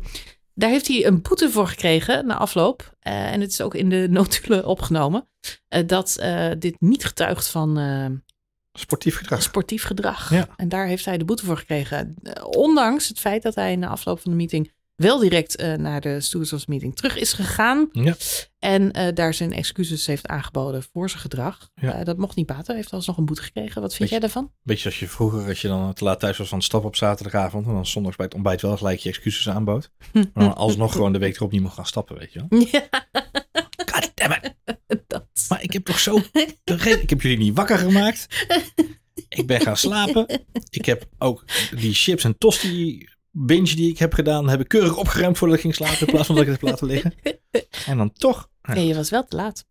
daar 0.53 0.70
heeft 0.70 0.88
hij 0.88 1.05
een 1.05 1.22
boete 1.22 1.49
voor 1.49 1.68
gekregen 1.68 2.26
na 2.28 2.38
afloop. 2.38 2.95
En 2.99 3.41
het 3.41 3.51
is 3.51 3.61
ook 3.61 3.76
in 3.76 3.89
de 3.89 4.07
notulen 4.11 4.65
opgenomen. 4.65 5.28
dat 5.86 6.24
dit 6.59 6.76
niet 6.82 7.05
getuigt 7.05 7.47
van 7.47 7.78
Sportief 8.80 9.18
gedrag. 9.18 9.42
sportief 9.42 9.84
gedrag. 9.84 10.30
Ja. 10.30 10.48
En 10.56 10.70
daar 10.70 10.88
heeft 10.88 11.06
hij 11.06 11.18
de 11.18 11.26
boete 11.26 11.46
voor 11.46 11.58
gekregen. 11.58 12.16
Eh, 12.24 12.44
ondanks 12.46 13.08
het 13.08 13.20
feit 13.20 13.44
dat 13.44 13.56
hij 13.56 13.76
na 13.76 13.88
afloop 13.88 14.20
van 14.20 14.32
de 14.32 14.38
meeting 14.38 14.72
wel 14.98 15.20
direct 15.20 15.56
eh, 15.56 15.74
naar 15.74 16.02
de 16.02 16.22
stewards 16.22 16.66
meeting 16.66 16.96
terug 16.96 17.18
is 17.18 17.34
gegaan. 17.34 17.90
Ja. 17.92 18.16
En 18.60 18.92
eh, 18.92 19.16
daar 19.16 19.34
zijn 19.34 19.54
excuses 19.54 20.06
heeft 20.06 20.28
aangeboden 20.28 20.84
voor 20.94 21.10
zijn 21.10 21.22
gedrag. 21.22 21.70
Ja. 21.76 21.94
Eh, 21.94 22.06
dat 22.06 22.18
mocht 22.18 22.36
niet 22.36 22.46
baten. 22.46 22.66
Hij 22.66 22.76
heeft 22.76 22.94
alsnog 22.94 23.18
een 23.18 23.26
boete 23.26 23.42
gekregen. 23.42 23.82
Wat 23.82 23.96
vind 23.96 24.10
jij 24.10 24.20
daarvan? 24.20 24.52
Beetje 24.64 24.86
als 24.86 25.00
je 25.00 25.08
vroeger, 25.08 25.48
als 25.48 25.62
je 25.62 25.68
dan 25.68 25.94
te 25.94 26.04
laat 26.04 26.20
thuis 26.20 26.38
was 26.38 26.50
van 26.50 26.62
stap 26.62 26.86
op 26.86 26.96
zaterdagavond. 26.96 27.68
En 27.68 27.74
dan 27.74 27.86
zondags 27.86 28.16
bij 28.16 28.26
het 28.26 28.36
ontbijt 28.36 28.62
wel 28.62 28.78
gelijk 28.78 29.00
je 29.00 29.10
excuses 29.10 29.50
aanbood. 29.50 29.90
Maar 30.14 30.24
dan 30.34 30.56
alsnog 30.56 30.92
gewoon 30.92 31.14
de 31.14 31.20
week 31.20 31.36
erop 31.36 31.52
niet 31.52 31.62
mocht 31.62 31.76
gaan 31.76 31.86
stappen, 31.86 32.18
weet 32.18 32.34
je 32.34 32.46
wel. 32.50 32.60
Ja, 32.72 32.90
Damn 34.18 34.34
it. 34.34 34.55
dat. 35.07 35.26
Maar 35.49 35.63
ik 35.63 35.74
heb 35.74 35.86
toch 35.86 35.99
zo... 35.99 36.22
Ik 36.63 37.09
heb 37.09 37.22
jullie 37.22 37.38
niet 37.38 37.55
wakker 37.55 37.78
gemaakt. 37.78 38.45
Ik 39.30 39.47
ben 39.47 39.61
gaan 39.61 39.78
slapen. 39.78 40.43
Ik 40.70 40.86
heb 40.86 41.07
ook 41.18 41.45
die 41.76 41.93
chips 41.93 42.24
en 42.24 42.38
tosti 42.38 43.07
binge 43.32 43.76
die 43.76 43.89
ik 43.89 43.97
heb 43.97 44.13
gedaan, 44.13 44.49
heb 44.49 44.59
ik 44.59 44.68
keurig 44.68 44.97
opgeruimd 44.97 45.38
voordat 45.38 45.55
ik 45.57 45.61
ging 45.63 45.76
slapen. 45.76 45.99
In 45.99 46.05
plaats 46.05 46.26
van 46.26 46.36
dat 46.36 46.43
ik 46.45 46.51
het 46.51 46.61
heb 46.61 46.70
laten 46.70 46.88
liggen. 46.88 47.13
En 47.86 47.97
dan 47.97 48.13
toch, 48.13 48.49
Ja. 48.61 48.74
Nee, 48.74 48.88
je 48.88 48.95
was 48.95 49.09
wel 49.09 49.26
te 49.28 49.36
laat. 49.36 49.65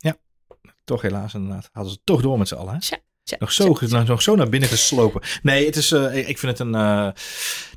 toch 0.85 1.03
helaas 1.03 1.35
inderdaad, 1.35 1.69
hadden 1.73 1.93
ze 1.93 1.99
toch 2.05 2.23
door 2.23 2.39
met 2.39 2.49
z'n 2.49 2.55
allen. 2.55 2.75
Hè? 2.75 2.81
Tja, 2.81 2.99
Nog 3.39 3.53
zo, 3.53 3.77
nog 4.07 4.23
zo 4.23 4.35
naar 4.37 4.49
binnen 4.49 4.69
geslopen. 4.69 5.21
Nee, 5.43 5.67
het 5.67 5.77
is, 5.77 5.93
eh, 5.93 6.29
ik 6.29 6.39
vind 6.39 6.59
het 6.59 6.69
een. 6.69 6.75
eh, 6.75 7.09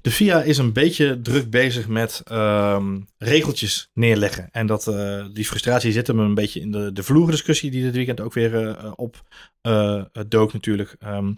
de 0.02 0.12
FIA 0.12 0.42
is 0.42 0.58
een 0.58 0.74
beetje 0.74 1.22
druk 1.22 1.50
bezig 1.50 1.88
met 1.88 2.22
ehm, 2.26 3.00
regeltjes 3.18 3.90
neerleggen. 3.94 4.50
En 4.52 4.68
dat, 4.68 4.88
eh, 4.88 5.26
die 5.34 5.46
frustratie 5.46 5.92
zit 5.92 6.08
hem 6.08 6.20
een 6.20 6.34
beetje 6.34 6.60
in 6.60 6.72
de, 6.72 6.92
de 6.92 7.04
vloerdiscussie 7.04 7.72
die 7.72 7.84
dit 7.84 7.96
weekend 7.96 8.20
ook 8.20 8.34
weer 8.34 8.94
op 8.96 9.24
dook 10.28 10.54
natuurlijk. 10.54 10.96
Ehm, 11.00 11.32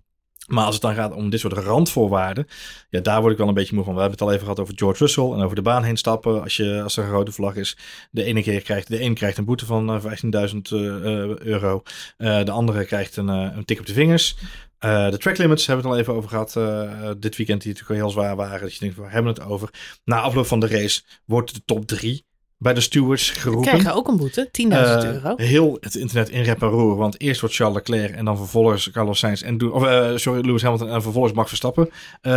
maar 0.48 0.66
als 0.66 0.74
het 0.74 0.84
dan 0.84 0.96
gaat 0.96 1.14
om 1.14 1.30
dit 1.30 1.40
soort 1.40 1.54
randvoorwaarden, 1.54 2.48
ja, 2.90 3.00
daar 3.00 3.20
word 3.20 3.32
ik 3.32 3.38
wel 3.38 3.48
een 3.48 3.54
beetje 3.54 3.76
moe 3.76 3.84
van. 3.84 3.94
We 3.94 4.00
hebben 4.00 4.18
het 4.20 4.28
al 4.28 4.34
even 4.34 4.44
gehad 4.44 4.60
over 4.60 4.74
George 4.78 5.04
Russell 5.04 5.24
en 5.32 5.42
over 5.42 5.56
de 5.56 5.62
baan 5.62 5.84
heen 5.84 5.98
stappen. 5.98 6.44
Als, 6.44 6.56
je, 6.56 6.82
als 6.84 6.98
er 6.98 7.04
een 7.04 7.10
rode 7.10 7.32
vlag 7.32 7.56
is, 7.56 7.78
de 8.12 8.24
ene 8.24 8.42
keer 8.42 8.62
krijgt 8.62 8.88
de 8.88 9.02
een 9.02 9.14
krijgt 9.14 9.38
een 9.38 9.46
boete 9.46 9.66
van 9.66 9.90
eh, 9.90 10.04
15.000 10.04 10.10
eh, 10.32 10.96
eh, 10.96 11.38
euro. 11.38 11.82
Eh, 12.18 12.44
de 12.44 12.52
andere 12.52 12.86
krijgt 12.86 13.18
een, 13.18 13.28
een 13.28 13.66
tik 13.66 13.80
op 13.80 13.86
de 13.86 13.94
vingers. 13.94 14.36
De 14.80 15.18
track 15.18 15.38
limits 15.38 15.66
hebben 15.68 15.86
we 15.86 15.90
het 15.92 15.98
al 15.98 16.04
even 16.04 16.14
over 16.18 16.30
gehad. 16.30 16.56
eh, 16.56 17.10
eh, 17.10 17.16
dit 17.20 17.36
weekend 17.38 17.62
die 17.62 17.72
natuurlijk 17.72 18.00
heel 18.00 18.10
zwaar 18.10 18.36
waren. 18.36 18.62
Dat 18.62 18.74
je 18.74 18.80
denkt, 18.80 18.96
we 18.96 19.08
hebben 19.08 19.34
het 19.34 19.44
over. 19.44 19.70
Na 20.04 20.20
afloop 20.22 20.46
van 20.46 20.60
de 20.60 20.68
race 20.68 21.02
wordt 21.26 21.54
de 21.54 21.62
top 21.66 21.86
3 21.86 22.26
bij 22.62 22.74
de 22.74 22.82
stewards 22.82 23.30
geroepen. 23.30 23.68
Krijgen 23.68 23.94
ook 23.94 24.08
een 24.08 24.18
boete, 24.18 24.50
10.000 24.52 25.04
Eh, 25.04 25.14
euro. 25.14 25.34
Heel 25.38 25.78
het 25.80 25.96
internet 25.96 26.30
in 26.30 26.42
rep 26.42 26.62
en 26.62 26.68
roer. 26.68 26.96
Want 26.96 27.22
eerst 27.22 27.42
wordt 27.42 27.56
Charles 27.56 27.76
Leclerc 27.78 28.16
en 28.16 28.26
dan 28.26 28.38
vervolgens 28.38 28.92
Carlos 28.92 29.20
Sainz 29.20 29.42
en 29.42 29.72
of, 29.72 29.84
eh, 29.84 30.12
sorry, 30.16 30.46
Lewis 30.46 30.62
Hamilton 30.62 30.90
en 30.90 31.02
vervolgens 31.02 31.34
Max 31.34 31.48
Verstappen. 31.48 31.90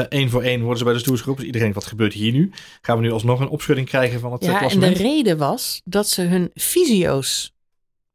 Eén 0.09 0.31
voor 0.31 0.43
één 0.43 0.61
worden 0.61 0.79
ze 0.79 0.85
bij 0.85 0.93
de 0.93 0.99
stewards 0.99 1.23
geroepen. 1.23 1.45
Dus 1.45 1.55
iedereen, 1.55 1.75
wat 1.75 1.85
gebeurt 1.85 2.13
hier 2.13 2.33
nu? 2.33 2.51
Gaan 2.81 2.97
we 2.97 3.03
nu 3.03 3.11
alsnog 3.13 3.41
een 3.41 3.49
opschudding 3.49 3.89
krijgen 3.89 4.21
van 4.21 4.33
het 4.33 4.43
eh, 4.43 4.49
Ja, 4.49 4.69
en 4.69 4.81
de 4.81 4.89
reden 4.93 5.39
was 5.39 5.81
dat 5.85 6.09
ze 6.09 6.23
hun 6.23 6.51
fysio's 6.55 7.54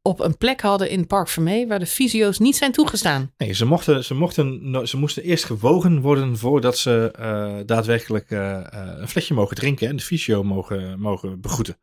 op 0.02 0.20
een 0.20 0.36
plek 0.36 0.60
hadden 0.60 0.88
in 0.90 1.06
Park 1.06 1.28
Vermee 1.28 1.66
waar 1.66 1.78
de 1.78 1.86
fysio's 1.86 2.38
niet 2.38 2.56
zijn 2.56 2.72
toegestaan. 2.72 3.32
Nee, 3.36 3.52
ze 3.52 3.64
mochten, 3.64 4.04
ze, 4.04 4.14
mochten, 4.14 4.78
ze 4.88 4.96
moesten 4.96 5.22
eerst 5.22 5.44
gewogen 5.44 6.00
worden 6.00 6.38
voordat 6.38 6.78
ze 6.78 7.10
eh, 7.18 7.54
daadwerkelijk 7.66 8.30
eh, 8.30 8.56
eh, 8.56 8.64
een 8.96 9.08
flesje 9.08 9.34
mogen 9.34 9.56
drinken 9.56 9.88
en 9.88 9.96
de 9.96 10.02
fysio 10.02 10.42
mogen, 10.42 11.00
mogen 11.00 11.40
begroeten. 11.40 11.78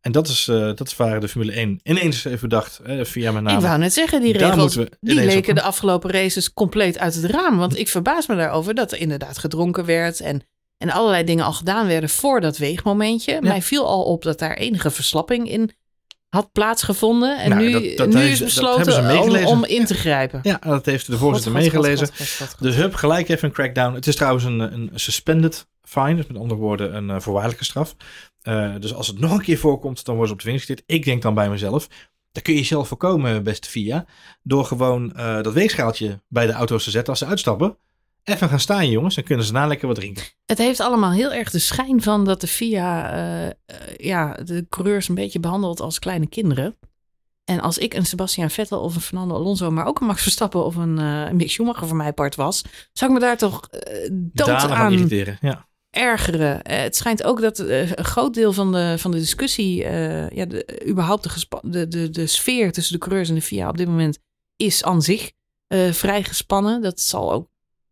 En 0.00 0.12
dat 0.12 0.28
is, 0.28 0.48
eh, 0.48 0.74
dat 0.74 0.96
waar 0.96 1.20
de 1.20 1.28
Formule 1.28 1.52
1 1.52 1.80
ineens 1.82 2.24
even 2.24 2.40
bedacht, 2.48 2.80
via 2.84 3.32
mijn 3.32 3.44
naam. 3.44 3.56
Ik 3.56 3.62
wou 3.62 3.78
net 3.78 3.92
zeggen, 3.92 4.20
die 4.20 4.32
Daar 4.32 4.42
regels 4.50 4.76
moeten 4.76 4.98
we 5.00 5.06
die 5.14 5.24
leken 5.24 5.50
op- 5.50 5.56
de 5.56 5.62
afgelopen 5.62 6.10
races 6.10 6.52
compleet 6.52 6.98
uit 6.98 7.14
het 7.14 7.24
raam. 7.24 7.56
Want 7.58 7.78
ik 7.78 7.88
verbaas 7.88 8.26
me 8.26 8.36
daarover 8.36 8.74
dat 8.74 8.92
er 8.92 8.98
inderdaad 8.98 9.38
gedronken 9.38 9.84
werd 9.84 10.20
en, 10.20 10.42
en 10.78 10.90
allerlei 10.90 11.24
dingen 11.24 11.44
al 11.44 11.52
gedaan 11.52 11.86
werden 11.86 12.10
voor 12.10 12.40
dat 12.40 12.56
weegmomentje. 12.58 13.38
Mij 13.40 13.62
viel 13.62 13.86
al 13.86 14.02
op 14.02 14.22
dat 14.22 14.38
daar 14.38 14.54
enige 14.56 14.90
verslapping 14.90 15.50
in 15.50 15.70
had 16.28 16.52
plaatsgevonden. 16.52 17.38
En 17.38 17.50
Nou, 17.50 17.62
nu, 17.62 17.72
dat- 17.72 17.96
dat 17.96 18.08
nu 18.08 18.16
heeft- 18.16 18.32
is 18.32 18.40
besloten 18.40 19.46
om, 19.46 19.64
in 19.64 19.84
te 19.84 19.94
grijpen. 19.94 20.40
Ja, 20.42 20.58
dat 20.60 20.86
heeft 20.86 21.06
de 21.06 21.18
voorzitter 21.18 21.52
God, 21.52 21.60
meegelezen. 21.60 22.06
God, 22.06 22.16
God, 22.16 22.28
God, 22.28 22.48
God. 22.48 22.62
Dus 22.62 22.74
hup, 22.74 22.94
gelijk 22.94 23.28
even 23.28 23.48
een 23.48 23.54
crackdown. 23.54 23.94
Het 23.94 24.06
is 24.06 24.16
trouwens 24.16 24.44
een, 24.44 24.60
een 24.60 24.90
suspended 24.94 25.66
fine, 25.82 26.14
dus 26.14 26.26
met 26.26 26.36
andere 26.36 26.60
woorden 26.60 26.96
een 26.96 27.10
eh, 27.10 27.20
voorwaardelijke 27.20 27.64
straf. 27.64 27.96
Eh, 28.42 28.74
dus 28.80 28.94
als 28.94 29.06
het 29.06 29.18
nog 29.18 29.32
een 29.32 29.40
keer 29.42 29.58
voorkomt, 29.58 30.04
dan 30.04 30.14
worden 30.16 30.26
ze 30.26 30.32
op 30.32 30.38
de 30.38 30.44
vingers 30.44 30.64
getikt. 30.64 30.82
Ik 30.90 31.04
denk 31.04 31.22
dan 31.22 31.34
bij 31.34 31.50
mezelf, 31.50 31.88
dat 32.32 32.42
kun 32.42 32.54
je 32.54 32.64
zelf 32.64 32.88
voorkomen, 32.88 33.42
beste 33.42 33.70
VIA, 33.70 34.04
door 34.42 34.64
gewoon 34.64 35.12
eh, 35.14 35.42
dat 35.42 35.52
weegschaaltje 35.52 36.20
bij 36.28 36.46
de 36.46 36.52
auto's 36.52 36.84
te 36.84 36.90
zetten 36.90 37.10
als 37.10 37.18
ze 37.18 37.26
uitstappen. 37.26 37.76
Even 38.28 38.48
gaan 38.48 38.60
staan, 38.60 38.90
jongens, 38.90 39.14
dan 39.14 39.24
kunnen 39.24 39.44
ze 39.44 39.52
na 39.52 39.66
lekker 39.66 39.86
wat 39.86 39.96
drinken. 39.96 40.24
Het 40.46 40.58
heeft 40.58 40.80
allemaal 40.80 41.10
heel 41.10 41.32
erg 41.32 41.50
de 41.50 41.58
schijn 41.58 42.02
van 42.02 42.24
dat 42.24 42.40
de 42.40 42.46
FIA 42.46 43.12
eh, 43.12 43.54
ja, 43.96 44.32
de 44.32 44.66
coureurs 44.68 45.08
een 45.08 45.14
beetje 45.14 45.40
behandelt 45.40 45.80
als 45.80 45.98
kleine 45.98 46.28
kinderen. 46.28 46.76
En 47.44 47.60
als 47.60 47.78
ik 47.78 47.94
een 47.94 48.06
Sebastian 48.06 48.50
Vettel 48.50 48.80
of 48.80 48.94
een 48.94 49.00
Fernando 49.00 49.34
Alonso, 49.34 49.70
maar 49.70 49.86
ook 49.86 50.00
een 50.00 50.06
Max 50.06 50.22
Verstappen 50.22 50.64
of 50.64 50.76
een, 50.76 50.96
een 50.96 51.36
Mick 51.36 51.50
Schumacher 51.50 51.86
voor 51.86 51.96
mijn 51.96 52.14
part 52.14 52.34
was, 52.34 52.64
zou 52.92 53.10
ik 53.12 53.18
me 53.18 53.24
daar 53.24 53.36
toch 53.36 53.68
eh, 53.68 54.08
dood 54.12 54.48
aan 54.48 54.92
irriteren. 54.92 55.38
Ja. 55.40 55.66
ergeren. 55.90 56.60
Het 56.62 56.96
schijnt 56.96 57.22
ook 57.22 57.40
dat 57.40 57.58
een 57.58 58.04
groot 58.04 58.34
deel 58.34 58.52
van 58.52 58.72
de, 58.72 58.94
van 58.98 59.10
de 59.10 59.18
discussie, 59.18 59.76
ja, 60.34 60.44
de, 60.46 60.82
überhaupt 60.88 61.22
de, 61.22 61.60
de, 61.62 61.88
de, 61.88 62.10
de 62.10 62.26
sfeer 62.26 62.72
tussen 62.72 62.92
de 62.92 63.00
coureurs 63.00 63.28
en 63.28 63.34
de 63.34 63.42
FIA 63.42 63.68
op 63.68 63.76
dit 63.76 63.88
moment 63.88 64.18
is 64.56 64.84
aan 64.84 65.02
zich 65.02 65.30
vrij 65.90 66.22
gespannen. 66.22 66.82
Dat 66.82 67.00
zal 67.00 67.32
ook, 67.32 67.48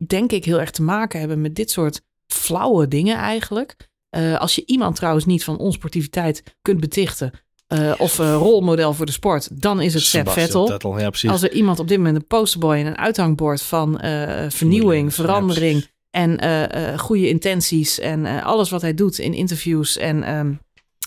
denk 0.07 0.33
ik, 0.33 0.45
heel 0.45 0.61
erg 0.61 0.71
te 0.71 0.83
maken 0.83 1.19
hebben 1.19 1.41
met 1.41 1.55
dit 1.55 1.71
soort 1.71 2.01
flauwe 2.27 2.89
dingen 2.89 3.17
eigenlijk. 3.17 3.77
Eh, 4.09 4.41
als 4.41 4.55
je 4.55 4.63
iemand 4.67 4.97
trouwens 4.97 5.25
niet 5.25 5.45
van 5.45 5.59
onsportiviteit 5.59 6.43
kunt 6.63 6.81
betichten, 6.81 7.33
eh, 7.67 7.93
of 7.99 8.19
een 8.19 8.35
rolmodel 8.35 8.93
voor 8.93 9.07
de 9.07 9.13
sport, 9.13 9.63
dan 9.63 9.81
is 9.81 9.95
het 9.95 10.03
Sepp 10.03 10.29
Sebastian 10.29 10.47
Vettel. 10.47 10.67
Vettel, 10.67 10.99
ja, 10.99 11.09
precies. 11.09 11.31
Als 11.31 11.43
er 11.43 11.53
iemand 11.53 11.79
op 11.79 11.89
dit 11.89 11.97
moment 11.97 12.17
een 12.17 12.27
posterboy 12.27 12.77
en 12.77 12.87
een 12.87 12.99
uithangbord 12.99 13.63
van 13.63 13.99
eh, 13.99 14.45
vernieuwing, 14.49 15.15
verandering 15.15 15.95
en 16.11 16.99
goede 16.99 17.29
intenties 17.29 17.99
en 17.99 18.43
alles 18.43 18.71
wat 18.71 18.83
hij 18.83 18.95
doet 18.95 19.19
in 19.19 19.35
interviews 19.35 19.97
en 19.97 20.23
ehm, 20.23 20.53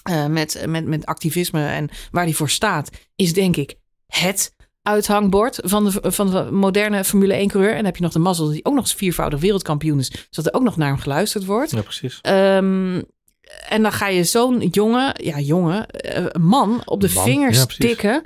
eh, 0.03 0.25
met, 0.25 0.63
met, 0.65 0.85
met 0.85 1.05
activisme 1.05 1.67
en 1.67 1.89
waar 2.11 2.23
hij 2.23 2.33
voor 2.33 2.49
staat, 2.49 2.89
is 3.15 3.33
denk 3.33 3.55
ik 3.55 3.75
het 4.07 4.55
uithangbord 4.89 5.59
van 5.63 5.83
de, 5.85 6.11
van 6.11 6.31
de 6.31 6.51
moderne 6.51 7.03
Formule 7.03 7.33
1 7.33 7.47
coureur. 7.47 7.71
En 7.71 7.77
dan 7.77 7.85
heb 7.85 7.95
je 7.95 8.03
nog 8.03 8.11
de 8.11 8.19
mazzel 8.19 8.45
dat 8.45 8.53
hij 8.53 8.63
ook 8.63 8.73
nog 8.73 8.83
eens 8.83 8.93
viervoudig 8.93 9.39
wereldkampioen 9.39 9.99
is, 9.99 10.11
zodat 10.29 10.53
er 10.53 10.59
ook 10.59 10.65
nog 10.65 10.77
naar 10.77 10.87
hem 10.87 10.97
geluisterd 10.97 11.45
wordt. 11.45 11.71
Ja, 11.71 11.81
precies. 11.81 12.19
Ehm, 12.21 13.01
en 13.67 13.81
dan 13.81 13.91
ga 13.91 14.07
je 14.07 14.23
zo'n 14.23 14.59
jonge, 14.59 15.15
ja 15.21 15.39
jonge, 15.39 15.81
eh, 15.81 16.25
man 16.41 16.81
op 16.85 17.01
de 17.01 17.11
Man, 17.13 17.23
vingers 17.23 17.57
ja, 17.57 17.65
tikken. 17.65 18.23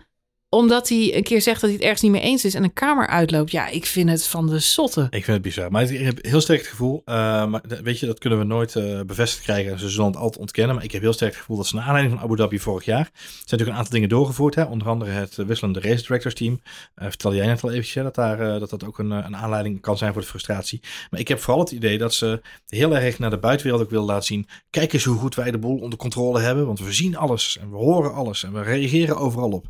Omdat 0.54 0.90
hij 0.90 1.16
een 1.16 1.24
keer 1.24 1.42
zegt 1.42 1.62
dat 1.62 1.70
hij 1.70 1.74
het 1.74 1.82
ergens 1.82 2.02
niet 2.02 2.12
mee 2.12 2.22
eens 2.22 2.46
is 2.46 2.54
en 2.54 2.64
een 2.64 2.74
kamer 2.74 3.08
uitloopt. 3.08 3.52
Ja, 3.52 3.68
ik 3.68 3.86
vind 3.86 4.10
het 4.10 4.28
van 4.28 4.48
de 4.48 4.60
zotte. 4.60 5.02
Ik 5.02 5.24
vind 5.24 5.28
het 5.28 5.42
bizar. 5.42 5.72
Maar 5.72 5.92
ik 5.92 6.06
heb 6.06 6.26
heel 6.26 6.42
sterk 6.42 6.60
het 6.60 6.68
gevoel, 6.68 7.02
eh, 7.06 7.16
maar 7.46 7.62
weet 7.84 8.00
je, 8.00 8.06
dat 8.06 8.20
kunnen 8.20 8.40
we 8.40 8.46
nooit 8.46 8.76
eh, 8.76 9.02
bevestigd 9.02 9.44
krijgen. 9.44 9.72
En 9.72 9.80
ze 9.80 9.90
zullen 9.90 10.08
het 10.08 10.16
altijd 10.16 10.38
ontkennen. 10.38 10.76
Maar 10.76 10.84
ik 10.84 10.92
heb 10.92 11.02
heel 11.02 11.14
sterk 11.14 11.32
het 11.32 11.40
gevoel 11.40 11.58
dat 11.58 11.68
ze 11.68 11.76
naar 11.76 11.84
aanleiding 11.84 12.16
van 12.16 12.24
Abu 12.24 12.36
Dhabi 12.36 12.60
vorig 12.60 12.86
jaar, 12.86 13.10
zijn 13.14 13.34
natuurlijk 13.40 13.70
een 13.70 13.76
aantal 13.76 13.94
dingen 13.94 14.10
doorgevoerd. 14.10 14.56
Hè? 14.56 14.64
Onder 14.64 14.88
andere 14.88 15.12
het 15.12 15.38
eh, 15.38 15.46
wisselende 15.46 15.80
race 15.80 16.02
directors 16.02 16.34
team. 16.34 16.62
Vertelde 16.96 17.38
jij 17.38 17.46
net 17.46 17.64
al 17.64 17.72
eventjes, 17.72 18.04
dat, 18.04 18.16
daar, 18.16 18.60
dat 18.60 18.70
dat 18.70 18.86
ook 18.86 19.00
een, 19.00 19.12
een 19.12 19.36
aanleiding 19.36 19.82
kan 19.82 19.98
zijn 19.98 20.14
voor 20.14 20.22
de 20.22 20.28
frustratie. 20.28 20.82
Maar 21.10 21.20
ik 21.20 21.28
heb 21.28 21.40
vooral 21.40 21.60
het 21.60 21.72
idee 21.72 21.98
dat 21.98 22.14
ze 22.14 22.42
heel 22.68 22.96
erg 22.96 23.20
naar 23.20 23.30
de 23.30 23.40
buitenwereld 23.40 23.84
ook 23.84 23.92
willen 23.92 24.06
laten 24.06 24.26
zien. 24.26 24.48
Kijk 24.70 24.94
eens 24.94 25.04
hoe 25.04 25.18
goed 25.18 25.36
wij 25.36 25.52
de 25.52 25.58
boel 25.58 25.78
onder 25.78 26.00
controle 26.00 26.40
hebben. 26.40 26.66
Want 26.66 26.80
we 26.80 26.94
zien 26.94 27.18
alles 27.18 27.58
en 27.62 27.70
we 27.70 27.78
horen 27.78 28.14
alles 28.14 28.44
en 28.44 28.54
we 28.54 28.62
reageren 28.62 29.18
overal 29.18 29.52
op. 29.52 29.66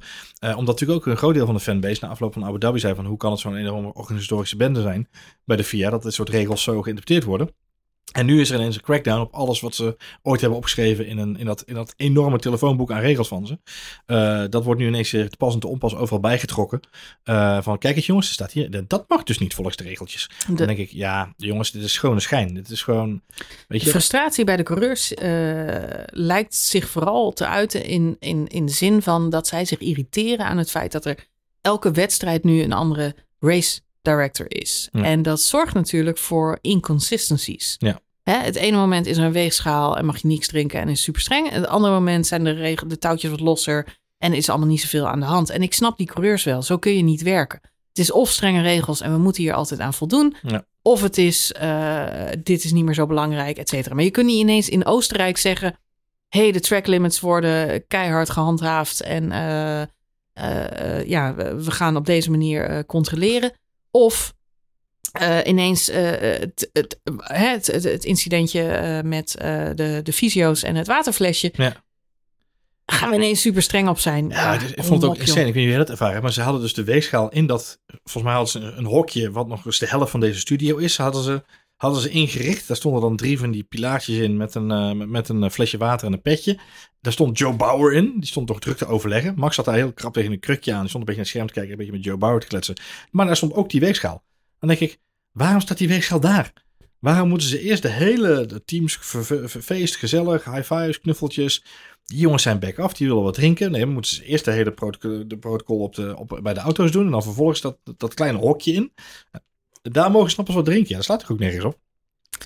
Omdat 0.55 0.72
natuurlijk 0.80 0.99
ook 0.99 1.11
een 1.11 1.17
groot 1.17 1.34
deel 1.34 1.45
van 1.45 1.55
de 1.55 1.61
fanbase 1.61 2.05
na 2.05 2.11
afloop 2.11 2.34
van 2.34 2.45
Abu 2.45 2.59
Dhabi 2.59 2.80
zei 2.80 2.95
van 2.95 3.05
hoe 3.05 3.17
kan 3.17 3.32
het 3.32 3.39
zo'n 3.39 3.55
enorme 3.55 3.93
organisatorische 3.93 4.57
bende 4.57 4.82
zijn 4.82 5.09
bij 5.45 5.57
de 5.57 5.63
FIA 5.63 5.89
dat 5.89 6.03
dit 6.03 6.13
soort 6.13 6.30
regels 6.30 6.63
zo 6.63 6.82
geïnterpreteerd 6.82 7.24
worden. 7.24 7.49
En 8.11 8.25
nu 8.25 8.41
is 8.41 8.49
er 8.49 8.59
ineens 8.59 8.75
een 8.75 8.81
crackdown 8.81 9.21
op 9.21 9.33
alles 9.33 9.59
wat 9.59 9.75
ze 9.75 9.97
ooit 10.21 10.39
hebben 10.39 10.57
opgeschreven 10.57 11.07
in, 11.07 11.17
een, 11.17 11.37
in, 11.37 11.45
dat, 11.45 11.63
in 11.65 11.73
dat 11.73 11.93
enorme 11.97 12.39
telefoonboek 12.39 12.91
aan 12.91 12.99
regels 12.99 13.27
van 13.27 13.47
ze. 13.47 13.59
Eh, 14.05 14.43
dat 14.49 14.63
wordt 14.63 14.79
nu 14.79 14.87
ineens 14.87 15.11
weer 15.11 15.29
te 15.29 15.37
pas 15.37 15.53
en 15.53 15.59
te 15.59 15.67
onpas 15.67 15.95
overal 15.95 16.19
bijgetrokken. 16.19 16.79
Eh, 17.23 17.61
van 17.61 17.77
kijk 17.77 17.95
eens 17.95 18.05
jongens, 18.05 18.27
er 18.27 18.33
staat 18.33 18.51
hier, 18.51 18.87
dat 18.87 19.05
mag 19.07 19.23
dus 19.23 19.37
niet 19.37 19.53
volgens 19.53 19.75
de 19.75 19.83
regeltjes. 19.83 20.29
De 20.47 20.53
Dan 20.53 20.67
denk 20.67 20.79
ik, 20.79 20.91
ja 20.91 21.33
jongens, 21.37 21.71
dit 21.71 21.83
is 21.83 21.97
gewoon 21.97 22.15
een 22.15 22.21
schijn. 22.21 22.53
Dit 22.53 22.69
is 22.69 22.81
gewoon, 22.81 23.21
weet 23.67 23.83
je. 23.83 23.89
frustratie 23.89 24.45
bij 24.45 24.57
de 24.57 24.63
coureurs 24.63 25.13
eh, 25.13 25.27
lijkt 26.05 26.55
zich 26.55 26.89
vooral 26.89 27.31
te 27.31 27.47
uiten 27.47 27.85
in, 27.85 28.15
in, 28.19 28.47
in 28.47 28.65
de 28.65 28.71
zin 28.71 29.01
van 29.01 29.29
dat 29.29 29.47
zij 29.47 29.65
zich 29.65 29.79
irriteren 29.79 30.45
aan 30.45 30.57
het 30.57 30.71
feit 30.71 30.91
dat 30.91 31.05
er 31.05 31.27
elke 31.61 31.91
wedstrijd 31.91 32.43
nu 32.43 32.61
een 32.61 32.73
andere 32.73 33.15
race 33.39 33.81
director 34.03 34.45
is. 34.47 34.89
Ja. 34.91 35.03
En 35.03 35.21
dat 35.21 35.41
zorgt 35.41 35.73
natuurlijk 35.73 36.17
voor 36.17 36.57
inconsistencies. 36.61 37.75
Ja. 37.79 37.99
Hè, 38.23 38.37
het 38.37 38.55
ene 38.55 38.77
moment 38.77 39.05
is 39.05 39.17
er 39.17 39.23
een 39.23 39.31
weegschaal 39.31 39.97
en 39.97 40.05
mag 40.05 40.17
je 40.17 40.27
niks 40.27 40.47
drinken 40.47 40.79
en 40.79 40.89
is 40.89 41.01
super 41.01 41.21
streng. 41.21 41.49
Het 41.49 41.67
andere 41.67 41.93
moment 41.93 42.27
zijn 42.27 42.43
de, 42.43 42.51
regel, 42.51 42.87
de 42.87 42.97
touwtjes 42.97 43.31
wat 43.31 43.39
losser 43.39 43.97
en 44.17 44.33
is 44.33 44.49
allemaal 44.49 44.67
niet 44.67 44.81
zoveel 44.81 45.07
aan 45.07 45.19
de 45.19 45.25
hand. 45.25 45.49
En 45.49 45.61
ik 45.61 45.73
snap 45.73 45.97
die 45.97 46.07
coureurs 46.07 46.43
wel. 46.43 46.61
Zo 46.61 46.77
kun 46.77 46.95
je 46.95 47.03
niet 47.03 47.21
werken. 47.21 47.59
Het 47.89 47.99
is 47.99 48.11
of 48.11 48.29
strenge 48.29 48.61
regels 48.61 49.01
en 49.01 49.11
we 49.11 49.17
moeten 49.17 49.43
hier 49.43 49.53
altijd 49.53 49.79
aan 49.79 49.93
voldoen. 49.93 50.35
Ja. 50.41 50.65
Of 50.81 51.01
het 51.01 51.17
is, 51.17 51.51
eh, 51.51 52.05
dit 52.43 52.63
is 52.63 52.71
niet 52.71 52.85
meer 52.85 52.93
zo 52.93 53.05
belangrijk, 53.05 53.57
et 53.57 53.69
cetera. 53.69 53.95
Maar 53.95 54.03
je 54.03 54.11
kunt 54.11 54.27
niet 54.27 54.39
ineens 54.39 54.69
in 54.69 54.85
Oostenrijk 54.85 55.37
zeggen... 55.37 55.79
hey, 56.29 56.51
de 56.51 56.59
track 56.59 56.87
limits 56.87 57.19
worden 57.19 57.87
keihard 57.87 58.29
gehandhaafd... 58.29 59.01
en 59.01 59.31
eh, 59.31 59.81
eh, 59.81 61.07
ja, 61.07 61.35
we 61.35 61.71
gaan 61.71 61.95
op 61.95 62.05
deze 62.05 62.31
manier 62.31 62.85
controleren. 62.85 63.51
Of 63.95 64.33
eh, 65.11 65.37
ineens 65.43 65.89
eh, 65.89 66.05
het, 66.11 66.69
het, 66.73 67.67
het, 67.83 68.03
incidentje 68.03 68.61
eh, 68.61 69.01
met 69.01 69.35
de, 69.75 69.99
de 70.03 70.13
fysio's 70.13 70.63
en 70.63 70.75
het 70.75 70.87
waterflesje... 70.87 71.51
Ja. 71.55 71.83
gaan 72.85 73.09
we 73.09 73.15
ineens 73.15 73.41
super 73.41 73.61
streng 73.61 73.89
op 73.89 73.99
zijn. 73.99 74.29
Ja, 74.29 74.53
Ah, 74.53 74.59
dus 74.59 74.71
ik 74.71 74.83
vond 74.83 75.01
het 75.01 75.11
ook 75.11 75.17
insane. 75.17 75.39
Ik 75.39 75.45
weet 75.45 75.55
niet 75.55 75.63
hoe 75.63 75.71
je 75.71 75.77
dat 75.77 75.89
ervaren 75.89 76.11
hebt, 76.11 76.23
maar 76.23 76.33
ze 76.33 76.41
hadden 76.41 76.61
dus 76.61 76.73
de 76.73 76.83
weegschaal 76.83 77.29
in 77.29 77.45
dat... 77.45 77.79
Volgens 77.87 78.23
mij 78.23 78.33
hadden 78.33 78.51
ze 78.51 78.59
een, 78.59 78.77
een 78.77 78.85
hokje 78.85 79.31
wat 79.31 79.47
nog 79.47 79.65
eens 79.65 79.79
de 79.79 79.87
helft 79.87 80.11
van 80.11 80.19
deze 80.19 80.39
studio 80.39 80.77
is. 80.77 80.97
Hadden 80.97 81.23
ze, 81.23 81.43
hadden 81.76 82.01
ze 82.01 82.09
ingericht. 82.09 82.67
Daar 82.67 82.78
stonden 82.78 83.01
dan 83.01 83.15
drie 83.15 83.39
van 83.39 83.51
die 83.51 83.63
pilaartjes 83.63 84.17
in 84.17 84.38
met 84.38 84.55
een, 84.55 84.71
eh, 84.71 84.91
met- 84.91 85.30
een 85.30 85.43
eh, 85.43 85.49
flesje 85.49 85.78
water 85.78 86.07
en 86.07 86.13
een 86.13 86.21
petje. 86.21 86.59
Daar 87.01 87.13
stond 87.13 87.38
Joe 87.38 87.55
Bauer 87.55 87.93
in. 87.93 88.13
Die 88.19 88.26
stond 88.28 88.47
toch 88.47 88.59
druk 88.59 88.78
te 88.78 88.86
overleggen. 88.86 89.34
Max 89.36 89.55
zat 89.55 89.65
daar 89.65 89.76
heel 89.76 89.93
krap 89.93 90.13
tegen 90.13 90.32
een 90.32 90.39
krukje 90.39 90.74
aan. 90.74 90.80
Die 90.80 90.89
stond 90.89 91.07
een 91.09 91.15
beetje 91.15 91.21
naar 91.21 91.32
het 91.32 91.34
scherm 91.34 91.47
te 91.47 91.53
kijken. 91.53 91.71
Een 91.71 91.78
beetje 91.78 91.93
met 91.93 92.03
Joe 92.03 92.17
Bauer 92.17 92.39
te 92.39 92.47
kletsen. 92.47 92.76
Maar 93.11 93.26
daar 93.26 93.36
stond 93.36 93.53
ook 93.53 93.69
die 93.69 93.80
weegschaal. 93.80 94.24
Dan 94.59 94.69
denk 94.69 94.82
ik, 94.82 94.99
waarom 95.32 95.61
staat 95.61 95.78
die 95.78 95.88
weegschaal 95.88 96.19
daar? 96.19 96.53
Waarom 96.99 97.30
moeten 97.30 97.47
ze 97.47 97.59
eerst 97.59 97.82
de 97.82 97.89
hele 97.89 98.61
teams 98.65 98.97
feest, 99.47 99.95
gezellig, 99.95 100.43
high 100.45 100.74
fives, 100.74 100.99
knuffeltjes. 100.99 101.63
Die 102.03 102.17
jongens 102.17 102.43
zijn 102.43 102.59
back 102.59 102.80
af, 102.80 102.93
die 102.93 103.07
willen 103.07 103.24
wat 103.24 103.34
drinken. 103.34 103.71
Nee, 103.71 103.86
moeten 103.86 104.15
ze 104.15 104.24
eerst 104.26 104.45
de 104.45 104.51
hele 104.51 104.71
protocol, 104.71 105.26
protocol 105.39 105.80
op 105.80 105.95
de, 105.95 106.17
op, 106.17 106.39
bij 106.43 106.53
de 106.53 106.59
auto's 106.59 106.91
doen. 106.91 107.05
En 107.05 107.11
dan 107.11 107.24
vervolgens 107.24 107.61
dat, 107.61 107.78
dat 107.97 108.13
kleine 108.13 108.38
hokje 108.38 108.74
in. 108.74 108.93
Daar 109.91 110.11
mogen 110.11 110.31
snappers 110.31 110.55
wat 110.57 110.65
drinken. 110.65 110.89
Ja, 110.89 110.95
dat 110.95 111.05
slaat 111.05 111.19
toch 111.19 111.31
ook 111.31 111.39
nergens 111.39 111.63
op. 111.65 111.79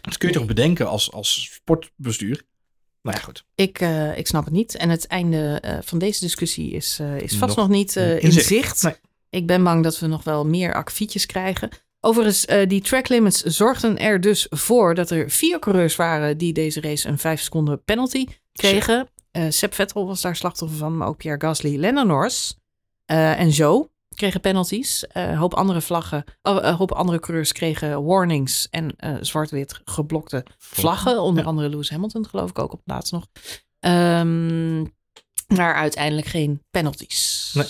Dat 0.01 0.17
kun 0.17 0.27
je 0.27 0.33
toch 0.33 0.45
bedenken 0.45 0.87
als, 0.87 1.11
als 1.11 1.49
sportbestuur. 1.53 2.43
Nou 3.01 3.17
ja, 3.17 3.23
goed. 3.23 3.43
Ik, 3.55 3.79
eh, 3.79 4.17
ik 4.17 4.27
snap 4.27 4.45
het 4.45 4.53
niet. 4.53 4.75
En 4.75 4.89
het 4.89 5.07
einde 5.07 5.59
eh, 5.61 5.77
van 5.81 5.97
deze 5.97 6.19
discussie 6.19 6.71
is, 6.71 6.99
eh, 6.99 7.19
is 7.19 7.35
vast 7.35 7.55
Nog 7.55 7.67
nog, 7.67 7.77
niet 7.77 7.95
in 7.95 8.19
in 8.21 8.31
zicht. 8.31 8.45
zicht. 8.47 8.83
Nee. 8.83 8.93
Ik 9.29 9.47
ben 9.47 9.63
bang 9.63 9.83
dat 9.83 9.99
we 9.99 10.07
nog 10.07 10.23
wel 10.23 10.45
meer 10.45 10.73
akkefietjes 10.73 11.25
krijgen. 11.25 11.69
Overigens, 11.99 12.45
die 12.67 12.81
track 12.81 13.07
limits 13.07 13.41
zorgden 13.41 13.97
er 13.97 14.21
dus 14.21 14.47
voor 14.49 14.95
dat 14.95 15.09
er 15.09 15.29
vier 15.29 15.59
coureurs 15.59 15.95
waren 15.95 16.37
die 16.37 16.53
deze 16.53 16.81
race 16.81 17.07
een 17.07 17.17
vijf 17.17 17.41
seconden 17.41 17.83
penalty 17.83 18.25
kregen. 18.53 19.07
Seb 19.49 19.73
Vettel 19.73 20.05
was 20.07 20.21
daar 20.21 20.35
slachtoffer 20.35 20.77
van, 20.77 20.97
maar 20.97 21.07
ook 21.07 21.17
Pierre 21.17 21.39
Gasly, 21.39 21.79
Lando 21.79 22.03
Norris 22.03 22.57
en 23.05 23.49
Joe 23.49 23.89
kregen 24.17 24.41
penalties. 24.41 25.07
Eh, 25.07 25.27
een 25.29 25.35
hoop 25.35 25.53
andere 25.53 25.81
vlaggen, 25.81 26.23
oh, 26.41 26.57
een 26.61 26.73
hoop 26.73 26.91
andere 26.91 27.19
coureurs 27.19 27.51
kregen 27.51 28.03
warnings 28.05 28.67
en 28.69 28.95
eh, 28.95 29.15
zwart-wit 29.21 29.81
geblokte 29.83 30.45
vlaggen. 30.57 31.21
Onder 31.21 31.43
Ja. 31.43 31.49
andere 31.49 31.69
Lewis 31.69 31.89
Hamilton, 31.89 32.27
geloof 32.27 32.49
ik 32.49 32.59
ook 32.59 32.71
op 32.73 32.79
het 32.79 32.87
laatst 32.93 33.11
nog. 33.11 33.27
Ehm, 33.79 34.81
maar 35.47 35.73
uiteindelijk 35.75 36.27
geen 36.27 36.63
penalties. 36.71 37.51
Nee. 37.53 37.65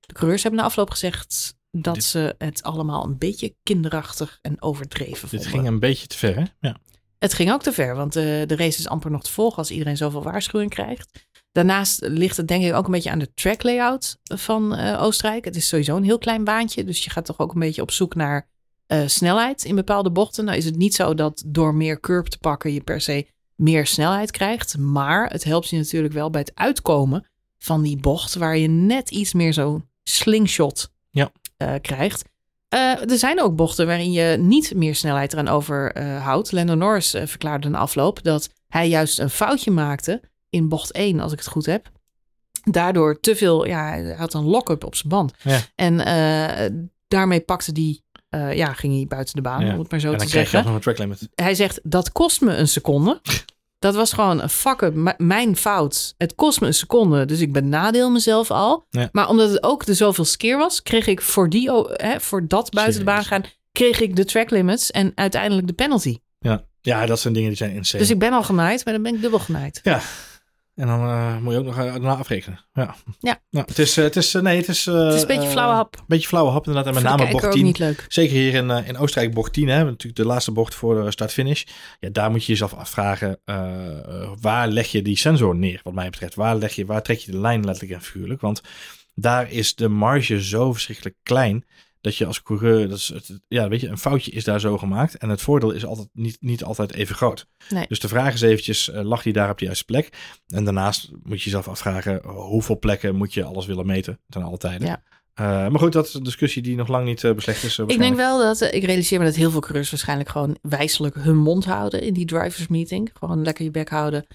De 0.00 0.12
coureurs 0.12 0.42
hebben 0.42 0.60
na 0.60 0.66
afloop 0.66 0.90
gezegd 0.90 1.54
dat 1.70 1.94
Dit- 1.94 2.04
ze 2.04 2.34
het 2.38 2.62
allemaal 2.62 3.04
een 3.04 3.18
beetje 3.18 3.54
kinderachtig 3.62 4.38
en 4.42 4.62
overdreven 4.62 5.28
Dit 5.28 5.30
vonden. 5.30 5.48
ging 5.50 5.66
een 5.66 5.78
beetje 5.80 6.06
te 6.06 6.16
ver, 6.18 6.36
hè? 6.36 6.44
Ja. 6.60 6.76
Het 7.18 7.34
ging 7.34 7.52
ook 7.52 7.62
te 7.62 7.72
ver, 7.72 7.96
want 7.96 8.16
eh, 8.16 8.22
de 8.22 8.56
race 8.56 8.78
is 8.78 8.88
amper 8.88 9.10
nog 9.10 9.22
te 9.22 9.32
volgen 9.32 9.58
als 9.58 9.70
iedereen 9.70 9.96
zoveel 9.96 10.22
waarschuwing 10.22 10.70
krijgt. 10.70 11.26
Daarnaast 11.54 12.00
ligt 12.00 12.36
het 12.36 12.48
denk 12.48 12.64
ik 12.64 12.74
ook 12.74 12.86
een 12.86 12.92
beetje 12.92 13.10
aan 13.10 13.18
de 13.18 13.34
track 13.34 13.62
layout 13.62 14.18
van 14.22 14.74
eh, 14.74 15.02
Oostenrijk. 15.02 15.44
Het 15.44 15.56
is 15.56 15.68
sowieso 15.68 15.96
een 15.96 16.04
heel 16.04 16.18
klein 16.18 16.44
baantje, 16.44 16.84
dus 16.84 17.04
je 17.04 17.10
gaat 17.10 17.24
toch 17.24 17.38
ook 17.38 17.54
een 17.54 17.60
beetje 17.60 17.82
op 17.82 17.90
zoek 17.90 18.14
naar 18.14 18.48
eh, 18.86 19.02
snelheid 19.06 19.64
in 19.64 19.74
bepaalde 19.74 20.10
bochten. 20.10 20.44
Nou 20.44 20.56
is 20.56 20.64
het 20.64 20.76
niet 20.76 20.94
zo 20.94 21.14
dat 21.14 21.42
door 21.46 21.74
meer 21.74 22.00
curb 22.00 22.26
te 22.26 22.38
pakken 22.38 22.72
je 22.72 22.80
per 22.80 23.00
se 23.00 23.26
meer 23.56 23.86
snelheid 23.86 24.30
krijgt, 24.30 24.78
maar 24.78 25.30
het 25.30 25.44
helpt 25.44 25.68
je 25.68 25.76
natuurlijk 25.76 26.14
wel 26.14 26.30
bij 26.30 26.40
het 26.40 26.52
uitkomen 26.54 27.26
van 27.58 27.82
die 27.82 27.96
bocht 27.96 28.34
waar 28.34 28.56
je 28.56 28.68
net 28.68 29.10
iets 29.10 29.32
meer 29.32 29.52
zo'n 29.52 29.88
slingshot 30.02 30.90
Ja. 31.10 31.32
eh, 31.56 31.74
krijgt. 31.80 32.24
Er 32.68 33.18
zijn 33.18 33.42
ook 33.42 33.56
bochten 33.56 33.86
waarin 33.86 34.12
je 34.12 34.36
niet 34.36 34.74
meer 34.74 34.94
snelheid 34.94 35.32
eraan 35.32 35.48
overhoudt. 35.48 36.52
Lando 36.52 36.74
Norris 36.74 37.10
verklaarde 37.24 37.68
na 37.68 37.78
afloop 37.78 38.22
dat 38.22 38.48
hij 38.68 38.88
juist 38.88 39.18
een 39.18 39.30
foutje 39.30 39.70
maakte 39.70 40.20
in 40.54 40.68
bocht 40.68 40.92
1, 40.92 41.20
als 41.20 41.32
ik 41.32 41.38
het 41.38 41.48
goed 41.48 41.66
heb. 41.66 41.90
Daardoor 42.64 43.20
te 43.20 43.36
veel, 43.36 43.66
ja, 43.66 43.88
hij 43.88 44.14
had 44.18 44.34
een 44.34 44.44
lock-up 44.44 44.84
op 44.84 44.94
zijn 44.94 45.08
band. 45.08 45.32
Ja. 45.42 45.60
En 45.74 46.00
eh, 46.00 46.70
daarmee 47.08 47.40
pakte 47.40 47.72
die, 47.72 48.04
eh, 48.28 48.54
ja, 48.54 48.72
ging 48.72 48.94
hij 48.94 49.06
buiten 49.06 49.34
de 49.34 49.42
baan, 49.42 49.66
Ja. 49.66 49.72
om 49.72 49.78
het 49.78 49.90
maar 49.90 50.00
zo 50.00 50.06
En 50.06 50.12
te 50.12 50.18
dan 50.18 50.28
krijg 50.28 50.44
je 50.44 50.50
zeggen. 50.50 50.68
nog 50.68 50.78
een 50.78 50.82
track 50.84 50.98
limit. 50.98 51.28
Hij 51.34 51.54
zegt, 51.54 51.80
dat 51.82 52.12
kost 52.12 52.40
me 52.40 52.56
een 52.56 52.68
seconde. 52.68 53.20
Dat 53.78 53.94
was 53.94 54.12
gewoon 54.12 54.42
een 54.42 54.48
fuck-up, 54.48 55.14
mijn 55.18 55.56
fout. 55.56 56.14
Het 56.18 56.34
kost 56.34 56.60
me 56.60 56.66
een 56.66 56.74
seconde, 56.74 57.24
dus 57.24 57.40
ik 57.40 57.52
benadeel 57.52 58.10
mezelf 58.10 58.50
al. 58.50 58.86
Ja. 58.90 59.08
Maar 59.12 59.28
omdat 59.28 59.50
het 59.50 59.62
ook 59.62 59.84
de 59.84 59.94
zoveelste 59.94 60.36
keer 60.36 60.58
was, 60.58 60.82
kreeg 60.82 61.06
ik 61.06 61.20
voor, 61.20 61.48
die, 61.50 61.70
hè, 61.92 62.20
voor 62.20 62.48
dat 62.48 62.70
buiten 62.70 62.98
de 62.98 63.04
baan 63.04 63.24
gaan, 63.24 63.42
kreeg 63.72 64.00
ik 64.00 64.16
de 64.16 64.24
track 64.24 64.50
limits 64.50 64.90
en 64.90 65.12
uiteindelijk 65.14 65.66
de 65.66 65.72
penalty. 65.72 66.18
Ja. 66.38 66.64
ja, 66.80 67.06
dat 67.06 67.20
zijn 67.20 67.34
dingen 67.34 67.48
die 67.48 67.58
zijn 67.58 67.72
insane. 67.74 68.02
Dus 68.02 68.12
ik 68.12 68.18
ben 68.18 68.32
al 68.32 68.42
genaaid, 68.42 68.84
maar 68.84 68.94
dan 68.94 69.02
ben 69.02 69.14
ik 69.14 69.20
dubbel 69.20 69.38
genaaid. 69.40 69.80
Ja, 69.82 70.00
En 70.74 70.86
dan 70.86 71.00
eh, 71.00 71.38
moet 71.38 71.52
je 71.52 71.58
ook 71.58 71.64
nog 71.64 71.78
uh, 71.78 71.84
daarna 71.84 72.14
afrekenen. 72.16 72.60
Ja. 72.72 72.94
Ja. 73.20 73.40
Nou, 73.50 73.66
het 73.66 73.78
is, 73.78 73.98
uh, 73.98 74.04
het 74.04 74.16
is, 74.16 74.32
nee, 74.32 74.56
het 74.56 74.68
is... 74.68 74.84
het 74.84 75.14
is 75.14 75.20
een 75.20 75.26
beetje 75.26 75.48
flauwe 75.48 75.74
hap. 75.74 75.96
Een 75.96 76.04
beetje 76.06 76.28
flauwe 76.28 76.50
hap 76.50 76.66
inderdaad. 76.66 76.94
En 76.94 77.02
met 77.02 77.10
name 77.18 77.30
bocht 77.30 77.52
10. 77.52 77.64
niet 77.64 77.78
leuk. 77.78 78.06
Zeker 78.08 78.34
hier 78.34 78.54
in, 78.54 78.70
in 78.70 78.96
Oostenrijk 78.96 79.34
bocht 79.34 79.52
10. 79.52 79.68
Hè, 79.68 79.84
natuurlijk 79.84 80.16
de 80.16 80.26
laatste 80.26 80.52
bocht 80.52 80.74
voor 80.74 81.04
de 81.04 81.10
start-finish. 81.10 81.64
Ja, 82.00 82.08
daar 82.12 82.30
moet 82.30 82.44
je 82.44 82.52
jezelf 82.52 82.74
afvragen. 82.74 83.40
waar 84.40 84.68
leg 84.68 84.86
je 84.86 85.02
die 85.02 85.16
sensor 85.16 85.56
neer, 85.56 85.80
wat 85.82 85.94
mij 85.94 86.10
betreft? 86.10 86.34
Waar, 86.34 86.56
leg 86.56 86.74
je, 86.74 86.86
waar 86.86 87.02
trek 87.02 87.18
je 87.18 87.30
de 87.30 87.40
lijn 87.40 87.64
letterlijk 87.64 88.00
en 88.00 88.06
figuurlijk? 88.06 88.40
Want 88.40 88.60
daar 89.14 89.50
is 89.50 89.74
de 89.74 89.88
marge 89.88 90.44
zo 90.44 90.72
verschrikkelijk 90.72 91.16
klein 91.22 91.64
dat 92.04 92.16
je 92.16 92.26
als 92.26 92.42
coureur, 92.42 92.88
dat 92.88 92.98
is 92.98 93.08
het, 93.14 93.40
ja, 93.48 93.68
weet 93.68 93.80
je, 93.80 93.88
een 93.88 93.98
foutje 93.98 94.30
is 94.30 94.44
daar 94.44 94.60
zo 94.60 94.78
gemaakt. 94.78 95.16
En 95.16 95.28
het 95.28 95.40
voordeel 95.40 95.70
is 95.70 95.86
altijd 95.86 96.08
niet, 96.12 96.36
niet 96.40 96.64
altijd 96.64 96.92
even 96.92 97.14
groot. 97.14 97.46
Nee. 97.68 97.86
Dus 97.88 98.00
de 98.00 98.08
vraag 98.08 98.34
is 98.34 98.40
eventjes, 98.40 98.88
uh, 98.88 99.00
lag 99.02 99.22
die 99.22 99.32
daar 99.32 99.50
op 99.50 99.58
de 99.58 99.64
juiste 99.64 99.84
plek? 99.84 100.08
En 100.46 100.64
daarnaast 100.64 101.10
moet 101.22 101.38
je 101.38 101.44
jezelf 101.44 101.68
afvragen, 101.68 102.20
hoeveel 102.26 102.78
plekken 102.78 103.16
moet 103.16 103.34
je 103.34 103.44
alles 103.44 103.66
willen 103.66 103.86
meten 103.86 104.20
ten 104.28 104.42
alle 104.42 104.58
tijden? 104.58 104.86
Ja. 104.88 105.02
Uh, 105.40 105.46
maar 105.46 105.78
goed, 105.78 105.92
dat 105.92 106.06
is 106.06 106.14
een 106.14 106.22
discussie 106.22 106.62
die 106.62 106.76
nog 106.76 106.88
lang 106.88 107.04
niet 107.04 107.22
uh, 107.22 107.32
beslecht 107.32 107.62
is. 107.62 107.78
ik 107.78 107.98
denk 107.98 108.16
wel 108.16 108.38
dat, 108.38 108.60
ik 108.60 108.84
realiseer 108.84 109.18
me 109.18 109.24
dat 109.24 109.34
heel 109.34 109.50
veel 109.50 109.60
coureurs 109.60 109.90
waarschijnlijk 109.90 110.28
gewoon 110.28 110.58
wijselijk 110.62 111.14
hun 111.14 111.36
mond 111.36 111.64
houden 111.64 112.02
in 112.02 112.14
die 112.14 112.26
drivers 112.26 112.68
meeting. 112.68 113.10
Gewoon 113.18 113.42
lekker 113.42 113.64
je 113.64 113.70
bek 113.70 113.88
houden. 113.88 114.26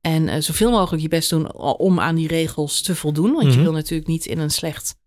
En 0.00 0.42
zoveel 0.42 0.70
mogelijk 0.70 1.02
je 1.02 1.08
best 1.08 1.30
doen 1.30 1.54
om 1.56 2.00
aan 2.00 2.14
die 2.14 2.28
regels 2.28 2.82
te 2.82 2.94
voldoen. 2.94 3.32
Want 3.32 3.46
Mhm. 3.46 3.56
je 3.56 3.62
wil 3.62 3.72
natuurlijk 3.72 4.08
niet 4.08 4.26
in 4.26 4.38
een 4.38 4.50
slecht 4.50 4.97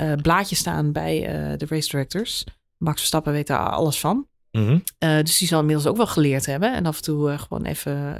uh, 0.00 0.12
blaadje 0.12 0.56
staan 0.56 0.92
bij 0.92 1.18
uh, 1.18 1.58
de 1.58 1.66
race 1.68 1.88
directors. 1.88 2.44
Max 2.76 2.98
Verstappen 2.98 3.32
weet 3.32 3.46
daar 3.46 3.70
alles 3.70 4.00
van. 4.00 4.26
Mm 4.50 4.66
-hmm. 4.66 4.82
uh, 4.98 5.22
dus 5.22 5.38
die 5.38 5.48
zal 5.48 5.60
inmiddels 5.60 5.86
ook 5.86 5.96
wel 5.96 6.06
geleerd 6.06 6.46
hebben. 6.46 6.74
En 6.74 6.86
af 6.86 6.96
en 6.96 7.02
toe 7.02 7.38
gewoon 7.38 7.64
even 7.64 8.16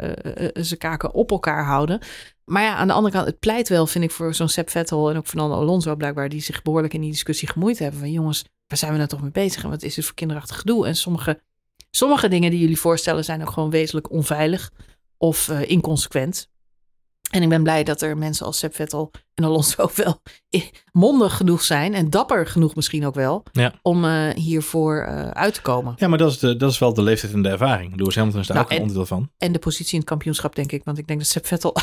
zijn 0.52 0.78
kaken 0.78 1.12
op 1.14 1.30
elkaar 1.30 1.64
houden. 1.64 2.00
Maar 2.44 2.62
ja, 2.62 2.74
aan 2.74 2.86
de 2.86 2.92
andere 2.92 3.14
kant, 3.14 3.26
het 3.26 3.38
pleit 3.38 3.68
wel, 3.68 3.86
vind 3.86 4.04
ik, 4.04 4.10
voor 4.10 4.34
zo'n 4.34 4.48
Seb 4.48 4.70
Vettel 4.70 5.10
en 5.10 5.16
ook 5.16 5.26
Fernando 5.26 5.54
Alonso 5.54 5.96
blijkbaar, 5.96 6.28
die 6.28 6.40
zich 6.40 6.62
behoorlijk 6.62 6.94
in 6.94 7.00
die 7.00 7.10
discussie 7.10 7.48
gemoeid 7.48 7.78
hebben. 7.78 8.00
Van 8.00 8.12
jongens, 8.12 8.44
waar 8.66 8.78
zijn 8.78 8.90
we 8.90 8.96
nou 8.96 9.08
toch 9.08 9.22
mee 9.22 9.30
bezig? 9.30 9.62
En 9.62 9.70
wat 9.70 9.82
is 9.82 9.94
dit 9.94 10.04
voor 10.04 10.14
kinderachtig 10.14 10.58
gedoe? 10.58 10.86
En 10.86 10.96
sommige, 10.96 11.40
sommige 11.90 12.28
dingen 12.28 12.50
die 12.50 12.60
jullie 12.60 12.80
voorstellen 12.80 13.24
zijn 13.24 13.42
ook 13.42 13.50
gewoon 13.50 13.70
wezenlijk 13.70 14.10
onveilig 14.10 14.70
of 15.16 15.48
inconsequent. 15.48 16.48
En 17.30 17.42
ik 17.42 17.48
ben 17.48 17.62
blij 17.62 17.84
dat 17.84 18.02
er 18.02 18.18
mensen 18.18 18.46
als 18.46 18.58
Seb 18.58 18.74
Vettel 18.74 19.10
en 19.34 19.44
Alonso 19.44 19.90
wel 19.96 20.20
mondig 20.92 21.36
genoeg 21.36 21.62
zijn. 21.62 21.94
En 21.94 22.10
dapper 22.10 22.46
genoeg 22.46 22.74
misschien 22.74 23.06
ook 23.06 23.14
wel. 23.14 23.42
Ja. 23.52 23.72
Om 23.82 24.04
uh, 24.04 24.28
hiervoor 24.34 25.06
uh, 25.08 25.28
uit 25.30 25.54
te 25.54 25.62
komen. 25.62 25.94
Ja, 25.96 26.08
maar 26.08 26.18
dat 26.18 26.30
is, 26.30 26.38
de, 26.38 26.56
dat 26.56 26.70
is 26.70 26.78
wel 26.78 26.94
de 26.94 27.02
leeftijd 27.02 27.32
en 27.32 27.42
de 27.42 27.48
ervaring. 27.48 27.96
Lewis 27.96 28.14
Hamilton 28.14 28.40
is 28.40 28.46
daar 28.46 28.56
Nou, 28.56 28.66
ook 28.68 28.72
een 28.72 28.76
en- 28.78 28.82
onderdeel 28.88 29.06
van. 29.16 29.30
En 29.38 29.52
de 29.52 29.58
positie 29.58 29.92
in 29.92 29.98
het 29.98 30.08
kampioenschap, 30.08 30.54
denk 30.54 30.72
ik. 30.72 30.84
Want 30.84 30.98
ik 30.98 31.06
denk 31.06 31.18
dat 31.18 31.28
Seb 31.28 31.46
Vettel 31.46 31.76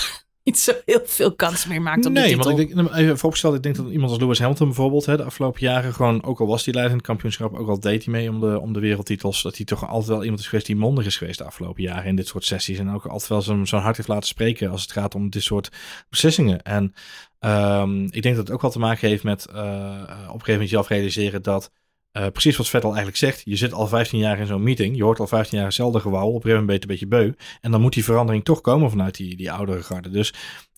niet 0.47 0.59
zo 0.59 0.71
heel 0.85 1.01
veel 1.03 1.35
kans 1.35 1.65
meer 1.65 1.81
maakt 1.81 1.97
op 1.97 2.13
de 2.13 2.19
Nee, 2.19 2.27
titel. 2.27 2.43
want 2.43 2.59
ik 2.59 2.75
denk, 2.75 2.89
even 2.93 3.17
vooropgesteld, 3.17 3.55
ik 3.55 3.63
denk 3.63 3.75
dat 3.75 3.89
iemand 3.89 4.11
als 4.11 4.19
Lewis 4.19 4.39
Hamilton 4.39 4.67
bijvoorbeeld, 4.67 5.05
hè, 5.05 5.17
de 5.17 5.23
afgelopen 5.23 5.61
jaren 5.61 5.93
gewoon, 5.93 6.23
ook 6.23 6.39
al 6.39 6.47
was 6.47 6.65
hij 6.65 6.83
het 6.83 7.01
kampioenschap, 7.01 7.55
ook 7.55 7.67
al 7.67 7.79
deed 7.79 8.03
hij 8.05 8.13
mee 8.13 8.29
om 8.29 8.39
de, 8.39 8.59
om 8.59 8.73
de 8.73 8.79
wereldtitels, 8.79 9.41
dat 9.41 9.57
hij 9.57 9.65
toch 9.65 9.87
altijd 9.87 10.09
wel 10.09 10.21
iemand 10.23 10.39
is 10.39 10.47
geweest 10.47 10.65
die 10.65 10.75
mondig 10.75 11.05
is 11.05 11.17
geweest 11.17 11.37
de 11.37 11.43
afgelopen 11.43 11.83
jaren 11.83 12.05
in 12.05 12.15
dit 12.15 12.27
soort 12.27 12.45
sessies. 12.45 12.79
En 12.79 12.93
ook 12.93 13.05
altijd 13.05 13.29
wel 13.29 13.41
zo'n 13.41 13.67
zo'n 13.67 13.81
hart 13.81 13.97
heeft 13.97 14.09
laten 14.09 14.27
spreken 14.27 14.69
als 14.69 14.81
het 14.81 14.91
gaat 14.91 15.15
om 15.15 15.29
dit 15.29 15.43
soort 15.43 15.69
beslissingen. 16.09 16.61
En 16.61 16.93
ehm, 17.39 18.03
ik 18.03 18.21
denk 18.21 18.35
dat 18.35 18.45
het 18.45 18.51
ook 18.51 18.61
wel 18.61 18.71
te 18.71 18.79
maken 18.79 19.07
heeft 19.07 19.23
met 19.23 19.45
eh, 19.45 19.55
op 19.55 19.63
een 19.63 20.25
gegeven 20.25 20.51
moment 20.51 20.69
jezelf 20.69 20.87
realiseren 20.87 21.41
dat 21.41 21.71
eh, 22.17 22.27
precies 22.31 22.57
wat 22.57 22.69
Vettel 22.69 22.89
eigenlijk 22.89 23.17
zegt. 23.17 23.41
Je 23.45 23.55
zit 23.55 23.73
al 23.73 23.87
15 23.87 24.19
jaar 24.19 24.39
in 24.39 24.47
zo'n 24.47 24.63
meeting. 24.63 24.95
Je 24.95 25.03
hoort 25.03 25.19
al 25.19 25.27
15 25.27 25.57
jaar 25.57 25.67
hetzelfde 25.67 25.99
gewauw. 25.99 26.27
Op 26.27 26.35
een 26.35 26.41
gegeven 26.41 26.59
moment 26.59 26.87
ben 26.87 26.95
je 26.95 27.03
een 27.03 27.09
beetje 27.09 27.35
beu. 27.35 27.45
En 27.61 27.71
dan 27.71 27.81
moet 27.81 27.93
die 27.93 28.03
verandering 28.03 28.43
toch 28.43 28.61
komen 28.61 28.89
vanuit 28.89 29.15
die, 29.15 29.35
die 29.35 29.51
oudere 29.51 29.83
garde. 29.83 30.09
Dus 30.09 30.33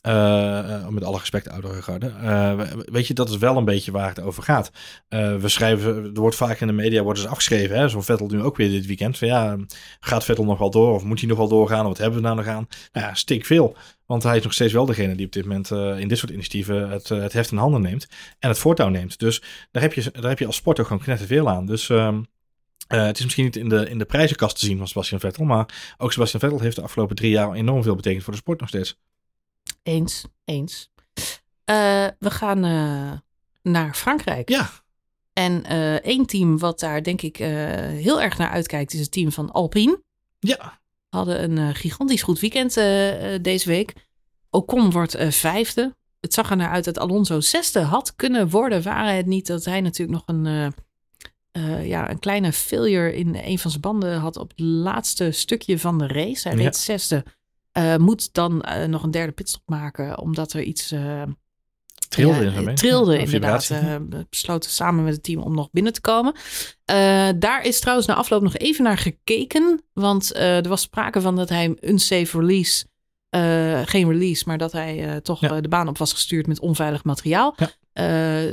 uh, 0.08 0.88
met 0.88 1.04
alle 1.04 1.18
respect, 1.18 1.50
oudere 1.50 1.82
garde. 1.82 2.12
Weet 2.92 3.08
je, 3.08 3.14
dat 3.14 3.30
is 3.30 3.38
wel 3.38 3.58
een 3.58 3.66
beetje 3.66 3.92
waar 3.92 4.08
het 4.08 4.22
over 4.22 4.44
gaat. 4.44 4.72
We 5.10 5.40
schrijven, 5.46 5.96
er 5.96 6.22
wordt 6.22 6.36
vaak 6.36 6.60
in 6.60 6.68
de 6.68 6.74
media 6.74 7.04
wordt 7.04 7.20
dus 7.20 7.30
afgeschreven. 7.30 7.78
Hè? 7.78 7.90
Zo'n 7.90 8.04
Vettel 8.04 8.28
nu 8.28 8.42
ook 8.42 8.58
weer 8.58 8.70
dit 8.70 8.86
weekend. 8.86 9.18
Van 9.18 9.28
ja, 9.28 9.58
gaat 10.00 10.26
Vettel 10.26 10.46
nog 10.46 10.60
wel 10.60 10.72
door? 10.72 10.94
Of 10.94 11.04
moet 11.04 11.20
hij 11.20 11.30
nog 11.30 11.38
wel 11.38 11.48
doorgaan? 11.48 11.86
Wat 11.86 11.98
hebben 11.98 12.20
we 12.20 12.26
nou 12.26 12.36
nog 12.36 12.48
aan? 12.48 12.68
Nou 12.92 13.08
ja, 13.08 13.14
stik 13.14 13.46
veel. 13.46 13.76
Want 14.10 14.24
hij 14.24 14.38
is 14.38 14.44
nog 14.44 14.54
steeds 14.54 14.74
wel 14.74 14.86
degene 14.86 15.16
die 15.16 15.26
op 15.26 15.32
dit 15.32 15.46
moment 15.46 15.72
in 16.02 16.08
dit 16.08 16.18
soort 16.18 16.32
initiatieven 16.32 16.90
het, 16.90 17.10
het 17.10 17.34
heft 17.34 17.52
in 17.52 17.58
handen 17.58 17.82
neemt. 17.82 18.08
En 18.40 18.50
het 18.50 18.60
voortouw 18.60 18.90
neemt. 18.90 19.20
Dus 19.20 19.42
daar 19.72 19.82
heb 19.82 19.94
je, 19.94 20.12
daar 20.12 20.30
heb 20.30 20.40
je 20.40 20.46
als 20.46 20.56
sport 20.56 20.80
ook 20.80 20.88
gewoon 20.88 21.04
knetterveel 21.04 21.50
aan. 21.50 21.66
Dus... 21.66 21.90
Um, 21.90 22.28
uh, 22.94 23.06
het 23.06 23.18
is 23.18 23.24
misschien 23.24 23.44
niet 23.44 23.56
in 23.56 23.70
de, 23.70 23.90
in 23.90 23.98
de 23.98 24.06
prijzenkast 24.06 24.60
te 24.60 24.66
zien 24.66 24.78
van 24.78 24.88
Sebastian 24.88 25.20
Vettel, 25.20 25.46
maar 25.46 25.96
ook 25.98 26.12
Sebastian 26.12 26.42
Vettel 26.42 26.60
heeft 26.60 26.76
de 26.76 26.82
afgelopen 26.82 27.16
drie 27.16 27.32
jaar 27.32 27.54
enorm 27.54 27.84
veel 27.84 27.96
betekend 27.96 28.24
voor 28.24 28.34
de 28.34 28.40
sport 28.40 28.60
nog 28.60 28.70
steeds. 28.70 29.00
Eens, 29.84 30.26
eens. 30.46 30.92
Uh, 31.66 32.08
we 32.20 32.32
gaan 32.32 32.66
uh, 32.66 33.12
naar 33.62 33.94
Frankrijk. 33.94 34.50
Ja. 34.50 34.70
En 35.34 35.64
één 36.02 36.26
team 36.26 36.60
wat 36.60 36.80
daar 36.80 37.04
denk 37.04 37.22
ik 37.22 37.38
heel 37.38 38.22
erg 38.22 38.38
naar 38.38 38.50
uitkijkt 38.50 38.94
is 38.94 39.00
het 39.00 39.12
team 39.12 39.32
van 39.32 39.52
Alpine. 39.52 40.02
Ja. 40.40 40.79
Hadden 41.10 41.58
een 41.58 41.76
gigantisch 41.76 42.22
goed 42.24 42.40
weekend 42.40 42.74
deze 43.44 43.64
week. 43.70 43.94
Ocon 44.50 44.92
wordt 44.92 45.16
vijfde. 45.30 45.96
Het 46.20 46.34
zag 46.34 46.50
er 46.50 46.56
naar 46.56 46.70
uit 46.70 46.84
dat 46.86 47.00
Alonso 47.00 47.40
zesde 47.40 47.80
had 47.80 48.16
kunnen 48.16 48.50
worden. 48.50 48.82
Waren 48.84 49.16
het 49.16 49.26
niet 49.26 49.48
dat 49.48 49.66
hij 49.66 49.82
natuurlijk 49.82 50.26
nog 50.28 50.38
een, 50.38 50.74
ja, 51.88 52.10
een 52.10 52.20
kleine 52.20 52.54
failure 52.54 53.16
in 53.16 53.36
een 53.36 53.60
van 53.60 53.70
zijn 53.72 53.82
banden 53.82 54.18
had 54.20 54.38
op 54.38 54.50
het 54.50 54.60
laatste 54.60 55.32
stukje 55.32 55.80
van 55.80 55.98
de 55.98 56.08
race. 56.08 56.48
Hij 56.48 56.58
Ja. 56.58 56.64
reed 56.64 56.76
zesde. 56.78 57.26
Uh, 57.78 57.96
moet 57.96 58.34
dan 58.34 58.66
uh, 58.70 58.84
nog 58.86 59.04
een 59.04 59.12
derde 59.12 59.32
pitstop 59.32 59.62
maken, 59.66 60.20
omdat 60.20 60.54
er 60.54 60.62
iets 60.62 60.94
trilde, 62.10 62.44
in 62.44 62.52
zijn 62.52 62.76
trilde 62.76 63.14
ja, 63.14 63.20
inderdaad. 63.20 63.72
besloten 64.30 64.70
samen 64.72 65.04
met 65.04 65.14
het 65.14 65.24
team 65.24 65.42
om 65.42 65.56
nog 65.56 65.70
binnen 65.72 65.94
te 65.94 66.02
komen. 66.02 66.34
daar 67.40 67.64
is 67.64 67.80
trouwens 67.80 68.08
na 68.08 68.16
afloop 68.16 68.42
nog 68.42 68.58
even 68.58 68.84
naar 68.84 68.98
gekeken, 68.98 69.84
want 69.94 70.36
er 70.36 70.70
was 70.70 70.82
sprake 70.82 71.22
van 71.22 71.36
dat 71.36 71.50
hij 71.50 71.78
een 71.80 72.00
safe 72.00 72.40
release, 72.40 72.86
geen 73.90 74.10
release, 74.10 74.44
maar 74.48 74.58
dat 74.58 74.72
hij 74.72 75.22
toch 75.22 75.42
Ja. 75.42 75.62
de 75.62 75.68
baan 75.68 75.88
op 75.88 75.98
was 75.98 76.14
gestuurd 76.14 76.48
met 76.48 76.60
onveilig 76.60 77.04
materiaal. 77.04 77.56
Ja. 77.58 77.68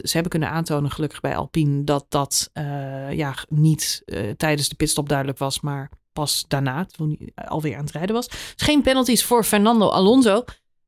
ze 0.03 0.11
hebben 0.11 0.31
kunnen 0.31 0.51
aantonen, 0.51 0.91
gelukkig 0.91 1.21
bij 1.21 1.37
Alpine, 1.37 1.85
dat 1.85 2.07
dat 2.09 2.51
ja, 3.11 3.35
niet 3.49 4.03
tijdens 4.37 4.69
de 4.69 4.75
pitstop 4.77 5.09
duidelijk 5.09 5.39
was, 5.39 5.61
maar 5.61 5.91
pas 6.13 6.45
daarna, 6.49 6.85
toen 6.85 7.17
hij 7.35 7.47
alweer 7.49 7.77
aan 7.77 7.85
het 7.85 7.93
rijden 7.93 8.15
was. 8.15 8.29
Dus 8.29 8.55
geen 8.57 8.83
penalties 8.83 9.25
voor 9.25 9.45
Fernando 9.45 9.89
Alonso. 9.89 10.45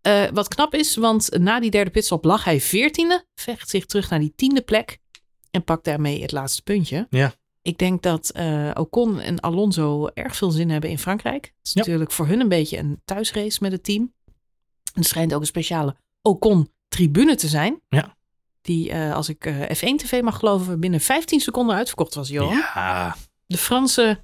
Uh, 0.09 0.24
wat 0.32 0.48
knap 0.48 0.74
is, 0.74 0.96
want 0.96 1.38
na 1.38 1.61
die 1.61 1.70
derde 1.70 1.90
pitstop 1.90 2.24
lag 2.24 2.44
hij 2.44 2.61
veertiende. 2.61 3.24
Vecht 3.34 3.68
zich 3.68 3.86
terug 3.86 4.11
naar 4.11 4.18
die 4.18 4.32
tiende 4.36 4.61
plek. 4.62 4.98
En 5.50 5.64
pakt 5.64 5.84
daarmee 5.84 6.22
het 6.22 6.32
laatste 6.32 6.62
puntje. 6.62 7.06
Ja. 7.11 7.32
Ik 7.62 7.78
denk 7.78 8.02
dat 8.02 8.32
uh, 8.36 8.70
Ocon 8.74 9.20
en 9.20 9.40
Alonso 9.40 10.06
erg 10.14 10.36
veel 10.36 10.50
zin 10.50 10.70
hebben 10.70 10.90
in 10.90 10.98
Frankrijk. 10.98 11.44
Het 11.44 11.54
is 11.66 11.72
Ja. 11.72 11.80
natuurlijk 11.80 12.12
voor 12.12 12.26
hun 12.26 12.40
een 12.40 12.48
beetje 12.48 12.78
een 12.78 13.00
thuisrace 13.04 13.59
met 13.61 13.72
het 13.72 13.84
team. 13.84 14.12
En 14.94 15.02
er 15.02 15.04
schijnt 15.09 15.34
ook 15.34 15.40
een 15.40 15.46
speciale 15.46 15.96
Ocon-tribune 16.22 17.34
te 17.34 17.48
zijn. 17.48 17.80
Ja. 17.88 18.16
Die, 18.62 18.90
uh, 18.90 19.14
als 19.14 19.28
ik 19.28 19.48
F1-tv 19.76 20.20
mag 20.22 20.38
geloven, 20.38 20.80
binnen 20.80 21.00
15 21.00 21.40
seconden 21.40 21.76
uitverkocht 21.76 22.14
was, 22.14 22.28
Johan. 22.28 22.56
Ja. 22.56 23.16
De 23.46 23.56
Fransen 23.59 24.20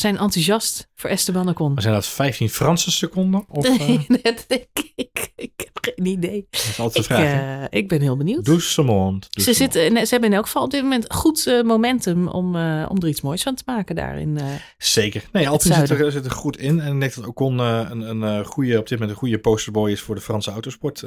zijn 0.00 0.16
enthousiast 0.18 0.88
voor 0.94 1.10
Esteban 1.10 1.48
Ocon. 1.48 1.72
Maar 1.72 1.82
zijn 1.82 1.94
dat 1.94 2.06
15 2.06 2.48
Franse 2.50 2.90
seconden? 2.90 3.44
Of, 3.48 3.66
uh, 3.68 3.78
Nee, 3.88 4.06
dat 4.22 4.44
denk 4.48 4.66
ik. 4.94 5.32
Ik 5.36 5.52
heb 5.56 5.78
geen 5.80 6.06
idee. 6.06 6.46
dat 6.50 6.60
is 6.60 6.78
altijd 6.78 7.04
Ik, 7.04 7.10
vraag. 7.10 7.60
eh, 7.70 7.78
ik 7.78 7.88
ben 7.88 8.00
heel 8.00 8.16
benieuwd. 8.16 8.44
Doucement. 8.44 9.26
Ze, 9.30 9.52
zitten, 9.52 9.92
nee, 9.92 10.04
ze 10.04 10.10
hebben 10.10 10.30
in 10.30 10.36
elk 10.36 10.44
geval 10.46 10.62
op 10.62 10.70
dit 10.70 10.82
moment 10.82 11.12
goed 11.12 11.46
eh, 11.46 11.62
momentum 11.62 12.28
om, 12.28 12.56
eh, 12.56 12.86
om 12.88 12.96
er 13.02 13.08
iets 13.08 13.20
moois 13.20 13.42
van 13.42 13.54
te 13.54 13.62
maken 13.66 13.94
daarin. 13.94 14.38
eh 14.38 14.44
Zeker. 14.78 15.24
Nee, 15.32 15.48
Alpine 15.48 15.74
zit 15.74 15.90
er, 15.90 16.12
zit 16.12 16.24
er 16.24 16.30
goed 16.30 16.56
in. 16.58 16.80
En 16.80 16.94
ik 16.94 17.00
denk 17.00 17.14
dat 17.14 17.26
Ocon 17.26 17.58
een, 17.58 18.22
een 18.22 18.44
goede, 18.44 18.78
op 18.78 18.88
dit 18.88 18.98
moment 18.98 19.10
een 19.10 19.16
goede 19.22 19.38
posterboy 19.38 19.90
is 19.90 20.00
voor 20.00 20.14
de 20.14 20.20
Franse 20.20 20.50
autosport. 20.50 21.00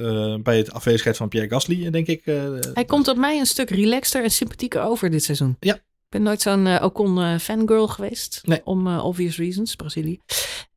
Bij 0.43 0.57
het 0.57 0.71
afwezigheid 0.73 1.17
van 1.17 1.29
Pierre 1.29 1.49
Gasly, 1.49 1.89
denk 1.89 2.07
ik. 2.07 2.21
Hij 2.73 2.85
komt 2.85 3.07
op 3.07 3.17
mij 3.17 3.39
een 3.39 3.45
stuk 3.45 3.69
relaxter 3.69 4.23
en 4.23 4.31
sympathieker 4.31 4.81
over 4.81 5.09
dit 5.09 5.23
seizoen. 5.23 5.55
Ja. 5.59 5.79
Ik 6.09 6.15
ben 6.15 6.23
nooit 6.23 6.41
zo'n 6.41 6.65
uh, 6.65 6.83
Ocon 6.83 7.17
uh, 7.17 7.37
fangirl 7.37 7.87
geweest. 7.87 8.41
Nee. 8.43 8.61
Om 8.63 8.87
uh, 8.87 9.05
obvious 9.05 9.37
reasons, 9.37 9.75
Brazilië. 9.75 10.19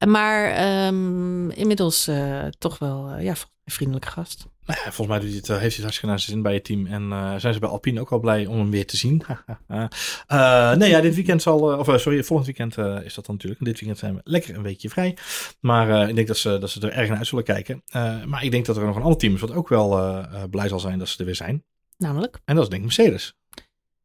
Maar 0.07 0.87
um, 0.87 1.51
inmiddels 1.51 2.11
toch 2.59 2.79
wel 2.79 3.19
ja, 3.19 3.31
een 3.65 3.73
vriendelijke 3.73 4.11
gast. 4.11 4.47
Nou 4.65 4.81
ja, 4.85 4.93
volgens 4.93 5.07
mij 5.07 5.19
doet 5.19 5.29
hij 5.29 5.37
het, 5.37 5.47
heeft 5.47 5.61
hij 5.61 5.69
het 5.69 5.81
hartstikke 5.81 6.07
naar 6.07 6.19
zijn 6.19 6.33
zin 6.33 6.43
bij 6.43 6.55
het 6.55 6.65
team. 6.65 6.87
En 6.87 7.03
uh, 7.03 7.35
zijn 7.37 7.55
ze 7.55 7.61
bij 7.61 7.69
Alpine 7.69 8.01
ook 8.01 8.11
wel 8.11 8.21
blij 8.21 8.47
om 8.47 8.59
hem 8.59 8.71
weer 8.71 8.87
te 8.87 8.97
zien. 8.97 9.23
uh, 9.69 10.73
nee, 10.81 10.91
ja, 10.91 11.01
dit 11.01 11.15
weekend 11.15 11.43
zal... 11.43 11.79
of 11.79 12.01
sorry, 12.01 12.25
volgend 12.25 12.47
weekend 12.47 13.05
is 13.05 13.15
dat 13.15 13.27
dan 13.27 13.35
natuurlijk. 13.35 13.61
En 13.61 13.67
dit 13.67 13.81
weekend 13.81 13.99
zijn 13.99 14.15
we 14.15 14.21
lekker 14.25 14.55
een 14.55 14.63
weekje 14.63 14.89
vrij. 14.89 15.17
Maar 15.61 16.09
ik 16.09 16.15
denk 16.15 16.27
dat 16.27 16.37
ze, 16.37 16.59
dat 16.59 16.71
ze 16.71 16.81
er 16.81 16.93
erg 16.93 17.09
naar 17.09 17.19
uit 17.19 17.27
zullen 17.27 17.45
kijken. 17.45 17.83
maar 18.27 18.45
ik 18.45 18.51
denk 18.51 18.67
dat 18.67 18.77
er 18.77 18.85
nog 18.85 18.97
een 18.97 19.03
ander 19.03 19.19
team 19.19 19.35
is 19.35 19.41
wat 19.41 19.53
ook 19.53 19.69
wel 19.69 20.25
blij 20.51 20.69
zal 20.69 20.81
zijn 20.81 20.99
dat 20.99 21.09
ze 21.09 21.19
er 21.19 21.25
weer 21.25 21.35
zijn. 21.35 21.65
Namelijk? 21.97 22.41
En 22.45 22.55
dat 22.55 22.65
is 22.65 22.71
denk 22.71 22.83
ik 22.83 22.97
Mercedes. 22.97 23.35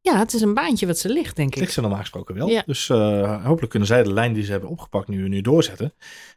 Ja, 0.08 0.20
het 0.20 0.34
is 0.34 0.42
een 0.42 0.54
baantje 0.54 0.88
wat 0.88 0.98
ze 0.98 1.10
ligt, 1.10 1.36
denk 1.36 1.56
ik. 1.56 1.60
Ligt 1.60 1.74
ze 1.74 1.82
normaal 1.82 2.00
gesproken 2.00 2.36
wel. 2.36 2.48
Ja. 2.48 2.64
Dus 2.66 2.90
eh, 2.90 3.46
hopelijk 3.46 3.70
kunnen 3.70 3.88
zij 3.88 4.04
de 4.04 4.14
lijn 4.14 4.34
die 4.34 4.44
ze 4.44 4.52
hebben 4.52 4.70
opgepakt 4.70 5.08
nu, 5.08 5.28
nu 5.28 5.42
doorzetten. 5.42 5.94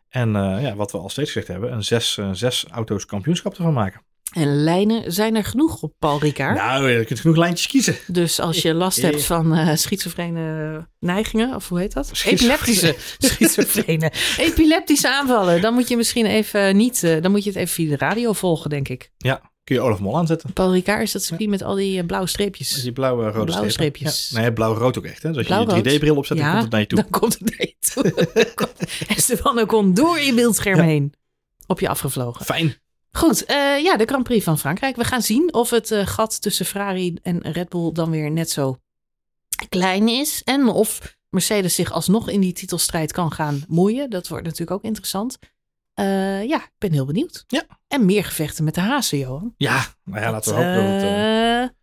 En 0.08 0.36
eh, 0.36 0.62
ja, 0.62 0.74
wat 0.74 0.92
we 0.92 0.98
al 0.98 1.08
steeds 1.08 1.30
gezegd 1.30 1.48
hebben, 1.48 1.72
een 1.72 1.84
zes, 1.84 2.18
eh, 2.18 2.30
zes 2.32 2.66
auto's 2.70 3.06
kampioenschap 3.06 3.56
ervan 3.56 3.72
maken. 3.72 4.02
En 4.30 4.62
lijnen 4.62 5.12
zijn 5.12 5.36
er 5.36 5.44
genoeg 5.44 5.82
op 5.82 5.92
Paul 5.98 6.20
Ricard. 6.20 6.56
Nou, 6.56 6.90
je 6.90 7.04
kunt 7.04 7.20
genoeg 7.20 7.36
lijntjes 7.36 7.66
kiezen. 7.66 7.96
Dus 8.06 8.40
als 8.40 8.62
je 8.62 8.74
last 8.74 9.02
hebt 9.02 9.24
van 9.24 9.54
eh 9.54 9.76
schizofrene 9.76 10.88
neigingen, 10.98 11.54
of 11.54 11.68
hoe 11.68 11.78
heet 11.78 11.92
dat? 11.92 12.22
Epileptische, 12.24 12.96
schizofrene, 13.18 14.12
epileptische 14.38 15.08
aanvallen. 15.08 15.60
Dan 15.60 15.74
moet 15.74 15.88
je 15.88 15.96
misschien 15.96 16.26
even 16.26 16.76
niet, 16.76 17.00
dan 17.00 17.30
moet 17.30 17.44
je 17.44 17.50
het 17.50 17.58
even 17.58 17.74
via 17.74 17.88
de 17.88 17.96
radio 17.96 18.32
volgen, 18.32 18.70
denk 18.70 18.88
ik. 18.88 19.10
Ja, 19.16 19.49
kun 19.64 19.74
je 19.74 19.80
Olaf 19.80 20.00
Mol 20.00 20.18
aanzetten. 20.18 20.52
Paul 20.52 20.72
Ricard 20.72 21.02
is 21.02 21.12
dat 21.12 21.22
circuit 21.22 21.48
met 21.48 21.62
al 21.62 21.74
die 21.74 21.98
eh, 22.00 22.06
blauwe 22.06 22.28
streepjes. 22.28 22.82
die 22.82 22.92
blauwe 22.92 23.30
rode 23.30 23.44
Blauwe 23.44 23.70
streepjes. 23.70 24.30
Nee, 24.30 24.52
blauw-rood 24.52 24.98
ook 24.98 25.04
echt. 25.04 25.22
Hè? 25.22 25.32
Dus 25.32 25.50
als 25.50 25.74
je 25.74 25.82
je 25.82 25.98
3D-bril 25.98 26.16
opzet, 26.16 26.36
dan 26.36 26.50
komt 26.50 26.62
het 26.62 26.70
naar 26.70 26.80
je 26.80 26.86
toe. 26.86 26.98
dan 26.98 27.10
komt 27.10 27.38
het 27.38 27.42
naar 27.42 27.68
je 27.68 27.76
toe. 27.92 28.66
Esteban 29.16 29.66
komt 29.66 29.96
door 29.96 30.20
je 30.20 30.34
beeldscherm 30.34 30.80
heen. 30.80 31.14
Op 31.66 31.80
je 31.80 31.88
afgevlogen. 31.88 32.44
Fijn. 32.44 32.76
Goed, 33.12 33.44
eh, 33.44 33.82
ja, 33.82 33.96
de 33.96 34.04
Grand 34.04 34.24
Prix 34.24 34.44
van 34.44 34.58
Frankrijk. 34.58 34.96
We 34.96 35.04
gaan 35.04 35.22
zien 35.22 35.54
of 35.54 35.70
het 35.70 35.90
eh, 35.90 36.06
gat 36.06 36.42
tussen 36.42 36.66
Ferrari 36.66 37.18
en 37.22 37.40
Red 37.52 37.68
Bull 37.68 37.92
dan 37.92 38.10
weer 38.10 38.30
net 38.30 38.50
zo 38.50 38.78
klein 39.68 40.08
is. 40.08 40.42
En 40.44 40.68
of 40.68 41.16
Mercedes 41.28 41.74
zich 41.74 41.92
alsnog 41.92 42.28
in 42.30 42.40
die 42.40 42.52
titelstrijd 42.52 43.12
kan 43.12 43.32
gaan 43.32 43.64
moeien. 43.68 44.10
Dat 44.10 44.28
wordt 44.28 44.44
natuurlijk 44.44 44.70
ook 44.70 44.82
interessant. 44.82 45.38
Eh, 45.94 46.44
ja, 46.44 46.56
ik 46.56 46.72
ben 46.78 46.92
heel 46.92 47.06
benieuwd. 47.06 47.44
Ja. 47.46 47.62
En 47.88 48.04
meer 48.04 48.24
gevechten 48.24 48.64
met 48.64 48.74
de 48.74 48.80
hazen, 48.80 49.18
Johan. 49.18 49.54
Ja, 49.56 49.84
nou 50.04 50.20
ja, 50.20 50.30
laten 50.30 50.54
we 50.54 50.62
hopen 50.64 50.84
dat 50.84 51.02
het... 51.02 51.78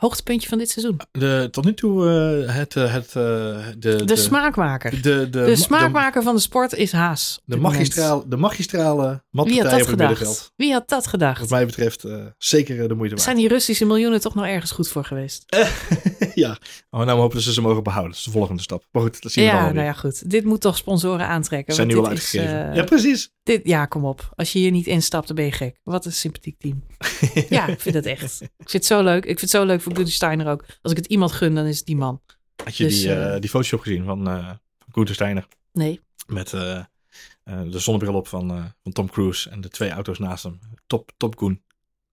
hoogtepuntje 0.00 0.48
van 0.48 0.58
dit 0.58 0.70
seizoen. 0.70 1.00
de, 1.12 1.48
tot 1.50 1.64
nu 1.64 1.74
toe 1.74 2.08
eh, 2.46 2.54
het... 2.54 2.76
eh, 2.76 2.92
het 2.92 3.06
eh, 3.06 3.12
de, 3.12 3.74
De, 3.78 4.04
de, 4.04 4.16
smaakmaker. 4.16 4.90
De, 4.90 5.00
de, 5.02 5.30
De, 5.30 5.44
ma- 5.48 5.54
smaakmaker 5.54 6.22
van 6.22 6.34
de 6.34 6.40
sport 6.40 6.72
is 6.74 6.92
haas. 6.92 7.40
De, 7.44 7.56
magistraal, 7.56 8.28
de 8.28 8.36
magistrale 8.36 9.22
matpartij 9.30 9.62
had 9.62 9.72
op 9.72 9.78
dat 9.78 9.88
het 9.88 9.98
middenveld. 9.98 10.18
gedacht? 10.36 10.52
Wie 10.56 10.72
had 10.72 10.88
dat 10.88 11.06
gedacht? 11.06 11.40
Wat 11.40 11.50
mij 11.50 11.66
betreft 11.66 12.04
zeker 12.38 12.76
de 12.88 12.94
moeite 12.94 13.14
waard. 13.14 13.20
Zijn 13.20 13.36
die 13.36 13.48
Russische 13.48 13.84
miljoenen 13.84 14.20
toch 14.20 14.34
nog 14.34 14.46
ergens 14.46 14.70
goed 14.70 14.88
voor 14.88 15.04
geweest? 15.04 15.44
ja, 16.34 16.58
oh, 16.90 17.04
nou 17.04 17.18
hopen 17.18 17.34
dat 17.34 17.44
ze 17.44 17.52
ze 17.52 17.60
mogen 17.60 17.82
behouden. 17.82 18.10
Dat 18.12 18.20
is 18.20 18.26
de 18.26 18.30
volgende 18.38 18.62
stap. 18.62 18.84
Maar 18.92 19.02
goed, 19.02 19.22
dat 19.22 19.32
zien 19.32 19.44
we 19.44 19.50
Ja, 19.50 19.56
dan 19.56 19.64
nou 19.64 19.74
weer. 19.76 19.84
ja, 19.84 19.92
goed. 19.92 20.30
Dit 20.30 20.44
moet 20.44 20.60
toch 20.60 20.76
sponsoren 20.76 21.26
aantrekken. 21.26 21.74
Zijn 21.74 21.86
nu 21.88 21.96
al 21.96 22.02
is, 22.02 22.08
uitgegeven. 22.08 22.74
ja, 22.74 22.84
precies. 22.84 23.30
dit, 23.42 23.60
ja, 23.64 23.86
kom 23.86 24.04
op. 24.04 24.32
Als 24.36 24.52
je 24.52 24.58
hier 24.58 24.70
niet 24.70 24.86
instapt, 24.86 25.26
dan 25.26 25.36
ben 25.36 25.44
je 25.44 25.52
gek. 25.52 25.76
Wat 25.82 26.04
een 26.04 26.12
sympathiek 26.12 26.58
team. 26.58 26.84
ja, 27.48 27.66
ik 27.66 27.80
vind 27.80 27.94
het 27.94 28.06
echt. 28.06 28.40
Ik 28.42 28.48
vind 28.70 28.72
het 28.72 28.86
zo 28.86 29.02
leuk. 29.02 29.22
Ik 29.24 29.38
vind 29.38 29.40
het 29.40 29.50
zo 29.50 29.64
leuk 29.64 29.80
voor 29.80 29.89
Gunther 29.94 30.14
Steiner 30.14 30.46
ook. 30.50 30.64
Als 30.82 30.92
ik 30.92 30.98
het 30.98 31.06
iemand 31.06 31.32
gun, 31.32 31.54
dan 31.54 31.64
is 31.64 31.76
het 31.76 31.86
die 31.86 31.96
man. 31.96 32.20
Had 32.64 32.76
je 32.76 32.84
Dus, 32.84 33.00
die, 33.00 33.14
eh, 33.14 33.40
die 33.40 33.50
Photoshop 33.50 33.80
gezien 33.80 34.04
van, 34.04 34.28
Gunther 34.92 35.14
Steiner? 35.14 35.46
Nee. 35.72 36.00
Met 36.26 36.50
de 36.50 37.78
zonnebril 37.78 38.14
op 38.14 38.28
van, 38.28 38.74
van 38.82 38.92
Tom 38.92 39.10
Cruise 39.10 39.50
en 39.50 39.60
de 39.60 39.68
twee 39.68 39.90
auto's 39.90 40.18
naast 40.18 40.42
hem. 40.42 40.58
Top, 40.86 41.12
top 41.16 41.36
Koen. 41.36 41.62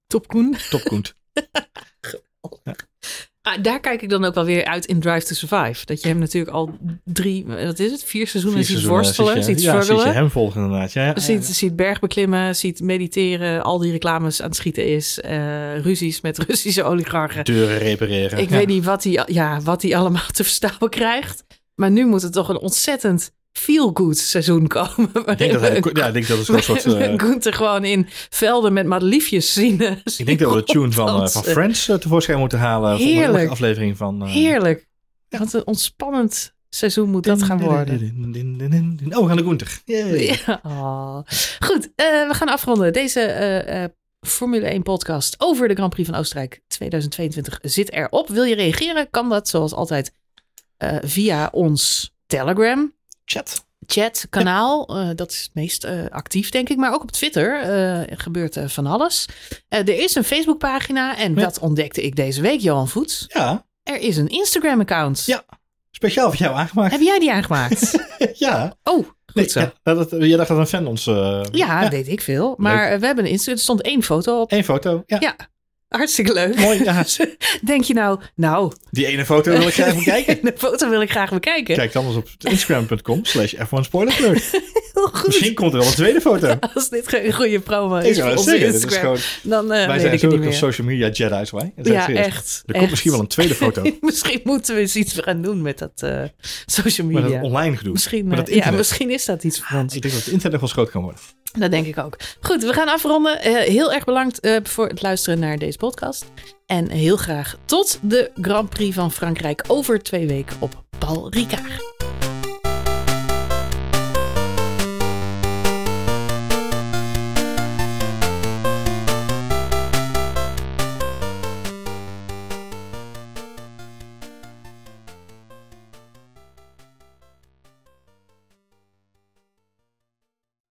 Top 0.08 0.28
Koen. 0.28 0.56
Top 0.70 0.82
Koen. 0.84 1.06
Ah, 3.48 3.64
daar 3.64 3.80
kijk 3.80 4.02
ik 4.02 4.10
dan 4.10 4.26
ook 4.26 4.34
wel 4.34 4.46
weer 4.46 4.66
uit 4.66 4.86
in 4.86 5.00
Drive 5.00 5.26
to 5.26 5.34
Survive. 5.36 5.86
Dat 5.86 6.02
je 6.02 6.08
hem 6.08 6.18
natuurlijk 6.20 6.54
al 6.56 6.78
drie, 7.04 7.46
wat 7.46 7.80
is 7.80 7.92
het, 7.92 8.04
vier 8.04 8.28
seizoenen 8.28 8.64
Vier 8.66 8.68
ziet 8.68 8.78
seizoenen 8.78 9.04
worstelen, 9.04 9.44
zie 9.44 9.54
je- 9.54 9.60
ziet 9.60 9.66
ja, 9.66 9.72
zie 9.74 9.82
struggelen. 9.82 10.12
je 10.14 10.18
hem 10.20 10.30
volgen 10.32 10.62
inderdaad. 10.64 10.94
Ja, 10.94 11.06
ja, 11.06 11.20
Ziet, 11.20 11.46
ziet 11.46 11.76
bergbeklimmen, 11.76 12.56
ziet 12.56 12.80
mediteren, 12.82 13.64
al 13.64 13.78
die 13.80 13.92
reclames 13.92 14.42
aan 14.42 14.48
het 14.48 14.56
schieten 14.56 14.86
is. 14.86 15.20
eh, 15.20 15.80
ruzies 15.80 16.22
met 16.22 16.38
Russische 16.48 16.84
oligarchen. 16.84 17.44
Deuren 17.46 17.78
repareren. 17.78 18.40
Ik 18.40 18.50
Ja. 18.50 18.56
weet 18.58 18.68
niet 18.68 18.86
wat 18.86 19.04
hij, 19.04 19.24
ja, 19.28 19.62
wat 19.62 19.82
hij 19.82 19.96
allemaal 19.96 20.28
te 20.32 20.44
verstaan 20.44 20.90
krijgt. 20.90 21.44
Maar 21.76 21.92
nu 21.92 22.06
moet 22.06 22.22
het 22.22 22.34
toch 22.34 22.50
een 22.50 22.60
ontzettend 22.60 23.32
feel-good 23.58 24.18
seizoen 24.18 24.68
komen. 24.68 25.10
Ik 25.26 25.38
denk 25.38 25.52
dat, 25.52 25.62
hij, 25.62 25.82
ja, 25.94 26.08
ik 26.08 26.14
denk 26.14 26.28
dat 26.28 26.38
het 26.38 26.48
een 26.48 26.64
soort... 26.64 26.86
eh, 27.46 27.54
gewoon 27.54 27.84
in 27.84 28.08
velden 28.30 28.74
met 28.74 28.86
madeliefjes 28.86 29.54
zien. 29.54 29.82
eh, 29.82 29.92
ik 30.18 30.26
denk 30.26 30.40
dat 30.40 30.54
we 30.54 30.58
de 30.58 30.64
tune 30.64 30.92
van, 30.92 31.24
eh, 31.24 31.28
van 31.28 31.44
Friends 31.44 31.88
eh, 31.88 31.96
tevoorschijn 31.96 32.40
moeten 32.40 32.60
halen. 32.60 32.98
Voor 32.98 33.08
Heerlijk. 33.08 33.44
de 33.44 33.50
aflevering 33.50 33.98
van... 33.98 34.26
Heerlijk. 34.28 34.88
Wat 35.30 35.54
een 35.54 35.68
ontspannend 35.68 36.54
seizoen 36.70 37.10
moet 37.10 37.24
dat 37.24 37.44
gaan 37.44 37.60
worden. 37.60 37.94
Oh, 39.10 39.22
we 39.22 39.28
gaan 39.28 39.36
naar 39.36 39.46
Gunther. 39.46 39.82
Ja. 39.86 40.60
Oh. 40.64 41.20
Goed, 41.60 41.90
we 41.96 42.30
gaan 42.32 42.50
afronden. 42.50 42.94
Deze 42.94 43.92
Formule 44.28 44.66
1 44.66 44.84
podcast 44.84 45.36
over 45.38 45.68
de 45.68 45.74
Grand 45.74 45.94
Prix 45.94 46.10
van 46.10 46.20
Oostenrijk 46.20 46.62
2022 46.68 47.60
zit 47.62 47.92
erop. 47.92 48.28
Wil 48.28 48.44
je 48.44 48.56
reageren? 48.56 49.10
Kan 49.10 49.30
dat 49.30 49.48
zoals 49.48 49.74
altijd 49.74 50.12
via 51.02 51.50
ons 51.52 52.12
Telegram 52.28 52.96
Chat. 53.30 53.66
chat 53.88 54.28
kanaal. 54.30 54.88
Eh, 54.88 55.10
dat 55.16 55.32
is 55.32 55.42
het 55.42 55.50
meest 55.54 55.84
eh, 55.84 56.06
actief, 56.10 56.50
denk 56.50 56.70
ik. 56.70 56.78
Maar 56.78 56.94
ook 56.94 57.02
op 57.02 57.12
Twitter 57.12 57.62
eh, 57.62 58.18
gebeurt 58.18 58.58
van 58.66 58.86
alles. 58.86 59.26
Er 59.68 59.90
is 59.90 60.16
een 60.16 60.24
Facebookpagina 60.24 61.18
en 61.18 61.36
Ja. 61.36 61.42
dat 61.42 61.60
ontdekte 61.60 62.02
ik 62.02 62.16
deze 62.16 62.42
week, 62.42 62.60
Johan 62.60 62.88
Voets. 62.88 63.26
Ja, 63.28 63.66
Er 63.84 64.00
is 64.00 64.18
een 64.18 64.28
Instagram-account. 64.28 65.24
Ja. 65.26 65.44
speciaal 65.92 66.28
voor 66.30 66.38
jou 66.40 66.56
aangemaakt. 66.56 66.92
Heb 66.92 67.02
jij 67.02 67.20
die 67.20 67.32
aangemaakt? 67.32 68.06
ja. 68.46 68.76
Oh, 68.84 68.96
goed 69.26 69.34
Nee, 69.34 69.50
zo. 69.50 69.60
ja, 69.60 69.94
dat, 69.94 70.10
jij 70.20 70.38
dacht 70.38 70.50
dat 70.50 70.58
een 70.58 70.68
fan 70.68 70.88
ons... 70.88 71.04
Ja, 71.52 71.90
weet 71.90 72.08
ik 72.08 72.22
veel. 72.22 72.54
Maar 72.58 73.00
we 73.00 73.06
hebben 73.06 73.26
een 73.26 73.32
Instagram. 73.32 73.56
Er 73.56 73.62
stond 73.62 73.82
één 73.82 74.04
foto 74.04 74.42
op. 74.42 74.52
Eén 74.52 74.64
foto. 74.64 75.04
Ja, 75.06 75.18
Ja, 75.20 75.36
hartstikke 75.90 76.34
leuk. 76.34 76.56
mooi. 76.60 76.84
Ja. 76.84 77.06
Denk 77.66 77.84
je 77.84 77.94
nou, 77.94 78.20
nou, 78.36 78.72
Die 78.92 79.06
ene 79.06 79.26
foto 79.26 79.52
wil 79.52 79.68
ik 79.68 79.74
graag 79.74 79.96
bekijken. 80.06 80.40
de 80.42 80.54
foto 80.58 80.90
wil 80.90 81.02
ik 81.02 81.10
graag 81.12 81.30
bekijken. 81.32 81.76
Kijk 81.76 81.92
dan 81.94 82.06
eens 82.06 82.16
op 82.16 82.28
instagram.com 82.40 83.26
slash 83.26 83.54
F1 83.56 83.80
Spoiler 83.82 84.14
Heel 84.94 85.08
goed. 85.08 85.26
Misschien 85.28 85.54
komt 85.54 85.74
er 85.74 85.80
wel 85.80 85.88
een 85.88 85.94
tweede 85.94 86.22
foto. 86.22 86.58
Als 86.74 86.90
dit 86.90 87.08
geen 87.08 87.34
goede 87.34 87.60
promo 87.60 87.96
is 87.98 88.20
voor 88.20 88.30
onze 88.36 88.58
Instagram, 88.58 89.00
gewoon, 89.00 89.18
dan 89.44 89.72
eh 89.74 89.88
wij 89.88 90.00
zijn 90.00 90.20
zulke 90.20 90.38
meer. 90.38 90.54
social 90.54 90.88
media 90.88 91.10
Jedi's 91.10 91.52
wij. 91.52 91.74
Ja, 91.84 92.02
serieus. 92.06 92.26
echt. 92.26 92.64
Er 92.66 92.74
echt. 92.74 92.78
komt 92.78 92.90
misschien 92.90 93.12
wel 93.12 93.20
een 93.20 93.28
tweede 93.28 93.56
foto. 93.56 93.82
misschien 94.02 94.42
moeten 94.44 94.76
we 94.76 94.82
eens 94.82 94.96
iets 94.96 95.14
gaan 95.14 95.42
doen 95.42 95.62
met 95.62 95.78
dat 95.78 95.92
eh, 95.96 96.22
social 96.66 97.08
Met 97.08 97.22
media. 97.22 97.36
dat 97.42 97.46
online 97.52 97.78
gedoe. 97.78 97.94
Misschien, 97.94 98.32
eh, 98.32 98.38
dat 98.38 98.50
ja, 98.54 98.72
misschien 98.72 99.10
is 99.10 99.26
dat 99.26 99.44
iets 99.44 99.60
voor 99.62 99.80
ons. 99.80 99.96
Ik 99.96 100.02
denk 100.02 100.14
dat 100.14 100.24
het 100.24 100.34
internet 100.34 100.60
wel 100.60 100.70
groot 100.70 100.90
kan 100.90 101.02
worden. 101.02 101.22
Dat 101.60 101.72
denk 101.72 101.86
ik 101.88 101.98
ook. 101.98 102.18
Goed, 102.42 102.64
we 102.64 102.74
gaan 102.74 102.88
afronden. 102.88 103.38
Heel 103.64 103.94
erg 103.94 104.04
bedankt 104.04 104.50
voor 104.64 104.88
het 104.88 105.02
luisteren 105.02 105.40
naar 105.40 105.58
podcast. 105.78 106.26
En 106.66 106.90
heel 106.90 107.18
graag 107.18 107.58
tot 107.66 108.00
de 108.02 108.32
Grand 108.42 108.70
Prix 108.70 108.96
van 108.96 109.12
Frankrijk 109.12 109.64
over 109.68 110.04
twee 110.04 110.28
weken 110.28 110.58
op 110.60 110.84
Paul 111.00 111.30
Ricard. 111.30 112.07